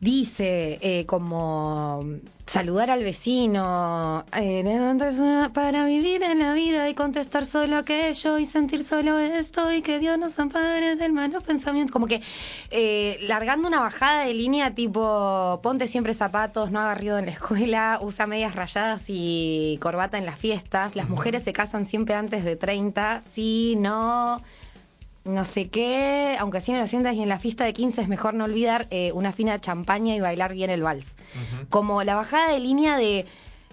dice 0.00 1.04
como 1.06 2.04
saludar 2.46 2.92
al 2.92 3.02
vecino, 3.02 4.24
para 5.52 5.84
vivir 5.84 6.22
en 6.22 6.38
la 6.38 6.54
vida 6.54 6.88
y 6.88 6.94
contestar 6.94 7.44
solo 7.44 7.76
aquello 7.76 8.38
y 8.38 8.46
sentir 8.46 8.84
solo 8.84 9.18
esto 9.18 9.72
y 9.72 9.82
que 9.82 9.98
Dios 9.98 10.16
nos 10.18 10.38
ampare 10.38 10.94
del 10.94 11.12
malo 11.12 11.40
pensamiento. 11.40 11.92
Como 11.92 12.06
que 12.06 12.22
eh, 12.70 13.18
largando 13.22 13.66
una 13.66 13.80
bajada 13.80 14.24
de 14.24 14.34
línea 14.34 14.74
tipo 14.74 15.60
ponte 15.62 15.88
siempre 15.88 16.14
zapatos, 16.14 16.70
no 16.70 16.78
haga 16.80 16.94
ruido 16.94 17.18
en 17.18 17.26
la 17.26 17.32
escuela, 17.32 17.98
usa 18.02 18.26
medias 18.26 18.54
rayadas 18.54 19.04
y 19.08 19.78
corbata 19.82 20.16
en 20.16 20.26
las 20.26 20.38
fiestas, 20.38 20.94
las 20.94 21.08
mujeres 21.08 21.42
se 21.42 21.52
casan 21.52 21.84
siempre 21.84 22.14
antes 22.14 22.44
de 22.44 22.54
30, 22.54 23.22
sí, 23.22 23.74
no 23.76 24.40
no 25.26 25.44
sé 25.44 25.68
qué, 25.68 26.36
aunque 26.38 26.60
sí 26.60 26.72
en 26.72 26.78
las 26.78 26.90
tiendas 26.90 27.14
y 27.14 27.22
en 27.22 27.28
la 27.28 27.38
fiesta 27.38 27.64
de 27.64 27.72
15 27.72 28.02
es 28.02 28.08
mejor 28.08 28.34
no 28.34 28.44
olvidar 28.44 28.86
eh, 28.90 29.12
una 29.12 29.32
fina 29.32 29.60
champaña 29.60 30.14
y 30.14 30.20
bailar 30.20 30.54
bien 30.54 30.70
el 30.70 30.82
vals. 30.82 31.16
Como 31.68 32.02
la 32.04 32.14
bajada 32.14 32.52
de 32.52 32.60
línea 32.60 32.96
de 32.96 33.26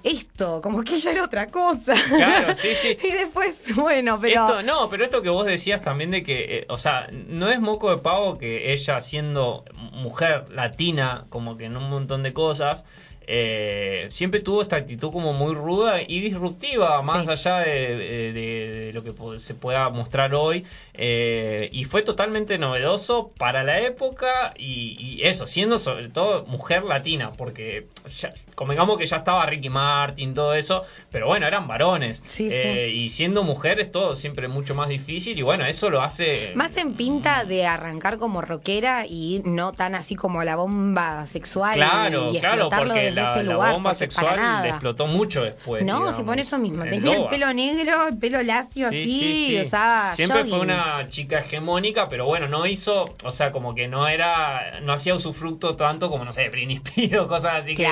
esto, 0.03 0.61
como 0.61 0.83
que 0.83 0.95
ella 0.95 1.11
era 1.11 1.23
otra 1.23 1.47
cosa. 1.47 1.95
Claro, 2.15 2.53
sí, 2.55 2.69
sí. 2.75 2.97
y 3.01 3.11
después, 3.11 3.73
bueno, 3.75 4.19
pero... 4.19 4.47
Esto, 4.47 4.61
no, 4.63 4.89
pero 4.89 5.03
esto 5.03 5.21
que 5.21 5.29
vos 5.29 5.45
decías 5.45 5.81
también 5.81 6.11
de 6.11 6.23
que, 6.23 6.57
eh, 6.57 6.65
o 6.69 6.77
sea, 6.77 7.07
no 7.11 7.49
es 7.49 7.59
moco 7.59 7.89
de 7.89 8.01
pavo 8.01 8.37
que 8.37 8.73
ella 8.73 8.99
siendo 8.99 9.63
mujer 9.93 10.49
latina, 10.49 11.25
como 11.29 11.57
que 11.57 11.65
en 11.65 11.77
un 11.77 11.89
montón 11.89 12.23
de 12.23 12.33
cosas, 12.33 12.83
eh, 13.27 14.07
siempre 14.09 14.39
tuvo 14.39 14.61
esta 14.61 14.75
actitud 14.75 15.11
como 15.11 15.33
muy 15.33 15.53
ruda 15.55 16.01
y 16.01 16.19
disruptiva, 16.19 17.01
más 17.01 17.25
Sí. 17.25 17.31
allá 17.31 17.57
de, 17.59 17.95
de- 17.97 18.33
de 18.33 18.93
lo 18.93 19.03
que 19.03 19.13
se 19.39 19.55
pueda 19.55 19.89
mostrar 19.89 20.33
hoy. 20.35 20.65
eh, 20.95 21.69
y 21.71 21.85
fue 21.85 22.01
totalmente 22.03 22.57
novedoso 22.57 23.31
para 23.37 23.63
la 23.63 23.79
época 23.81 24.53
y, 24.57 24.95
y 24.99 25.23
eso, 25.23 25.47
siendo 25.47 25.77
sobre 25.79 26.07
todo 26.09 26.45
mujer 26.45 26.83
latina, 26.83 27.31
porque 27.35 27.87
ya, 28.07 28.33
convengamos 28.55 28.97
que 28.99 29.05
ya 29.07 29.17
estaba 29.17 29.45
Ricky 29.47 29.69
Martin, 29.69 30.33
todo 30.35 30.53
eso, 30.53 30.83
pero 31.11 31.25
bueno, 31.27 31.47
eran 31.47 31.67
varones. 31.67 32.21
Sí, 32.27 32.51
sí. 32.51 32.57
Eh, 32.57 32.89
y 32.89 33.09
siendo 33.09 33.43
mujer 33.43 33.79
es 33.79 33.91
todo 33.91 34.13
siempre 34.15 34.47
mucho 34.47 34.75
más 34.75 34.87
difícil 34.89 35.37
y 35.37 35.41
bueno, 35.41 35.65
eso 35.65 35.89
lo 35.89 36.01
hace... 36.01 36.51
Más 36.55 36.77
en 36.77 36.93
pinta 36.93 37.43
de 37.45 37.65
arrancar 37.65 38.17
como 38.19 38.41
rockera 38.41 39.05
y 39.07 39.41
no 39.45 39.73
tan 39.73 39.95
así 39.95 40.15
como 40.15 40.43
la 40.43 40.55
bomba 40.55 41.25
sexual 41.25 41.75
Claro, 41.75 42.31
y 42.33 42.39
claro, 42.39 42.69
porque 42.69 43.11
desde 43.15 43.21
la, 43.23 43.31
ese 43.31 43.43
la 43.43 43.53
lugar. 43.53 43.73
bomba 43.73 43.93
sexual 43.93 44.65
explotó 44.65 45.07
mucho 45.07 45.43
después. 45.43 45.83
No, 45.83 45.93
digamos, 45.95 46.15
se 46.15 46.23
pone 46.23 46.41
eso 46.41 46.57
mismo. 46.57 46.83
en 46.83 46.89
Tenía 46.89 47.17
el 47.17 47.25
pelo 47.27 47.53
negro, 47.53 48.07
el 48.09 48.17
pelo 48.17 48.41
lacio 48.43 48.89
Sí, 48.89 49.01
así, 49.01 49.07
sí, 49.09 49.45
sí. 49.47 49.59
usaba 49.61 50.15
Siempre 50.15 50.45
fue 50.45 50.59
una 50.59 51.07
chica 51.09 51.39
hegemónica, 51.39 52.09
pero 52.09 52.25
bueno, 52.25 52.47
no 52.47 52.65
hizo, 52.65 53.13
o 53.23 53.31
sea, 53.31 53.51
como 53.51 53.75
que 53.75 53.87
no 53.87 54.07
era, 54.07 54.79
no 54.81 54.93
hacía 54.93 55.13
usufructo 55.15 55.75
tanto 55.75 56.09
como, 56.09 56.25
no 56.25 56.33
sé, 56.33 56.49
Britney 56.49 56.81
Spears 56.83 57.27
cosas 57.27 57.59
así 57.59 57.75
que- 57.75 57.83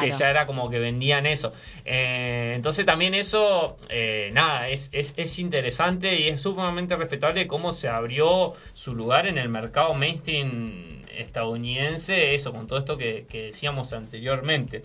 que, 0.00 0.10
ya 0.10 0.30
era 0.30 0.46
como 0.46 0.70
que 0.70 0.78
vendían 0.78 1.26
eso. 1.26 1.52
Eh, 1.84 2.52
entonces 2.56 2.86
también 2.86 3.14
eso, 3.14 3.76
eh, 3.88 4.30
nada, 4.32 4.68
es, 4.68 4.90
es, 4.92 5.14
es 5.16 5.38
interesante 5.38 6.20
y 6.20 6.28
es 6.28 6.42
sumamente 6.42 6.96
respetable 6.96 7.46
cómo 7.46 7.72
se 7.72 7.88
abrió 7.88 8.54
su 8.74 8.94
lugar 8.94 9.26
en 9.26 9.38
el 9.38 9.48
mercado 9.48 9.94
mainstream 9.94 10.99
estadounidense, 11.18 12.34
eso, 12.34 12.52
con 12.52 12.66
todo 12.66 12.78
esto 12.78 12.96
que, 12.96 13.26
que 13.28 13.46
decíamos 13.46 13.92
anteriormente. 13.92 14.82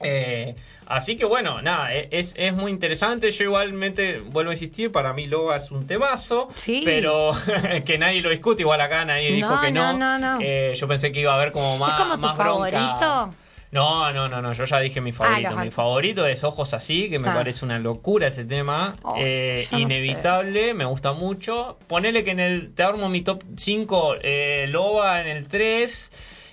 Eh, 0.00 0.54
así 0.86 1.16
que 1.16 1.24
bueno, 1.24 1.60
nada, 1.60 1.92
e- 1.92 2.08
es, 2.12 2.32
es 2.36 2.52
muy 2.52 2.70
interesante. 2.70 3.30
Yo 3.32 3.44
igualmente 3.44 4.20
vuelvo 4.20 4.50
a 4.50 4.54
insistir, 4.54 4.92
para 4.92 5.12
mí 5.12 5.26
Loba 5.26 5.56
es 5.56 5.70
un 5.72 5.86
temazo, 5.88 6.48
Sí. 6.54 6.82
pero 6.84 7.32
que 7.84 7.98
nadie 7.98 8.20
lo 8.20 8.30
discute, 8.30 8.62
igual 8.62 8.80
acá 8.80 9.04
nadie 9.04 9.32
dijo 9.32 9.60
que 9.60 9.72
no. 9.72 9.92
no, 9.98 10.18
no. 10.18 10.38
Eh, 10.40 10.74
yo 10.76 10.86
pensé 10.86 11.10
que 11.10 11.20
iba 11.20 11.32
a 11.32 11.36
haber 11.36 11.50
como 11.52 11.78
más. 11.78 11.98
¿Es 11.98 12.04
como 12.04 12.14
tu 12.14 12.20
más 12.20 12.38
bronca. 12.38 13.30
Favorito? 13.72 14.12
No, 14.12 14.12
no, 14.12 14.28
no, 14.28 14.42
no, 14.42 14.52
yo 14.52 14.64
ya 14.64 14.80
dije 14.80 15.00
mi 15.00 15.12
favorito. 15.12 15.50
los 15.50 15.60
mi 15.64 15.70
favorito 15.70 16.26
es 16.26 16.42
Ojos 16.44 16.74
Así, 16.74 17.10
que 17.10 17.18
me 17.18 17.28
Ah. 17.28 17.34
parece 17.34 17.64
una 17.64 17.78
locura 17.78 18.28
ese 18.28 18.44
tema. 18.44 18.96
Oh, 19.02 19.14
Eh, 19.18 19.64
no 19.72 19.78
inevitable, 19.78 20.74
me 20.74 20.84
gusta 20.84 21.12
mucho. 21.12 21.76
Ponele 21.86 22.24
que 22.24 22.30
en 22.32 22.40
el. 22.40 22.72
Te 22.74 22.82
armo 22.82 23.08
mi 23.08 23.20
top 23.22 23.42
5, 23.56 24.14
eh, 24.22 24.66
Loba 24.70 25.20
en 25.20 25.28
el 25.28 25.48
3. 25.48 26.10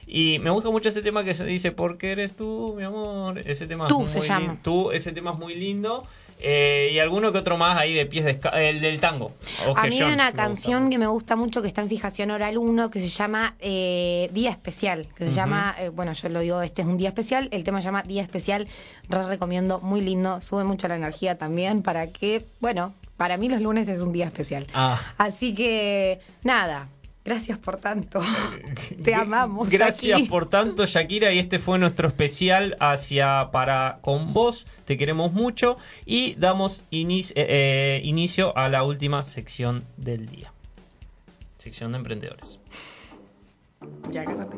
Y 0.08 0.38
me 0.38 0.52
gusta 0.52 0.70
mucho 0.70 0.90
ese 0.90 1.02
tema 1.02 1.24
que 1.24 1.34
se 1.34 1.46
dice, 1.46 1.72
porque 1.72 2.12
eres 2.12 2.36
tú, 2.36 2.76
mi 2.78 2.84
amor. 2.84 3.40
Ese 3.40 3.66
tema 3.66 3.88
Tú 3.88 4.04
es 4.04 4.12
se 4.12 4.20
muy 4.20 4.28
llama. 4.28 4.46
lin- 4.54 4.62
Tú, 4.62 4.92
ese 4.92 5.12
tema 5.12 5.32
es 5.32 5.38
muy 5.40 5.56
lindo. 5.56 6.06
Eh, 6.40 6.92
y 6.94 7.00
alguno 7.00 7.32
que 7.32 7.40
otro 7.40 7.58
más 7.58 7.78
ahí 7.78 7.94
de 7.94 8.06
pies 8.06 8.26
de 8.26 8.40
el 8.70 8.82
del 8.82 9.00
tango. 9.00 9.32
A 9.76 9.88
mí 9.88 10.02
hay 10.02 10.14
una 10.14 10.28
gusta 10.28 10.44
canción 10.44 10.90
que 10.90 10.98
me 10.98 11.08
gusta 11.08 11.36
mucho 11.36 11.62
que 11.62 11.68
está 11.68 11.82
en 11.82 11.90
fijación 11.90 12.30
oral 12.30 12.58
1 12.58 12.92
que 12.92 13.00
se 13.00 13.08
llama 13.08 13.56
eh, 13.60 14.30
Día 14.34 14.52
Especial. 14.52 15.08
Que 15.16 15.26
se 15.26 15.32
llama, 15.32 15.76
eh, 15.80 15.90
bueno, 15.90 16.14
yo 16.14 16.30
lo 16.30 16.42
digo, 16.42 16.62
este 16.62 16.82
es 16.82 16.88
un 16.88 16.98
día 16.98 17.10
especial. 17.10 17.48
El 17.52 17.64
tema 17.64 17.80
se 17.80 17.86
llama 17.86 18.04
Día 18.04 18.22
Especial. 18.22 18.68
Re 19.10 19.24
recomiendo, 19.24 19.80
muy 19.80 20.02
lindo. 20.02 20.42
Sube 20.42 20.64
mucho 20.66 20.88
la 20.88 20.98
energía 20.98 21.38
también 21.38 21.82
para 21.82 22.08
que, 22.08 22.46
bueno, 22.60 22.94
para 23.18 23.38
mí 23.38 23.48
los 23.48 23.62
lunes 23.62 23.88
es 23.88 24.02
un 24.02 24.12
día 24.12 24.26
especial. 24.26 24.68
Ah. 24.74 25.02
Así 25.18 25.56
que, 25.56 26.20
nada. 26.44 26.90
Gracias 27.26 27.58
por 27.58 27.78
tanto. 27.78 28.22
Te 29.04 29.16
amamos. 29.16 29.72
Gracias 29.72 30.22
por 30.30 30.48
tanto, 30.48 30.86
Shakira, 30.86 31.34
y 31.34 31.40
este 31.40 31.58
fue 31.58 31.80
nuestro 31.80 32.08
especial 32.08 32.78
hacia 32.80 33.50
para 33.52 33.98
con 34.02 34.32
vos. 34.32 34.68
Te 34.86 34.96
queremos 34.96 35.34
mucho 35.34 35.78
y 36.06 36.36
damos 36.36 36.84
inicio, 36.92 37.36
eh, 37.36 37.48
eh, 37.50 38.02
inicio 38.04 38.56
a 38.56 38.70
la 38.70 38.84
última 38.84 39.24
sección 39.24 39.84
del 39.98 40.28
día. 40.28 40.54
Sección 41.58 41.94
de 41.94 41.98
emprendedores. 41.98 42.60
Ya 44.12 44.22
agárrate. 44.22 44.58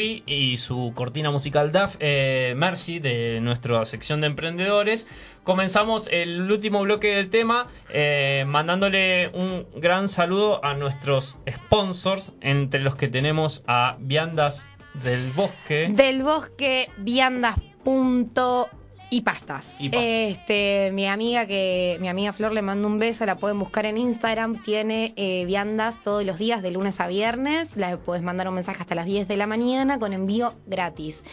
Y 0.00 0.56
su 0.56 0.92
cortina 0.94 1.30
musical 1.30 1.72
Duff, 1.72 1.96
eh, 2.00 2.54
Mercy 2.56 2.98
de 2.98 3.40
nuestra 3.40 3.84
sección 3.84 4.20
de 4.20 4.28
emprendedores, 4.28 5.06
comenzamos 5.44 6.08
el 6.10 6.50
último 6.50 6.80
bloque 6.80 7.14
del 7.14 7.30
tema 7.30 7.68
eh, 7.90 8.44
mandándole 8.46 9.28
un 9.34 9.66
gran 9.76 10.08
saludo 10.08 10.64
a 10.64 10.74
nuestros 10.74 11.38
sponsors, 11.48 12.32
entre 12.40 12.80
los 12.80 12.96
que 12.96 13.08
tenemos 13.08 13.62
a 13.66 13.96
Viandas 14.00 14.68
del 15.04 15.30
Bosque. 15.32 15.88
Del 15.90 16.22
bosque 16.22 16.88
viandas 16.98 17.56
y 19.10 19.22
pastas. 19.22 19.80
Y 19.80 19.88
pastas. 19.88 20.04
Este, 20.06 20.90
mi 20.92 21.06
amiga 21.06 21.46
que 21.46 21.98
mi 22.00 22.08
amiga 22.08 22.32
Flor 22.32 22.52
le 22.52 22.62
mando 22.62 22.88
un 22.88 22.98
beso, 22.98 23.26
la 23.26 23.36
pueden 23.36 23.58
buscar 23.58 23.86
en 23.86 23.98
Instagram, 23.98 24.62
tiene 24.62 25.12
eh, 25.16 25.44
viandas 25.46 26.00
todos 26.02 26.24
los 26.24 26.38
días 26.38 26.62
de 26.62 26.70
lunes 26.70 27.00
a 27.00 27.08
viernes, 27.08 27.76
la 27.76 27.96
puedes 27.96 28.22
mandar 28.22 28.48
un 28.48 28.54
mensaje 28.54 28.80
hasta 28.80 28.94
las 28.94 29.06
10 29.06 29.28
de 29.28 29.36
la 29.36 29.46
mañana 29.46 29.98
con 29.98 30.12
envío 30.12 30.54
gratis. 30.66 31.24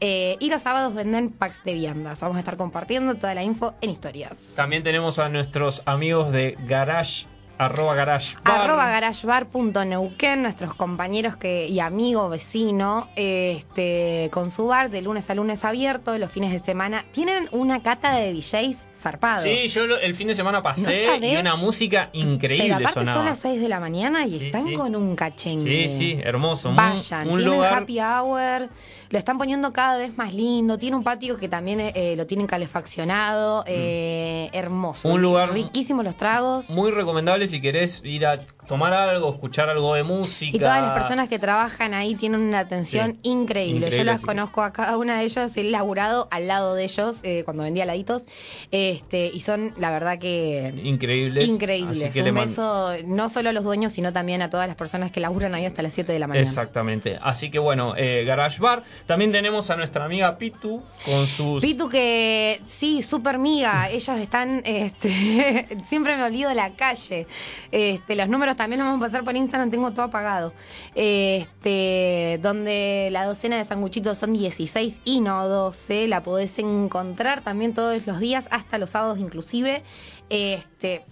Eh, 0.00 0.36
y 0.40 0.50
los 0.50 0.62
sábados 0.62 0.94
venden 0.94 1.30
packs 1.30 1.64
de 1.64 1.74
viandas. 1.74 2.20
Vamos 2.20 2.36
a 2.36 2.40
estar 2.40 2.56
compartiendo 2.56 3.14
toda 3.14 3.34
la 3.34 3.42
info 3.42 3.74
en 3.80 3.90
historias. 3.90 4.32
También 4.54 4.82
tenemos 4.82 5.18
a 5.18 5.28
nuestros 5.28 5.82
amigos 5.86 6.32
de 6.32 6.56
Garage, 6.66 7.26
arroba 7.58 7.94
Garage 7.94 8.36
Bar. 8.44 8.60
Arroba 8.62 8.88
garagebar.neuquén, 8.90 10.42
nuestros 10.42 10.74
compañeros 10.74 11.36
que, 11.36 11.68
y 11.68 11.80
amigo 11.80 12.28
vecino, 12.28 13.08
este, 13.16 14.28
con 14.32 14.50
su 14.50 14.66
bar 14.66 14.90
de 14.90 15.02
lunes 15.02 15.28
a 15.30 15.34
lunes 15.34 15.64
abierto, 15.64 16.16
los 16.18 16.30
fines 16.30 16.52
de 16.52 16.58
semana. 16.58 17.04
Tienen 17.12 17.48
una 17.52 17.82
cata 17.82 18.14
de 18.16 18.32
DJs 18.32 18.86
zarpado. 18.96 19.42
Sí, 19.42 19.66
yo 19.68 19.86
lo- 19.86 19.98
el 19.98 20.14
fin 20.14 20.28
de 20.28 20.34
semana 20.34 20.62
pasé 20.62 21.06
¿No 21.20 21.26
y 21.26 21.36
una 21.36 21.56
música 21.56 22.10
increíble 22.12 22.64
Pero 22.64 22.76
aparte 22.76 22.92
sonaba. 23.00 23.16
son 23.16 23.24
las 23.26 23.38
6 23.38 23.60
de 23.60 23.68
la 23.68 23.80
mañana 23.80 24.24
y 24.26 24.30
Sí, 24.38 24.46
están 24.46 24.66
sí. 24.66 24.74
con 24.74 24.94
un 24.94 25.16
cachengue. 25.16 25.88
Sí, 25.88 25.98
sí, 25.98 26.18
hermoso. 26.22 26.68
Un- 26.70 26.76
Vayan, 26.76 27.28
un 27.28 27.38
tienen 27.38 27.44
lugar 27.56 27.74
happy 27.82 27.98
hour, 28.00 28.68
lo 29.12 29.18
están 29.18 29.36
poniendo 29.38 29.72
cada 29.74 29.98
vez 29.98 30.16
más 30.16 30.32
lindo, 30.34 30.78
tiene 30.78 30.96
un 30.96 31.04
patio 31.04 31.36
que 31.36 31.46
también 31.48 31.78
eh, 31.80 32.14
lo 32.16 32.26
tienen 32.26 32.46
calefaccionado, 32.46 33.62
eh, 33.66 34.48
hermoso. 34.52 35.08
Mm. 35.08 35.12
Un 35.12 35.22
lugar- 35.22 35.52
Riquísimos 35.52 36.04
los 36.04 36.16
tragos. 36.16 36.70
muy 36.70 36.90
recomendable 36.90 37.46
si 37.46 37.60
querés 37.60 38.00
ir 38.04 38.26
a 38.26 38.40
tomar 38.66 38.92
algo, 38.92 39.30
escuchar 39.32 39.68
algo 39.68 39.94
de 39.94 40.02
música. 40.02 40.56
Y 40.56 40.58
todas 40.60 40.80
las 40.82 40.92
personas 40.92 41.28
que 41.28 41.38
trabajan 41.38 41.94
ahí 41.94 42.14
tienen 42.14 42.40
una 42.40 42.60
atención 42.60 43.18
Sí, 43.22 43.30
increíble. 43.30 43.90
Yo 43.90 44.04
las 44.04 44.20
que- 44.20 44.26
conozco 44.26 44.62
a 44.62 44.72
cada 44.72 44.96
una 44.98 45.18
de 45.18 45.24
ellos, 45.24 45.56
he 45.56 45.64
laburado 45.64 46.28
al 46.30 46.46
lado 46.46 46.74
de 46.74 46.84
ellos 46.84 47.20
eh, 47.24 47.42
cuando 47.44 47.64
vendía 47.64 47.84
laditos, 47.84 48.24
este, 48.70 49.26
y 49.32 49.40
son 49.40 49.74
la 49.78 49.90
verdad 49.90 50.18
que 50.18 50.72
increíbles. 50.84 51.44
increíbles. 51.44 52.02
Así 52.02 52.22
que 52.22 52.28
Un 52.30 52.34
beso 52.36 52.92
no 53.04 53.28
solo 53.28 53.50
a 53.50 53.52
los 53.52 53.64
dueños, 53.64 53.92
sino 53.92 54.12
también 54.12 54.42
a 54.42 54.48
todas 54.50 54.66
las 54.68 54.76
personas 54.76 55.10
que 55.10 55.20
laburan 55.20 55.54
ahí 55.54 55.66
hasta 55.66 55.82
las 55.82 55.92
7 55.92 56.12
de 56.12 56.18
la 56.18 56.26
mañana. 56.26 56.46
Exactamente. 56.48 57.18
Así 57.20 57.50
que 57.50 57.58
bueno, 57.58 57.94
eh, 57.96 58.24
Garage 58.24 58.60
Bar. 58.60 58.84
También 59.06 59.32
tenemos 59.32 59.70
a 59.70 59.76
nuestra 59.76 60.04
amiga 60.04 60.38
Pitu 60.38 60.82
con 61.04 61.26
sus. 61.26 61.62
Pitu 61.62 61.88
que 61.88 62.60
sí, 62.64 63.02
súper 63.02 63.38
miga, 63.38 63.90
ellos 63.90 64.18
están, 64.18 64.62
este, 64.64 65.66
siempre 65.84 66.16
me 66.16 66.22
olvido 66.24 66.52
la 66.54 66.70
calle. 66.74 67.26
Este, 67.70 68.14
los 68.16 68.28
números 68.28 68.56
también 68.62 68.78
los 68.78 68.86
vamos 68.86 69.04
a 69.04 69.06
pasar 69.08 69.24
por 69.24 69.34
Instagram, 69.34 69.70
tengo 69.70 69.92
todo 69.92 70.04
apagado. 70.04 70.52
Este, 70.94 72.38
donde 72.40 73.08
la 73.10 73.24
docena 73.24 73.58
de 73.58 73.64
sanguchitos 73.64 74.18
son 74.18 74.34
16 74.34 75.00
y 75.04 75.20
no 75.20 75.48
12, 75.48 76.06
la 76.06 76.22
podés 76.22 76.56
encontrar 76.60 77.42
también 77.42 77.74
todos 77.74 78.06
los 78.06 78.20
días, 78.20 78.46
hasta 78.52 78.78
los 78.78 78.90
sábados 78.90 79.18
inclusive. 79.18 79.82
Este, 80.30 81.04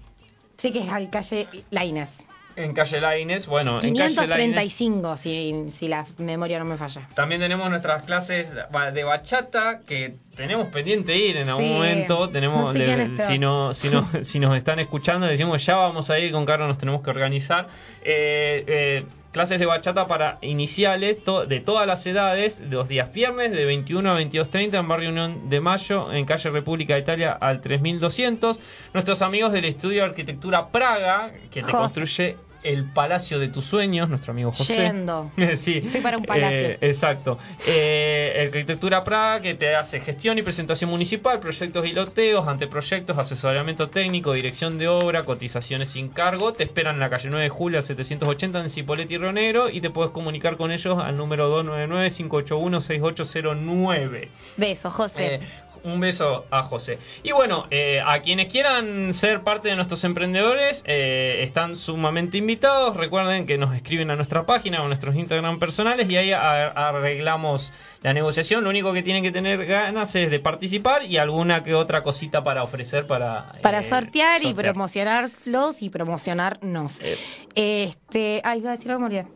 sé 0.58 0.70
que 0.70 0.84
es 0.84 0.92
al 0.92 1.10
calle 1.10 1.48
La 1.70 1.84
Inés. 1.84 2.24
En 2.54 2.72
calle 2.72 3.00
Laines. 3.00 3.46
Bueno, 3.46 3.78
en 3.82 3.96
calle. 3.96 4.14
535, 4.14 5.16
si, 5.16 5.70
si 5.70 5.88
la 5.88 6.06
memoria 6.18 6.58
no 6.60 6.64
me 6.64 6.76
falla. 6.76 7.08
También 7.14 7.40
tenemos 7.40 7.68
nuestras 7.68 8.02
clases 8.02 8.54
de 8.54 9.04
bachata 9.04 9.80
que 9.80 10.16
tenemos 10.34 10.68
pendiente 10.68 11.16
ir 11.16 11.36
en 11.36 11.48
algún 11.48 11.64
Sí. 11.64 11.72
momento. 11.72 12.28
Tenemos, 12.28 12.72
No 12.72 12.72
sé 12.72 12.96
le- 13.08 13.16
si, 13.22 13.38
no, 13.38 13.74
si, 13.74 13.88
no, 13.88 14.08
si 14.22 14.38
nos 14.38 14.56
están 14.56 14.78
escuchando, 14.78 15.26
decimos 15.26 15.64
ya 15.66 15.76
vamos 15.76 16.10
a 16.10 16.18
ir 16.18 16.32
con 16.32 16.44
Carlos, 16.46 16.68
nos 16.68 16.78
tenemos 16.78 17.02
que 17.02 17.10
organizar. 17.10 17.68
Eh, 18.02 18.64
eh, 18.66 19.04
clases 19.32 19.60
de 19.60 19.66
bachata 19.66 20.06
para 20.06 20.38
iniciales 20.40 21.22
to- 21.22 21.46
de 21.46 21.60
todas 21.60 21.86
las 21.86 22.04
edades, 22.06 22.62
los 22.70 22.88
días 22.88 23.12
viernes 23.12 23.52
de 23.52 23.64
21 23.64 24.10
a 24.10 24.14
22.30 24.14 24.78
en 24.78 24.88
Barrio 24.88 25.10
Unión 25.10 25.50
de 25.50 25.60
Mayo, 25.60 26.12
en 26.12 26.24
calle 26.24 26.50
República 26.50 26.94
de 26.94 27.00
Italia 27.00 27.32
al 27.40 27.60
3200. 27.60 28.58
Nuestros 28.94 29.22
amigos 29.22 29.52
del 29.52 29.66
estudio 29.66 30.02
de 30.02 30.08
arquitectura 30.08 30.68
Praga, 30.70 31.32
que 31.50 31.62
te 31.62 31.70
construye 31.70 32.36
el 32.62 32.84
palacio 32.84 33.38
de 33.38 33.48
tus 33.48 33.64
sueños, 33.64 34.08
nuestro 34.08 34.32
amigo 34.32 34.52
José. 34.52 34.76
Yendo. 34.76 35.30
sí. 35.56 35.82
Estoy 35.84 36.00
para 36.00 36.18
un 36.18 36.24
palacio. 36.24 36.70
Eh, 36.70 36.78
exacto. 36.80 37.38
Eh, 37.66 38.46
Arquitectura 38.46 39.04
Praga 39.04 39.40
que 39.40 39.54
te 39.54 39.74
hace 39.74 40.00
gestión 40.00 40.38
y 40.38 40.42
presentación 40.42 40.90
municipal, 40.90 41.40
proyectos 41.40 41.86
y 41.86 41.92
loteos, 41.92 42.46
anteproyectos, 42.46 43.16
asesoramiento 43.18 43.88
técnico, 43.88 44.32
dirección 44.32 44.78
de 44.78 44.88
obra, 44.88 45.24
cotizaciones 45.24 45.90
sin 45.90 46.08
cargo. 46.08 46.52
Te 46.52 46.64
esperan 46.64 46.94
en 46.94 47.00
la 47.00 47.10
calle 47.10 47.28
9 47.30 47.44
de 47.44 47.50
julio 47.50 47.78
al 47.78 47.84
780 47.84 48.60
en 48.60 48.70
Cipolletti 48.70 49.14
y 49.14 49.18
Río 49.18 49.32
Negro 49.32 49.70
y 49.70 49.80
te 49.80 49.90
puedes 49.90 50.12
comunicar 50.12 50.56
con 50.56 50.72
ellos 50.72 50.98
al 50.98 51.16
número 51.16 51.64
299-581-6809. 51.64 54.28
Beso, 54.56 54.90
José. 54.90 55.34
Eh, 55.34 55.40
un 55.84 56.00
beso 56.00 56.46
a 56.50 56.62
José. 56.62 56.98
Y 57.22 57.32
bueno, 57.32 57.66
eh, 57.70 58.02
a 58.04 58.20
quienes 58.22 58.48
quieran 58.48 59.14
ser 59.14 59.42
parte 59.42 59.68
de 59.68 59.76
nuestros 59.76 60.04
emprendedores, 60.04 60.82
eh, 60.86 61.40
están 61.42 61.76
sumamente 61.76 62.38
invitados. 62.38 62.96
Recuerden 62.96 63.46
que 63.46 63.58
nos 63.58 63.74
escriben 63.74 64.10
a 64.10 64.16
nuestra 64.16 64.46
página 64.46 64.82
o 64.82 64.84
a 64.84 64.88
nuestros 64.88 65.14
Instagram 65.14 65.58
personales 65.58 66.08
y 66.08 66.16
ahí 66.16 66.32
arreglamos 66.32 67.72
la 68.02 68.14
negociación. 68.14 68.64
Lo 68.64 68.70
único 68.70 68.92
que 68.92 69.02
tienen 69.02 69.22
que 69.22 69.32
tener 69.32 69.66
ganas 69.66 70.14
es 70.14 70.30
de 70.30 70.40
participar 70.40 71.04
y 71.04 71.18
alguna 71.18 71.62
que 71.62 71.74
otra 71.74 72.02
cosita 72.02 72.42
para 72.42 72.62
ofrecer 72.62 73.06
para... 73.06 73.52
para 73.62 73.80
eh, 73.80 73.82
sortear 73.82 74.42
y 74.42 74.54
promocionarlos 74.54 75.82
y 75.82 75.90
promocionarnos. 75.90 77.00
Eh. 77.00 77.18
Este, 77.54 78.40
ay, 78.44 78.60
iba 78.60 78.72
a 78.72 78.76
decir 78.76 78.92
algo, 78.92 79.04
olvidé. 79.04 79.26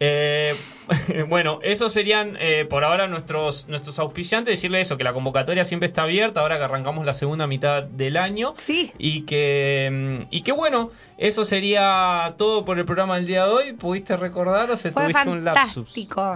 Eh, 0.00 0.54
bueno, 1.28 1.60
esos 1.62 1.92
serían 1.92 2.36
eh, 2.40 2.66
por 2.68 2.84
ahora 2.84 3.06
nuestros 3.06 3.68
nuestros 3.68 3.98
auspiciantes. 3.98 4.54
Decirle 4.54 4.80
eso, 4.80 4.96
que 4.96 5.04
la 5.04 5.12
convocatoria 5.12 5.64
siempre 5.64 5.86
está 5.88 6.02
abierta 6.02 6.40
ahora 6.40 6.58
que 6.58 6.64
arrancamos 6.64 7.04
la 7.06 7.14
segunda 7.14 7.46
mitad 7.46 7.82
del 7.82 8.16
año. 8.16 8.54
Sí. 8.58 8.92
Y 8.98 9.22
que, 9.22 9.88
mm, 10.22 10.26
y 10.30 10.40
que 10.42 10.52
bueno, 10.52 10.90
eso 11.18 11.44
sería 11.44 12.34
todo 12.38 12.64
por 12.64 12.78
el 12.78 12.84
programa 12.84 13.16
del 13.16 13.26
día 13.26 13.44
de 13.44 13.50
hoy. 13.50 13.72
¿Pudiste 13.72 14.16
recordar 14.16 14.70
o 14.70 14.76
se 14.76 14.92
Fue 14.92 15.02
tuviste 15.02 15.28
un 15.28 15.44
lapsus? 15.44 15.92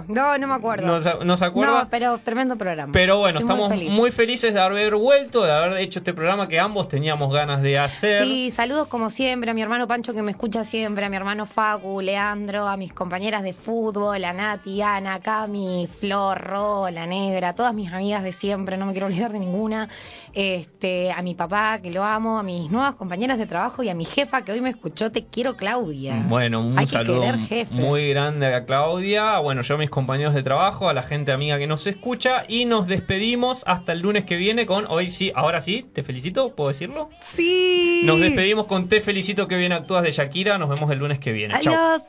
No, 0.07 0.37
no 0.37 0.47
me 0.47 0.53
acuerdo. 0.53 0.85
¿No, 0.85 1.01
se- 1.01 1.23
no 1.25 1.37
se 1.37 1.45
acuerda? 1.45 1.83
No, 1.83 1.89
pero 1.89 2.17
tremendo 2.17 2.57
programa. 2.57 2.91
Pero 2.91 3.17
bueno, 3.17 3.39
Estoy 3.39 3.51
estamos 3.53 3.69
feliz. 3.71 3.91
muy, 3.91 4.11
felices 4.11 4.53
de 4.53 4.59
haber 4.59 4.95
vuelto, 4.95 5.43
de 5.43 5.51
haber 5.51 5.77
hecho 5.79 5.99
este 5.99 6.13
programa 6.13 6.47
que 6.47 6.59
ambos 6.59 6.87
teníamos 6.89 7.31
ganas 7.33 7.61
de 7.61 7.79
hacer. 7.79 8.25
Sí, 8.25 8.51
saludos 8.51 8.87
como 8.89 9.09
siempre 9.09 9.51
a 9.51 9.53
mi 9.53 9.61
hermano 9.61 9.87
Pancho 9.87 10.13
que 10.13 10.21
me 10.21 10.31
escucha 10.31 10.65
siempre, 10.65 11.05
a 11.05 11.09
mi 11.09 11.15
hermano 11.15 11.45
Facu, 11.45 12.01
Leandro, 12.01 12.67
a 12.67 12.75
mis 12.77 12.91
compañeras 12.93 13.43
de 13.43 13.53
fútbol, 13.53 14.23
a 14.25 14.33
Nati, 14.43 14.81
Ana, 14.81 15.21
Cami, 15.21 15.87
Flor, 15.87 16.37
Ro, 16.37 16.89
la 16.91 17.07
Negra, 17.07 17.55
todas 17.55 17.73
mis 17.73 17.91
amigas 17.93 18.23
de 18.23 18.33
siempre, 18.33 18.75
no 18.75 18.85
me 18.85 18.91
quiero 18.91 19.07
olvidar 19.07 19.31
de 19.31 19.39
ninguna. 19.39 19.87
Este, 20.33 21.11
a 21.13 21.21
mi 21.21 21.33
papá 21.33 21.79
que 21.81 21.91
lo 21.91 22.03
amo, 22.03 22.39
a 22.39 22.43
mis 22.43 22.69
nuevas 22.69 22.95
compañeras 22.95 23.37
de 23.37 23.45
trabajo 23.45 23.83
y 23.83 23.89
a 23.89 23.95
mi 23.95 24.03
jefa 24.03 24.43
que 24.43 24.51
hoy 24.51 24.59
me 24.59 24.69
escuchó, 24.69 25.11
te 25.11 25.25
quiero 25.25 25.55
Claudia. 25.55 26.25
Bueno, 26.27 26.59
un 26.59 26.77
Hay 26.77 26.85
que 26.85 26.91
saludo 26.91 27.21
querer 27.21 27.39
jefe. 27.39 27.73
muy 27.73 28.09
grande 28.09 28.53
a 28.53 28.65
Claudia, 28.65 29.39
bueno, 29.39 29.61
yo 29.61 29.75
a 29.75 29.77
mis 29.77 29.89
compañeros 29.89 30.33
de 30.33 30.43
trabajo, 30.43 30.89
a 30.89 30.93
la 30.93 31.03
gente 31.03 31.31
amiga 31.31 31.57
que 31.57 31.67
nos 31.67 31.87
escucha 31.87 32.43
y 32.49 32.65
nos 32.65 32.87
despedimos 32.87 33.63
hasta 33.65 33.93
el 33.93 33.99
lunes 33.99 34.25
que 34.25 34.35
viene 34.35 34.65
con, 34.65 34.87
hoy 34.89 35.09
sí, 35.09 35.31
ahora 35.35 35.61
sí, 35.61 35.85
te 35.93 36.03
felicito, 36.03 36.53
¿puedo 36.53 36.69
decirlo? 36.69 37.09
Sí. 37.21 38.01
Nos 38.03 38.19
despedimos 38.19 38.65
con 38.65 38.89
Te 38.89 38.99
felicito 38.99 39.47
que 39.47 39.55
bien 39.55 39.71
actúas 39.71 40.03
de 40.03 40.11
Shakira, 40.11 40.57
nos 40.57 40.67
vemos 40.67 40.91
el 40.91 40.99
lunes 40.99 41.19
que 41.19 41.31
viene. 41.31 41.53
Adiós. 41.53 42.01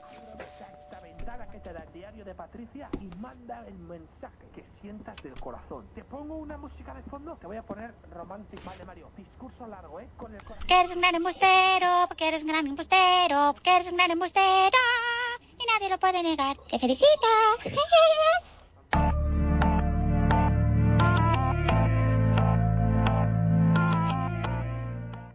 El 3.66 3.74
mensaje 3.74 4.44
que 4.54 4.64
sientas 4.80 5.16
del 5.22 5.38
corazón. 5.40 5.86
Te 5.94 6.04
pongo 6.04 6.36
una 6.36 6.56
música 6.56 6.94
de 6.94 7.02
fondo, 7.04 7.36
te 7.36 7.46
voy 7.46 7.56
a 7.56 7.62
poner 7.62 7.94
romántico. 8.10 8.62
Vale, 8.64 8.84
Mario, 8.84 9.10
discurso 9.16 9.66
largo, 9.66 10.00
¿eh? 10.00 10.08
Con 10.16 10.32
el 10.32 10.42
corazón. 10.42 10.58
Porque 10.60 10.80
eres 10.80 10.94
un 10.94 11.00
gran 11.00 11.14
embustero, 11.14 12.04
porque 12.08 12.28
eres 12.28 12.42
un 12.42 12.48
gran 12.48 12.66
embustero, 12.66 13.52
porque 13.54 13.76
eres 13.76 13.88
un 13.90 13.96
gran 13.96 14.10
embustero 14.10 14.78
y 15.58 15.72
nadie 15.72 15.88
lo 15.88 15.98
puede 15.98 16.22
negar. 16.22 16.56
Te 16.70 16.78
felicito. 16.78 17.28